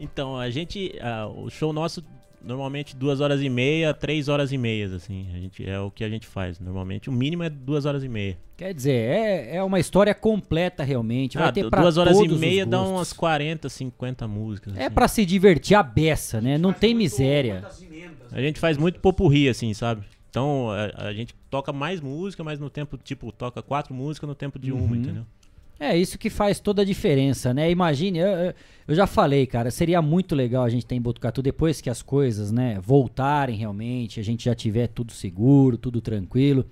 Então, 0.04 0.38
a 0.38 0.50
gente. 0.50 0.94
ah, 1.02 1.28
o 1.28 1.50
show 1.50 1.72
nosso, 1.72 2.04
normalmente 2.44 2.96
duas 2.96 3.22
horas 3.22 3.42
e 3.42 3.50
meia, 3.50 3.94
três 3.94 4.28
horas 4.28 4.52
e 4.52 4.58
meias, 4.58 4.92
assim. 4.92 5.28
A 5.34 5.40
gente, 5.40 5.68
é 5.70 5.80
o 5.80 5.90
que 5.90 6.04
a 6.04 6.10
gente 6.10 6.28
faz. 6.28 6.60
Normalmente, 6.60 7.10
o 7.10 7.14
mínimo 7.14 7.44
é 7.44 7.50
duas 7.50 7.86
horas 7.86 8.04
e 8.04 8.10
meia. 8.10 8.38
Quer 8.58 8.74
dizer, 8.74 8.92
é, 8.94 9.56
é 9.58 9.64
uma 9.64 9.80
história 9.80 10.14
completa 10.14 10.84
realmente. 10.84 11.38
Vai 11.38 11.48
Ah, 11.50 11.52
ter 11.52 11.70
pra 11.70 11.82
duas 11.82 11.98
horas 11.98 12.18
e 12.20 12.28
meia 12.28 12.66
gostos. 12.66 12.90
umas 12.92 13.14
40, 13.14 13.70
50 13.70 14.28
músicas. 14.28 14.76
É 14.78 14.86
assim. 14.86 14.94
pra 14.96 15.08
se 15.08 15.26
divertir 15.26 15.76
a 15.76 15.82
beça, 15.84 16.40
né? 16.42 16.58
Não 16.58 16.74
tem 16.74 16.94
miséria. 16.94 17.64
A 18.32 18.42
gente 18.42 18.60
faz 18.60 18.78
muito 18.78 19.00
popurri, 19.00 19.48
assim, 19.50 19.74
sabe? 19.74 20.04
Então, 20.30 20.70
a, 20.72 21.08
a 21.10 21.14
gente 21.14 21.34
toca 21.50 21.72
mais 21.72 22.02
música, 22.02 22.44
mas 22.44 22.60
no 22.60 22.70
tempo, 22.70 22.98
tipo, 22.98 23.32
toca 23.32 23.62
quatro 23.62 23.94
músicas 23.94 24.28
no 24.28 24.34
tempo 24.36 24.58
de 24.58 24.72
uma, 24.72 24.82
Uhum. 24.82 24.96
entendeu? 24.96 25.26
É 25.86 25.98
isso 25.98 26.18
que 26.18 26.30
faz 26.30 26.60
toda 26.60 26.82
a 26.82 26.86
diferença, 26.86 27.54
né? 27.54 27.70
Imagine, 27.70 28.20
eu, 28.20 28.28
eu- 28.88 28.96
já 28.96 29.08
falei, 29.08 29.46
cara, 29.46 29.72
seria 29.72 30.02
muito 30.02 30.36
legal 30.36 30.64
a 30.64 30.70
gente 30.70 30.86
ter 30.86 30.96
em 30.96 31.02
Botucatu 31.02 31.42
depois 31.42 31.82
que 31.82 31.90
as 31.90 32.02
coisas, 32.02 32.52
né, 32.52 32.80
voltarem 32.82 33.56
realmente, 33.58 34.20
a 34.20 34.24
gente 34.24 34.46
já 34.46 34.54
tiver 34.56 34.88
tudo 34.88 35.12
seguro, 35.14 35.78
tudo 35.78 36.02
tranquilo. 36.02 36.66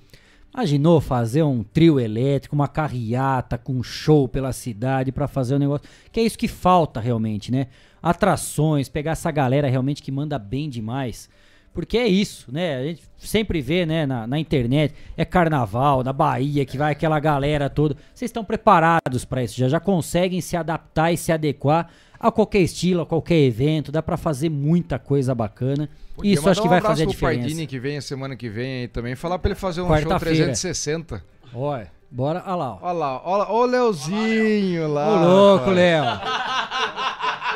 Imaginou 0.53 0.99
fazer 0.99 1.43
um 1.43 1.63
trio 1.63 1.99
elétrico, 1.99 2.53
uma 2.55 2.67
carreata 2.67 3.57
com 3.57 3.81
show 3.81 4.27
pela 4.27 4.51
cidade 4.51 5.11
pra 5.11 5.27
fazer 5.27 5.55
o 5.55 5.59
negócio? 5.59 5.87
Que 6.11 6.19
é 6.19 6.23
isso 6.23 6.37
que 6.37 6.47
falta 6.49 6.99
realmente, 6.99 7.51
né? 7.51 7.67
Atrações, 8.03 8.89
pegar 8.89 9.11
essa 9.11 9.31
galera 9.31 9.69
realmente 9.69 10.03
que 10.03 10.11
manda 10.11 10.37
bem 10.37 10.69
demais. 10.69 11.29
Porque 11.73 11.97
é 11.97 12.07
isso, 12.07 12.51
né? 12.51 12.77
A 12.77 12.83
gente 12.83 13.01
sempre 13.17 13.61
vê, 13.61 13.85
né, 13.85 14.05
na, 14.05 14.27
na 14.27 14.37
internet, 14.37 14.93
é 15.15 15.23
carnaval, 15.23 16.03
na 16.03 16.11
Bahia, 16.11 16.65
que 16.65 16.77
vai 16.77 16.91
aquela 16.91 17.19
galera 17.19 17.69
toda. 17.69 17.95
Vocês 18.13 18.29
estão 18.29 18.43
preparados 18.43 19.23
pra 19.23 19.43
isso, 19.43 19.57
já 19.57 19.69
já 19.69 19.79
conseguem 19.79 20.41
se 20.41 20.57
adaptar 20.57 21.13
e 21.13 21.17
se 21.17 21.31
adequar 21.31 21.89
a 22.19 22.31
qualquer 22.31 22.59
estilo, 22.59 23.01
a 23.01 23.05
qualquer 23.05 23.39
evento, 23.39 23.91
dá 23.91 24.03
pra 24.03 24.17
fazer 24.17 24.49
muita 24.49 24.99
coisa 24.99 25.33
bacana. 25.33 25.89
Podia 26.15 26.33
isso 26.33 26.47
acho 26.49 26.61
que 26.61 26.67
um 26.67 26.69
vai 26.69 26.81
fazer 26.81 27.03
a 27.03 27.05
pro 27.05 27.13
diferença. 27.13 27.39
Pardini 27.41 27.65
que 27.65 27.79
vem 27.79 27.97
a 27.97 28.01
semana 28.01 28.35
que 28.35 28.49
vem 28.49 28.81
aí 28.81 28.87
também. 28.87 29.15
Falar 29.15 29.39
pra 29.39 29.49
ele 29.49 29.59
fazer 29.59 29.81
um 29.81 29.87
show 29.87 29.95
Quarta-feira. 29.95 30.45
360. 30.45 31.23
Olha, 31.53 31.87
bora, 32.11 32.43
olha 32.45 32.55
lá, 32.55 32.73
ó. 32.73 32.79
Olha 32.81 32.93
lá, 32.93 33.21
olha 33.23 33.43
lá, 33.43 33.51
o 33.53 33.65
Leozinho 33.65 34.87
lá. 34.93 35.09
Ô 35.09 35.25
louco. 35.25 35.69
Léo. 35.71 36.03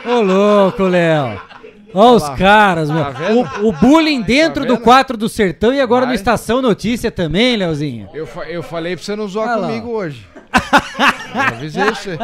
Ô 0.08 0.22
louco, 0.22 0.84
Léo. 0.84 1.42
Ó 1.96 2.08
Olha 2.08 2.16
os 2.18 2.24
lá. 2.24 2.36
caros, 2.38 2.90
meu. 2.92 3.04
Tá 3.14 3.32
o, 3.62 3.70
o 3.70 3.72
bullying 3.72 4.22
dentro 4.22 4.66
do 4.66 4.74
vendo? 4.76 4.84
quadro 4.84 5.16
do 5.18 5.30
sertão 5.30 5.74
e 5.74 5.80
agora 5.80 6.02
no 6.02 6.08
Vai. 6.10 6.16
Estação 6.16 6.62
Notícia 6.62 7.10
também, 7.10 7.56
Leozinho. 7.56 8.10
Eu, 8.14 8.28
fa- 8.28 8.44
eu 8.46 8.62
falei 8.62 8.96
pra 8.96 9.06
você 9.06 9.16
não 9.16 9.28
zoar 9.28 9.48
Olha 9.50 9.56
lá, 9.58 9.68
comigo 9.68 9.90
ó. 9.92 9.98
hoje. 10.00 10.28
Eu 11.36 11.42
avisei 11.42 11.84
você. 11.86 12.18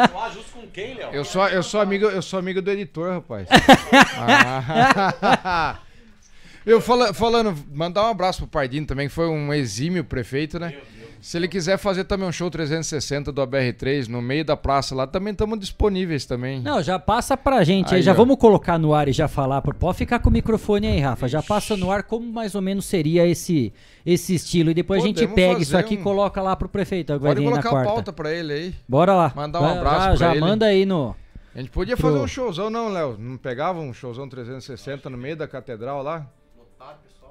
Eu 1.11 1.25
sou, 1.25 1.45
eu 1.49 1.61
sou 1.61 1.81
amigo, 1.81 2.05
eu 2.05 2.21
sou 2.21 2.39
amigo 2.39 2.61
do 2.61 2.71
editor, 2.71 3.11
rapaz. 3.15 3.45
Ah. 4.17 5.75
Eu 6.65 6.79
fala- 6.79 7.11
falando, 7.13 7.55
mandar 7.73 8.03
um 8.03 8.11
abraço 8.11 8.39
pro 8.39 8.47
Pardino 8.47 8.85
também, 8.85 9.07
que 9.07 9.13
foi 9.13 9.27
um 9.27 9.51
exímio 9.51 10.03
prefeito, 10.03 10.59
né? 10.59 10.75
Se 11.21 11.37
ele 11.37 11.47
quiser 11.47 11.77
fazer 11.77 12.03
também 12.05 12.27
um 12.27 12.31
show 12.31 12.49
360 12.49 13.31
do 13.31 13.41
ABR3 13.45 14.07
no 14.07 14.21
meio 14.23 14.43
da 14.43 14.57
praça 14.57 14.95
lá, 14.95 15.05
também 15.05 15.31
estamos 15.33 15.59
disponíveis 15.59 16.25
também. 16.25 16.59
Não, 16.61 16.81
já 16.81 16.97
passa 16.97 17.37
pra 17.37 17.63
gente 17.63 17.89
aí, 17.93 17.97
Aí, 17.97 18.01
já 18.01 18.11
ó. 18.11 18.15
vamos 18.15 18.37
colocar 18.37 18.79
no 18.79 18.91
ar 18.93 19.07
e 19.07 19.13
já 19.13 19.27
falar. 19.27 19.61
Pode 19.61 19.97
ficar 19.97 20.17
com 20.19 20.29
o 20.29 20.33
microfone 20.33 20.87
aí, 20.87 20.99
Rafa. 20.99 21.27
Já 21.27 21.43
passa 21.43 21.77
no 21.77 21.91
ar 21.91 22.01
como 22.03 22.25
mais 22.31 22.55
ou 22.55 22.61
menos 22.61 22.85
seria 22.85 23.27
esse, 23.27 23.71
esse 24.03 24.33
estilo. 24.33 24.71
E 24.71 24.73
depois 24.73 25.03
a 25.03 25.05
gente 25.05 25.19
Podemos 25.27 25.35
pega 25.35 25.61
isso 25.61 25.77
aqui 25.77 25.93
e 25.93 25.97
um- 25.99 26.03
coloca 26.03 26.41
lá 26.41 26.55
pro 26.55 26.67
prefeito. 26.67 27.19
Pode 27.19 27.43
colocar 27.43 27.69
a 27.81 27.83
pauta 27.83 28.11
pra 28.11 28.31
ele 28.33 28.51
aí. 28.53 28.75
Bora 28.89 29.13
lá. 29.13 29.31
Mandar 29.35 29.59
um 29.59 29.63
Vai- 29.63 29.77
abraço 29.77 29.99
já, 29.99 30.07
pra 30.07 30.15
já 30.15 30.31
ele. 30.31 30.39
manda 30.41 30.65
aí 30.65 30.85
no. 30.87 31.15
A 31.53 31.59
gente 31.59 31.69
podia 31.69 31.95
Pro- 31.95 32.07
fazer 32.09 32.19
um 32.23 32.27
showzão, 32.27 32.69
não, 32.71 32.89
Léo? 32.89 33.15
Não 33.19 33.37
pegava 33.37 33.79
um 33.79 33.93
showzão 33.93 34.27
360 34.27 35.07
no 35.09 35.17
meio 35.19 35.35
da 35.35 35.47
catedral 35.47 36.01
lá? 36.01 36.25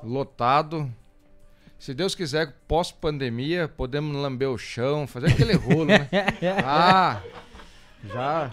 Lotado. 0.05 0.89
Se 1.81 1.95
Deus 1.95 2.15
quiser, 2.15 2.53
pós-pandemia, 2.69 3.67
podemos 3.67 4.15
lamber 4.15 4.51
o 4.51 4.59
chão, 4.59 5.07
fazer 5.07 5.29
aquele 5.29 5.55
rolo, 5.55 5.87
né? 5.87 6.07
Ah! 6.65 7.21
Já. 8.05 8.51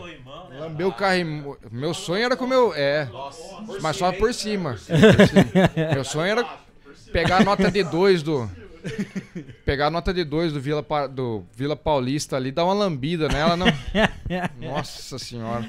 Lamber 0.60 0.88
o 0.88 0.91
carro. 0.94 1.58
Meu 1.72 1.94
sonho 1.94 2.24
era 2.26 2.36
comer. 2.36 2.56
o- 2.56 2.74
É. 2.74 3.08
Mas 3.82 3.95
só 3.98 4.12
por 4.12 4.34
cima. 4.34 4.72
Por 4.72 4.80
cima. 4.80 5.94
Meu 5.94 6.04
sonho 6.04 6.26
era 6.32 6.45
pegar 7.14 7.38
a 7.38 7.44
nota 7.45 7.70
de 7.72 7.84
dois 7.84 8.22
do. 8.24 8.49
Pegar 9.66 9.88
a 9.88 9.90
nota 9.90 10.14
de 10.14 10.24
dois 10.26 10.52
do 10.54 10.60
Vila, 10.62 10.82
Pa- 10.84 11.08
do 11.08 11.45
Vila 11.56 11.76
Paulista 11.78 12.36
ali, 12.38 12.52
dar 12.52 12.64
uma 12.66 12.74
lambida 12.74 13.28
nela, 13.30 13.56
não. 13.58 13.68
Nossa 14.60 15.18
senhora. 15.20 15.66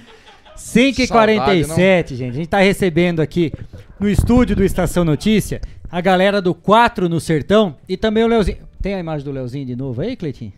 5 0.56 1.00
e 1.00 1.06
Saudade, 1.06 1.36
47 1.38 2.16
gente. 2.16 2.30
A 2.30 2.34
gente 2.34 2.48
tá 2.48 2.58
recebendo 2.58 3.20
aqui 3.20 3.52
no 4.00 4.08
estúdio 4.10 4.56
do 4.56 4.64
Estação 4.64 5.04
Notícia 5.04 5.60
a 5.90 6.00
galera 6.00 6.40
do 6.40 6.54
4 6.54 7.08
no 7.08 7.20
Sertão 7.20 7.76
e 7.88 7.96
também 7.96 8.24
o 8.24 8.28
Leozinho. 8.28 8.58
Tem 8.80 8.94
a 8.94 8.98
imagem 8.98 9.24
do 9.24 9.32
Leozinho 9.32 9.66
de 9.66 9.74
novo 9.74 10.00
aí, 10.00 10.14
Cleitinho? 10.14 10.52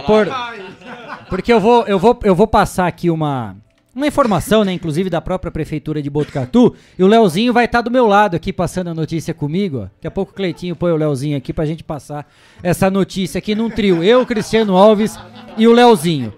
Pôr. 0.00 0.26
Porque 1.28 1.52
eu 1.52 1.60
vou, 1.60 1.84
eu 1.86 1.98
vou, 1.98 2.18
eu 2.24 2.34
vou 2.34 2.46
passar 2.46 2.86
aqui 2.86 3.10
uma, 3.10 3.56
uma 3.94 4.06
informação, 4.06 4.64
né? 4.64 4.72
Inclusive 4.72 5.10
da 5.10 5.20
própria 5.20 5.52
prefeitura 5.52 6.02
de 6.02 6.08
Botucatu. 6.08 6.74
E 6.98 7.04
o 7.04 7.06
Leozinho 7.06 7.52
vai 7.52 7.66
estar 7.66 7.82
do 7.82 7.90
meu 7.90 8.06
lado 8.06 8.34
aqui 8.34 8.52
passando 8.52 8.88
a 8.88 8.94
notícia 8.94 9.34
comigo. 9.34 9.90
Daqui 9.96 10.06
a 10.06 10.10
pouco 10.10 10.32
o 10.32 10.34
Cleitinho 10.34 10.74
põe 10.74 10.92
o 10.92 10.96
Leozinho 10.96 11.36
aqui 11.36 11.52
pra 11.52 11.66
gente 11.66 11.84
passar 11.84 12.26
essa 12.62 12.90
notícia 12.90 13.38
aqui 13.38 13.54
num 13.54 13.70
trio. 13.70 14.02
Eu, 14.02 14.24
Cristiano 14.24 14.76
Alves 14.76 15.18
e 15.56 15.68
o 15.68 15.72
Leozinho. 15.72 16.32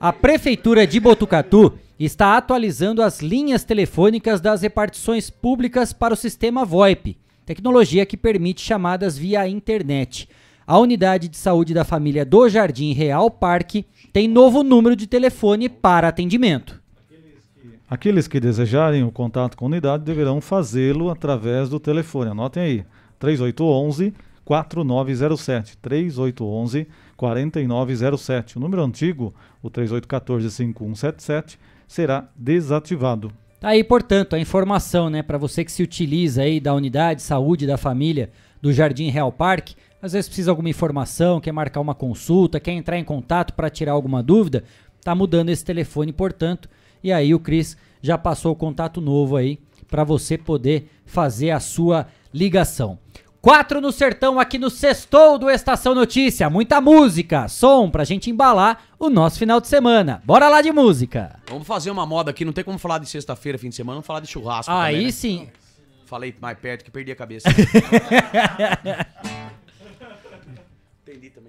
A 0.00 0.12
Prefeitura 0.12 0.86
de 0.86 1.00
Botucatu 1.00 1.74
está 1.98 2.36
atualizando 2.36 3.02
as 3.02 3.20
linhas 3.20 3.64
telefônicas 3.64 4.40
das 4.40 4.62
repartições 4.62 5.30
públicas 5.30 5.92
para 5.92 6.14
o 6.14 6.16
sistema 6.16 6.64
VoIP, 6.64 7.16
tecnologia 7.44 8.06
que 8.06 8.16
permite 8.16 8.60
chamadas 8.60 9.18
via 9.18 9.48
internet. 9.48 10.28
A 10.66 10.78
unidade 10.78 11.28
de 11.28 11.36
saúde 11.36 11.72
da 11.72 11.84
família 11.84 12.24
do 12.24 12.48
Jardim 12.48 12.92
Real 12.92 13.30
Parque 13.30 13.86
tem 14.12 14.28
novo 14.28 14.62
número 14.62 14.94
de 14.94 15.06
telefone 15.06 15.68
para 15.68 16.08
atendimento. 16.08 16.80
Aqueles 17.90 18.28
que 18.28 18.38
desejarem 18.38 19.02
o 19.02 19.10
contato 19.10 19.56
com 19.56 19.64
a 19.64 19.68
unidade 19.68 20.04
deverão 20.04 20.42
fazê-lo 20.42 21.10
através 21.10 21.70
do 21.70 21.80
telefone. 21.80 22.30
Anotem 22.30 22.62
aí: 22.62 22.84
3811 23.18 24.12
4907. 24.44 25.78
3811 25.78 26.86
4907. 27.16 28.58
O 28.58 28.60
número 28.60 28.82
antigo, 28.82 29.34
o 29.62 29.70
3814 29.70 30.50
5177, 30.50 31.58
será 31.88 32.28
desativado. 32.36 33.32
Tá 33.58 33.70
aí, 33.70 33.82
portanto, 33.82 34.36
a 34.36 34.38
informação, 34.38 35.10
né, 35.10 35.20
para 35.20 35.36
você 35.36 35.64
que 35.64 35.72
se 35.72 35.82
utiliza 35.82 36.42
aí 36.42 36.60
da 36.60 36.72
unidade 36.74 37.20
de 37.20 37.26
saúde 37.26 37.66
da 37.66 37.76
família 37.76 38.30
do 38.62 38.72
Jardim 38.72 39.08
Real 39.08 39.32
Parque, 39.32 39.74
às 40.00 40.12
vezes 40.12 40.28
precisa 40.28 40.46
de 40.46 40.50
alguma 40.50 40.68
informação, 40.68 41.40
quer 41.40 41.50
marcar 41.50 41.80
uma 41.80 41.94
consulta, 41.94 42.60
quer 42.60 42.70
entrar 42.72 42.98
em 42.98 43.04
contato 43.04 43.54
para 43.54 43.68
tirar 43.68 43.92
alguma 43.92 44.22
dúvida, 44.22 44.62
tá 45.02 45.12
mudando 45.12 45.48
esse 45.48 45.64
telefone, 45.64 46.12
portanto, 46.12 46.68
e 47.02 47.10
aí 47.10 47.34
o 47.34 47.40
Cris 47.40 47.76
já 48.00 48.16
passou 48.16 48.52
o 48.52 48.56
contato 48.56 49.00
novo 49.00 49.36
aí 49.36 49.58
para 49.88 50.04
você 50.04 50.38
poder 50.38 50.90
fazer 51.04 51.50
a 51.50 51.58
sua 51.58 52.06
ligação. 52.32 52.98
Quatro 53.40 53.80
no 53.80 53.92
sertão 53.92 54.40
aqui 54.40 54.58
no 54.58 54.68
Sextou 54.68 55.38
do 55.38 55.48
Estação 55.48 55.94
Notícia. 55.94 56.50
Muita 56.50 56.80
música, 56.80 57.46
som 57.46 57.88
pra 57.88 58.02
gente 58.02 58.28
embalar 58.28 58.82
o 58.98 59.08
nosso 59.08 59.38
final 59.38 59.60
de 59.60 59.68
semana. 59.68 60.20
Bora 60.24 60.48
lá 60.48 60.60
de 60.60 60.72
música. 60.72 61.38
Vamos 61.48 61.64
fazer 61.64 61.92
uma 61.92 62.04
moda 62.04 62.32
aqui, 62.32 62.44
não 62.44 62.52
tem 62.52 62.64
como 62.64 62.78
falar 62.78 62.98
de 62.98 63.08
sexta-feira, 63.08 63.56
fim 63.56 63.68
de 63.68 63.76
semana, 63.76 63.96
não 63.96 64.02
falar 64.02 64.18
de 64.20 64.26
churrasco. 64.26 64.72
Aí 64.72 64.94
também, 64.94 65.06
né? 65.06 65.12
sim. 65.12 65.48
Falei 66.04 66.34
mais 66.40 66.58
perto 66.58 66.84
que 66.84 66.90
perdi 66.90 67.12
a 67.12 67.16
cabeça. 67.16 67.48
Entendi 71.06 71.30
também. 71.30 71.47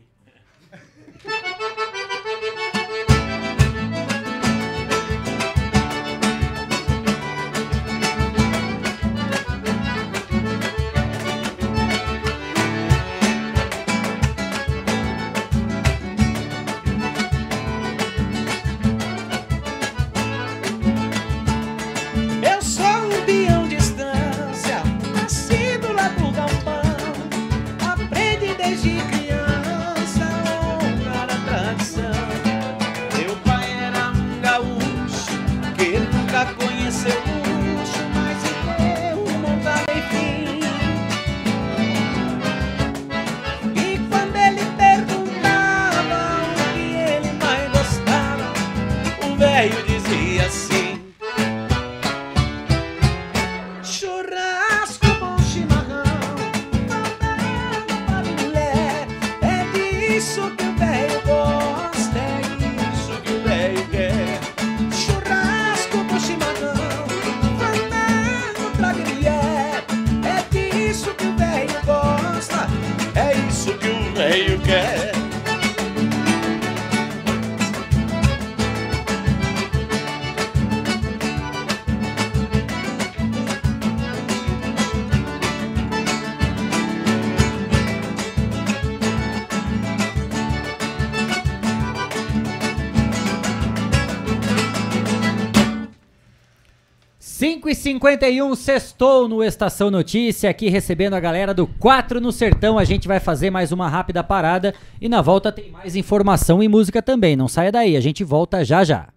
51 97.94 98.54
sextou 98.54 99.28
no 99.28 99.44
Estação 99.44 99.90
Notícia, 99.90 100.48
aqui 100.48 100.70
recebendo 100.70 101.16
a 101.16 101.20
galera 101.20 101.56
do 101.56 101.66
4 101.66 102.22
no 102.22 102.32
Sertão. 102.32 102.78
A 102.78 102.84
gente 102.84 103.08
vai 103.08 103.20
fazer 103.20 103.50
mais 103.50 103.72
uma 103.72 103.90
rápida 103.90 104.24
parada 104.24 104.76
e 105.02 105.10
na 105.10 105.24
volta 105.24 105.52
tem 105.52 105.72
mais 105.72 105.96
informação 105.96 106.62
e 106.62 106.68
música 106.68 107.02
também. 107.02 107.36
Não 107.36 107.48
saia 107.48 107.72
daí, 107.72 107.98
a 107.98 108.02
gente 108.02 108.24
volta 108.24 108.64
já 108.64 108.84
já. 108.84 109.08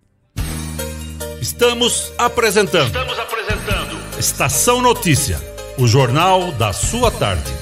Estamos 1.38 2.12
apresentando. 2.16 2.86
Estamos 2.86 3.18
apresentando. 3.18 4.18
Estação 4.18 4.80
Notícia, 4.80 5.38
o 5.76 5.86
jornal 5.86 6.50
da 6.52 6.72
sua 6.72 7.10
tarde. 7.10 7.61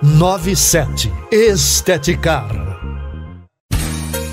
3497. 0.00 1.12
Esteticar. 1.30 2.50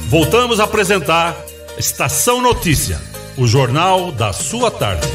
Voltamos 0.08 0.60
a 0.60 0.64
apresentar 0.64 1.36
Estação 1.78 2.42
Notícia, 2.42 3.00
o 3.38 3.46
jornal 3.46 4.12
da 4.12 4.32
sua 4.34 4.72
tarde. 4.72 5.08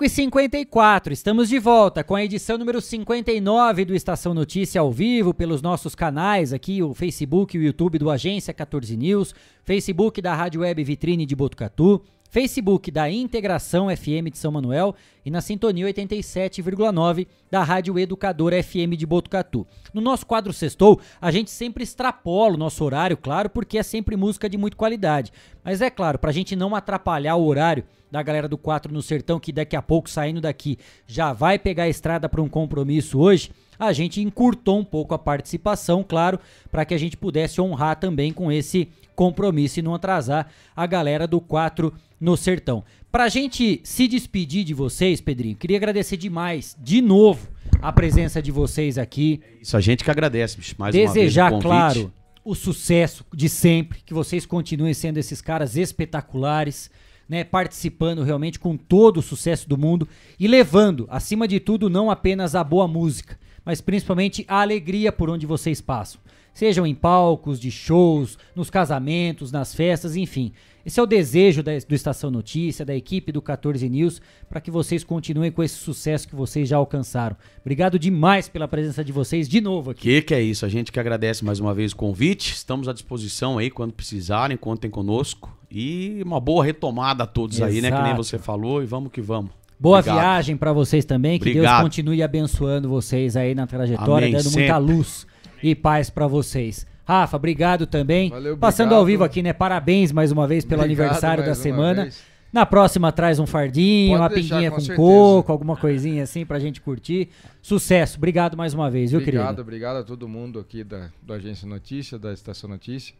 5 0.00 0.04
e 0.04 0.08
54 0.08 1.12
estamos 1.12 1.48
de 1.48 1.58
volta 1.58 2.02
com 2.02 2.14
a 2.14 2.24
edição 2.24 2.56
número 2.56 2.80
59 2.80 3.84
do 3.84 3.94
Estação 3.94 4.32
Notícia 4.32 4.80
ao 4.80 4.90
vivo 4.90 5.34
pelos 5.34 5.60
nossos 5.60 5.94
canais 5.94 6.54
aqui, 6.54 6.82
o 6.82 6.94
Facebook 6.94 7.54
e 7.54 7.60
o 7.60 7.62
YouTube 7.62 7.98
do 7.98 8.10
Agência 8.10 8.54
14 8.54 8.96
News, 8.96 9.34
Facebook 9.62 10.22
da 10.22 10.34
Rádio 10.34 10.62
Web 10.62 10.82
Vitrine 10.84 11.26
de 11.26 11.36
Botucatu, 11.36 12.02
Facebook 12.30 12.92
da 12.92 13.10
Integração 13.10 13.88
FM 13.94 14.30
de 14.30 14.38
São 14.38 14.52
Manuel 14.52 14.94
e 15.26 15.30
na 15.30 15.40
sintonia 15.40 15.84
87,9 15.86 17.26
da 17.50 17.64
Rádio 17.64 17.98
Educadora 17.98 18.62
FM 18.62 18.96
de 18.96 19.04
Botucatu. 19.04 19.66
No 19.92 20.00
nosso 20.00 20.24
quadro 20.24 20.52
Sextou, 20.52 21.00
a 21.20 21.32
gente 21.32 21.50
sempre 21.50 21.82
extrapola 21.82 22.54
o 22.54 22.58
nosso 22.58 22.84
horário, 22.84 23.16
claro, 23.16 23.50
porque 23.50 23.78
é 23.78 23.82
sempre 23.82 24.16
música 24.16 24.48
de 24.48 24.56
muita 24.56 24.76
qualidade. 24.76 25.32
Mas 25.64 25.80
é 25.80 25.90
claro, 25.90 26.20
pra 26.20 26.30
gente 26.30 26.54
não 26.54 26.74
atrapalhar 26.74 27.34
o 27.34 27.44
horário 27.44 27.84
da 28.10 28.22
galera 28.22 28.48
do 28.48 28.56
4 28.56 28.92
no 28.92 29.02
Sertão, 29.02 29.40
que 29.40 29.52
daqui 29.52 29.74
a 29.74 29.82
pouco, 29.82 30.08
saindo 30.08 30.40
daqui, 30.40 30.78
já 31.06 31.32
vai 31.32 31.58
pegar 31.58 31.84
a 31.84 31.88
estrada 31.88 32.28
para 32.28 32.42
um 32.42 32.48
compromisso 32.48 33.18
hoje, 33.18 33.50
a 33.78 33.92
gente 33.92 34.20
encurtou 34.20 34.78
um 34.78 34.84
pouco 34.84 35.14
a 35.14 35.18
participação, 35.18 36.04
claro, 36.06 36.38
para 36.70 36.84
que 36.84 36.94
a 36.94 36.98
gente 36.98 37.16
pudesse 37.16 37.60
honrar 37.60 37.96
também 37.96 38.32
com 38.32 38.52
esse 38.52 38.88
compromisso 39.14 39.78
e 39.78 39.82
não 39.82 39.94
atrasar 39.94 40.48
a 40.74 40.86
galera 40.86 41.26
do 41.26 41.40
4 41.40 41.92
no 41.92 42.09
Sertão. 42.36 42.84
Pra 43.10 43.28
gente 43.28 43.80
se 43.82 44.06
despedir 44.06 44.62
de 44.62 44.74
vocês, 44.74 45.20
Pedrinho, 45.20 45.56
queria 45.56 45.76
agradecer 45.76 46.16
demais, 46.16 46.76
de 46.80 47.00
novo, 47.00 47.48
a 47.82 47.92
presença 47.92 48.40
de 48.42 48.52
vocês 48.52 48.98
aqui. 48.98 49.40
Isso 49.60 49.76
a 49.76 49.80
gente 49.80 50.04
que 50.04 50.10
agradece, 50.10 50.56
bicho. 50.56 50.74
Mais 50.78 50.94
Desejar, 50.94 51.52
uma 51.52 51.58
vez 51.58 51.64
o 51.64 51.68
convite. 51.68 52.02
claro, 52.02 52.12
o 52.44 52.54
sucesso 52.54 53.24
de 53.34 53.48
sempre, 53.48 54.00
que 54.04 54.14
vocês 54.14 54.46
continuem 54.46 54.94
sendo 54.94 55.18
esses 55.18 55.40
caras 55.40 55.76
espetaculares, 55.76 56.90
né, 57.28 57.44
participando 57.44 58.22
realmente 58.22 58.58
com 58.58 58.76
todo 58.76 59.18
o 59.18 59.22
sucesso 59.22 59.68
do 59.68 59.78
mundo 59.78 60.06
e 60.38 60.48
levando, 60.48 61.06
acima 61.08 61.46
de 61.46 61.60
tudo, 61.60 61.88
não 61.88 62.10
apenas 62.10 62.54
a 62.54 62.64
boa 62.64 62.88
música, 62.88 63.38
mas 63.64 63.80
principalmente 63.80 64.44
a 64.48 64.60
alegria 64.60 65.12
por 65.12 65.30
onde 65.30 65.46
vocês 65.46 65.80
passam. 65.80 66.20
Sejam 66.52 66.84
em 66.84 66.94
palcos, 66.94 67.60
de 67.60 67.70
shows, 67.70 68.36
nos 68.54 68.68
casamentos, 68.68 69.52
nas 69.52 69.72
festas, 69.72 70.16
enfim. 70.16 70.52
Esse 70.84 70.98
é 70.98 71.02
o 71.02 71.06
desejo 71.06 71.62
da, 71.62 71.72
do 71.86 71.94
Estação 71.94 72.30
Notícia, 72.30 72.84
da 72.84 72.94
equipe 72.94 73.30
do 73.30 73.42
14 73.42 73.88
News, 73.88 74.20
para 74.48 74.60
que 74.60 74.70
vocês 74.70 75.04
continuem 75.04 75.52
com 75.52 75.62
esse 75.62 75.74
sucesso 75.74 76.26
que 76.26 76.34
vocês 76.34 76.68
já 76.68 76.76
alcançaram. 76.76 77.36
Obrigado 77.60 77.98
demais 77.98 78.48
pela 78.48 78.66
presença 78.66 79.04
de 79.04 79.12
vocês 79.12 79.48
de 79.48 79.60
novo 79.60 79.90
aqui. 79.90 80.00
Que 80.02 80.22
que 80.22 80.34
é 80.34 80.40
isso? 80.42 80.64
A 80.64 80.68
gente 80.68 80.90
que 80.90 80.98
agradece 81.00 81.44
mais 81.44 81.60
uma 81.60 81.74
vez 81.74 81.92
o 81.92 81.96
convite. 81.96 82.52
Estamos 82.54 82.88
à 82.88 82.92
disposição 82.92 83.58
aí 83.58 83.70
quando 83.70 83.92
precisarem, 83.92 84.56
contem 84.56 84.90
conosco. 84.90 85.56
E 85.70 86.20
uma 86.24 86.40
boa 86.40 86.64
retomada 86.64 87.24
a 87.24 87.26
todos 87.26 87.60
aí, 87.62 87.80
né? 87.80 87.90
Que 87.90 87.96
nem 87.96 88.06
Exato. 88.06 88.24
você 88.24 88.38
falou. 88.38 88.82
E 88.82 88.86
vamos 88.86 89.12
que 89.12 89.20
vamos. 89.20 89.50
Boa 89.78 90.00
Obrigado. 90.00 90.18
viagem 90.20 90.56
pra 90.56 90.72
vocês 90.72 91.04
também, 91.06 91.38
que 91.38 91.44
Deus 91.46 91.56
Obrigado. 91.58 91.82
continue 91.84 92.22
abençoando 92.22 92.86
vocês 92.88 93.34
aí 93.36 93.54
na 93.54 93.66
trajetória, 93.66 94.26
Amém, 94.28 94.32
dando 94.32 94.52
muita 94.52 94.74
sempre. 94.74 94.94
luz 94.94 95.26
e 95.62 95.74
paz 95.74 96.10
pra 96.10 96.26
vocês. 96.26 96.86
Rafa, 97.04 97.36
obrigado 97.36 97.86
também. 97.86 98.30
Valeu, 98.30 98.56
Passando 98.56 98.86
obrigado. 98.88 99.00
ao 99.00 99.06
vivo 99.06 99.24
aqui, 99.24 99.42
né? 99.42 99.52
Parabéns 99.52 100.12
mais 100.12 100.30
uma 100.30 100.46
vez 100.46 100.64
pelo 100.64 100.82
Obrigado 100.82 101.04
aniversário 101.06 101.44
da 101.44 101.54
semana. 101.54 102.02
vez. 102.02 102.22
Na 102.52 102.66
próxima 102.66 103.12
traz 103.12 103.38
um 103.38 103.46
fardinho, 103.46 104.10
Pode 104.18 104.22
uma 104.22 104.28
deixar, 104.28 104.54
pinguinha 104.56 104.70
com 104.72 104.84
com, 104.84 104.96
coco, 104.96 105.52
alguma 105.52 105.76
coisinha 105.76 106.24
assim 106.24 106.44
pra 106.44 106.58
gente 106.58 106.80
curtir. 106.80 107.28
Sucesso. 107.62 108.18
Obrigado 108.18 108.56
mais 108.56 108.74
uma 108.74 108.90
vez, 108.90 109.12
viu, 109.12 109.20
Obrigado, 109.20 109.44
querido? 109.46 109.62
obrigado 109.62 109.96
a 109.98 110.02
todo 110.02 110.28
mundo 110.28 110.58
aqui 110.58 110.82
da, 110.82 111.10
do 111.22 111.32
Agência 111.32 111.66
Notícia, 111.68 112.18
da 112.18 112.32
Estação 112.32 112.68
Notícia. 112.68 113.14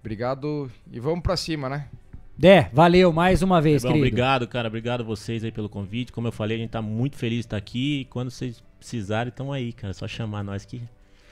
Obrigado 0.00 0.70
e 0.92 1.00
vamos 1.00 1.20
pra 1.22 1.36
cima, 1.36 1.68
né? 1.68 1.86
Dé, 2.38 2.70
valeu 2.72 3.12
mais 3.12 3.42
uma 3.42 3.60
vez, 3.60 3.82
Bom, 3.82 3.88
querido. 3.88 4.06
obrigado, 4.06 4.46
cara. 4.46 4.68
Obrigado 4.68 5.00
a 5.00 5.04
vocês 5.04 5.42
aí 5.42 5.50
pelo 5.50 5.68
convite. 5.68 6.12
Como 6.12 6.28
eu 6.28 6.32
falei, 6.32 6.56
a 6.56 6.60
gente 6.60 6.70
tá 6.70 6.82
muito 6.82 7.16
feliz 7.16 7.38
de 7.38 7.46
estar 7.46 7.56
aqui. 7.56 8.02
E 8.02 8.04
quando 8.04 8.30
vocês 8.30 8.62
precisarem, 8.78 9.30
estão 9.30 9.52
aí, 9.52 9.72
cara. 9.72 9.90
É 9.90 9.94
só 9.94 10.06
chamar 10.06 10.44
nós 10.44 10.64
que 10.64 10.80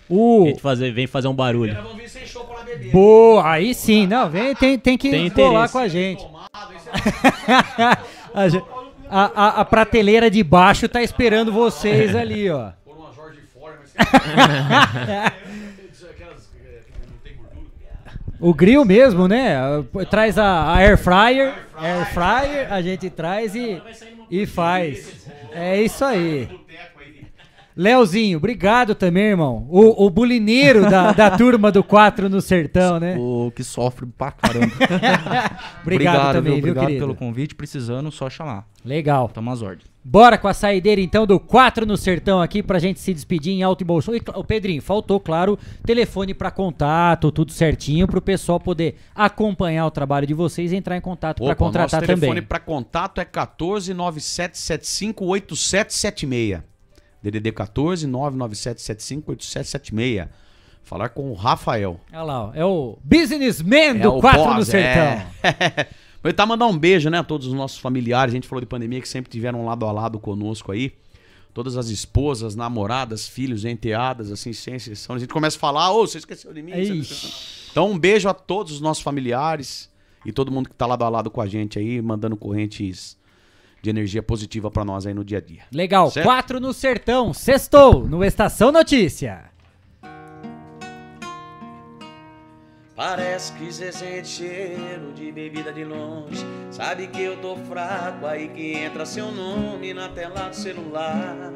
Uh. 0.09 0.45
a 0.45 0.47
gente 0.49 0.61
fazer, 0.61 0.93
vem 0.93 1.07
fazer 1.07 1.29
um 1.29 1.35
barulho. 1.35 1.77
Boa, 2.93 3.51
aí 3.51 3.75
sim. 3.75 4.07
Não, 4.07 4.29
vem, 4.29 4.55
tem, 4.55 4.79
tem 4.79 4.99
que 4.99 5.11
Tem 5.11 5.31
colar 5.31 5.69
com 5.69 5.79
a 5.79 5.89
gente. 5.89 6.25
a, 8.35 8.45
a, 9.11 9.25
a- 9.35 9.61
a 9.61 9.65
prateleira 9.65 10.31
de 10.31 10.43
baixo 10.43 10.89
tá 10.89 11.03
esperando 11.03 11.53
vocês 11.53 12.15
ali, 12.17 12.51
ó. 12.51 12.71
O 18.41 18.53
grill 18.53 18.85
mesmo, 18.85 19.27
né? 19.27 19.57
Traz 20.11 20.39
a, 20.39 20.45
a 20.45 20.77
air 20.77 20.99
fryer, 20.99 21.55
air 21.77 22.07
fryer, 22.13 22.73
a 22.73 22.83
gente 22.83 23.09
traz 23.09 23.55
e, 23.55 23.81
e 24.31 24.45
faz. 24.45 25.27
É 25.53 25.81
isso 25.81 26.05
aí. 26.05 26.49
Leozinho, 27.77 28.39
obrigado 28.39 28.95
também, 28.95 29.25
irmão. 29.25 29.67
O, 29.69 30.07
o 30.07 30.11
bulineiro 30.11 30.83
da, 30.89 31.13
da 31.13 31.31
turma 31.37 31.73
do 31.73 31.83
4 31.83 32.29
no 32.29 32.41
sertão, 32.41 33.01
né? 33.01 33.17
O 33.19 33.51
que 33.55 33.65
sofre 33.65 34.07
pra 34.07 34.31
caramba. 34.31 34.73
Obrigado 35.83 36.33
também, 36.35 36.53
viu, 36.53 36.59
Obrigado 36.61 36.87
querido? 36.87 37.01
pelo 37.05 37.15
convite. 37.17 37.55
Precisando, 37.55 38.11
só 38.13 38.31
chamar. 38.31 38.67
Legal. 38.85 39.29
Tamo 39.29 39.51
às 39.51 39.61
ordens. 39.61 39.85
Bora 40.07 40.37
com 40.37 40.47
a 40.47 40.53
saideira 40.53 41.01
então 41.01 41.27
do 41.27 41.41
4 41.41 41.87
no 41.87 41.97
Sertão 41.97 42.41
aqui 42.41 42.63
pra 42.63 42.79
gente 42.79 43.01
se 43.01 43.13
despedir 43.15 43.55
em 43.55 43.63
alto 43.63 43.81
e 43.81 43.85
bom 43.85 44.01
som. 44.01 44.15
E, 44.15 44.23
ô, 44.35 44.45
Pedrinho, 44.45 44.83
faltou, 44.83 45.19
claro, 45.19 45.59
telefone 45.85 46.35
pra 46.35 46.51
contato, 46.51 47.33
tudo 47.33 47.51
certinho 47.53 48.07
pro 48.07 48.21
pessoal 48.21 48.61
poder 48.61 48.97
acompanhar 49.15 49.87
o 49.87 49.91
trabalho 49.91 50.27
de 50.27 50.35
vocês 50.35 50.73
e 50.73 50.77
entrar 50.77 50.97
em 50.97 51.01
contato 51.01 51.43
o 51.43 51.57
contratar 51.57 52.01
nosso 52.01 52.07
telefone 52.07 52.29
também. 52.29 52.43
para 52.43 52.61
contato 52.61 53.21
é 53.21 53.25
14 53.25 53.95
9775 53.95 55.25
8776. 55.25 56.74
DDD 57.31 57.53
14 57.53 58.07
99775 58.07 59.31
8776. 59.33 60.29
Falar 60.83 61.09
com 61.09 61.31
o 61.31 61.35
Rafael. 61.35 61.99
Olha 62.13 62.23
lá, 62.23 62.45
ó, 62.45 62.51
é 62.55 62.65
o 62.65 62.99
businessman 63.03 63.97
do 63.97 64.17
o 64.17 64.21
4 64.21 64.41
no 64.45 64.55
boss, 64.57 64.69
Sertão. 64.69 65.03
É. 65.03 65.89
Aproveitar 66.19 66.45
e 66.45 66.47
mandar 66.47 66.67
um 66.67 66.77
beijo, 66.77 67.09
né, 67.09 67.19
a 67.19 67.25
todos 67.25 67.47
os 67.47 67.55
nossos 67.55 67.79
familiares. 67.79 68.33
A 68.33 68.37
gente 68.37 68.47
falou 68.47 68.61
de 68.61 68.67
pandemia 68.67 69.01
que 69.01 69.09
sempre 69.09 69.31
tiveram 69.31 69.65
lado 69.65 69.87
a 69.87 69.93
lado 69.93 70.19
conosco 70.19 70.73
aí. 70.73 70.93
Todas 71.55 71.77
as 71.77 71.89
esposas, 71.89 72.55
namoradas, 72.55 73.29
filhos, 73.29 73.65
enteadas, 73.65 74.31
assim, 74.31 74.53
sem 74.53 74.75
exceção. 74.75 75.17
A 75.17 75.19
gente 75.19 75.33
começa 75.33 75.57
a 75.57 75.61
falar, 75.61 75.93
ô, 75.93 76.07
você 76.07 76.19
esqueceu 76.19 76.53
de 76.53 76.63
mim? 76.63 76.73
esqueceu. 76.73 77.31
Então, 77.71 77.91
um 77.91 77.99
beijo 77.99 78.29
a 78.29 78.35
todos 78.35 78.73
os 78.73 78.81
nossos 78.81 79.03
familiares 79.03 79.89
e 80.27 80.33
todo 80.33 80.51
mundo 80.51 80.69
que 80.69 80.75
tá 80.75 80.87
lado 80.87 81.05
a 81.05 81.09
lado 81.09 81.31
com 81.31 81.41
a 81.41 81.47
gente 81.47 81.79
aí, 81.79 82.03
mandando 82.03 82.37
correntes 82.37 83.17
de 83.85 83.91
energia 83.91 84.23
positiva 84.23 84.71
pra 84.71 84.83
nós 84.83 85.07
aí 85.07 85.13
no 85.13 85.23
dia 85.23 85.37
a 85.39 85.41
dia. 85.43 85.63
Legal, 85.71 86.11
Certo? 86.11 86.25
4 86.25 86.59
no 86.59 86.73
Sertão, 86.73 87.35
sextou, 87.35 88.09
no 88.09 88.25
Estação 88.25 88.73
Notícia. 88.73 89.53
Parece 92.97 93.53
que 93.55 93.71
cê 93.73 93.93
sente 93.93 94.29
cheiro 94.29 95.13
de 95.15 95.31
bebida 95.31 95.71
de 95.73 95.85
longe. 95.85 96.43
Sabe 96.71 97.09
que 97.09 97.21
eu 97.21 97.37
tô 97.39 97.57
fraco, 97.57 98.25
aí 98.25 98.49
que 98.49 98.73
entra 98.73 99.05
seu 99.05 99.31
nome 99.31 99.93
na 99.93 100.09
tela 100.09 100.49
do 100.49 100.57
celular. 100.57 101.53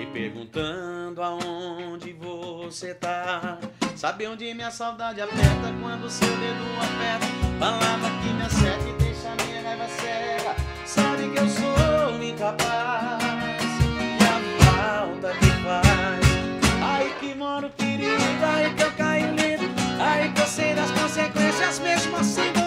E 0.00 0.06
perguntando 0.06 1.22
aonde 1.22 2.12
você 2.14 2.94
tá. 2.94 3.58
Sabe 3.96 4.26
onde 4.28 4.54
minha 4.54 4.70
saudade 4.70 5.20
aperta 5.20 5.74
quando 5.82 6.08
seu 6.08 6.28
dedo 6.28 6.64
aperta? 6.78 7.26
Palavra 7.58 8.08
que 8.22 8.32
me 8.32 8.42
acerta 8.44 8.88
e 8.88 8.92
deixa 8.94 9.34
minha 9.44 9.62
raiva 9.62 9.88
cega. 9.88 10.69
Sabe 10.92 11.28
que 11.28 11.38
eu 11.38 11.48
sou 11.48 12.20
incapaz. 12.20 13.62
E 14.18 14.24
a 14.24 14.64
falta 14.64 15.32
que 15.38 15.50
faz. 15.62 16.20
Aí 16.82 17.14
que 17.20 17.32
mora 17.32 17.68
o 17.68 17.70
perigo, 17.70 18.44
aí 18.44 18.74
que 18.74 18.82
eu 18.82 18.90
caio 18.98 19.28
lindo. 19.36 19.72
Aí 20.00 20.28
que 20.32 20.40
eu 20.40 20.46
sei 20.46 20.74
das 20.74 20.90
consequências, 20.90 21.78
mesmo 21.78 22.16
assim 22.16 22.59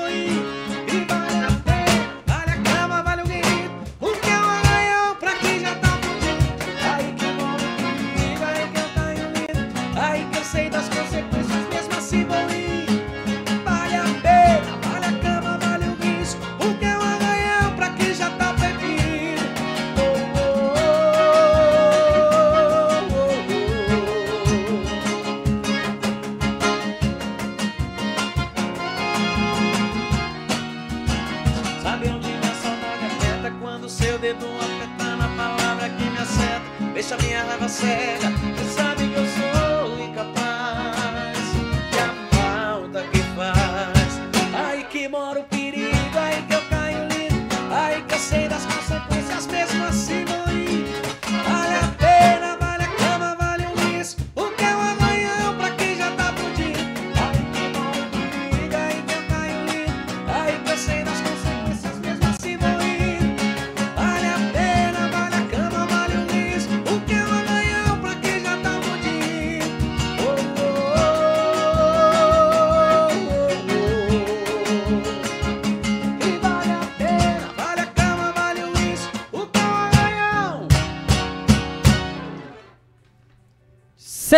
minha 37.81 38.32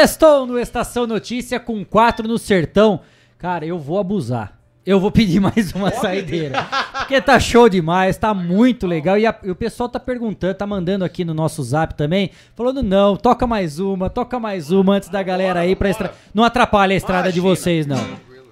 Sextou 0.07 0.45
no 0.45 0.59
Estação 0.59 1.07
Notícia 1.07 1.59
com 1.59 1.83
quatro 1.83 2.27
no 2.27 2.37
Sertão. 2.37 2.99
Cara, 3.39 3.65
eu 3.65 3.79
vou 3.79 3.97
abusar. 3.97 4.53
Eu 4.85 4.99
vou 4.99 5.09
pedir 5.09 5.39
mais 5.41 5.73
uma 5.73 5.89
saideira. 5.91 6.61
Porque 6.99 7.19
tá 7.19 7.39
show 7.39 7.67
demais, 7.67 8.15
tá 8.15 8.31
muito 8.31 8.85
legal. 8.85 9.17
E, 9.17 9.25
a- 9.25 9.35
e 9.43 9.49
o 9.49 9.55
pessoal 9.55 9.89
tá 9.89 9.99
perguntando, 9.99 10.53
tá 10.53 10.67
mandando 10.67 11.03
aqui 11.03 11.25
no 11.25 11.33
nosso 11.33 11.63
zap 11.63 11.95
também, 11.95 12.29
falando: 12.53 12.83
não, 12.83 13.15
toca 13.17 13.47
mais 13.47 13.79
uma, 13.79 14.07
toca 14.07 14.39
mais 14.39 14.71
uma 14.71 14.93
antes 14.93 15.09
da 15.09 15.23
galera 15.23 15.61
aí 15.61 15.75
pra 15.75 15.89
estra... 15.89 16.13
Não 16.35 16.43
atrapalha 16.43 16.93
a 16.93 16.97
estrada 16.97 17.31
de 17.31 17.39
vocês, 17.39 17.87
não. 17.87 17.97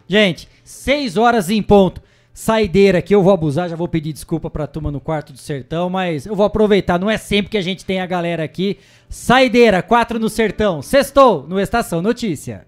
Gente, 0.07 0.49
seis 0.63 1.17
horas 1.17 1.51
em 1.51 1.61
ponto. 1.61 2.01
Saideira 2.33 2.97
aqui, 2.97 3.13
eu 3.13 3.21
vou 3.21 3.31
abusar, 3.31 3.69
já 3.69 3.75
vou 3.75 3.87
pedir 3.87 4.11
desculpa 4.11 4.49
pra 4.49 4.65
turma 4.65 4.89
no 4.89 4.99
quarto 4.99 5.31
do 5.31 5.37
sertão, 5.37 5.87
mas 5.87 6.25
eu 6.25 6.35
vou 6.35 6.45
aproveitar, 6.45 6.97
não 6.99 7.09
é 7.09 7.15
sempre 7.15 7.51
que 7.51 7.57
a 7.57 7.61
gente 7.61 7.85
tem 7.85 8.01
a 8.01 8.07
galera 8.07 8.43
aqui. 8.43 8.79
Saideira, 9.07 9.83
quatro 9.83 10.17
no 10.17 10.27
sertão. 10.27 10.81
Sextou 10.81 11.45
no 11.47 11.59
Estação 11.59 12.01
Notícia. 12.01 12.65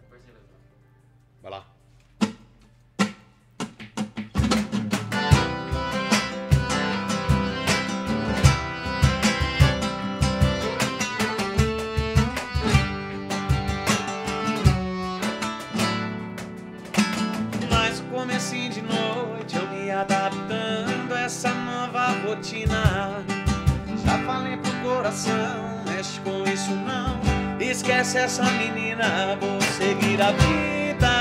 Coração, 25.05 25.83
mexe 25.85 26.19
com 26.21 26.43
isso 26.51 26.71
não. 26.71 27.19
Esquece 27.59 28.17
essa 28.17 28.43
menina, 28.43 29.37
vou 29.39 29.61
seguir 29.61 30.19
a 30.19 30.31
vida. 30.31 31.19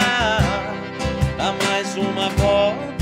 Dá 1.36 1.52
mais 1.66 1.94
uma 1.96 2.30
volta. 2.30 2.93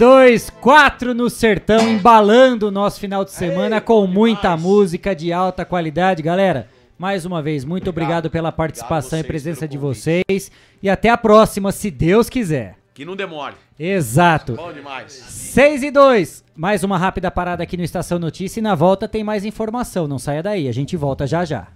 2, 0.00 0.48
4 0.62 1.12
no 1.12 1.28
sertão, 1.28 1.86
embalando 1.90 2.68
o 2.68 2.70
nosso 2.70 2.98
final 2.98 3.22
de 3.22 3.32
semana 3.32 3.82
com 3.82 4.06
muita 4.06 4.56
música 4.56 5.14
de 5.14 5.30
alta 5.30 5.62
qualidade. 5.62 6.22
Galera, 6.22 6.70
mais 6.98 7.26
uma 7.26 7.42
vez, 7.42 7.66
muito 7.66 7.90
obrigado, 7.90 8.30
pela 8.30 8.50
participação 8.50 9.18
e 9.18 9.22
presença 9.22 9.68
de 9.68 9.76
vocês. 9.76 10.50
E 10.82 10.88
até 10.88 11.10
a 11.10 11.18
próxima, 11.18 11.70
se 11.70 11.90
Deus 11.90 12.30
quiser. 12.30 12.78
Que 12.94 13.04
não 13.04 13.14
demore. 13.14 13.56
Exato. 13.78 14.54
Bom 14.54 14.72
demais. 14.72 15.12
6 15.12 15.82
e 15.82 15.90
2, 15.90 16.44
mais 16.56 16.82
uma 16.82 16.96
rápida 16.96 17.30
parada 17.30 17.62
aqui 17.62 17.76
no 17.76 17.84
Estação 17.84 18.18
Notícia 18.18 18.58
e 18.58 18.62
na 18.62 18.74
volta 18.74 19.06
tem 19.06 19.22
mais 19.22 19.44
informação. 19.44 20.08
Não 20.08 20.18
saia 20.18 20.42
daí, 20.42 20.66
a 20.66 20.72
gente 20.72 20.96
volta 20.96 21.26
já 21.26 21.44
já. 21.44 21.66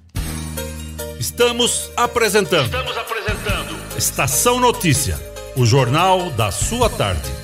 Estamos 1.21 1.91
apresentando. 1.95 2.65
Estamos 2.65 2.97
apresentando. 2.97 3.99
Estação 3.99 4.59
Notícia, 4.59 5.21
o 5.55 5.67
jornal 5.67 6.31
da 6.31 6.51
sua 6.51 6.89
tarde. 6.89 7.44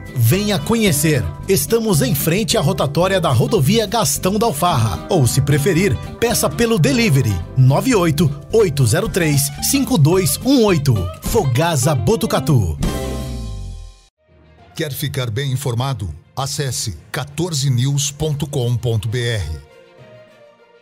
Venha 0.15 0.59
conhecer. 0.59 1.23
Estamos 1.47 2.01
em 2.01 2.13
frente 2.13 2.57
à 2.57 2.61
rotatória 2.61 3.19
da 3.19 3.31
rodovia 3.31 3.85
Gastão 3.85 4.37
da 4.37 4.45
Alfarra. 4.45 5.05
Ou, 5.09 5.25
se 5.25 5.41
preferir, 5.41 5.95
peça 6.19 6.49
pelo 6.49 6.77
delivery 6.77 7.33
98 7.57 8.29
803 8.51 9.41
5218. 9.63 10.93
Fogasa 11.21 11.95
Botucatu. 11.95 12.77
Quer 14.75 14.93
ficar 14.93 15.29
bem 15.29 15.51
informado? 15.51 16.13
Acesse 16.35 16.97
14news.com.br. 17.11 19.59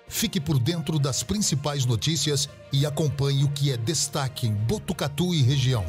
Fique 0.07 0.39
por 0.39 0.57
dentro 0.57 0.97
das 0.97 1.21
principais 1.21 1.85
notícias 1.85 2.49
e 2.73 2.85
acompanhe 2.85 3.43
o 3.43 3.49
que 3.49 3.71
é 3.71 3.77
destaque 3.77 4.47
em 4.47 4.53
Botucatu 4.53 5.35
e 5.35 5.43
região. 5.43 5.85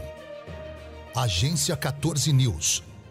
Agência 1.14 1.76
14 1.76 2.32
News. 2.32 2.89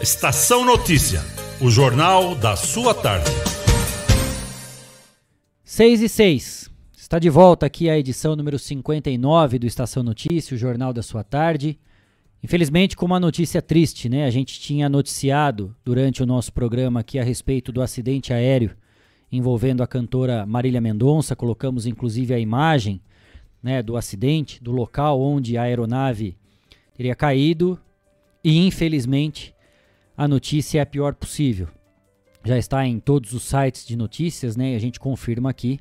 Estação 0.00 0.62
Notícia, 0.62 1.22
o 1.58 1.70
jornal 1.70 2.34
da 2.34 2.54
sua 2.54 2.92
tarde. 2.92 3.30
6 5.64 6.02
e 6.02 6.08
6. 6.08 6.70
Está 6.94 7.18
de 7.18 7.30
volta 7.30 7.64
aqui 7.64 7.88
a 7.88 7.98
edição 7.98 8.36
número 8.36 8.58
59 8.58 9.58
do 9.58 9.66
Estação 9.66 10.02
Notícia, 10.02 10.54
o 10.54 10.58
jornal 10.58 10.92
da 10.92 11.02
sua 11.02 11.24
tarde. 11.24 11.78
Infelizmente, 12.44 12.94
com 12.94 13.06
uma 13.06 13.18
notícia 13.18 13.62
triste, 13.62 14.06
né? 14.06 14.26
A 14.26 14.30
gente 14.30 14.60
tinha 14.60 14.86
noticiado 14.86 15.74
durante 15.82 16.22
o 16.22 16.26
nosso 16.26 16.52
programa 16.52 17.00
aqui 17.00 17.18
a 17.18 17.24
respeito 17.24 17.72
do 17.72 17.80
acidente 17.80 18.34
aéreo 18.34 18.76
envolvendo 19.32 19.82
a 19.82 19.86
cantora 19.86 20.44
Marília 20.44 20.80
Mendonça. 20.80 21.34
Colocamos 21.34 21.86
inclusive 21.86 22.34
a 22.34 22.38
imagem 22.38 23.00
né, 23.62 23.82
do 23.82 23.96
acidente, 23.96 24.62
do 24.62 24.72
local 24.72 25.18
onde 25.22 25.56
a 25.56 25.62
aeronave 25.62 26.36
teria 26.94 27.14
caído. 27.14 27.80
E 28.44 28.58
infelizmente, 28.66 29.55
a 30.16 30.26
notícia 30.26 30.78
é 30.78 30.82
a 30.82 30.86
pior 30.86 31.14
possível. 31.14 31.68
Já 32.44 32.56
está 32.56 32.86
em 32.86 32.98
todos 32.98 33.32
os 33.32 33.42
sites 33.42 33.86
de 33.86 33.96
notícias, 33.96 34.56
né? 34.56 34.72
E 34.72 34.76
a 34.76 34.78
gente 34.78 34.98
confirma 34.98 35.50
aqui 35.50 35.80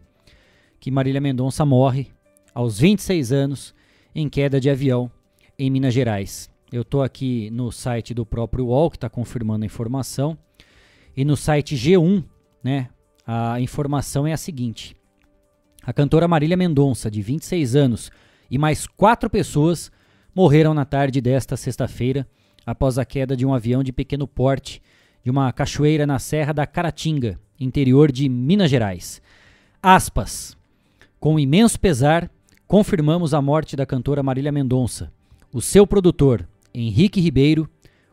que 0.80 0.92
Marília 0.92 1.22
Mendonça 1.22 1.64
morre 1.64 2.08
aos 2.54 2.80
26 2.80 3.32
anos 3.32 3.74
em 4.14 4.28
queda 4.28 4.60
de 4.60 4.70
avião 4.70 5.10
em 5.58 5.70
Minas 5.70 5.94
Gerais. 5.94 6.50
Eu 6.72 6.82
estou 6.82 7.02
aqui 7.04 7.50
no 7.52 7.72
site 7.72 8.14
do 8.14 8.26
próprio 8.26 8.66
UOL, 8.66 8.90
que 8.90 8.98
está 8.98 9.10
confirmando 9.10 9.64
a 9.64 9.66
informação. 9.66 10.38
E 11.16 11.24
no 11.24 11.38
site 11.38 11.76
G1, 11.76 12.24
né, 12.64 12.90
a 13.26 13.62
informação 13.62 14.28
é 14.28 14.34
a 14.34 14.38
seguinte: 14.38 14.96
a 15.84 15.94
cantora 15.94 16.28
Marília 16.28 16.58
Mendonça, 16.58 17.10
de 17.10 17.22
26 17.22 17.76
anos, 17.76 18.12
e 18.50 18.58
mais 18.58 18.86
quatro 18.88 19.30
pessoas 19.30 19.92
morreram 20.34 20.74
na 20.74 20.84
tarde 20.84 21.22
desta 21.22 21.56
sexta-feira 21.56 22.28
após 22.66 22.98
a 22.98 23.06
queda 23.06 23.36
de 23.36 23.46
um 23.46 23.54
avião 23.54 23.84
de 23.84 23.94
pequeno 23.94 24.28
porte 24.28 24.82
de 25.24 25.30
uma 25.30 25.52
cachoeira 25.52 26.06
na 26.06 26.20
Serra 26.20 26.54
da 26.54 26.66
Caratinga, 26.66 27.40
interior 27.60 28.12
de 28.12 28.30
Minas 28.30 28.70
Gerais. 28.70 29.22
Aspas. 29.82 30.58
Com 31.20 31.40
imenso 31.40 31.80
pesar, 31.80 32.30
confirmamos 32.68 33.34
a 33.34 33.42
morte 33.42 33.76
da 33.76 33.86
cantora 33.86 34.22
Marília 34.22 34.52
Mendonça. 34.52 35.12
O 35.52 35.62
seu 35.62 35.88
produtor, 35.88 36.48
Henrique 36.74 37.20
Ribeiro, 37.20 37.70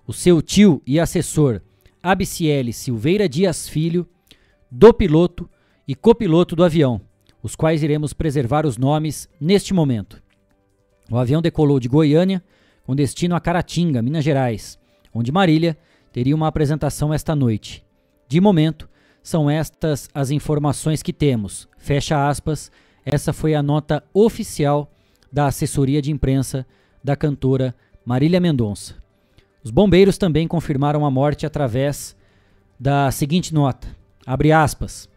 o 0.07 0.13
seu 0.13 0.41
tio 0.41 0.83
e 0.87 0.99
assessor, 0.99 1.61
Abiciele 2.03 2.73
Silveira 2.73 3.29
Dias 3.29 3.69
Filho, 3.69 4.07
do 4.71 4.93
piloto 4.93 5.49
e 5.87 5.95
copiloto 5.95 6.57
do 6.57 6.65
avião, 6.65 7.01
os 7.43 7.55
quais 7.55 7.83
iremos 7.83 8.13
preservar 8.13 8.65
os 8.65 8.77
nomes 8.77 9.29
neste 9.41 9.75
momento. 9.75 10.23
O 11.11 11.19
avião 11.19 11.43
decolou 11.43 11.79
de 11.79 11.89
Goiânia 11.89 12.43
com 12.85 12.95
destino 12.95 13.35
a 13.35 13.41
Caratinga, 13.41 14.03
Minas 14.03 14.25
Gerais, 14.25 14.79
onde 15.15 15.33
Marília 15.33 15.77
teria 16.13 16.35
uma 16.35 16.49
apresentação 16.49 17.13
esta 17.13 17.35
noite. 17.35 17.85
De 18.29 18.41
momento, 18.41 18.89
são 19.23 19.49
estas 19.49 20.09
as 20.15 20.31
informações 20.31 21.03
que 21.03 21.13
temos. 21.13 21.69
Fecha 21.79 22.29
aspas. 22.29 22.71
Essa 23.05 23.33
foi 23.33 23.55
a 23.55 23.63
nota 23.63 24.03
oficial 24.13 24.93
da 25.33 25.47
assessoria 25.47 26.03
de 26.03 26.11
imprensa 26.11 26.67
da 27.03 27.17
cantora 27.17 27.75
Marília 28.05 28.41
Mendonça. 28.41 28.97
Os 29.63 29.71
bombeiros 29.71 30.19
também 30.19 30.49
confirmaram 30.49 31.07
a 31.07 31.11
morte 31.11 31.47
através 31.47 32.17
da 32.79 33.11
seguinte 33.11 33.55
nota: 33.55 33.89
abre 34.27 34.53
aspas. 34.53 35.09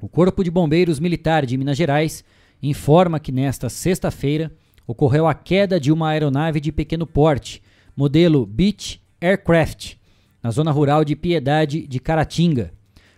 O 0.00 0.08
Corpo 0.08 0.44
de 0.44 0.50
Bombeiros 0.50 1.00
Militar 1.00 1.44
de 1.44 1.56
Minas 1.56 1.76
Gerais 1.76 2.24
informa 2.62 3.18
que 3.18 3.32
nesta 3.32 3.68
sexta-feira 3.68 4.52
ocorreu 4.88 5.26
a 5.26 5.34
queda 5.34 5.78
de 5.78 5.92
uma 5.92 6.08
aeronave 6.08 6.60
de 6.60 6.72
pequeno 6.72 7.06
porte, 7.06 7.62
modelo 7.94 8.46
Beech 8.46 9.02
Aircraft, 9.20 9.96
na 10.42 10.50
zona 10.50 10.70
rural 10.70 11.04
de 11.04 11.14
Piedade 11.14 11.86
de 11.86 12.00
Caratinga. 12.00 12.72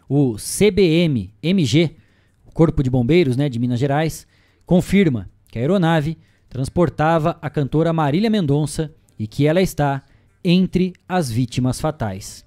O 0.09 0.35
CBM 0.35 1.33
MG, 1.41 1.97
o 2.45 2.51
Corpo 2.51 2.83
de 2.83 2.91
Bombeiros 2.91 3.37
né, 3.37 3.49
de 3.49 3.61
Minas 3.61 3.79
Gerais, 3.79 4.27
confirma 4.67 5.31
que 5.47 5.61
a 5.61 5.63
aeronave 5.63 6.19
transportava 6.49 7.39
a 7.41 7.49
cantora 7.49 7.93
Marília 7.93 8.29
Mendonça 8.29 8.93
e 9.17 9.29
que 9.29 9.47
ela 9.47 9.63
está 9.63 10.03
entre 10.43 10.93
as 11.09 11.31
vítimas 11.31 11.81
fatais. 11.81 12.45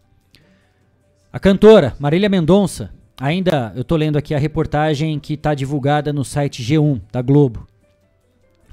A 1.31 1.39
cantora 1.39 1.95
Marília 1.97 2.27
Mendonça, 2.27 2.93
ainda 3.17 3.71
eu 3.73 3.83
estou 3.83 3.97
lendo 3.97 4.17
aqui 4.17 4.35
a 4.35 4.39
reportagem 4.39 5.17
que 5.17 5.35
está 5.35 5.53
divulgada 5.53 6.11
no 6.11 6.25
site 6.25 6.61
G1 6.61 6.99
da 7.09 7.21
Globo. 7.21 7.65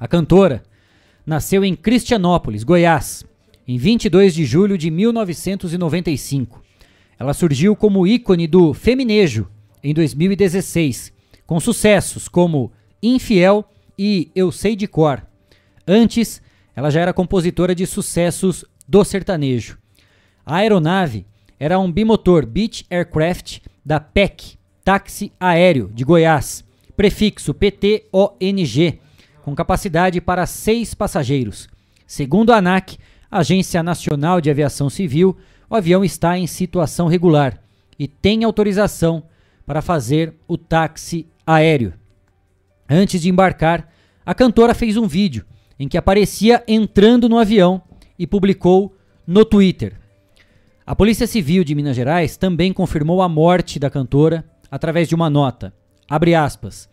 A 0.01 0.09
cantora 0.09 0.62
nasceu 1.27 1.62
em 1.62 1.77
Cristianópolis, 1.77 2.64
Goiás, 2.64 3.22
em 3.68 3.77
22 3.77 4.35
de 4.35 4.47
julho 4.47 4.78
de 4.78 4.90
1995. 4.90 6.62
Ela 7.18 7.35
surgiu 7.35 7.77
como 7.77 8.06
ícone 8.06 8.47
do 8.47 8.72
feminejo 8.72 9.47
em 9.85 9.93
2016, 9.93 11.12
com 11.47 11.60
sucessos 11.60 12.28
como 12.28 12.72
Infiel 13.02 13.62
e 13.98 14.31
Eu 14.35 14.51
Sei 14.51 14.74
de 14.74 14.86
Cor. 14.86 15.22
Antes, 15.86 16.40
ela 16.74 16.90
já 16.90 17.02
era 17.02 17.12
compositora 17.12 17.74
de 17.74 17.86
sucessos 17.86 18.64
do 18.89 19.05
sertanejo. 19.05 19.77
A 20.47 20.56
aeronave 20.56 21.27
era 21.59 21.78
um 21.78 21.93
bimotor 21.93 22.47
Beech 22.47 22.86
Aircraft 22.89 23.59
da 23.85 24.01
PEC, 24.01 24.56
Táxi 24.82 25.31
Aéreo 25.39 25.90
de 25.93 26.05
Goiás, 26.05 26.64
prefixo 26.97 27.52
PTONG, 27.52 28.98
com 29.43 29.55
capacidade 29.55 30.21
para 30.21 30.47
seis 30.47 30.95
passageiros. 30.95 31.69
Segundo 32.07 32.53
a 32.53 32.57
ANAC, 32.57 32.99
Agência 33.31 33.83
Nacional 33.83 34.41
de 34.41 34.51
Aviação 34.51 34.91
Civil, 34.91 35.37
o 35.69 35.77
avião 35.77 36.05
está 36.05 36.37
em 36.37 36.47
situação 36.47 37.07
regular 37.07 37.62
e 37.99 38.09
tem 38.09 38.43
autorização 38.43 39.23
para 39.65 39.81
fazer 39.81 40.35
o 40.49 40.59
táxi 40.59 41.27
aéreo. 41.47 41.93
Antes 42.89 43.23
de 43.23 43.29
embarcar, 43.29 43.89
a 44.27 44.35
cantora 44.35 44.75
fez 44.75 44.97
um 44.97 45.07
vídeo 45.07 45.45
em 45.79 45.87
que 45.87 45.97
aparecia 45.97 46.62
entrando 46.67 47.29
no 47.29 47.39
avião 47.39 47.81
e 48.19 48.27
publicou 48.27 48.97
no 49.27 49.45
Twitter. 49.45 49.97
A 50.85 50.97
Polícia 50.97 51.27
Civil 51.27 51.62
de 51.62 51.75
Minas 51.75 51.95
Gerais 51.95 52.37
também 52.37 52.73
confirmou 52.73 53.23
a 53.23 53.29
morte 53.29 53.79
da 53.79 53.89
cantora 53.89 54.45
através 54.69 55.09
de 55.09 55.15
uma 55.15 55.31
nota. 55.31 55.73
Abre 56.09 56.35
aspas. 56.35 56.89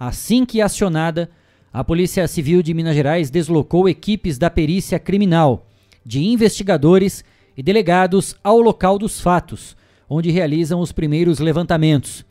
Assim 0.00 0.46
que 0.46 0.62
acionada, 0.62 1.30
a 1.72 1.82
Polícia 1.82 2.28
Civil 2.28 2.62
de 2.62 2.74
Minas 2.74 2.94
Gerais 2.94 3.30
deslocou 3.30 3.88
equipes 3.88 4.36
da 4.36 4.50
perícia 4.50 4.98
criminal, 4.98 5.66
de 6.04 6.22
investigadores 6.22 7.24
e 7.56 7.62
delegados 7.62 8.36
ao 8.44 8.60
local 8.60 8.98
dos 8.98 9.18
fatos, 9.18 9.74
onde 10.06 10.30
realizam 10.30 10.80
os 10.80 10.92
primeiros 10.92 11.38
levantamentos. 11.38 12.26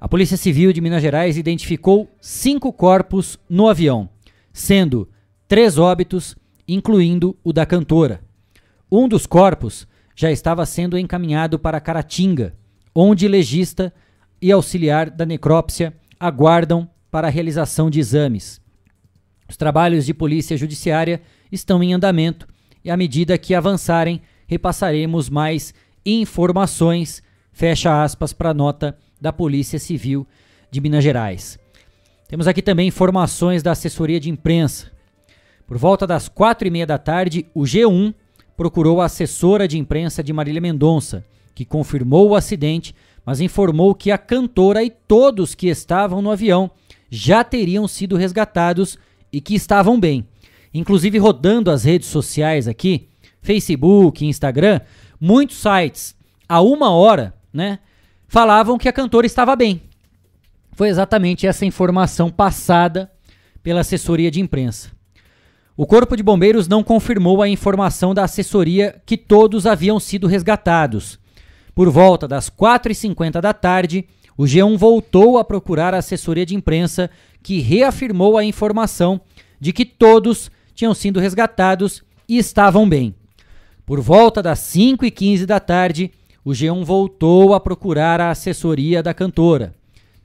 A 0.00 0.06
Polícia 0.06 0.36
Civil 0.36 0.72
de 0.72 0.80
Minas 0.80 1.02
Gerais 1.02 1.36
identificou 1.36 2.08
cinco 2.20 2.72
corpos 2.72 3.36
no 3.50 3.68
avião, 3.68 4.08
sendo 4.52 5.08
três 5.48 5.76
óbitos, 5.76 6.36
incluindo 6.68 7.36
o 7.42 7.52
da 7.52 7.66
cantora. 7.66 8.20
Um 8.90 9.08
dos 9.08 9.26
corpos 9.26 9.88
já 10.14 10.30
estava 10.30 10.64
sendo 10.64 10.96
encaminhado 10.96 11.58
para 11.58 11.80
Caratinga, 11.80 12.54
onde 12.94 13.26
legista 13.26 13.92
e 14.40 14.52
auxiliar 14.52 15.10
da 15.10 15.26
necrópsia 15.26 15.92
aguardam 16.20 16.88
para 17.10 17.26
a 17.26 17.30
realização 17.30 17.90
de 17.90 17.98
exames. 17.98 18.60
Os 19.48 19.56
trabalhos 19.56 20.04
de 20.04 20.12
polícia 20.12 20.56
judiciária 20.56 21.22
estão 21.50 21.82
em 21.82 21.94
andamento 21.94 22.46
e 22.84 22.90
à 22.90 22.96
medida 22.96 23.38
que 23.38 23.54
avançarem, 23.54 24.20
repassaremos 24.46 25.30
mais 25.30 25.74
informações, 26.04 27.22
fecha 27.52 28.02
aspas 28.02 28.32
para 28.32 28.50
a 28.50 28.54
nota 28.54 28.96
da 29.20 29.32
Polícia 29.32 29.78
Civil 29.78 30.26
de 30.70 30.80
Minas 30.80 31.02
Gerais. 31.02 31.58
Temos 32.28 32.46
aqui 32.46 32.60
também 32.60 32.88
informações 32.88 33.62
da 33.62 33.72
assessoria 33.72 34.20
de 34.20 34.30
imprensa. 34.30 34.92
Por 35.66 35.78
volta 35.78 36.06
das 36.06 36.28
quatro 36.28 36.68
e 36.68 36.70
meia 36.70 36.86
da 36.86 36.98
tarde, 36.98 37.46
o 37.54 37.62
G1 37.62 38.14
procurou 38.56 39.00
a 39.00 39.06
assessora 39.06 39.66
de 39.66 39.78
imprensa 39.78 40.22
de 40.22 40.32
Marília 40.32 40.60
Mendonça, 40.60 41.24
que 41.54 41.64
confirmou 41.64 42.28
o 42.28 42.36
acidente, 42.36 42.94
mas 43.24 43.40
informou 43.40 43.94
que 43.94 44.10
a 44.10 44.18
cantora 44.18 44.82
e 44.82 44.90
todos 44.90 45.54
que 45.54 45.68
estavam 45.68 46.20
no 46.20 46.30
avião 46.30 46.70
já 47.10 47.42
teriam 47.42 47.88
sido 47.88 48.16
resgatados 48.16 48.98
e 49.32 49.40
que 49.40 49.54
estavam 49.54 49.98
bem. 49.98 50.26
Inclusive 50.72 51.18
rodando 51.18 51.70
as 51.70 51.84
redes 51.84 52.08
sociais 52.08 52.68
aqui, 52.68 53.08
Facebook, 53.40 54.24
Instagram, 54.24 54.80
muitos 55.20 55.56
sites, 55.56 56.14
a 56.48 56.60
uma 56.60 56.90
hora, 56.90 57.34
né, 57.52 57.78
falavam 58.26 58.78
que 58.78 58.88
a 58.88 58.92
cantora 58.92 59.26
estava 59.26 59.56
bem. 59.56 59.82
Foi 60.72 60.88
exatamente 60.88 61.46
essa 61.46 61.66
informação 61.66 62.30
passada 62.30 63.10
pela 63.62 63.80
assessoria 63.80 64.30
de 64.30 64.40
imprensa. 64.40 64.90
O 65.76 65.86
Corpo 65.86 66.16
de 66.16 66.22
Bombeiros 66.22 66.66
não 66.66 66.82
confirmou 66.82 67.40
a 67.40 67.48
informação 67.48 68.12
da 68.12 68.24
assessoria 68.24 69.00
que 69.06 69.16
todos 69.16 69.66
haviam 69.66 70.00
sido 70.00 70.26
resgatados. 70.26 71.18
Por 71.74 71.88
volta 71.88 72.26
das 72.26 72.50
4h50 72.50 73.40
da 73.40 73.52
tarde, 73.52 74.04
o 74.36 74.42
G1 74.42 74.76
voltou 74.76 75.38
a 75.38 75.44
procurar 75.44 75.94
a 75.94 75.98
assessoria 75.98 76.44
de 76.44 76.54
imprensa, 76.54 77.10
que 77.42 77.60
reafirmou 77.60 78.36
a 78.36 78.44
informação 78.44 79.20
de 79.60 79.72
que 79.72 79.84
todos 79.84 80.50
tinham 80.74 80.94
sido 80.94 81.20
resgatados 81.20 82.02
e 82.28 82.38
estavam 82.38 82.88
bem. 82.88 83.14
Por 83.84 84.00
volta 84.00 84.42
das 84.42 84.58
5 84.60 85.04
e 85.04 85.10
15 85.10 85.46
da 85.46 85.58
tarde, 85.58 86.12
o 86.44 86.50
G1 86.50 86.84
voltou 86.84 87.54
a 87.54 87.60
procurar 87.60 88.20
a 88.20 88.30
assessoria 88.30 89.02
da 89.02 89.14
cantora. 89.14 89.74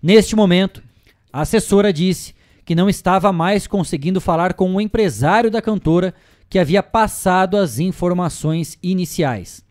Neste 0.01 0.35
momento, 0.35 0.83
a 1.31 1.41
assessora 1.41 1.91
disse 1.91 2.35
que 2.65 2.75
não 2.75 2.89
estava 2.89 3.31
mais 3.33 3.67
conseguindo 3.67 4.21
falar 4.21 4.53
com 4.53 4.73
o 4.73 4.81
empresário 4.81 5.49
da 5.49 5.61
cantora 5.61 6.13
que 6.49 6.59
havia 6.59 6.83
passado 6.83 7.57
as 7.57 7.79
informações 7.79 8.77
iniciais. 8.83 9.63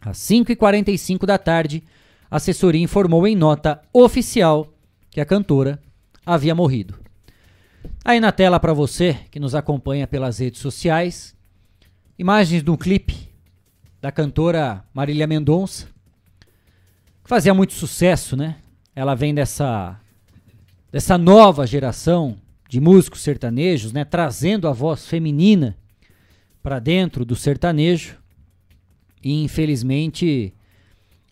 Às 0.00 0.18
5h45 0.18 1.24
da 1.26 1.38
tarde, 1.38 1.82
a 2.30 2.36
assessoria 2.36 2.82
informou 2.82 3.26
em 3.26 3.36
nota 3.36 3.80
oficial 3.92 4.66
que 5.10 5.20
a 5.20 5.24
cantora 5.24 5.78
havia 6.24 6.54
morrido. 6.54 6.98
Aí 8.04 8.20
na 8.20 8.32
tela 8.32 8.58
para 8.58 8.72
você 8.72 9.18
que 9.30 9.40
nos 9.40 9.54
acompanha 9.54 10.06
pelas 10.06 10.38
redes 10.38 10.60
sociais, 10.60 11.36
imagens 12.18 12.62
de 12.62 12.70
um 12.70 12.76
clipe 12.76 13.28
da 14.00 14.10
cantora 14.10 14.84
Marília 14.92 15.26
Mendonça, 15.26 15.86
que 17.22 17.28
fazia 17.28 17.54
muito 17.54 17.72
sucesso, 17.72 18.36
né? 18.36 18.56
Ela 18.94 19.14
vem 19.14 19.34
dessa 19.34 19.98
dessa 20.90 21.16
nova 21.16 21.66
geração 21.66 22.36
de 22.68 22.80
músicos 22.80 23.22
sertanejos, 23.22 23.92
né, 23.92 24.04
trazendo 24.04 24.68
a 24.68 24.72
voz 24.72 25.06
feminina 25.06 25.76
para 26.62 26.78
dentro 26.78 27.24
do 27.24 27.34
sertanejo. 27.34 28.18
E 29.24 29.42
infelizmente 29.42 30.54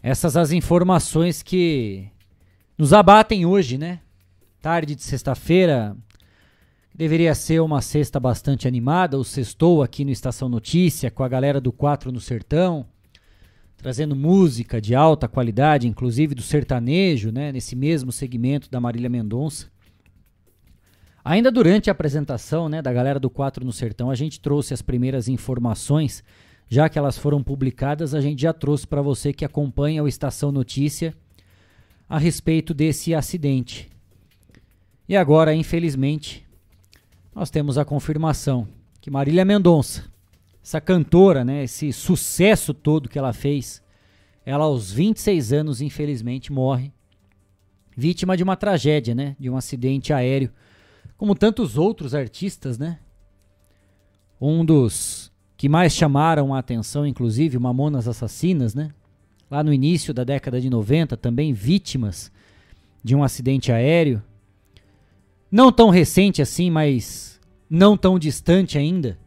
essas 0.03 0.37
as 0.37 0.51
informações 0.51 1.43
que 1.43 2.09
nos 2.79 2.93
abatem 2.93 3.45
hoje, 3.45 3.77
né? 3.77 4.01
Tarde 4.61 4.95
de 4.95 5.03
sexta-feira, 5.03 5.97
Deveria 7.01 7.35
ser 7.35 7.61
uma 7.61 7.81
sexta 7.81 8.20
bastante 8.20 8.69
animada, 8.69 9.16
o 9.16 9.24
sextou 9.24 9.82
aqui 9.82 10.05
no 10.05 10.11
Estação 10.11 10.51
Notícia 10.51 11.11
com 11.11 11.23
a 11.23 11.28
galera 11.28 11.59
do 11.59 11.73
Quatro 11.73 12.12
no 12.12 12.20
Sertão, 12.20 12.85
trazendo 13.77 14.15
música 14.15 14.81
de 14.81 14.95
alta 14.95 15.27
qualidade, 15.27 15.89
inclusive 15.89 16.35
do 16.35 16.43
sertanejo, 16.43 17.31
né, 17.31 17.53
nesse 17.53 17.74
mesmo 17.74 18.12
segmento 18.12 18.70
da 18.70 18.81
Marília 18.81 19.09
Mendonça. 19.09 19.70
Ainda 21.24 21.51
durante 21.51 21.89
a 21.89 21.93
apresentação 21.93 22.69
né, 22.69 22.82
da 22.82 22.93
galera 22.93 23.19
do 23.20 23.31
Quatro 23.31 23.65
no 23.65 23.73
Sertão, 23.73 24.11
a 24.11 24.15
gente 24.15 24.39
trouxe 24.39 24.74
as 24.74 24.82
primeiras 24.82 25.27
informações, 25.27 26.23
já 26.69 26.89
que 26.89 26.99
elas 26.99 27.16
foram 27.16 27.43
publicadas, 27.43 28.15
a 28.15 28.20
gente 28.20 28.43
já 28.43 28.53
trouxe 28.53 28.87
para 28.87 29.01
você 29.01 29.32
que 29.32 29.45
acompanha 29.45 30.03
o 30.03 30.09
Estação 30.09 30.53
Notícia 30.53 31.15
a 32.07 32.19
respeito 32.19 32.74
desse 32.74 33.15
acidente. 33.15 33.89
E 35.11 35.16
agora, 35.16 35.53
infelizmente, 35.53 36.47
nós 37.35 37.51
temos 37.51 37.77
a 37.77 37.85
confirmação 37.85 38.69
que 39.01 39.11
Marília 39.11 39.45
Mendonça, 39.45 40.05
essa 40.62 40.81
cantora, 40.81 41.45
né, 41.45 41.65
esse 41.65 41.93
sucesso 41.93 42.73
todo 42.73 43.09
que 43.09 43.19
ela 43.19 43.32
fez, 43.32 43.82
ela 44.47 44.66
aos 44.66 44.93
26 44.93 45.53
anos, 45.53 45.81
infelizmente, 45.81 46.53
morre 46.53 46.93
vítima 47.97 48.37
de 48.37 48.45
uma 48.45 48.55
tragédia, 48.55 49.12
né, 49.12 49.35
de 49.37 49.51
um 49.51 49.57
acidente 49.57 50.12
aéreo, 50.12 50.53
como 51.16 51.35
tantos 51.35 51.77
outros 51.77 52.15
artistas, 52.15 52.78
né? 52.78 53.01
Um 54.41 54.65
dos 54.65 55.32
que 55.57 55.69
mais 55.69 55.93
chamaram 55.93 56.55
a 56.55 56.61
atenção, 56.61 57.05
inclusive, 57.05 57.59
Mamonas 57.59 58.07
Assassinas, 58.07 58.77
né? 58.77 58.93
Lá 59.51 59.65
no 59.65 59.73
início 59.73 60.15
da 60.15 60.23
década 60.23 60.61
de 60.61 60.70
90, 60.70 61.16
também 61.16 61.53
vítimas 61.53 62.31
de 63.03 63.16
um 63.16 63.24
acidente 63.24 63.73
aéreo. 63.73 64.23
Não 65.51 65.73
tão 65.73 65.91
recente 65.91 66.41
assim, 66.41 66.71
mas 66.71 67.41
não 67.69 67.97
tão 67.97 68.21
distante 68.21 68.79
ainda. 68.79 69.19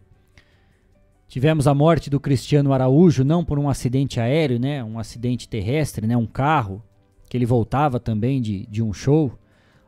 Tivemos 1.27 1.67
a 1.67 1.73
morte 1.73 2.09
do 2.09 2.19
Cristiano 2.19 2.71
Araújo, 2.71 3.25
não 3.25 3.43
por 3.43 3.59
um 3.59 3.67
acidente 3.67 4.21
aéreo, 4.21 4.57
né? 4.57 4.81
Um 4.81 4.97
acidente 4.97 5.49
terrestre, 5.49 6.07
né? 6.07 6.15
Um 6.15 6.25
carro, 6.25 6.81
que 7.27 7.35
ele 7.35 7.45
voltava 7.45 7.99
também 7.99 8.41
de, 8.41 8.65
de 8.67 8.81
um 8.81 8.93
show 8.93 9.37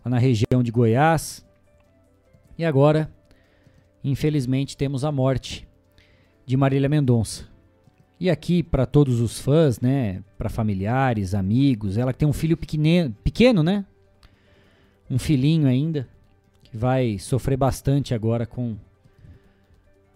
lá 0.04 0.12
na 0.12 0.18
região 0.18 0.62
de 0.62 0.72
Goiás. 0.72 1.46
E 2.58 2.66
agora, 2.66 3.10
infelizmente, 4.04 4.76
temos 4.76 5.06
a 5.06 5.12
morte 5.12 5.66
de 6.46 6.58
Marília 6.58 6.90
Mendonça. 6.90 7.48
E 8.20 8.30
aqui 8.30 8.62
para 8.62 8.86
todos 8.86 9.22
os 9.22 9.40
fãs, 9.40 9.80
né, 9.80 10.22
para 10.38 10.50
familiares, 10.50 11.34
amigos, 11.34 11.98
ela 11.98 12.14
tem 12.14 12.28
um 12.28 12.34
filho 12.34 12.58
pequeno, 12.58 13.16
pequeno, 13.24 13.64
né? 13.64 13.86
Um 15.10 15.20
filhinho 15.20 15.68
ainda 15.68 16.10
vai 16.76 17.18
sofrer 17.18 17.58
bastante 17.58 18.14
agora 18.14 18.46
com, 18.46 18.76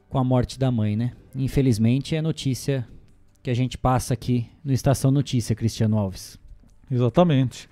com 0.10 0.18
a 0.18 0.24
morte 0.24 0.60
da 0.60 0.72
mãe, 0.72 0.96
né? 0.96 1.14
Infelizmente 1.36 2.16
é 2.16 2.22
notícia 2.22 2.88
que 3.42 3.50
a 3.50 3.54
gente 3.54 3.78
passa 3.78 4.14
aqui 4.14 4.50
no 4.64 4.74
Estação 4.74 5.12
Notícia, 5.12 5.56
Cristiano 5.56 5.98
Alves. 5.98 6.38
Exatamente. 6.92 7.70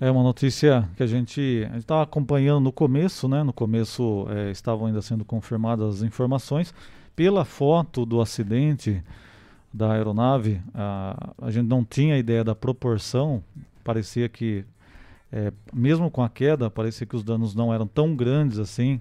É 0.00 0.10
uma 0.10 0.22
notícia 0.22 0.88
que 0.96 1.02
a 1.02 1.06
gente 1.06 1.66
estava 1.76 2.02
acompanhando 2.02 2.64
no 2.64 2.72
começo, 2.72 3.28
né? 3.28 3.42
No 3.42 3.52
começo 3.52 4.26
é, 4.30 4.50
estavam 4.50 4.86
ainda 4.88 5.00
sendo 5.00 5.24
confirmadas 5.24 5.96
as 5.96 6.02
informações. 6.02 6.74
Pela 7.14 7.44
foto 7.44 8.04
do 8.04 8.20
acidente 8.20 9.02
da 9.72 9.92
aeronave, 9.92 10.60
a, 10.74 11.32
a 11.40 11.50
gente 11.50 11.66
não 11.66 11.84
tinha 11.84 12.18
ideia 12.18 12.44
da 12.44 12.54
proporção. 12.54 13.42
Parecia 13.82 14.28
que 14.28 14.64
é, 15.32 15.52
mesmo 15.72 16.10
com 16.10 16.22
a 16.22 16.28
queda, 16.28 16.70
parecia 16.70 17.06
que 17.06 17.16
os 17.16 17.24
danos 17.24 17.54
não 17.54 17.72
eram 17.72 17.86
tão 17.86 18.14
grandes 18.14 18.58
assim 18.58 19.00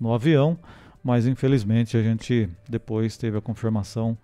no 0.00 0.12
avião, 0.12 0.58
mas 1.02 1.26
infelizmente 1.26 1.96
a 1.96 2.02
gente 2.02 2.48
depois 2.68 3.16
teve 3.16 3.38
a 3.38 3.40
confirmação 3.40 4.16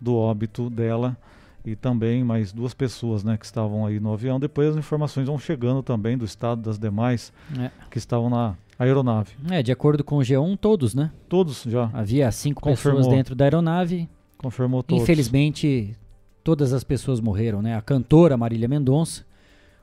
do 0.00 0.16
óbito 0.16 0.70
dela 0.70 1.16
e 1.64 1.76
também 1.76 2.24
mais 2.24 2.52
duas 2.52 2.72
pessoas 2.72 3.22
né, 3.22 3.36
que 3.36 3.44
estavam 3.44 3.84
aí 3.84 4.00
no 4.00 4.12
avião. 4.12 4.40
Depois 4.40 4.70
as 4.70 4.76
informações 4.76 5.26
vão 5.26 5.38
chegando 5.38 5.82
também 5.82 6.16
do 6.16 6.24
estado 6.24 6.62
das 6.62 6.78
demais 6.78 7.32
é. 7.58 7.70
que 7.90 7.98
estavam 7.98 8.30
na 8.30 8.56
aeronave. 8.78 9.32
É, 9.50 9.62
de 9.62 9.70
acordo 9.70 10.02
com 10.02 10.16
o 10.16 10.20
G1, 10.20 10.56
todos, 10.58 10.94
né? 10.94 11.10
Todos 11.28 11.64
já. 11.64 11.90
Havia 11.92 12.30
cinco 12.32 12.62
Confirmou. 12.62 12.98
pessoas 12.98 13.14
dentro 13.14 13.34
da 13.34 13.44
aeronave. 13.44 14.08
Confirmou 14.38 14.82
todos. 14.82 15.02
Infelizmente, 15.02 15.94
todas 16.42 16.72
as 16.72 16.82
pessoas 16.82 17.20
morreram, 17.20 17.60
né? 17.60 17.76
A 17.76 17.82
cantora 17.82 18.36
Marília 18.38 18.66
Mendonça, 18.66 19.24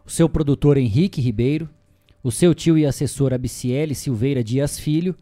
o 0.08 0.10
seu 0.10 0.30
produtor 0.30 0.78
Henrique 0.78 1.20
Ribeiro, 1.20 1.70
o 2.24 2.32
seu 2.32 2.56
tio 2.56 2.78
e 2.78 2.86
assessor 2.86 3.34
Abiciele 3.34 3.94
Silveira 3.94 4.42
Dias 4.42 4.80
Filho, 4.80 5.14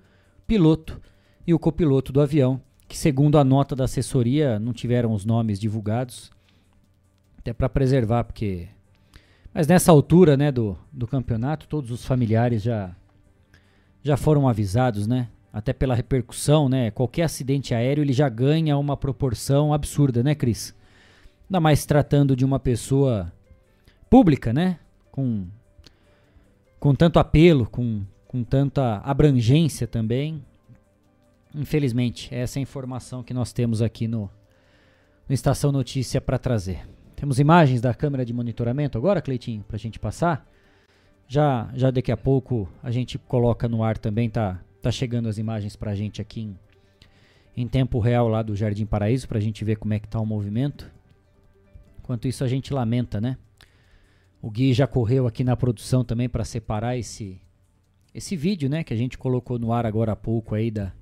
piloto 0.45 1.01
e 1.45 1.55
o 1.55 1.59
copiloto 1.59 2.13
do 2.13 2.21
avião, 2.21 2.61
que 2.87 2.95
segundo 2.95 3.39
a 3.39 3.43
nota 3.43 3.75
da 3.75 3.85
assessoria 3.85 4.59
não 4.59 4.73
tiveram 4.73 5.11
os 5.11 5.25
nomes 5.25 5.59
divulgados. 5.59 6.31
Até 7.35 7.51
para 7.51 7.67
preservar, 7.67 8.25
porque. 8.25 8.67
Mas 9.51 9.65
nessa 9.65 9.91
altura, 9.91 10.37
né, 10.37 10.51
do, 10.51 10.77
do 10.91 11.07
campeonato, 11.07 11.67
todos 11.67 11.89
os 11.89 12.05
familiares 12.05 12.61
já 12.61 12.95
já 14.03 14.15
foram 14.15 14.47
avisados, 14.47 15.07
né? 15.07 15.29
Até 15.51 15.73
pela 15.73 15.95
repercussão, 15.95 16.69
né? 16.69 16.91
Qualquer 16.91 17.23
acidente 17.23 17.73
aéreo 17.73 18.03
ele 18.03 18.13
já 18.13 18.29
ganha 18.29 18.77
uma 18.77 18.95
proporção 18.95 19.73
absurda, 19.73 20.21
né, 20.21 20.35
Cris? 20.35 20.75
Ainda 21.49 21.59
mais 21.59 21.87
tratando 21.87 22.35
de 22.35 22.45
uma 22.45 22.59
pessoa 22.59 23.31
pública, 24.15 24.53
né? 24.53 24.79
Com, 25.11 25.45
com 26.79 26.95
tanto 26.95 27.19
apelo, 27.19 27.69
com, 27.69 28.05
com 28.25 28.45
tanta 28.45 28.99
abrangência 28.99 29.85
também. 29.85 30.41
Infelizmente, 31.53 32.33
essa 32.33 32.57
é 32.57 32.61
a 32.61 32.63
informação 32.63 33.21
que 33.21 33.33
nós 33.33 33.51
temos 33.51 33.81
aqui 33.81 34.07
no, 34.07 34.29
no 35.27 35.35
Estação 35.35 35.69
Notícia 35.69 36.21
para 36.21 36.37
trazer. 36.37 36.87
Temos 37.13 37.41
imagens 37.41 37.81
da 37.81 37.93
câmera 37.93 38.23
de 38.23 38.31
monitoramento 38.31 38.97
agora, 38.97 39.21
Cleitinho, 39.21 39.65
para 39.67 39.75
a 39.75 39.79
gente 39.79 39.99
passar? 39.99 40.49
Já, 41.27 41.69
já 41.73 41.91
daqui 41.91 42.09
a 42.09 42.15
pouco 42.15 42.69
a 42.81 42.91
gente 42.91 43.17
coloca 43.17 43.67
no 43.67 43.83
ar 43.83 43.97
também, 43.97 44.29
tá, 44.29 44.61
tá 44.81 44.93
chegando 44.93 45.27
as 45.27 45.37
imagens 45.37 45.75
para 45.75 45.91
a 45.91 45.95
gente 45.95 46.21
aqui 46.21 46.39
em, 46.39 46.59
em 47.57 47.67
tempo 47.67 47.99
real 47.99 48.29
lá 48.29 48.41
do 48.41 48.55
Jardim 48.55 48.85
Paraíso, 48.85 49.27
para 49.27 49.39
a 49.39 49.41
gente 49.41 49.65
ver 49.65 49.75
como 49.75 49.93
é 49.93 49.99
que 49.99 50.07
tá 50.07 50.21
o 50.21 50.25
movimento. 50.25 50.89
Enquanto 51.99 52.29
isso 52.29 52.45
a 52.45 52.47
gente 52.47 52.73
lamenta, 52.73 53.19
né? 53.19 53.35
O 54.45 54.51
Gui 54.51 54.73
já 54.73 54.85
correu 54.85 55.25
aqui 55.25 55.43
na 55.43 55.57
produção 55.57 56.05
também 56.05 56.29
para 56.29 56.45
separar 56.45 56.95
esse 56.95 57.41
esse 58.13 58.35
vídeo, 58.35 58.69
né, 58.69 58.83
que 58.83 58.93
a 58.93 58.95
gente 58.95 59.17
colocou 59.17 59.57
no 59.57 59.73
ar 59.73 59.87
agora 59.87 60.11
há 60.11 60.15
pouco 60.15 60.53
aí 60.53 60.69
da 60.69 60.93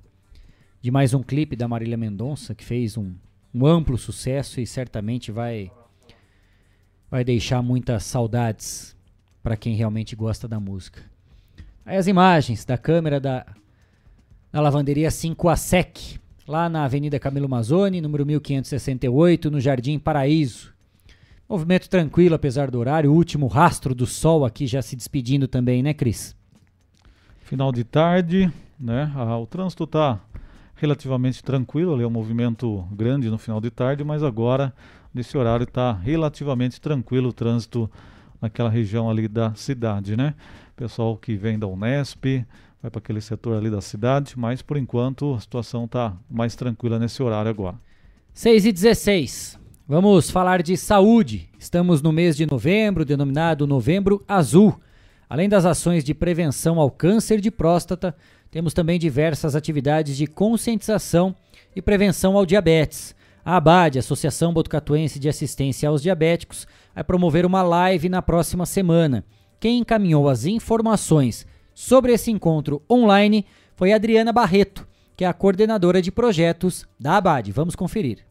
de 0.80 0.90
mais 0.90 1.12
um 1.12 1.22
clipe 1.22 1.54
da 1.54 1.68
Marília 1.68 1.98
Mendonça 1.98 2.54
que 2.54 2.64
fez 2.64 2.96
um, 2.96 3.12
um 3.54 3.66
amplo 3.66 3.98
sucesso 3.98 4.62
e 4.62 4.66
certamente 4.66 5.30
vai 5.30 5.70
vai 7.10 7.22
deixar 7.22 7.60
muitas 7.60 8.04
saudades 8.04 8.96
para 9.42 9.58
quem 9.58 9.74
realmente 9.74 10.16
gosta 10.16 10.48
da 10.48 10.58
música. 10.58 11.02
Aí 11.84 11.98
as 11.98 12.06
imagens 12.06 12.64
da 12.64 12.78
câmera 12.78 13.20
da, 13.20 13.44
da 14.50 14.62
lavanderia 14.62 15.10
5 15.10 15.50
a 15.50 15.56
Sec, 15.56 16.18
lá 16.48 16.66
na 16.70 16.86
Avenida 16.86 17.20
Camilo 17.20 17.46
Mazzoni, 17.46 18.00
número 18.00 18.24
1568, 18.24 19.50
no 19.50 19.60
Jardim 19.60 19.98
Paraíso. 19.98 20.73
Movimento 21.48 21.88
tranquilo, 21.88 22.34
apesar 22.34 22.70
do 22.70 22.78
horário. 22.78 23.12
O 23.12 23.14
último 23.14 23.46
rastro 23.46 23.94
do 23.94 24.06
sol 24.06 24.44
aqui 24.44 24.66
já 24.66 24.80
se 24.80 24.96
despedindo 24.96 25.46
também, 25.46 25.82
né, 25.82 25.92
Cris? 25.92 26.34
Final 27.42 27.70
de 27.70 27.84
tarde, 27.84 28.50
né? 28.80 29.12
Ah, 29.14 29.38
o 29.38 29.46
trânsito 29.46 29.84
está 29.84 30.20
relativamente 30.74 31.42
tranquilo, 31.42 31.94
ali 31.94 32.02
é 32.02 32.06
um 32.06 32.10
movimento 32.10 32.86
grande 32.90 33.30
no 33.30 33.38
final 33.38 33.60
de 33.60 33.70
tarde, 33.70 34.02
mas 34.02 34.22
agora, 34.22 34.72
nesse 35.12 35.36
horário, 35.36 35.64
está 35.64 35.92
relativamente 35.92 36.80
tranquilo 36.80 37.28
o 37.28 37.32
trânsito 37.32 37.90
naquela 38.40 38.70
região 38.70 39.08
ali 39.08 39.28
da 39.28 39.54
cidade, 39.54 40.16
né? 40.16 40.34
Pessoal 40.74 41.16
que 41.16 41.36
vem 41.36 41.58
da 41.58 41.66
Unesp, 41.66 42.24
vai 42.82 42.90
para 42.90 42.98
aquele 42.98 43.20
setor 43.20 43.56
ali 43.56 43.70
da 43.70 43.80
cidade, 43.80 44.34
mas 44.36 44.62
por 44.62 44.76
enquanto 44.76 45.34
a 45.34 45.40
situação 45.40 45.84
está 45.84 46.16
mais 46.28 46.56
tranquila 46.56 46.98
nesse 46.98 47.22
horário 47.22 47.50
agora. 47.50 47.76
6 48.32 48.66
e 48.66 48.72
16. 48.72 49.63
Vamos 49.86 50.30
falar 50.30 50.62
de 50.62 50.78
saúde. 50.78 51.50
Estamos 51.58 52.00
no 52.00 52.10
mês 52.10 52.38
de 52.38 52.46
novembro, 52.46 53.04
denominado 53.04 53.66
Novembro 53.66 54.24
Azul. 54.26 54.80
Além 55.28 55.46
das 55.46 55.66
ações 55.66 56.02
de 56.02 56.14
prevenção 56.14 56.80
ao 56.80 56.90
câncer 56.90 57.38
de 57.38 57.50
próstata, 57.50 58.16
temos 58.50 58.72
também 58.72 58.98
diversas 58.98 59.54
atividades 59.54 60.16
de 60.16 60.26
conscientização 60.26 61.36
e 61.76 61.82
prevenção 61.82 62.34
ao 62.34 62.46
diabetes. 62.46 63.14
A 63.44 63.56
ABAD, 63.56 63.98
Associação 63.98 64.54
Botucatuense 64.54 65.18
de 65.18 65.28
Assistência 65.28 65.90
aos 65.90 66.00
Diabéticos, 66.00 66.66
vai 66.94 67.04
promover 67.04 67.44
uma 67.44 67.62
live 67.62 68.08
na 68.08 68.22
próxima 68.22 68.64
semana. 68.64 69.22
Quem 69.60 69.80
encaminhou 69.80 70.30
as 70.30 70.46
informações 70.46 71.46
sobre 71.74 72.14
esse 72.14 72.30
encontro 72.30 72.80
online 72.90 73.44
foi 73.76 73.92
Adriana 73.92 74.32
Barreto, 74.32 74.88
que 75.14 75.26
é 75.26 75.28
a 75.28 75.34
coordenadora 75.34 76.00
de 76.00 76.10
projetos 76.10 76.86
da 76.98 77.18
ABAD. 77.18 77.52
Vamos 77.52 77.76
conferir. 77.76 78.24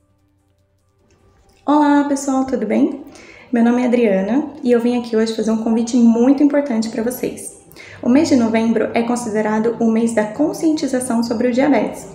Olá 1.66 2.04
pessoal, 2.10 2.44
tudo 2.44 2.66
bem? 2.66 3.06
Meu 3.50 3.64
nome 3.64 3.84
é 3.84 3.86
Adriana 3.86 4.48
e 4.62 4.74
eu 4.74 4.82
vim 4.82 5.00
aqui 5.00 5.16
hoje 5.16 5.34
fazer 5.34 5.50
um 5.50 5.64
convite 5.64 5.96
muito 5.96 6.44
importante 6.44 6.90
para 6.90 7.02
vocês. 7.02 7.58
O 8.02 8.10
mês 8.10 8.28
de 8.28 8.36
novembro 8.36 8.90
é 8.94 9.02
considerado 9.04 9.78
o 9.80 9.90
mês 9.90 10.14
da 10.14 10.26
conscientização 10.26 11.24
sobre 11.24 11.48
o 11.48 11.54
diabetes. 11.54 12.06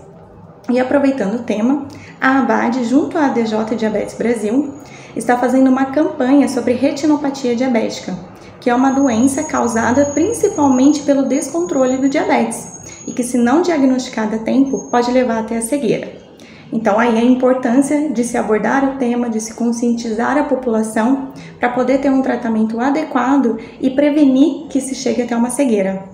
E 0.69 0.79
aproveitando 0.79 1.37
o 1.37 1.45
tema, 1.45 1.89
a 2.21 2.41
ABAD, 2.41 2.85
junto 2.85 3.17
à 3.17 3.29
DJ 3.29 3.75
Diabetes 3.75 4.19
Brasil, 4.19 4.75
está 5.17 5.39
fazendo 5.39 5.71
uma 5.71 5.87
campanha 5.87 6.47
sobre 6.47 6.75
retinopatia 6.75 7.57
diabética, 7.57 8.15
que 8.61 8.69
é 8.69 8.75
uma 8.75 8.91
doença 8.91 9.45
causada 9.45 10.05
principalmente 10.13 11.05
pelo 11.05 11.23
descontrole 11.23 11.97
do 11.97 12.11
diabetes 12.11 12.83
e 13.07 13.13
que, 13.13 13.25
se 13.25 13.39
não 13.39 13.63
diagnosticada 13.63 14.37
a 14.37 14.41
tempo, 14.41 14.91
pode 14.91 15.11
levar 15.11 15.39
até 15.39 15.57
a 15.57 15.63
cegueira. 15.63 16.28
Então, 16.73 16.99
aí 16.99 17.17
a 17.17 17.23
importância 17.23 18.11
de 18.11 18.23
se 18.25 18.37
abordar 18.37 18.85
o 18.85 18.99
tema, 18.99 19.31
de 19.31 19.41
se 19.41 19.55
conscientizar 19.55 20.37
a 20.37 20.45
população 20.45 21.33
para 21.59 21.71
poder 21.71 21.99
ter 21.99 22.11
um 22.11 22.23
tratamento 22.23 22.79
adequado 22.79 23.59
e 23.81 23.91
prevenir 23.91 24.69
que 24.69 24.81
se 24.81 24.95
chegue 24.95 25.23
até 25.23 25.35
uma 25.35 25.51
cegueira. 25.51 26.05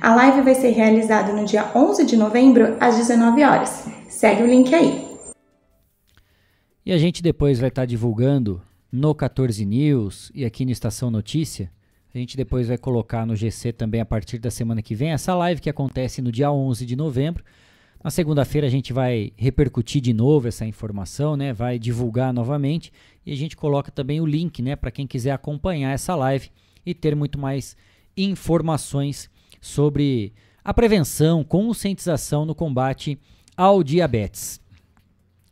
A 0.00 0.14
live 0.14 0.42
vai 0.42 0.54
ser 0.54 0.70
realizada 0.70 1.32
no 1.32 1.44
dia 1.44 1.70
11 1.74 2.04
de 2.04 2.16
novembro, 2.16 2.76
às 2.78 2.96
19 2.96 3.42
horas. 3.42 3.86
Segue 4.08 4.42
o 4.42 4.46
link 4.46 4.74
aí. 4.74 5.06
E 6.84 6.92
a 6.92 6.98
gente 6.98 7.22
depois 7.22 7.58
vai 7.58 7.68
estar 7.68 7.82
tá 7.82 7.86
divulgando 7.86 8.60
no 8.92 9.14
14 9.14 9.64
News 9.64 10.30
e 10.34 10.44
aqui 10.44 10.64
no 10.64 10.70
Estação 10.70 11.10
Notícia. 11.10 11.70
A 12.14 12.18
gente 12.18 12.36
depois 12.36 12.68
vai 12.68 12.78
colocar 12.78 13.26
no 13.26 13.34
GC 13.34 13.72
também 13.72 14.00
a 14.00 14.06
partir 14.06 14.38
da 14.38 14.50
semana 14.50 14.80
que 14.80 14.94
vem 14.94 15.10
essa 15.10 15.34
live 15.34 15.60
que 15.60 15.68
acontece 15.68 16.22
no 16.22 16.30
dia 16.30 16.50
11 16.50 16.86
de 16.86 16.96
novembro. 16.96 17.42
Na 18.06 18.10
segunda-feira 18.10 18.68
a 18.68 18.70
gente 18.70 18.92
vai 18.92 19.32
repercutir 19.36 20.00
de 20.00 20.12
novo 20.12 20.46
essa 20.46 20.64
informação, 20.64 21.36
né? 21.36 21.52
Vai 21.52 21.76
divulgar 21.76 22.32
novamente 22.32 22.92
e 23.26 23.32
a 23.32 23.36
gente 23.36 23.56
coloca 23.56 23.90
também 23.90 24.20
o 24.20 24.26
link, 24.26 24.62
né, 24.62 24.76
para 24.76 24.92
quem 24.92 25.08
quiser 25.08 25.32
acompanhar 25.32 25.90
essa 25.90 26.14
live 26.14 26.48
e 26.86 26.94
ter 26.94 27.16
muito 27.16 27.36
mais 27.36 27.76
informações 28.16 29.28
sobre 29.60 30.32
a 30.64 30.72
prevenção, 30.72 31.42
conscientização 31.42 32.46
no 32.46 32.54
combate 32.54 33.18
ao 33.56 33.82
diabetes. 33.82 34.60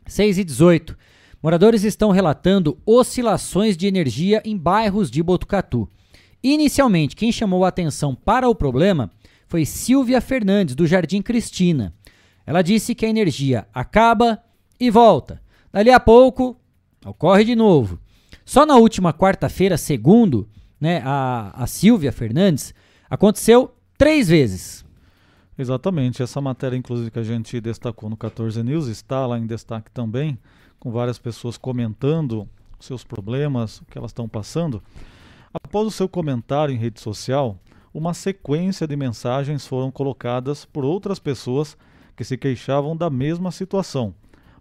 6 0.07 0.37
e 0.37 0.43
18. 0.45 0.97
Moradores 1.43 1.83
estão 1.83 2.09
relatando 2.09 2.77
oscilações 2.85 3.75
de 3.75 3.85
energia 3.85 4.41
em 4.45 4.57
bairros 4.57 5.11
de 5.11 5.21
Botucatu. 5.21 5.89
Inicialmente, 6.41 7.17
quem 7.17 7.33
chamou 7.33 7.65
a 7.65 7.67
atenção 7.67 8.15
para 8.15 8.47
o 8.47 8.55
problema 8.55 9.11
foi 9.45 9.65
Silvia 9.65 10.21
Fernandes, 10.21 10.73
do 10.73 10.87
Jardim 10.87 11.21
Cristina. 11.21 11.93
Ela 12.45 12.61
disse 12.61 12.93
que 12.93 13.05
a 13.05 13.09
energia 13.09 13.67
acaba 13.73 14.41
e 14.79 14.89
volta. 14.89 15.41
Dali 15.71 15.91
a 15.91 15.99
pouco, 15.99 16.57
ocorre 17.05 17.43
de 17.43 17.55
novo. 17.55 17.99
Só 18.45 18.65
na 18.65 18.75
última 18.75 19.11
quarta-feira, 19.11 19.77
segundo 19.77 20.47
né, 20.79 21.01
a, 21.03 21.51
a 21.55 21.67
Silvia 21.67 22.11
Fernandes, 22.11 22.73
aconteceu 23.09 23.73
três 23.97 24.27
vezes. 24.29 24.85
Exatamente. 25.57 26.21
Essa 26.21 26.39
matéria, 26.41 26.77
inclusive, 26.77 27.09
que 27.09 27.19
a 27.19 27.23
gente 27.23 27.59
destacou 27.59 28.09
no 28.09 28.17
14 28.17 28.61
News, 28.61 28.87
está 28.87 29.25
lá 29.25 29.39
em 29.39 29.47
destaque 29.47 29.89
também, 29.91 30.37
com 30.79 30.91
várias 30.91 31.17
pessoas 31.17 31.57
comentando 31.57 32.47
seus 32.79 33.03
problemas, 33.03 33.79
o 33.79 33.85
que 33.85 33.97
elas 33.97 34.11
estão 34.11 34.27
passando. 34.27 34.83
Após 35.53 35.87
o 35.87 35.91
seu 35.91 36.07
comentário 36.07 36.73
em 36.73 36.77
rede 36.77 36.99
social, 36.99 37.57
uma 37.93 38.13
sequência 38.13 38.85
de 38.85 38.95
mensagens 38.95 39.65
foram 39.65 39.89
colocadas 39.89 40.65
por 40.65 40.83
outras 40.83 41.17
pessoas 41.17 41.77
que 42.15 42.23
se 42.23 42.37
queixavam 42.37 42.95
da 42.95 43.09
mesma 43.09 43.51
situação. 43.51 44.13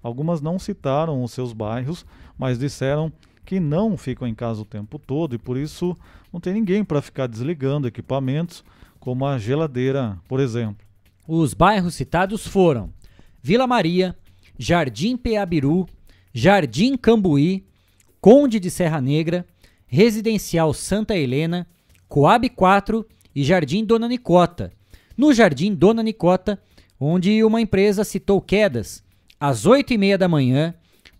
Algumas 0.02 0.40
não 0.40 0.58
citaram 0.58 1.22
os 1.22 1.32
seus 1.32 1.52
bairros, 1.52 2.04
mas 2.38 2.58
disseram 2.58 3.12
que 3.44 3.60
não 3.60 3.96
ficam 3.96 4.26
em 4.26 4.34
casa 4.34 4.62
o 4.62 4.64
tempo 4.64 4.98
todo 4.98 5.34
e 5.34 5.38
por 5.38 5.56
isso 5.56 5.96
não 6.32 6.40
tem 6.40 6.52
ninguém 6.52 6.84
para 6.84 7.02
ficar 7.02 7.26
desligando 7.26 7.86
equipamentos, 7.86 8.64
como 8.98 9.26
a 9.26 9.38
geladeira, 9.38 10.18
por 10.26 10.40
exemplo. 10.40 10.84
Os 11.28 11.54
bairros 11.54 11.94
citados 11.94 12.46
foram 12.46 12.92
Vila 13.42 13.66
Maria, 13.66 14.16
Jardim 14.58 15.16
Peabiru, 15.16 15.86
Jardim 16.32 16.96
Cambuí, 16.96 17.66
Conde 18.20 18.58
de 18.58 18.70
Serra 18.70 19.00
Negra, 19.00 19.46
Residencial 19.86 20.72
Santa 20.72 21.16
Helena, 21.16 21.66
Coab 22.08 22.48
4 22.48 23.06
e 23.34 23.44
Jardim 23.44 23.84
Dona 23.84 24.08
Nicota. 24.08 24.72
No 25.16 25.32
Jardim 25.32 25.74
Dona 25.74 26.02
Nicota, 26.02 26.58
onde 26.98 27.42
uma 27.44 27.60
empresa 27.60 28.04
citou 28.04 28.40
quedas 28.40 29.02
às 29.38 29.66
8h30 29.66 30.16
da 30.16 30.28
manhã, 30.28 30.74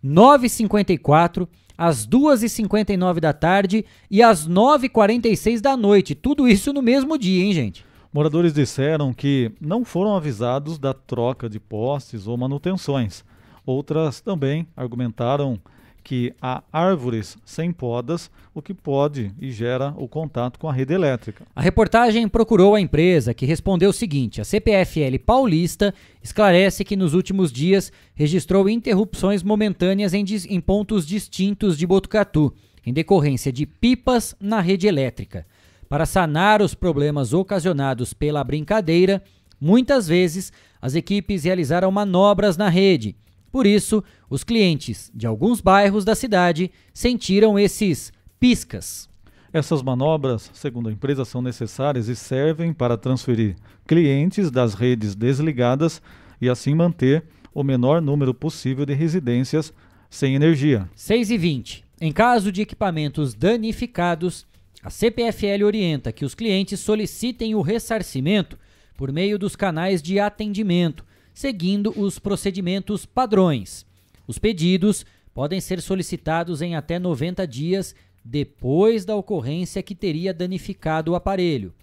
9h54, 0.05 1.49
às 1.77 2.07
2h59 2.07 3.21
da 3.21 3.33
tarde 3.33 3.85
e 4.11 4.23
às 4.23 4.49
9h46 4.49 5.61
da 5.61 5.77
noite. 5.77 6.15
Tudo 6.15 6.49
isso 6.49 6.73
no 6.73 6.81
mesmo 6.81 7.19
dia, 7.19 7.45
hein, 7.45 7.53
gente? 7.53 7.85
Moradores 8.13 8.55
disseram 8.55 9.13
que 9.13 9.51
não 9.61 9.85
foram 9.85 10.15
avisados 10.15 10.79
da 10.79 10.95
troca 10.95 11.49
de 11.49 11.59
postes 11.59 12.27
ou 12.27 12.37
manutenções. 12.37 13.25
Outras 13.67 14.21
também 14.21 14.69
argumentaram 14.77 15.61
que 16.05 16.35
há 16.41 16.63
árvores 16.71 17.39
sem 17.47 17.73
podas, 17.73 18.31
o 18.55 18.61
que 18.61 18.75
pode 18.75 19.33
e 19.41 19.51
gera 19.51 19.95
o 19.97 20.07
contato 20.07 20.59
com 20.59 20.69
a 20.69 20.73
rede 20.73 20.93
elétrica. 20.93 21.47
A 21.57 21.63
reportagem 21.63 22.29
procurou 22.29 22.75
a 22.75 22.81
empresa, 22.81 23.33
que 23.33 23.47
respondeu 23.47 23.89
o 23.89 23.93
seguinte: 23.93 24.41
a 24.41 24.45
CPFL 24.45 25.19
Paulista 25.25 25.95
esclarece 26.23 26.85
que 26.85 26.95
nos 26.95 27.15
últimos 27.15 27.51
dias 27.51 27.91
registrou 28.15 28.69
interrupções 28.69 29.43
momentâneas 29.43 30.13
em, 30.13 30.25
em 30.51 30.61
pontos 30.61 31.07
distintos 31.07 31.79
de 31.79 31.87
Botucatu, 31.87 32.53
em 32.85 32.93
decorrência 32.93 33.51
de 33.51 33.65
pipas 33.65 34.37
na 34.39 34.61
rede 34.61 34.87
elétrica. 34.87 35.47
Para 35.89 36.05
sanar 36.05 36.61
os 36.61 36.75
problemas 36.75 37.33
ocasionados 37.33 38.13
pela 38.13 38.45
brincadeira, 38.45 39.23
muitas 39.59 40.07
vezes 40.07 40.53
as 40.83 40.95
equipes 40.95 41.45
realizaram 41.45 41.91
manobras 41.91 42.59
na 42.59 42.69
rede. 42.69 43.17
Por 43.55 43.69
isso, 43.69 44.03
os 44.29 44.43
clientes 44.43 45.13
de 45.15 45.29
alguns 45.29 45.61
bairros 45.61 46.05
da 46.05 46.17
cidade 46.17 46.73
sentiram 46.93 47.57
esses 47.57 48.13
piscas. 48.41 49.09
Essas 49.53 49.81
manobras, 49.81 50.51
segundo 50.53 50.89
a 50.89 50.93
empresa, 50.93 51.25
são 51.25 51.41
necessárias 51.41 52.09
e 52.09 52.17
servem 52.17 52.73
para 52.73 52.97
transferir 52.97 53.55
clientes 53.87 54.51
das 54.51 54.75
redes 54.75 55.15
desligadas 55.15 56.03
e 56.41 56.49
assim 56.49 56.75
manter 56.75 57.23
o 57.55 57.63
menor 57.63 58.03
número 58.03 58.35
possível 58.35 58.85
de 58.85 58.93
residências 58.93 59.73
sem 60.11 60.35
energia. 60.35 60.91
6 60.97 61.31
e 61.31 61.39
20. 61.39 61.85
Em 62.01 62.11
caso 62.11 62.51
de 62.51 62.61
equipamentos 62.61 63.35
danificados, 63.35 64.45
a 64.83 64.91
CPFL 64.91 65.65
orienta 65.65 66.11
que 66.11 66.25
os 66.25 66.35
clientes 66.35 66.81
solicitem 66.81 67.55
o 67.55 67.63
ressarcimento 67.63 68.59
por 68.97 69.13
meio 69.13 69.39
dos 69.39 69.55
canais 69.55 70.03
de 70.03 70.19
atendimento, 70.19 71.05
seguindo 71.35 71.93
os 72.01 72.19
procedimentos 72.19 73.05
padrões. 73.05 73.85
Os 74.27 74.39
pedidos 74.39 75.05
podem 75.35 75.61
ser 75.61 75.83
solicitados 75.83 76.63
em 76.63 76.77
até 76.77 76.99
90 76.99 77.47
dias 77.47 77.95
depois 78.25 79.05
da 79.05 79.17
ocorrência 79.17 79.83
que 79.83 79.95
teria 79.95 80.33
danificado 80.33 81.13
o 81.13 81.15
aparelho. 81.17 81.75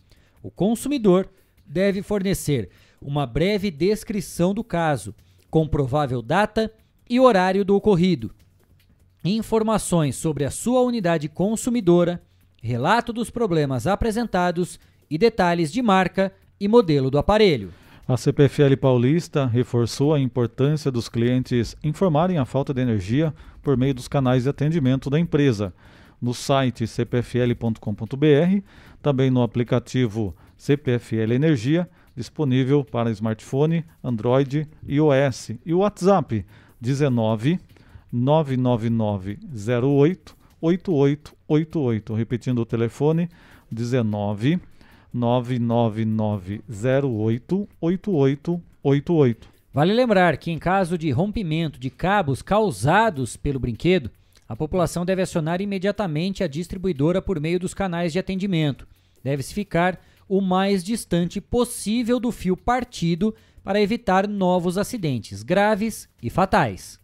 O 0.42 0.50
consumidor 0.50 1.30
deve 1.66 2.02
fornecer 2.02 2.70
uma 3.02 3.28
breve 3.28 3.70
descrição 3.70 4.54
do 4.54 4.64
caso, 4.64 5.14
com 5.50 5.68
provável 5.68 6.22
data 6.22 6.74
e 7.10 7.20
horário 7.20 7.66
do 7.66 7.76
ocorrido, 7.76 8.34
informações 9.24 10.16
sobre 10.16 10.46
a 10.46 10.52
sua 10.52 10.82
unidade 10.82 11.28
consumidora, 11.28 12.22
relato 12.62 13.12
dos 13.12 13.30
problemas 13.30 13.86
apresentados 13.86 14.80
e 15.10 15.18
detalhes 15.18 15.72
de 15.72 15.82
marca 15.82 16.34
e 16.60 16.68
modelo 16.68 17.12
do 17.12 17.18
aparelho. 17.18 17.81
A 18.08 18.18
CPFL 18.18 18.76
Paulista 18.80 19.46
reforçou 19.46 20.14
a 20.14 20.20
importância 20.20 20.92
dos 20.92 21.08
clientes 21.08 21.78
informarem 21.84 22.40
a 22.40 22.46
falta 22.46 22.74
de 22.74 22.82
energia 22.82 23.34
por 23.62 23.78
meio 23.78 23.94
dos 23.94 24.08
canais 24.08 24.44
de 24.44 24.50
atendimento 24.50 25.10
da 25.10 25.20
empresa, 25.20 25.72
no 26.20 26.34
site 26.34 26.88
cpfl.com.br, 26.88 28.64
também 29.02 29.30
no 29.30 29.44
aplicativo 29.44 30.36
CPFL 30.58 31.34
Energia, 31.34 31.88
disponível 32.16 32.84
para 32.84 33.12
smartphone, 33.12 33.86
Android 34.04 34.68
e 34.88 34.96
iOS, 34.96 35.52
e 35.64 35.74
o 35.74 35.80
WhatsApp 35.80 36.44
19 36.82 37.60
999 38.12 39.40
08 39.54 40.36
8888. 40.60 42.14
Repetindo 42.14 42.60
o 42.60 42.66
telefone 42.66 43.30
19 43.72 44.60
999 45.14 46.62
08 46.70 47.70
8888. 47.80 49.48
Vale 49.74 49.94
lembrar 49.94 50.38
que, 50.38 50.52
em 50.52 50.60
caso 50.60 50.98
de 50.98 51.12
rompimento 51.12 51.80
de 51.80 51.90
cabos 51.90 52.42
causados 52.42 53.38
pelo 53.38 53.60
brinquedo, 53.60 54.12
a 54.48 54.56
população 54.56 55.06
deve 55.06 55.22
acionar 55.22 55.62
imediatamente 55.62 56.44
a 56.44 56.48
distribuidora 56.48 57.22
por 57.22 57.40
meio 57.40 57.58
dos 57.58 57.74
canais 57.74 58.12
de 58.12 58.20
atendimento. 58.20 58.86
Deve-se 59.24 59.54
ficar 59.54 60.00
o 60.28 60.42
mais 60.42 60.84
distante 60.84 61.40
possível 61.40 62.20
do 62.20 62.32
fio 62.32 62.58
partido 62.58 63.34
para 63.64 63.80
evitar 63.80 64.28
novos 64.28 64.78
acidentes 64.78 65.44
graves 65.44 66.10
e 66.22 66.30
fatais. 66.30 67.00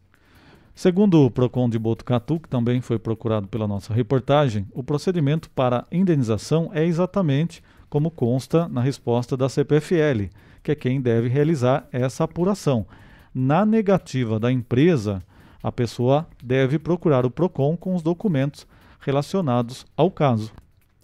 Segundo 0.75 1.25
o 1.25 1.31
PROCON 1.31 1.69
de 1.69 1.79
Botucatu, 1.79 2.39
que 2.39 2.49
também 2.49 2.81
foi 2.81 2.99
procurado 2.99 3.47
pela 3.47 3.67
nossa 3.67 3.93
reportagem, 3.93 4.67
o 4.73 4.83
procedimento 4.83 5.49
para 5.49 5.87
indenização 5.91 6.69
é 6.73 6.85
exatamente 6.85 7.63
como 7.89 8.11
consta 8.11 8.67
na 8.67 8.81
resposta 8.81 9.37
da 9.37 9.49
CPFL, 9.49 10.29
que 10.63 10.71
é 10.71 10.75
quem 10.75 11.01
deve 11.01 11.27
realizar 11.29 11.87
essa 11.91 12.23
apuração. 12.23 12.85
Na 13.33 13.65
negativa 13.65 14.39
da 14.39 14.51
empresa, 14.51 15.21
a 15.61 15.71
pessoa 15.71 16.27
deve 16.43 16.79
procurar 16.79 17.25
o 17.25 17.31
PROCON 17.31 17.77
com 17.77 17.95
os 17.95 18.01
documentos 18.01 18.67
relacionados 18.99 19.85
ao 19.95 20.11
caso. 20.11 20.51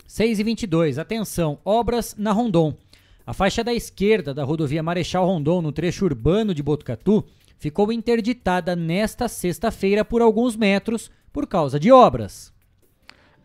6 0.08 0.40
e 0.40 0.44
22, 0.44 1.00
atenção, 1.00 1.58
obras 1.64 2.16
na 2.18 2.32
Rondon. 2.32 2.74
A 3.26 3.34
faixa 3.34 3.64
da 3.64 3.74
esquerda 3.74 4.34
da 4.34 4.44
rodovia 4.44 4.84
Marechal 4.84 5.26
Rondon, 5.26 5.62
no 5.62 5.72
trecho 5.72 6.06
urbano 6.06 6.54
de 6.54 6.62
Botucatu, 6.62 7.24
ficou 7.58 7.92
interditada 7.92 8.76
nesta 8.76 9.30
sexta-feira 9.30 10.04
por 10.04 10.22
alguns 10.22 10.58
metros 10.58 11.10
por 11.32 11.48
causa 11.48 11.80
de 11.80 11.92
obras. 11.92 12.54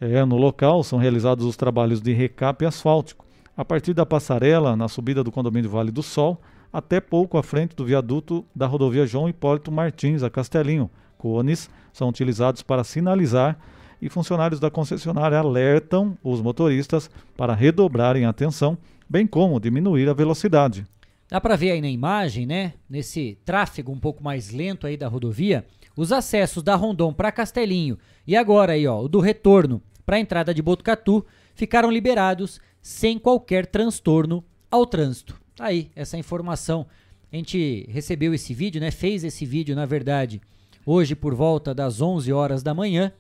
É, 0.01 0.25
no 0.25 0.37
local 0.37 0.83
são 0.83 0.99
realizados 0.99 1.45
os 1.45 1.57
trabalhos 1.57 2.01
de 2.01 2.13
recape 2.13 2.65
asfáltico, 2.65 3.25
a 3.59 3.65
partir 3.65 3.93
da 3.93 4.07
passarela 4.07 4.77
na 4.77 4.87
subida 4.87 5.25
do 5.25 5.33
condomínio 5.33 5.69
Vale 5.69 5.91
do 5.91 6.01
Sol, 6.01 6.41
até 6.73 7.01
pouco 7.01 7.37
à 7.37 7.43
frente 7.43 7.75
do 7.75 7.85
viaduto 7.85 8.47
da 8.55 8.69
rodovia 8.69 9.05
João 9.05 9.29
Hipólito 9.29 9.73
Martins, 9.73 10.23
a 10.23 10.31
Castelinho. 10.31 10.89
Cones 11.19 11.69
são 11.93 12.09
utilizados 12.09 12.63
para 12.63 12.85
sinalizar 12.85 13.59
e 14.01 14.09
funcionários 14.09 14.61
da 14.61 14.71
concessionária 14.71 15.37
alertam 15.37 16.17
os 16.23 16.41
motoristas 16.41 17.11
para 17.37 17.53
redobrarem 17.53 18.27
a 18.27 18.29
atenção, 18.29 18.79
bem 19.11 19.27
como 19.27 19.59
diminuir 19.59 20.09
a 20.09 20.15
velocidade. 20.15 20.87
Dá 21.29 21.41
para 21.41 21.57
ver 21.57 21.73
aí 21.73 21.81
na 21.81 21.91
imagem, 21.91 22.47
né? 22.47 22.75
Nesse 22.89 23.41
tráfego 23.45 23.91
um 23.91 23.99
pouco 23.99 24.23
mais 24.23 24.53
lento 24.53 24.87
aí 24.87 24.97
da 24.97 25.09
rodovia, 25.09 25.67
os 25.97 26.13
acessos 26.13 26.63
da 26.63 26.77
Rondon 26.77 27.13
para 27.13 27.33
Castelinho 27.33 27.99
e 28.25 28.37
agora 28.37 28.75
aí, 28.75 28.87
ó, 28.87 29.01
o 29.01 29.09
do 29.09 29.19
retorno 29.19 29.83
para 30.07 30.15
a 30.15 30.21
entrada 30.21 30.55
de 30.55 30.63
Botucatu 30.63 31.27
ficaram 31.57 31.91
liberados 31.91 32.61
sem 32.89 33.19
qualquer 33.19 33.67
transtorno 33.67 34.43
ao 34.71 34.87
trânsito. 34.87 35.39
Tá 35.55 35.67
Aí, 35.67 35.91
essa 35.95 36.17
informação. 36.17 36.87
A 37.31 37.37
gente 37.37 37.87
recebeu 37.91 38.33
esse 38.33 38.55
vídeo, 38.55 38.81
né? 38.81 38.91
Fez 38.91 39.25
esse 39.25 39.45
vídeo, 39.45 39.77
na 39.77 39.85
verdade, 39.85 40.41
hoje 40.87 41.15
por 41.15 41.35
volta 41.35 41.75
das 41.75 42.01
11 42.01 42.33
horas 42.33 42.63
da 42.63 42.73
manhã. 42.73 43.13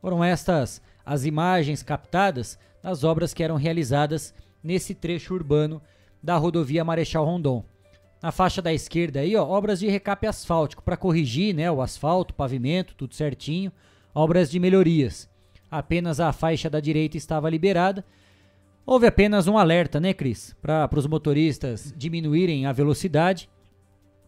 Foram 0.00 0.24
estas 0.24 0.80
as 1.04 1.26
imagens 1.26 1.82
captadas 1.82 2.58
das 2.82 3.04
obras 3.04 3.34
que 3.34 3.42
eram 3.42 3.56
realizadas 3.56 4.32
nesse 4.64 4.94
trecho 4.94 5.34
urbano 5.34 5.82
da 6.22 6.38
rodovia 6.38 6.82
Marechal 6.82 7.26
Rondon. 7.26 7.62
Na 8.22 8.32
faixa 8.32 8.62
da 8.62 8.72
esquerda 8.72 9.20
aí, 9.20 9.36
ó, 9.36 9.46
obras 9.46 9.80
de 9.80 9.88
recape 9.88 10.26
asfáltico 10.26 10.82
para 10.82 10.96
corrigir, 10.96 11.54
né, 11.54 11.70
o 11.70 11.82
asfalto, 11.82 12.32
pavimento, 12.32 12.94
tudo 12.94 13.14
certinho, 13.14 13.70
obras 14.14 14.50
de 14.50 14.58
melhorias. 14.58 15.28
Apenas 15.70 16.20
a 16.20 16.32
faixa 16.32 16.70
da 16.70 16.80
direita 16.80 17.18
estava 17.18 17.50
liberada. 17.50 18.02
Houve 18.90 19.06
apenas 19.06 19.46
um 19.46 19.56
alerta, 19.56 20.00
né, 20.00 20.12
Cris, 20.12 20.52
para 20.60 20.90
os 20.98 21.06
motoristas 21.06 21.94
diminuírem 21.96 22.66
a 22.66 22.72
velocidade, 22.72 23.48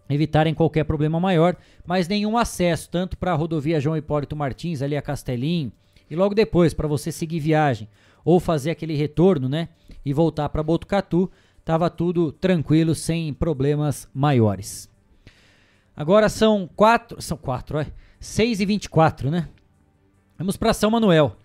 evitarem 0.09 0.55
qualquer 0.55 0.85
problema 0.85 1.19
maior, 1.19 1.57
mas 1.85 2.07
nenhum 2.07 2.39
acesso 2.39 2.89
tanto 2.89 3.19
para 3.19 3.33
a 3.33 3.35
rodovia 3.35 3.81
João 3.81 3.97
Hipólito 3.97 4.37
Martins 4.37 4.81
ali 4.81 4.97
a 4.97 5.03
Castelinho 5.03 5.73
e 6.09 6.15
logo 6.15 6.33
depois 6.33 6.73
para 6.73 6.87
você 6.87 7.11
seguir 7.11 7.41
viagem 7.41 7.89
ou 8.25 8.39
fazer 8.39 8.71
aquele 8.71 8.95
retorno, 8.95 9.49
né, 9.49 9.69
e 10.05 10.13
voltar 10.13 10.49
para 10.49 10.63
Botucatu, 10.63 11.29
Tava 11.65 11.91
tudo 11.91 12.31
tranquilo, 12.31 12.95
sem 12.95 13.35
problemas 13.35 14.09
maiores. 14.15 14.89
Agora 15.97 16.29
são 16.29 16.69
quatro, 16.75 17.21
são 17.21 17.37
quatro, 17.37 17.79
é, 17.79 17.87
6 18.21 18.61
e 18.61 18.67
24, 18.67 19.29
né? 19.29 19.49
Vamos 20.39 20.57
para 20.57 20.73
São 20.73 20.89
Manuel. 20.89 21.37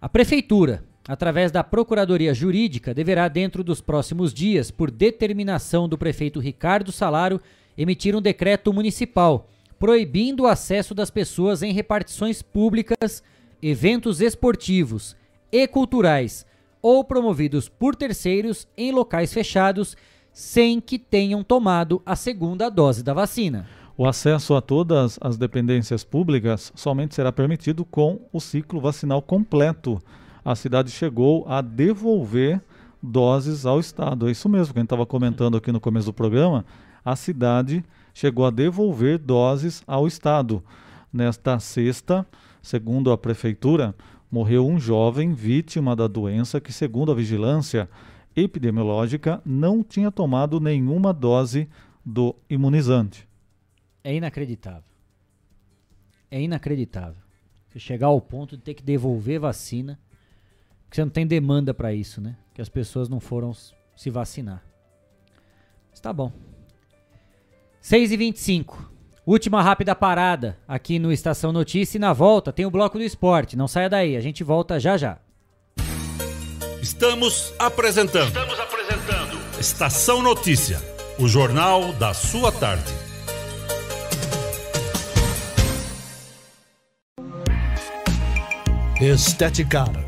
A 0.00 0.08
prefeitura, 0.08 0.84
através 1.08 1.50
da 1.50 1.64
Procuradoria 1.64 2.34
Jurídica, 2.34 2.92
deverá, 2.92 3.26
dentro 3.26 3.64
dos 3.64 3.80
próximos 3.80 4.32
dias, 4.34 4.70
por 4.70 4.90
determinação 4.90 5.88
do 5.88 5.96
prefeito 5.96 6.38
Ricardo 6.38 6.92
Salaro, 6.92 7.40
emitir 7.76 8.14
um 8.14 8.20
decreto 8.20 8.72
municipal 8.72 9.48
proibindo 9.78 10.42
o 10.42 10.46
acesso 10.46 10.94
das 10.94 11.10
pessoas 11.10 11.62
em 11.62 11.72
repartições 11.72 12.42
públicas, 12.42 13.22
eventos 13.62 14.20
esportivos 14.20 15.16
e 15.52 15.66
culturais 15.66 16.44
ou 16.82 17.04
promovidos 17.04 17.68
por 17.68 17.94
terceiros 17.94 18.66
em 18.76 18.92
locais 18.92 19.32
fechados 19.32 19.96
sem 20.32 20.80
que 20.80 20.98
tenham 20.98 21.42
tomado 21.42 22.02
a 22.04 22.14
segunda 22.14 22.68
dose 22.68 23.02
da 23.02 23.14
vacina. 23.14 23.66
O 23.96 24.06
acesso 24.06 24.54
a 24.54 24.60
todas 24.60 25.18
as 25.20 25.36
dependências 25.36 26.04
públicas 26.04 26.72
somente 26.76 27.14
será 27.14 27.32
permitido 27.32 27.84
com 27.84 28.20
o 28.32 28.40
ciclo 28.40 28.80
vacinal 28.80 29.20
completo. 29.20 30.00
A 30.50 30.54
cidade 30.54 30.90
chegou 30.90 31.44
a 31.46 31.60
devolver 31.60 32.62
doses 33.02 33.66
ao 33.66 33.78
Estado. 33.78 34.28
É 34.28 34.30
isso 34.30 34.48
mesmo 34.48 34.72
que 34.72 34.78
a 34.78 34.80
gente 34.80 34.86
estava 34.86 35.04
comentando 35.04 35.58
aqui 35.58 35.70
no 35.70 35.78
começo 35.78 36.06
do 36.06 36.12
programa. 36.14 36.64
A 37.04 37.14
cidade 37.14 37.84
chegou 38.14 38.46
a 38.46 38.50
devolver 38.50 39.18
doses 39.18 39.82
ao 39.86 40.06
Estado. 40.06 40.64
Nesta 41.12 41.58
sexta, 41.58 42.26
Segundo 42.62 43.12
a 43.12 43.18
prefeitura, 43.18 43.94
morreu 44.30 44.66
um 44.66 44.78
jovem 44.78 45.32
vítima 45.32 45.94
da 45.94 46.06
doença 46.06 46.60
que, 46.60 46.72
segundo 46.72 47.12
a 47.12 47.14
vigilância 47.14 47.88
epidemiológica, 48.34 49.42
não 49.44 49.82
tinha 49.82 50.10
tomado 50.10 50.60
nenhuma 50.60 51.12
dose 51.12 51.68
do 52.02 52.34
imunizante. 52.48 53.28
É 54.02 54.14
inacreditável. 54.14 54.90
É 56.30 56.40
inacreditável. 56.40 57.22
Você 57.68 57.78
chegar 57.78 58.06
ao 58.06 58.20
ponto 58.20 58.56
de 58.56 58.62
ter 58.62 58.74
que 58.74 58.82
devolver 58.82 59.40
vacina, 59.40 59.98
porque 60.88 60.96
você 60.96 61.04
não 61.04 61.10
tem 61.10 61.26
demanda 61.26 61.74
para 61.74 61.92
isso, 61.92 62.20
né? 62.20 62.36
Que 62.54 62.62
as 62.62 62.68
pessoas 62.68 63.08
não 63.08 63.20
foram 63.20 63.52
se 63.94 64.08
vacinar. 64.08 64.64
Mas 65.90 66.00
tá 66.00 66.12
bom. 66.12 66.32
6 67.80 68.10
e 68.10 68.16
25 68.16 68.98
Última 69.28 69.62
rápida 69.62 69.94
parada 69.94 70.58
aqui 70.66 70.98
no 70.98 71.12
Estação 71.12 71.52
Notícia 71.52 71.98
e 71.98 72.00
na 72.00 72.14
volta 72.14 72.50
tem 72.50 72.64
o 72.64 72.70
bloco 72.70 72.96
do 72.96 73.04
esporte. 73.04 73.58
Não 73.58 73.68
saia 73.68 73.86
daí, 73.86 74.16
a 74.16 74.22
gente 74.22 74.42
volta 74.42 74.80
já 74.80 74.96
já. 74.96 75.18
Estamos 76.80 77.52
apresentando. 77.58 78.28
Estamos 78.28 78.58
apresentando. 78.58 79.38
Estação 79.60 80.22
Notícia, 80.22 80.80
o 81.18 81.28
jornal 81.28 81.92
da 81.92 82.14
sua 82.14 82.50
tarde. 82.50 82.90
Esteticar. 88.98 90.07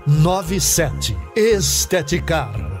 3497. 0.05 1.17
Esteticar. 1.35 2.80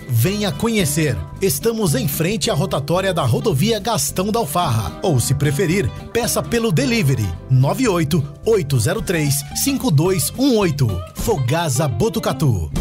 Venha 0.07 0.51
conhecer. 0.51 1.17
Estamos 1.41 1.95
em 1.95 2.07
frente 2.07 2.49
à 2.49 2.53
rotatória 2.53 3.13
da 3.13 3.23
rodovia 3.23 3.79
Gastão 3.79 4.31
da 4.31 4.39
Alfarra. 4.39 4.99
Ou, 5.01 5.19
se 5.19 5.33
preferir, 5.33 5.89
peça 6.11 6.41
pelo 6.43 6.71
delivery 6.71 7.27
98 7.49 8.23
803 8.45 9.33
5218. 9.63 10.87
Fogasa 11.15 11.87
Botucatu. 11.87 12.71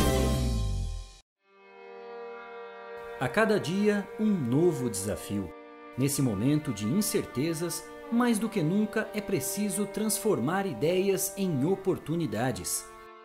A 3.21 3.29
cada 3.29 3.61
dia, 3.61 4.09
um 4.19 4.27
novo 4.27 4.89
desafio. 4.89 5.53
Nesse 5.99 6.23
momento 6.23 6.73
de 6.73 6.87
incertezas, 6.87 7.85
mais 8.11 8.39
do 8.39 8.49
que 8.49 8.63
nunca 8.63 9.09
é 9.15 9.21
preciso 9.21 9.87
transformar 9.87 10.67
ideias 10.67 11.35
em 11.37 11.65
oportunidades. 11.65 12.90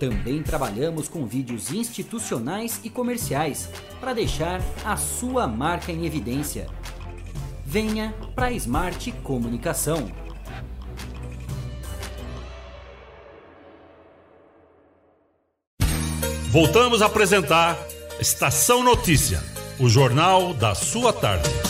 Também 0.00 0.42
trabalhamos 0.42 1.08
com 1.08 1.26
vídeos 1.26 1.70
institucionais 1.70 2.80
e 2.82 2.88
comerciais 2.88 3.68
para 4.00 4.14
deixar 4.14 4.62
a 4.82 4.96
sua 4.96 5.46
marca 5.46 5.92
em 5.92 6.06
evidência. 6.06 6.66
Venha 7.66 8.14
para 8.34 8.46
a 8.46 8.52
Smart 8.52 9.12
Comunicação. 9.22 10.10
Voltamos 16.48 17.02
a 17.02 17.06
apresentar 17.06 17.78
Estação 18.18 18.82
Notícia, 18.82 19.44
o 19.78 19.86
jornal 19.86 20.54
da 20.54 20.74
sua 20.74 21.12
tarde. 21.12 21.69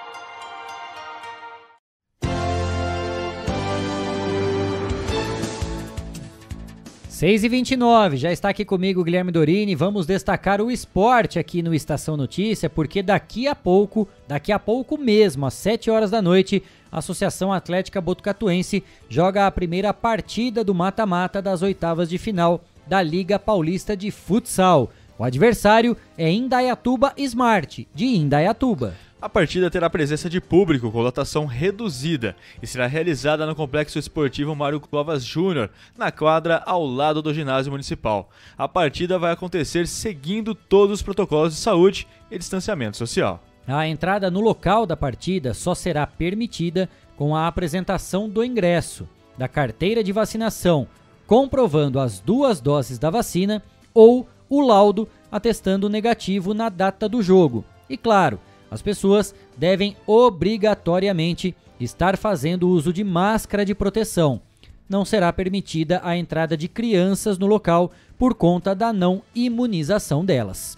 Seis 7.21 7.43
e 7.43 7.49
29 7.49 8.17
já 8.17 8.31
está 8.31 8.49
aqui 8.49 8.65
comigo 8.65 9.03
Guilherme 9.03 9.31
Dorini. 9.31 9.75
Vamos 9.75 10.07
destacar 10.07 10.59
o 10.59 10.71
esporte 10.71 11.37
aqui 11.37 11.61
no 11.61 11.71
Estação 11.71 12.17
Notícia, 12.17 12.67
porque 12.67 13.03
daqui 13.03 13.47
a 13.47 13.53
pouco, 13.53 14.07
daqui 14.27 14.51
a 14.51 14.57
pouco 14.57 14.97
mesmo, 14.97 15.45
às 15.45 15.53
7 15.53 15.91
horas 15.91 16.09
da 16.09 16.19
noite, 16.19 16.63
a 16.91 16.97
Associação 16.97 17.53
Atlética 17.53 18.01
Botucatuense 18.01 18.83
joga 19.07 19.45
a 19.45 19.51
primeira 19.51 19.93
partida 19.93 20.63
do 20.63 20.73
mata-mata 20.73 21.43
das 21.43 21.61
oitavas 21.61 22.09
de 22.09 22.17
final 22.17 22.63
da 22.87 23.03
Liga 23.03 23.37
Paulista 23.37 23.95
de 23.95 24.09
Futsal. 24.09 24.89
O 25.15 25.23
adversário 25.23 25.95
é 26.17 26.27
Indaiatuba 26.31 27.13
Smart, 27.17 27.87
de 27.93 28.05
Indaiatuba. 28.07 28.95
A 29.21 29.29
partida 29.29 29.69
terá 29.69 29.87
presença 29.87 30.27
de 30.27 30.41
público 30.41 30.91
com 30.91 30.99
lotação 30.99 31.45
reduzida 31.45 32.35
e 32.59 32.65
será 32.65 32.87
realizada 32.87 33.45
no 33.45 33.53
Complexo 33.53 33.99
Esportivo 33.99 34.55
Mário 34.55 34.79
Clovas 34.79 35.23
Júnior, 35.23 35.69
na 35.95 36.11
quadra 36.11 36.63
ao 36.65 36.83
lado 36.83 37.21
do 37.21 37.31
ginásio 37.31 37.71
municipal. 37.71 38.31
A 38.57 38.67
partida 38.67 39.19
vai 39.19 39.31
acontecer 39.31 39.87
seguindo 39.87 40.55
todos 40.55 40.95
os 40.95 41.01
protocolos 41.03 41.53
de 41.53 41.59
saúde 41.59 42.07
e 42.31 42.37
distanciamento 42.39 42.97
social. 42.97 43.43
A 43.67 43.87
entrada 43.87 44.31
no 44.31 44.41
local 44.41 44.87
da 44.87 44.97
partida 44.97 45.53
só 45.53 45.75
será 45.75 46.07
permitida 46.07 46.89
com 47.15 47.35
a 47.35 47.45
apresentação 47.45 48.27
do 48.27 48.43
ingresso, 48.43 49.07
da 49.37 49.47
carteira 49.47 50.03
de 50.03 50.11
vacinação, 50.11 50.87
comprovando 51.27 51.99
as 51.99 52.19
duas 52.19 52.59
doses 52.59 52.97
da 52.97 53.11
vacina 53.11 53.61
ou 53.93 54.27
o 54.49 54.61
laudo 54.61 55.07
atestando 55.31 55.87
negativo 55.87 56.55
na 56.55 56.69
data 56.69 57.07
do 57.07 57.21
jogo. 57.21 57.63
E 57.87 57.95
claro, 57.95 58.39
as 58.71 58.81
pessoas 58.81 59.35
devem 59.57 59.97
obrigatoriamente 60.07 61.53
estar 61.77 62.17
fazendo 62.17 62.69
uso 62.69 62.93
de 62.93 63.03
máscara 63.03 63.65
de 63.65 63.75
proteção. 63.75 64.41
Não 64.87 65.03
será 65.03 65.31
permitida 65.33 65.99
a 66.03 66.15
entrada 66.15 66.55
de 66.55 66.69
crianças 66.69 67.37
no 67.37 67.45
local 67.47 67.91
por 68.17 68.33
conta 68.33 68.73
da 68.73 68.93
não 68.93 69.21
imunização 69.35 70.23
delas. 70.23 70.77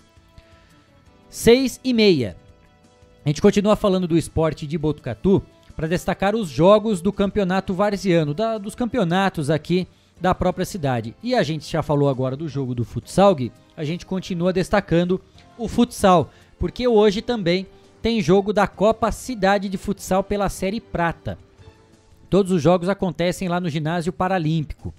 6 1.29 1.79
e 1.83 1.93
meia. 1.93 2.35
A 3.23 3.29
gente 3.29 3.41
continua 3.41 3.75
falando 3.75 4.07
do 4.07 4.17
esporte 4.17 4.67
de 4.67 4.77
Botucatu 4.77 5.41
para 5.75 5.87
destacar 5.87 6.35
os 6.35 6.49
jogos 6.49 7.01
do 7.01 7.13
campeonato 7.13 7.73
varziano, 7.73 8.33
da, 8.33 8.57
dos 8.57 8.75
campeonatos 8.75 9.49
aqui 9.49 9.87
da 10.19 10.35
própria 10.35 10.65
cidade. 10.65 11.15
E 11.23 11.33
a 11.33 11.43
gente 11.43 11.69
já 11.69 11.81
falou 11.81 12.09
agora 12.09 12.35
do 12.35 12.47
jogo 12.47 12.75
do 12.75 12.85
futsal, 12.85 13.33
Gui, 13.35 13.51
a 13.75 13.83
gente 13.83 14.05
continua 14.05 14.53
destacando 14.53 15.19
o 15.57 15.67
futsal, 15.67 16.29
porque 16.59 16.87
hoje 16.87 17.21
também 17.21 17.65
tem 18.03 18.21
jogo 18.21 18.51
da 18.51 18.67
Copa 18.67 19.13
Cidade 19.13 19.69
de 19.69 19.77
Futsal 19.77 20.25
pela 20.25 20.49
Série 20.49 20.81
Prata. 20.81 21.37
Todos 22.29 22.51
os 22.51 22.61
jogos 22.61 22.89
acontecem 22.89 23.47
lá 23.47 23.61
no 23.61 23.69
ginásio 23.69 24.11
paralímpico. 24.11 24.93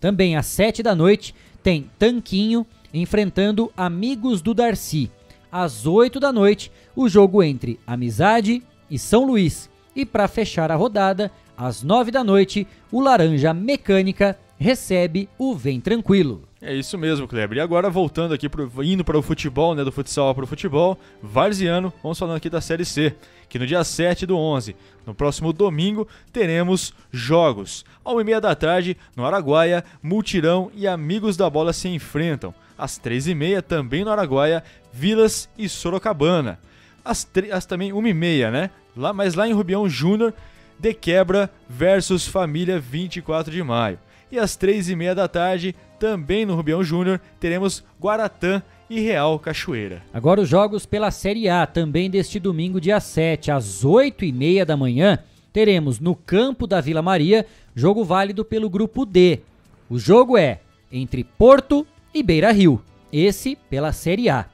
Também 0.00 0.38
às 0.38 0.46
7 0.46 0.82
da 0.82 0.94
noite 0.94 1.34
tem 1.62 1.90
Tanquinho 1.98 2.66
enfrentando 2.94 3.70
Amigos 3.76 4.40
do 4.40 4.54
Darcy. 4.54 5.10
Às 5.52 5.84
8 5.84 6.18
da 6.18 6.32
noite, 6.32 6.72
o 6.96 7.10
jogo 7.10 7.42
entre 7.42 7.78
Amizade 7.86 8.62
e 8.90 8.98
São 8.98 9.26
Luís. 9.26 9.68
E 9.94 10.06
para 10.06 10.26
fechar 10.26 10.72
a 10.72 10.76
rodada, 10.76 11.30
às 11.58 11.82
9 11.82 12.10
da 12.10 12.24
noite, 12.24 12.66
o 12.90 13.02
Laranja 13.02 13.52
Mecânica 13.52 14.38
recebe 14.56 15.28
o 15.36 15.54
Vem 15.54 15.78
Tranquilo. 15.78 16.48
É 16.66 16.74
isso 16.74 16.98
mesmo, 16.98 17.28
Kleber. 17.28 17.58
E 17.58 17.60
agora 17.60 17.88
voltando 17.88 18.34
aqui, 18.34 18.48
pro, 18.48 18.68
indo 18.82 19.04
para 19.04 19.16
o 19.16 19.22
futebol, 19.22 19.72
né, 19.72 19.84
do 19.84 19.92
futsal 19.92 20.34
para 20.34 20.42
o 20.42 20.48
futebol, 20.48 20.98
varziano, 21.22 21.92
vamos 22.02 22.18
falando 22.18 22.38
aqui 22.38 22.50
da 22.50 22.60
Série 22.60 22.84
C, 22.84 23.14
que 23.48 23.56
no 23.56 23.64
dia 23.64 23.84
7 23.84 24.26
do 24.26 24.36
11, 24.36 24.74
no 25.06 25.14
próximo 25.14 25.52
domingo, 25.52 26.08
teremos 26.32 26.92
jogos. 27.12 27.84
Ao 28.04 28.16
1h30 28.16 28.40
da 28.40 28.56
tarde, 28.56 28.96
no 29.14 29.24
Araguaia, 29.24 29.84
Multirão 30.02 30.68
e 30.74 30.88
Amigos 30.88 31.36
da 31.36 31.48
Bola 31.48 31.72
se 31.72 31.86
enfrentam. 31.86 32.52
Às 32.76 32.98
3h30, 32.98 33.62
também 33.62 34.04
no 34.04 34.10
Araguaia, 34.10 34.64
Vilas 34.92 35.48
e 35.56 35.68
Sorocabana. 35.68 36.58
Às, 37.04 37.28
às 37.52 37.64
também 37.64 37.92
1h30, 37.92 38.50
né? 38.50 38.70
Lá, 38.96 39.12
mas 39.12 39.34
lá 39.34 39.46
em 39.46 39.52
Rubião 39.52 39.88
Júnior, 39.88 40.34
De 40.80 40.92
Quebra 40.92 41.48
versus 41.68 42.26
Família 42.26 42.80
24 42.80 43.52
de 43.52 43.62
Maio. 43.62 44.00
E 44.32 44.38
às 44.38 44.56
3h30 44.58 45.14
da 45.14 45.28
tarde, 45.28 45.72
também 45.98 46.46
no 46.46 46.54
Rubião 46.54 46.82
Júnior, 46.82 47.20
teremos 47.40 47.84
Guaratã 48.00 48.62
e 48.88 49.00
Real 49.00 49.38
Cachoeira. 49.38 50.02
Agora 50.12 50.40
os 50.40 50.48
jogos 50.48 50.86
pela 50.86 51.10
Série 51.10 51.48
A, 51.48 51.66
também 51.66 52.10
deste 52.10 52.38
domingo, 52.38 52.80
dia 52.80 53.00
7, 53.00 53.50
às 53.50 53.84
8h30 53.84 54.64
da 54.64 54.76
manhã, 54.76 55.18
teremos 55.52 55.98
no 55.98 56.14
campo 56.14 56.66
da 56.66 56.80
Vila 56.80 57.02
Maria, 57.02 57.46
jogo 57.74 58.04
válido 58.04 58.44
pelo 58.44 58.70
grupo 58.70 59.04
D. 59.04 59.40
O 59.88 59.98
jogo 59.98 60.36
é 60.36 60.60
entre 60.90 61.24
Porto 61.24 61.86
e 62.14 62.22
Beira 62.22 62.52
Rio, 62.52 62.82
esse 63.12 63.56
pela 63.68 63.92
Série 63.92 64.28
A. 64.28 64.46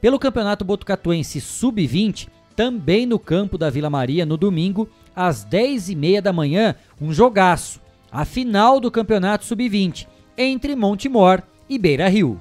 Pelo 0.00 0.18
Campeonato 0.18 0.64
Botucatuense 0.64 1.40
Sub-20, 1.40 2.28
também 2.54 3.06
no 3.06 3.18
campo 3.18 3.58
da 3.58 3.68
Vila 3.68 3.90
Maria, 3.90 4.24
no 4.24 4.36
domingo, 4.36 4.88
às 5.14 5.44
10h30 5.44 6.20
da 6.20 6.32
manhã, 6.32 6.74
um 7.00 7.12
jogaço. 7.12 7.80
A 8.10 8.24
final 8.24 8.80
do 8.80 8.90
Campeonato 8.90 9.44
Sub-20, 9.44 10.06
entre 10.36 10.74
Montemor 10.76 11.42
e 11.68 11.78
Beira 11.78 12.08
Rio. 12.08 12.40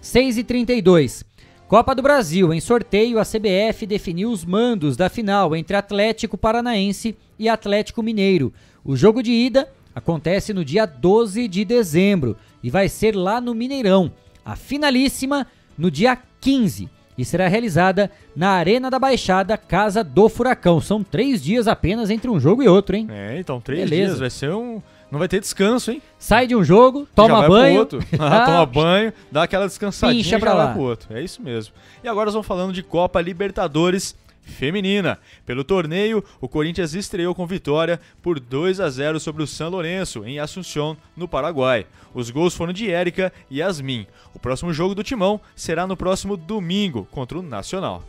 6 0.00 0.38
e 0.38 0.44
32 0.44 1.24
Copa 1.66 1.94
do 1.94 2.02
Brasil. 2.02 2.52
Em 2.52 2.60
sorteio, 2.60 3.18
a 3.18 3.24
CBF 3.24 3.86
definiu 3.86 4.30
os 4.30 4.44
mandos 4.44 4.96
da 4.96 5.08
final 5.08 5.56
entre 5.56 5.76
Atlético 5.76 6.36
Paranaense 6.36 7.16
e 7.38 7.48
Atlético 7.48 8.02
Mineiro. 8.02 8.52
O 8.84 8.94
jogo 8.94 9.22
de 9.22 9.32
ida 9.32 9.68
acontece 9.94 10.52
no 10.52 10.64
dia 10.64 10.86
12 10.86 11.48
de 11.48 11.64
dezembro 11.64 12.36
e 12.62 12.68
vai 12.68 12.88
ser 12.88 13.16
lá 13.16 13.40
no 13.40 13.54
Mineirão. 13.54 14.12
A 14.44 14.54
finalíssima 14.54 15.46
no 15.76 15.90
dia 15.90 16.18
15 16.40 16.88
e 17.16 17.24
será 17.24 17.48
realizada 17.48 18.10
na 18.36 18.50
Arena 18.50 18.90
da 18.90 18.98
Baixada, 18.98 19.56
Casa 19.56 20.04
do 20.04 20.28
Furacão. 20.28 20.80
São 20.80 21.02
três 21.02 21.42
dias 21.42 21.66
apenas 21.66 22.10
entre 22.10 22.28
um 22.28 22.38
jogo 22.38 22.62
e 22.62 22.68
outro, 22.68 22.94
hein? 22.94 23.06
É, 23.10 23.38
então 23.38 23.60
três 23.60 23.88
Beleza. 23.88 24.06
dias. 24.06 24.20
Vai 24.20 24.30
ser 24.30 24.52
um. 24.52 24.82
Não 25.14 25.18
vai 25.20 25.28
ter 25.28 25.38
descanso, 25.38 25.92
hein? 25.92 26.02
Sai 26.18 26.44
de 26.44 26.56
um 26.56 26.64
jogo, 26.64 27.06
toma 27.14 27.46
banho. 27.46 27.86
ah, 28.18 28.46
toma 28.46 28.66
banho, 28.66 29.12
dá 29.30 29.44
aquela 29.44 29.68
descansadinha 29.68 30.20
e 30.20 30.24
já 30.24 30.40
pra 30.40 30.52
lá. 30.52 30.64
vai 30.64 30.74
pro 30.74 30.82
outro. 30.82 31.16
É 31.16 31.22
isso 31.22 31.40
mesmo. 31.40 31.72
E 32.02 32.08
agora 32.08 32.24
nós 32.24 32.34
vamos 32.34 32.48
falando 32.48 32.72
de 32.72 32.82
Copa 32.82 33.20
Libertadores 33.20 34.16
feminina. 34.42 35.20
Pelo 35.46 35.62
torneio, 35.62 36.24
o 36.40 36.48
Corinthians 36.48 36.94
estreou 36.94 37.32
com 37.32 37.46
vitória 37.46 38.00
por 38.20 38.40
2 38.40 38.80
a 38.80 38.90
0 38.90 39.20
sobre 39.20 39.44
o 39.44 39.46
São 39.46 39.70
Lourenço, 39.70 40.24
em 40.26 40.40
Assunção, 40.40 40.96
no 41.16 41.28
Paraguai. 41.28 41.86
Os 42.12 42.28
gols 42.28 42.56
foram 42.56 42.72
de 42.72 42.90
Érica 42.90 43.32
e 43.48 43.60
Yasmin. 43.60 44.08
O 44.34 44.40
próximo 44.40 44.72
jogo 44.72 44.96
do 44.96 45.04
Timão 45.04 45.40
será 45.54 45.86
no 45.86 45.96
próximo 45.96 46.36
domingo, 46.36 47.06
contra 47.12 47.38
o 47.38 47.42
Nacional. 47.42 48.02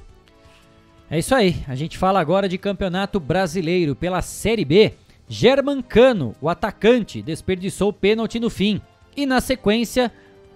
É 1.08 1.20
isso 1.20 1.36
aí, 1.36 1.64
a 1.68 1.76
gente 1.76 2.00
fala 2.00 2.20
agora 2.20 2.50
de 2.50 2.58
Campeonato 2.58 3.20
Brasileiro 3.20 3.96
pela 3.96 4.24
Série 4.24 4.66
B. 4.66 4.96
Germancano, 5.28 6.36
o 6.42 6.50
atacante, 6.50 7.22
desperdiçou 7.22 7.90
o 7.90 7.94
pênalti 7.94 8.40
no 8.40 8.50
fim. 8.50 8.82
E 9.16 9.26
na 9.26 9.42
sequência, 9.42 10.12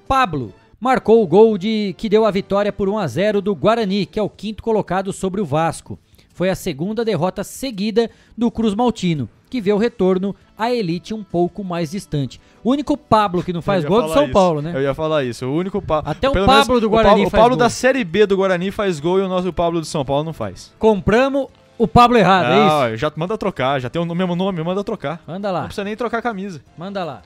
Pablo 0.08 0.54
marcou 0.80 1.22
o 1.24 1.28
gol 1.28 1.58
de 1.58 1.94
que 1.98 2.10
deu 2.10 2.26
a 2.26 2.32
vitória 2.32 2.72
por 2.72 2.88
1 2.90 2.98
a 2.98 3.08
0 3.08 3.42
do 3.42 3.56
Guarani, 3.56 4.06
que 4.06 4.20
é 4.20 4.24
o 4.24 4.30
quinto 4.30 4.64
colocado 4.64 5.12
sobre 5.12 5.42
o 5.42 5.46
Vasco. 5.46 6.00
Foi 6.34 6.50
a 6.50 6.56
segunda 6.56 7.04
derrota 7.04 7.44
seguida 7.44 8.10
do 8.38 8.50
Cruz 8.50 8.74
Maltino, 8.74 9.28
que 9.50 9.60
vê 9.60 9.74
o 9.74 9.78
retorno 9.78 10.34
à 10.58 10.72
elite 10.72 11.14
um 11.14 11.22
pouco 11.24 11.64
mais 11.66 11.92
distante. 11.92 12.40
O 12.64 12.72
único 12.72 12.96
Pablo 12.96 13.44
que 13.44 13.52
não 13.52 13.62
faz 13.62 13.84
gol 13.84 14.00
é 14.00 14.04
do 14.04 14.14
São 14.14 14.24
isso. 14.24 14.32
Paulo, 14.34 14.62
né? 14.62 14.72
Eu 14.74 14.82
ia 14.82 14.94
falar 14.94 15.26
isso. 15.26 15.46
O 15.46 15.54
único 15.54 15.82
Pablo. 15.82 16.10
Até 16.10 16.30
o 16.30 16.46
Pablo 16.46 16.80
do 16.80 16.90
Guarani 16.90 17.26
o 17.26 17.26
Pablo, 17.26 17.30
faz 17.30 17.34
O 17.34 17.44
Pablo 17.44 17.58
gol. 17.58 17.58
da 17.58 17.70
Série 17.70 18.04
B 18.06 18.26
do 18.26 18.38
Guarani 18.38 18.72
faz 18.72 19.02
gol 19.02 19.20
e 19.20 19.22
o 19.22 19.28
nosso 19.28 19.52
Pablo 19.52 19.82
do 19.82 19.86
São 19.86 20.06
Paulo 20.06 20.24
não 20.24 20.32
faz. 20.34 20.74
Compramos 20.80 21.48
o 21.80 21.88
Pablo 21.88 22.18
errado, 22.18 22.52
é 22.52 22.92
isso? 22.92 22.98
Já 22.98 23.12
manda 23.16 23.38
trocar, 23.38 23.80
já 23.80 23.90
tem 23.90 24.02
o 24.02 24.06
mesmo 24.14 24.36
nome, 24.36 24.62
manda 24.62 24.84
trocar. 24.84 25.22
Manda 25.26 25.50
lá. 25.50 25.62
Não 25.62 25.68
precisa 25.68 25.84
nem 25.84 25.96
trocar 25.96 26.20
a 26.20 26.22
camisa. 26.22 26.62
Manda 26.78 27.04
lá. 27.04 27.22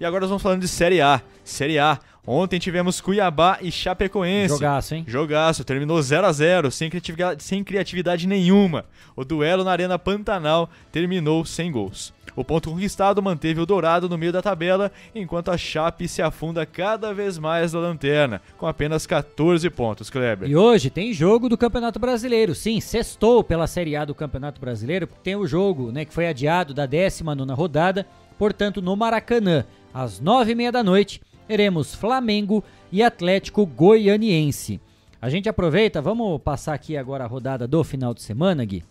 E 0.00 0.04
agora 0.04 0.20
nós 0.20 0.30
vamos 0.30 0.42
falando 0.42 0.60
de 0.60 0.68
Série 0.68 1.00
A. 1.00 1.20
Série 1.44 1.78
A. 1.78 1.98
Ontem 2.24 2.58
tivemos 2.58 3.00
Cuiabá 3.00 3.58
e 3.60 3.72
Chapecoense. 3.72 4.54
Jogaço, 4.54 4.94
hein? 4.94 5.04
Jogaço. 5.08 5.64
Terminou 5.64 6.00
0 6.00 6.26
a 6.26 6.32
0 6.32 6.70
sem 6.70 6.90
criatividade, 6.90 7.42
sem 7.42 7.64
criatividade 7.64 8.26
nenhuma. 8.26 8.84
O 9.16 9.24
duelo 9.24 9.64
na 9.64 9.72
Arena 9.72 9.98
Pantanal 9.98 10.68
terminou 10.92 11.44
sem 11.44 11.72
gols. 11.72 12.12
O 12.38 12.44
ponto 12.44 12.70
conquistado 12.70 13.20
manteve 13.20 13.60
o 13.60 13.66
Dourado 13.66 14.08
no 14.08 14.16
meio 14.16 14.32
da 14.32 14.40
tabela, 14.40 14.92
enquanto 15.12 15.50
a 15.50 15.58
Chape 15.58 16.06
se 16.06 16.22
afunda 16.22 16.64
cada 16.64 17.12
vez 17.12 17.36
mais 17.36 17.72
na 17.72 17.80
lanterna, 17.80 18.40
com 18.56 18.64
apenas 18.64 19.08
14 19.08 19.68
pontos, 19.70 20.08
Kleber. 20.08 20.48
E 20.48 20.54
hoje 20.54 20.88
tem 20.88 21.12
jogo 21.12 21.48
do 21.48 21.58
Campeonato 21.58 21.98
Brasileiro. 21.98 22.54
Sim, 22.54 22.80
sextou 22.80 23.42
pela 23.42 23.66
Série 23.66 23.96
A 23.96 24.04
do 24.04 24.14
Campeonato 24.14 24.60
Brasileiro, 24.60 25.08
porque 25.08 25.24
tem 25.24 25.34
o 25.34 25.48
jogo 25.48 25.90
né, 25.90 26.04
que 26.04 26.14
foi 26.14 26.28
adiado 26.28 26.72
da 26.72 26.86
19 26.86 27.52
rodada, 27.54 28.06
portanto, 28.38 28.80
no 28.80 28.94
Maracanã, 28.94 29.64
às 29.92 30.22
9h30 30.22 30.70
da 30.70 30.84
noite, 30.84 31.20
teremos 31.48 31.92
Flamengo 31.92 32.62
e 32.92 33.02
Atlético 33.02 33.66
Goianiense. 33.66 34.80
A 35.20 35.28
gente 35.28 35.48
aproveita, 35.48 36.00
vamos 36.00 36.40
passar 36.40 36.74
aqui 36.74 36.96
agora 36.96 37.24
a 37.24 37.26
rodada 37.26 37.66
do 37.66 37.82
final 37.82 38.14
de 38.14 38.22
semana, 38.22 38.64
Gui. 38.64 38.84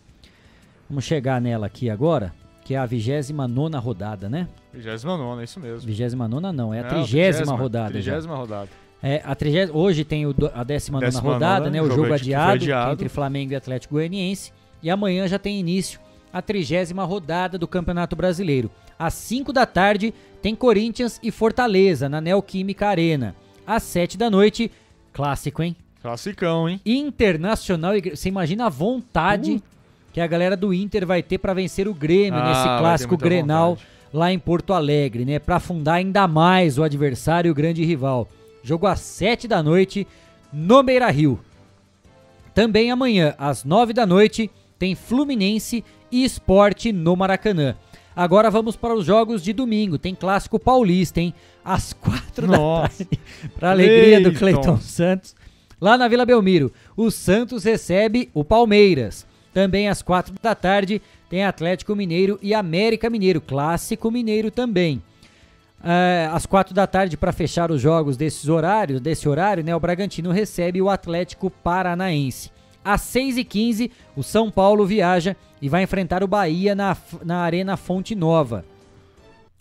Vamos 0.90 1.06
chegar 1.06 1.40
nela 1.40 1.68
aqui 1.68 1.90
agora, 1.90 2.34
que 2.68 2.76
é 2.76 2.78
a 2.78 2.86
29 2.86 3.78
rodada, 3.78 4.28
né? 4.30 4.46
29, 4.74 5.40
é 5.40 5.44
isso 5.46 5.58
mesmo. 5.58 5.88
29 5.88 6.52
não, 6.52 6.74
é 6.74 6.82
a 6.82 6.84
Não, 6.84 7.06
30 7.06 7.56
rodada. 7.56 8.02
já. 8.02 8.18
30 8.18 8.36
rodada. 8.36 8.70
É, 9.02 9.22
a 9.24 9.34
30, 9.34 9.72
hoje 9.72 10.04
tem 10.04 10.26
o, 10.26 10.36
a 10.54 10.66
19 10.66 11.06
19ª, 11.06 11.22
rodada, 11.22 11.70
né? 11.70 11.82
O 11.82 11.90
jogo 11.90 12.14
adiado, 12.14 12.56
adiado. 12.56 12.92
entre 12.92 13.08
Flamengo 13.08 13.54
e 13.54 13.56
Atlético 13.56 13.94
Goianiense. 13.94 14.52
E 14.84 14.90
amanhã 14.90 15.30
já 15.30 15.40
tem 15.40 15.58
início 15.58 15.98
a 16.34 16.42
30 16.42 17.06
rodada 17.06 17.58
do 17.58 17.70
Campeonato 17.70 18.18
Brasileiro. 18.18 18.70
Às 19.00 19.14
5 19.14 19.54
da 19.54 19.66
tarde 19.66 20.14
tem 20.42 20.54
Corinthians 20.54 21.22
e 21.24 21.32
Fortaleza 21.32 22.10
na 22.10 22.20
Neoquímica 22.20 22.88
Arena. 22.88 23.34
Às 23.66 23.84
7 23.84 24.18
da 24.18 24.30
noite, 24.30 24.70
clássico, 25.14 25.64
hein? 25.64 25.74
Classicão, 26.02 26.68
hein? 26.68 26.82
Internacional 26.86 27.96
e. 27.96 28.10
Você 28.14 28.28
imagina 28.28 28.66
a 28.66 28.70
vontade 28.70 29.64
que 30.18 30.22
a 30.22 30.26
galera 30.26 30.58
do 30.58 30.74
Inter 30.74 31.06
vai 31.06 31.22
ter 31.22 31.38
para 31.38 31.54
vencer 31.54 31.88
o 31.88 31.94
Grêmio. 31.94 32.40
Ah, 32.40 32.50
nesse 32.50 32.64
clássico 32.64 33.16
Grenal 33.16 33.76
vontade. 33.76 33.88
lá 34.12 34.34
em 34.34 34.40
Porto 34.40 34.74
Alegre, 34.74 35.24
né? 35.24 35.38
Para 35.38 35.58
afundar 35.58 35.98
ainda 35.98 36.28
mais 36.28 36.80
o 36.80 36.84
adversário 36.84 37.50
e 37.50 37.52
o 37.52 37.54
grande 37.54 37.86
rival. 37.86 38.28
Jogo 38.64 38.88
às 38.88 39.00
7 39.00 39.48
da 39.48 39.62
noite 39.62 40.08
no 40.52 40.82
Beira-Rio. 40.82 41.40
Também 42.52 42.90
amanhã, 42.90 43.36
às 43.38 43.64
9 43.64 43.94
da 43.94 44.08
noite, 44.08 44.50
tem 44.80 44.96
Fluminense 44.96 45.86
e 46.12 46.24
Esporte 46.24 46.92
no 46.92 47.16
Maracanã. 47.16 47.76
Agora 48.16 48.50
vamos 48.50 48.76
para 48.76 48.96
os 48.96 49.06
jogos 49.06 49.44
de 49.44 49.54
domingo. 49.54 50.00
Tem 50.00 50.16
clássico 50.16 50.58
paulista, 50.58 51.22
hein? 51.22 51.32
Às 51.64 51.94
4 51.94 52.48
da 52.48 52.58
tarde. 52.58 53.08
Para 53.54 53.70
alegria 53.70 54.20
do. 54.20 54.34
Cleiton 54.34 54.78
Santos. 54.78 55.36
Lá 55.80 55.96
na 55.96 56.08
Vila 56.08 56.26
Belmiro, 56.26 56.74
o 56.96 57.12
Santos 57.12 57.64
recebe 57.64 58.32
o 58.34 58.44
Palmeiras. 58.44 59.28
Também 59.58 59.90
às 59.90 60.04
4 60.04 60.36
da 60.40 60.54
tarde 60.54 61.02
tem 61.28 61.44
Atlético 61.44 61.96
Mineiro 61.96 62.38
e 62.44 62.54
América 62.54 63.10
Mineiro. 63.10 63.42
Clássico 63.42 64.12
Mineiro 64.12 64.52
também. 64.52 65.02
É, 65.84 66.30
às 66.32 66.46
quatro 66.46 66.76
da 66.76 66.86
tarde, 66.86 67.18
para 67.18 67.32
fechar 67.32 67.72
os 67.72 67.82
jogos 67.82 68.16
desses 68.16 68.48
horários, 68.50 69.02
desse 69.02 69.28
horário, 69.28 69.64
né, 69.64 69.76
o 69.76 69.80
Bragantino 69.80 70.30
recebe 70.30 70.80
o 70.80 70.92
Atlético 70.92 71.50
Paranaense. 71.50 72.52
Às 72.86 73.02
6h15, 73.02 73.90
o 74.16 74.22
São 74.22 74.52
Paulo 74.52 74.86
viaja 74.86 75.36
e 75.60 75.68
vai 75.68 75.82
enfrentar 75.82 76.24
o 76.24 76.28
Bahia 76.28 76.76
na, 76.76 76.96
na 77.26 77.40
Arena 77.40 77.76
Fonte 77.76 78.14
Nova. 78.14 78.64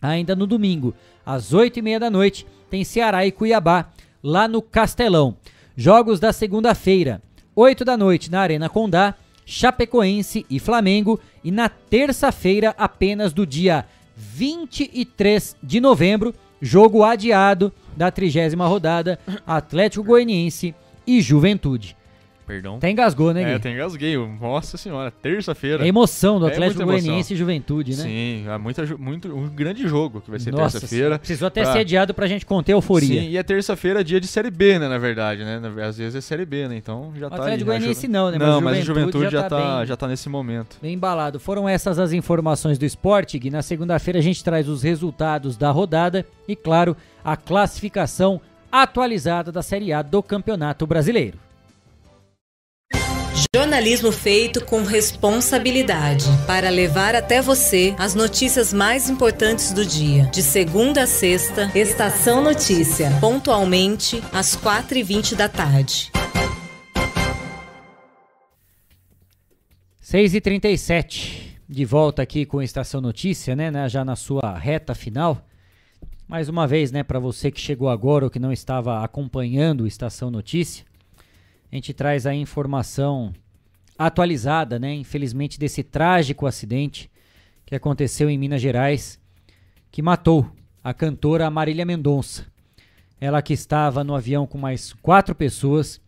Ainda 0.03 0.37
no 0.37 0.47
domingo, 0.47 0.95
às 1.25 1.55
8h30 1.55 1.99
da 2.01 2.11
noite, 2.11 2.47
tem 2.69 2.85
Ceará 2.85 3.25
e 3.25 3.33
Cuiabá, 3.33 3.89
lá 4.23 4.47
no 4.47 4.61
Castelão. 4.61 5.39
Jogos 5.75 6.21
da 6.21 6.35
segunda-feira, 6.35 7.23
8 7.55 7.83
da 7.83 7.97
noite 7.97 8.31
na 8.31 8.43
Arena 8.43 8.69
Condá, 8.69 9.15
Chapecoense 9.47 10.45
e 10.51 10.59
Flamengo. 10.59 11.19
E 11.43 11.51
na 11.51 11.69
terça-feira, 11.69 12.75
apenas 12.77 13.33
do 13.33 13.47
dia 13.47 13.87
23 14.17 15.57
de 15.63 15.81
novembro, 15.81 16.35
jogo 16.61 17.05
adiado 17.05 17.73
da 17.97 18.11
trigésima 18.11 18.67
rodada, 18.67 19.19
Atlético 19.47 20.05
Goianiense 20.05 20.75
e 21.07 21.21
Juventude. 21.21 21.97
Perdão. 22.47 22.77
Até 22.77 22.91
engasgou, 22.91 23.35
né, 23.35 23.43
Gui? 23.43 23.51
É, 23.51 23.55
até 23.55 23.71
engasguei. 23.73 24.17
Nossa 24.17 24.77
senhora, 24.77 25.11
terça-feira. 25.11 25.85
É 25.85 25.89
emoção 25.89 26.39
do 26.39 26.47
É 26.47 26.53
Atlético 26.53 26.83
emoção. 26.83 27.01
Goianiense 27.03 27.35
e 27.35 27.37
Juventude, 27.37 27.97
né? 27.97 28.03
Sim, 28.05 28.45
é 28.49 28.57
muita, 28.59 28.87
muito, 28.97 29.35
um 29.37 29.49
grande 29.49 29.87
jogo 29.89 30.21
que 30.21 30.31
vai 30.31 30.39
ser 30.39 30.55
terça-feira. 30.55 31.19
precisou 31.19 31.49
até 31.49 31.63
Pra- 31.63 31.73
ser 31.73 31.79
adiado 31.81 32.15
pra 32.15 32.27
gente 32.29 32.47
conter 32.47 32.73
a 32.73 32.77
euforia. 32.77 33.21
Sim, 33.23 33.29
e 33.31 33.37
é 33.37 33.43
terça-feira 33.43 34.05
dia 34.05 34.21
de 34.21 34.27
Série 34.29 34.51
B, 34.51 34.79
né, 34.79 34.89
na 34.89 34.99
verdade, 34.99 35.43
né? 35.45 35.61
Às 35.85 35.99
vezes 35.99 36.15
é 36.15 36.21
Série 36.21 36.47
B, 36.47 36.69
né? 36.69 36.77
Então 36.77 37.13
já 37.17 37.27
O 37.27 37.31
tá 37.31 37.37
Atlético 37.37 37.53
aí, 37.53 37.59
né? 37.59 37.65
Goianiense 37.81 38.07
não, 38.09 38.31
né? 38.31 38.39
Mas 38.39 38.49
Não, 38.49 38.61
mas 38.61 38.79
o 38.79 38.83
Juventude 38.83 39.13
Juventude 39.13 39.25
já 39.25 39.31
já, 39.31 39.49
tá 39.49 39.49
tá, 39.61 39.77
bem- 39.79 39.87
já 39.87 39.97
tá 39.97 40.07
nesse 40.09 40.29
momento. 40.29 40.77
Bem 40.81 40.95
embalado. 40.95 41.41
Foram 41.41 41.69
essas 41.69 41.99
as 41.99 42.13
informações 42.13 42.79
do 42.79 42.85
esporte, 42.85 43.39
Gui. 43.39 43.51
Na 43.51 43.63
segunda-feira 43.63 44.19
a 44.21 44.23
gente 44.23 44.45
traz 44.45 44.69
os 44.69 44.83
resultados 44.85 45.57
da 45.57 45.71
rodada 45.73 46.25
e, 46.47 46.55
claro, 46.55 46.97
a 47.25 47.37
classificação 47.37 48.41
atualizada 48.71 49.51
da 49.51 49.63
Série 49.63 49.93
A 49.93 50.03
do 50.03 50.23
Campeonato 50.23 50.87
Brasileiro. 50.87 51.39
Jornalismo 53.55 54.13
feito 54.13 54.65
com 54.65 54.83
responsabilidade 54.83 56.25
para 56.47 56.69
levar 56.69 57.15
até 57.15 57.41
você 57.41 57.95
as 57.99 58.15
notícias 58.15 58.73
mais 58.73 59.09
importantes 59.09 59.73
do 59.73 59.85
dia. 59.85 60.25
De 60.27 60.43
segunda 60.43 61.03
a 61.03 61.07
sexta, 61.07 61.71
Estação 61.75 62.43
Notícia, 62.43 63.11
pontualmente 63.21 64.23
às 64.33 64.57
4h20 64.57 65.35
da 65.35 65.49
tarde. 65.49 66.11
6h37, 70.03 71.57
de 71.69 71.85
volta 71.85 72.23
aqui 72.23 72.47
com 72.47 72.63
Estação 72.63 73.01
Notícia, 73.01 73.57
né, 73.57 73.71
né, 73.71 73.89
Já 73.89 74.05
na 74.05 74.17
sua 74.17 74.57
reta 74.57 74.95
final. 74.95 75.45
Mais 76.29 76.49
uma 76.49 76.67
vez, 76.67 76.93
né, 76.93 77.03
para 77.03 77.19
você 77.19 77.51
que 77.51 77.61
chegou 77.61 77.89
agora 77.89 78.25
ou 78.25 78.31
que 78.31 78.39
não 78.39 78.53
estava 78.53 79.03
acompanhando 79.05 79.87
Estação 79.87 80.31
Notícia, 80.31 80.85
a 81.71 81.75
gente 81.75 81.93
traz 81.93 82.27
a 82.27 82.35
informação 82.35 83.33
atualizada, 83.99 84.79
né, 84.79 84.95
infelizmente, 84.95 85.59
desse 85.59 85.83
trágico 85.83 86.47
acidente 86.47 87.11
que 87.65 87.75
aconteceu 87.75 88.31
em 88.31 88.39
Minas 88.39 88.63
Gerais, 88.63 89.21
que 89.91 90.03
matou 90.03 90.51
a 90.85 90.95
cantora 90.95 91.51
Marília 91.51 91.85
Mendonça. 91.85 92.47
Ela 93.21 93.43
que 93.43 93.53
estava 93.53 94.05
no 94.05 94.15
avião 94.15 94.47
com 94.47 94.59
mais 94.59 94.93
quatro 94.93 95.35
pessoas 95.35 96.01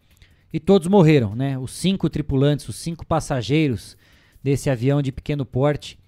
e 0.53 0.61
todos 0.61 0.87
morreram, 0.87 1.35
né? 1.35 1.59
Os 1.59 1.73
cinco 1.73 2.09
tripulantes, 2.09 2.69
os 2.69 2.77
cinco 2.77 3.05
passageiros 3.05 3.97
desse 4.43 4.70
avião 4.70 5.03
de 5.03 5.11
pequeno 5.11 5.45
porte 5.45 5.99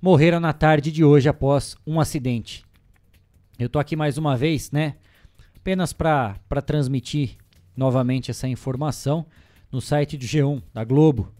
morreram 0.00 0.40
na 0.40 0.52
tarde 0.52 0.90
de 0.90 1.04
hoje 1.04 1.28
após 1.28 1.76
um 1.86 2.00
acidente. 2.00 2.64
Eu 3.58 3.68
tô 3.68 3.78
aqui 3.78 3.96
mais 3.96 4.18
uma 4.18 4.36
vez, 4.36 4.70
né? 4.70 4.96
Apenas 5.56 5.92
para 5.92 6.38
transmitir 6.64 7.36
novamente 7.78 8.32
essa 8.32 8.48
informação 8.48 9.24
no 9.70 9.80
site 9.80 10.16
do 10.16 10.26
G1 10.26 10.60
da 10.74 10.82
Globo. 10.82 11.32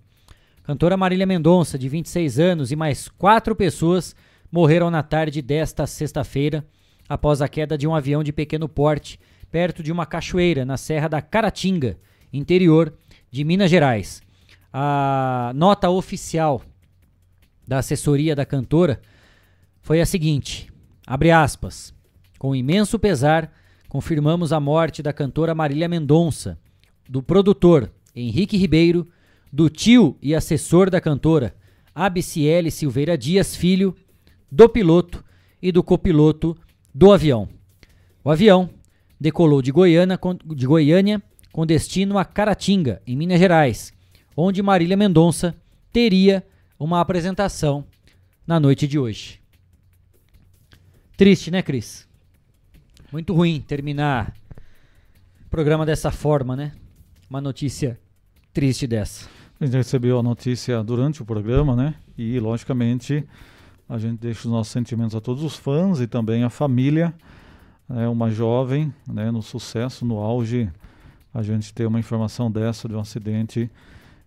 Cantora 0.62 0.97
Marília 0.97 1.26
Mendonça, 1.26 1.76
de 1.76 1.89
26 1.89 2.39
anos, 2.39 2.70
e 2.70 2.76
mais 2.76 3.08
quatro 3.08 3.57
pessoas 3.57 4.15
morreram 4.50 4.89
na 4.89 5.02
tarde 5.02 5.42
desta 5.42 5.84
sexta-feira 5.84 6.65
após 7.08 7.42
a 7.42 7.49
queda 7.49 7.76
de 7.76 7.89
um 7.89 7.94
avião 7.94 8.23
de 8.23 8.33
pequeno 8.33 8.68
porte 8.68 9.18
perto 9.50 9.83
de 9.83 9.91
uma 9.91 10.07
cachoeira 10.07 10.65
na 10.65 10.76
Serra 10.76 11.08
da 11.08 11.20
Caratinga, 11.20 11.99
interior 12.33 12.94
de 13.31 13.42
Minas 13.42 13.70
Gerais. 13.70 14.23
A 14.73 15.50
nota 15.57 15.91
oficial 15.91 16.62
da 17.67 17.78
assessoria 17.78 18.36
da 18.36 18.47
cantora 18.47 19.00
foi 19.81 20.00
a 20.00 20.07
seguinte: 20.07 20.70
abre 21.05 21.33
aspas. 21.33 21.92
Com 22.39 22.55
imenso 22.55 22.97
pesar, 22.97 23.50
confirmamos 23.89 24.52
a 24.52 24.60
morte 24.60 25.02
da 25.02 25.12
cantora 25.12 25.55
Marília 25.55 25.89
Mendonça, 25.89 26.58
do 27.08 27.23
produtor 27.23 27.91
Henrique 28.15 28.57
Ribeiro, 28.57 29.08
do 29.52 29.70
tio 29.70 30.17
e 30.20 30.34
assessor 30.34 30.91
da 30.91 31.00
cantora 31.00 31.55
Abiciele 31.94 32.70
Silveira 32.70 33.17
Dias 33.17 33.57
Filho, 33.57 33.97
do 34.50 34.68
piloto 34.68 35.25
e 35.60 35.73
do 35.73 35.83
copiloto 35.83 36.57
do 36.94 37.12
avião. 37.12 37.49
O 38.23 38.31
avião 38.31 38.70
decolou 39.18 39.62
de, 39.62 39.73
Goiânia, 39.73 40.18
de 40.55 40.67
Goiânia 40.67 41.23
com 41.50 41.67
destino 41.67 42.18
a 42.18 42.25
Caratinga, 42.25 43.02
em 43.07 43.17
Minas 43.17 43.41
Gerais, 43.41 43.92
onde 44.36 44.62
Marília 44.62 44.97
Mendonça 44.97 45.57
teria 45.92 46.47
uma 46.78 47.00
apresentação 47.00 47.84
na 48.47 48.60
noite 48.60 48.86
de 48.86 48.99
hoje. 48.99 49.41
Triste, 51.17 51.50
né, 51.50 51.62
Cris? 51.62 52.08
Muito 53.11 53.33
ruim 53.33 53.59
terminar 53.61 54.35
o 55.47 55.49
programa 55.49 55.87
dessa 55.87 56.11
forma, 56.11 56.55
né? 56.55 56.73
Uma 57.31 57.41
notícia 57.41 57.99
triste 58.53 58.87
dessa. 58.87 59.27
A 59.59 59.65
gente 59.65 59.77
recebeu 59.77 60.19
a 60.19 60.23
notícia 60.23 60.85
durante 60.85 61.23
o 61.23 61.25
programa, 61.25 61.75
né? 61.75 61.95
E, 62.19 62.39
logicamente, 62.39 63.27
a 63.89 63.97
gente 63.97 64.19
deixa 64.19 64.41
os 64.41 64.53
nossos 64.53 64.70
sentimentos 64.70 65.17
a 65.17 65.23
todos 65.23 65.43
os 65.43 65.57
fãs 65.57 66.01
e 66.01 66.07
também 66.07 66.45
a 66.45 66.51
família. 66.51 67.15
É 67.89 68.07
uma 68.07 68.31
jovem, 68.31 68.93
né, 69.11 69.31
no 69.31 69.41
sucesso, 69.41 70.05
no 70.05 70.19
auge, 70.19 70.70
a 71.33 71.43
gente 71.43 71.73
ter 71.73 71.87
uma 71.87 71.99
informação 71.99 72.51
dessa 72.51 72.87
de 72.87 72.95
um 72.95 73.01
acidente 73.01 73.70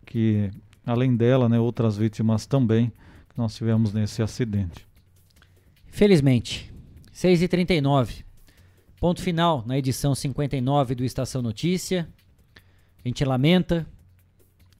que, 0.07 0.49
além 0.83 1.15
dela, 1.15 1.47
né, 1.47 1.59
outras 1.59 1.97
vítimas 1.97 2.47
também 2.47 2.91
que 3.29 3.37
nós 3.37 3.55
tivemos 3.55 3.93
nesse 3.93 4.23
acidente. 4.23 4.87
Felizmente, 5.85 6.73
6h39. 7.13 8.23
Ponto 9.01 9.19
final 9.19 9.63
na 9.65 9.79
edição 9.79 10.13
59 10.13 10.93
do 10.93 11.03
Estação 11.03 11.41
Notícia. 11.41 12.07
A 13.03 13.07
gente 13.07 13.25
lamenta. 13.25 13.87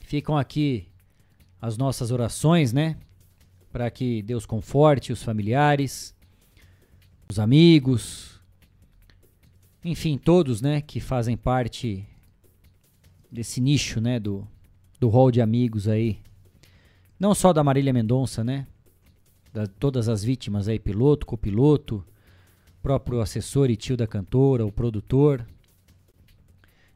Ficam 0.01 0.37
aqui 0.37 0.87
as 1.59 1.75
nossas 1.75 2.11
orações, 2.11 2.71
né? 2.71 2.97
Para 3.71 3.89
que 3.89 4.21
Deus 4.21 4.45
conforte 4.45 5.11
os 5.11 5.23
familiares, 5.23 6.15
os 7.27 7.39
amigos, 7.39 8.39
enfim, 9.83 10.19
todos, 10.19 10.61
né, 10.61 10.81
que 10.81 10.99
fazem 10.99 11.35
parte 11.35 12.05
desse 13.31 13.59
nicho, 13.59 13.99
né, 13.99 14.19
do, 14.19 14.47
do 14.99 15.09
hall 15.09 15.31
de 15.31 15.41
amigos 15.41 15.87
aí. 15.87 16.19
Não 17.19 17.33
só 17.33 17.51
da 17.51 17.63
Marília 17.63 17.91
Mendonça, 17.91 18.43
né? 18.43 18.67
Da, 19.51 19.65
todas 19.65 20.07
as 20.07 20.23
vítimas 20.23 20.67
aí, 20.67 20.77
piloto, 20.77 21.25
copiloto, 21.25 22.05
próprio 22.81 23.21
assessor 23.21 23.69
e 23.69 23.75
tio 23.75 23.95
da 23.95 24.07
cantora, 24.07 24.65
o 24.65 24.71
produtor. 24.71 25.45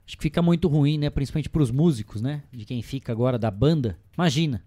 Acho 0.06 0.18
que 0.18 0.24
fica 0.24 0.42
muito 0.42 0.68
ruim, 0.68 0.98
né? 0.98 1.10
Principalmente 1.10 1.50
pros 1.50 1.72
músicos, 1.72 2.22
né? 2.22 2.44
De 2.52 2.66
quem 2.66 2.82
fica 2.82 3.12
agora 3.12 3.40
da 3.40 3.50
banda. 3.50 3.98
Imagina, 4.18 4.64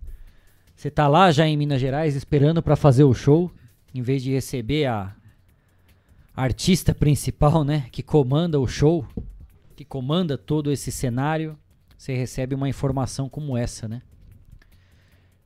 você 0.75 0.91
tá 0.91 1.09
lá 1.09 1.31
já 1.31 1.47
em 1.47 1.57
Minas 1.57 1.81
Gerais 1.81 2.15
esperando 2.15 2.63
pra 2.63 2.77
fazer 2.77 3.05
o 3.05 3.15
show, 3.15 3.51
em 3.95 4.03
vez 4.03 4.23
de 4.23 4.33
receber 4.33 4.87
a 4.87 5.15
artista 6.35 6.95
principal, 6.95 7.65
né? 7.65 7.87
Que 7.91 8.03
comanda 8.03 8.59
o 8.61 8.67
show. 8.67 9.07
que 9.77 9.85
comanda 9.85 10.37
todo 10.37 10.73
esse 10.73 10.91
cenário, 10.91 11.57
você 11.97 12.13
recebe 12.13 12.53
uma 12.53 12.69
informação 12.69 13.29
como 13.29 13.57
essa, 13.57 13.87
né? 13.87 14.03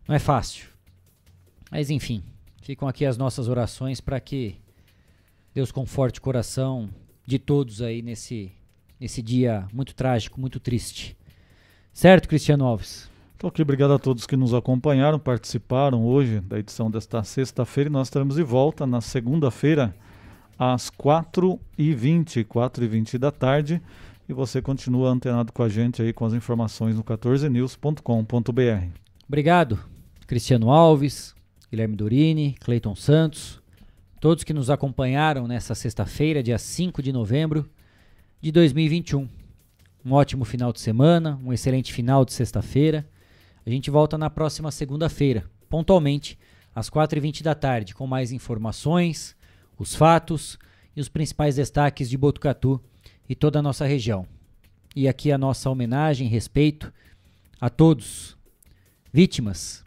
Não 0.09 0.15
é 0.15 0.19
fácil. 0.19 0.69
Mas 1.71 1.91
enfim, 1.91 2.23
ficam 2.63 2.89
aqui 2.89 3.05
as 3.05 3.19
nossas 3.19 3.47
orações 3.47 4.01
para 4.01 4.19
que 4.21 4.57
Deus 5.55 5.71
conforte 5.71 6.19
o 6.19 6.23
coração 6.23 6.89
de 7.27 7.39
todos 7.39 7.83
aí 7.83 8.03
nesse, 8.03 8.53
nesse 8.99 9.23
dia 9.23 9.67
muito 9.73 9.95
trágico, 9.95 10.41
muito 10.41 10.59
triste. 10.59 11.17
Certo, 11.93 12.29
Cristiano 12.29 12.65
Alves? 12.65 13.11
Então, 13.37 13.49
aqui, 13.49 13.61
obrigado 13.61 13.93
a 13.93 13.99
todos 13.99 14.27
que 14.27 14.37
nos 14.37 14.55
acompanharam, 14.55 15.19
participaram 15.19 16.07
hoje 16.07 16.41
da 16.41 16.59
edição 16.59 16.91
desta 16.91 17.23
sexta-feira 17.25 17.91
e 17.91 17.93
nós 17.93 18.07
estaremos 18.07 18.37
de 18.37 18.43
volta 18.43 18.87
na 18.87 19.01
segunda-feira 19.01 19.95
às 20.59 20.91
4h20, 20.91 22.45
4h20 22.45 23.19
da 23.19 23.31
tarde. 23.31 23.83
E 24.29 24.33
você 24.33 24.63
continua 24.63 25.11
antenado 25.11 25.53
com 25.53 25.63
a 25.63 25.69
gente 25.69 26.01
aí 26.01 26.13
com 26.13 26.25
as 26.25 26.33
informações 26.33 26.97
no 26.97 27.03
14news.com.br. 27.03 28.87
Obrigado, 29.27 29.79
Cristiano 30.27 30.71
Alves, 30.71 31.35
Guilherme 31.71 31.97
Dorini, 31.97 32.55
Cleiton 32.61 32.95
Santos, 32.95 33.62
todos 34.23 34.45
que 34.45 34.53
nos 34.53 34.71
acompanharam 34.71 35.49
nessa 35.49 35.75
sexta-feira, 35.75 36.45
dia 36.45 36.57
5 36.57 37.03
de 37.03 37.13
novembro 37.13 37.69
de 38.41 38.53
2021. 38.53 39.29
Um 40.05 40.13
ótimo 40.13 40.45
final 40.45 40.73
de 40.73 40.79
semana, 40.79 41.41
um 41.45 41.53
excelente 41.53 41.93
final 41.93 42.25
de 42.25 42.33
sexta-feira. 42.33 43.05
A 43.67 43.69
gente 43.69 43.91
volta 43.91 44.17
na 44.17 44.31
próxima 44.31 44.71
segunda-feira, 44.71 45.51
pontualmente, 45.69 46.39
às 46.73 46.89
4h20 46.89 47.43
da 47.43 47.53
tarde, 47.53 47.97
com 47.97 48.07
mais 48.07 48.31
informações, 48.31 49.35
os 49.77 49.93
fatos 49.93 50.57
e 50.95 51.01
os 51.01 51.09
principais 51.09 51.57
destaques 51.57 52.09
de 52.09 52.17
Botucatu 52.17 52.81
e 53.29 53.35
toda 53.35 53.59
a 53.59 53.63
nossa 53.63 53.85
região. 53.85 54.25
E 54.95 55.09
aqui 55.09 55.33
a 55.33 55.39
nossa 55.39 55.69
homenagem, 55.69 56.29
respeito 56.29 56.93
a 57.61 57.69
todos 57.69 58.39
vítimas 59.13 59.85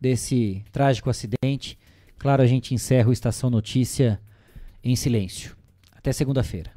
desse 0.00 0.64
trágico 0.70 1.10
acidente. 1.10 1.81
Claro, 2.22 2.40
a 2.40 2.46
gente 2.46 2.72
encerra 2.72 3.08
o 3.08 3.12
Estação 3.12 3.50
Notícia 3.50 4.20
em 4.82 4.94
silêncio. 4.94 5.56
Até 5.90 6.12
segunda-feira. 6.12 6.70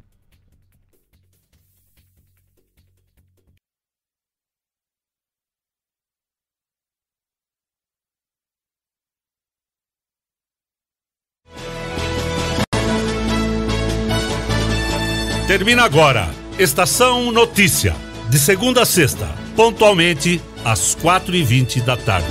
Termina 15.46 15.84
agora. 15.84 16.28
Estação 16.58 17.30
Notícia. 17.30 17.94
De 18.28 18.38
segunda 18.40 18.82
a 18.82 18.84
sexta, 18.84 19.28
pontualmente 19.54 20.40
às 20.64 20.96
quatro 20.96 21.36
e 21.36 21.44
vinte 21.44 21.80
da 21.80 21.96
tarde. 21.96 22.26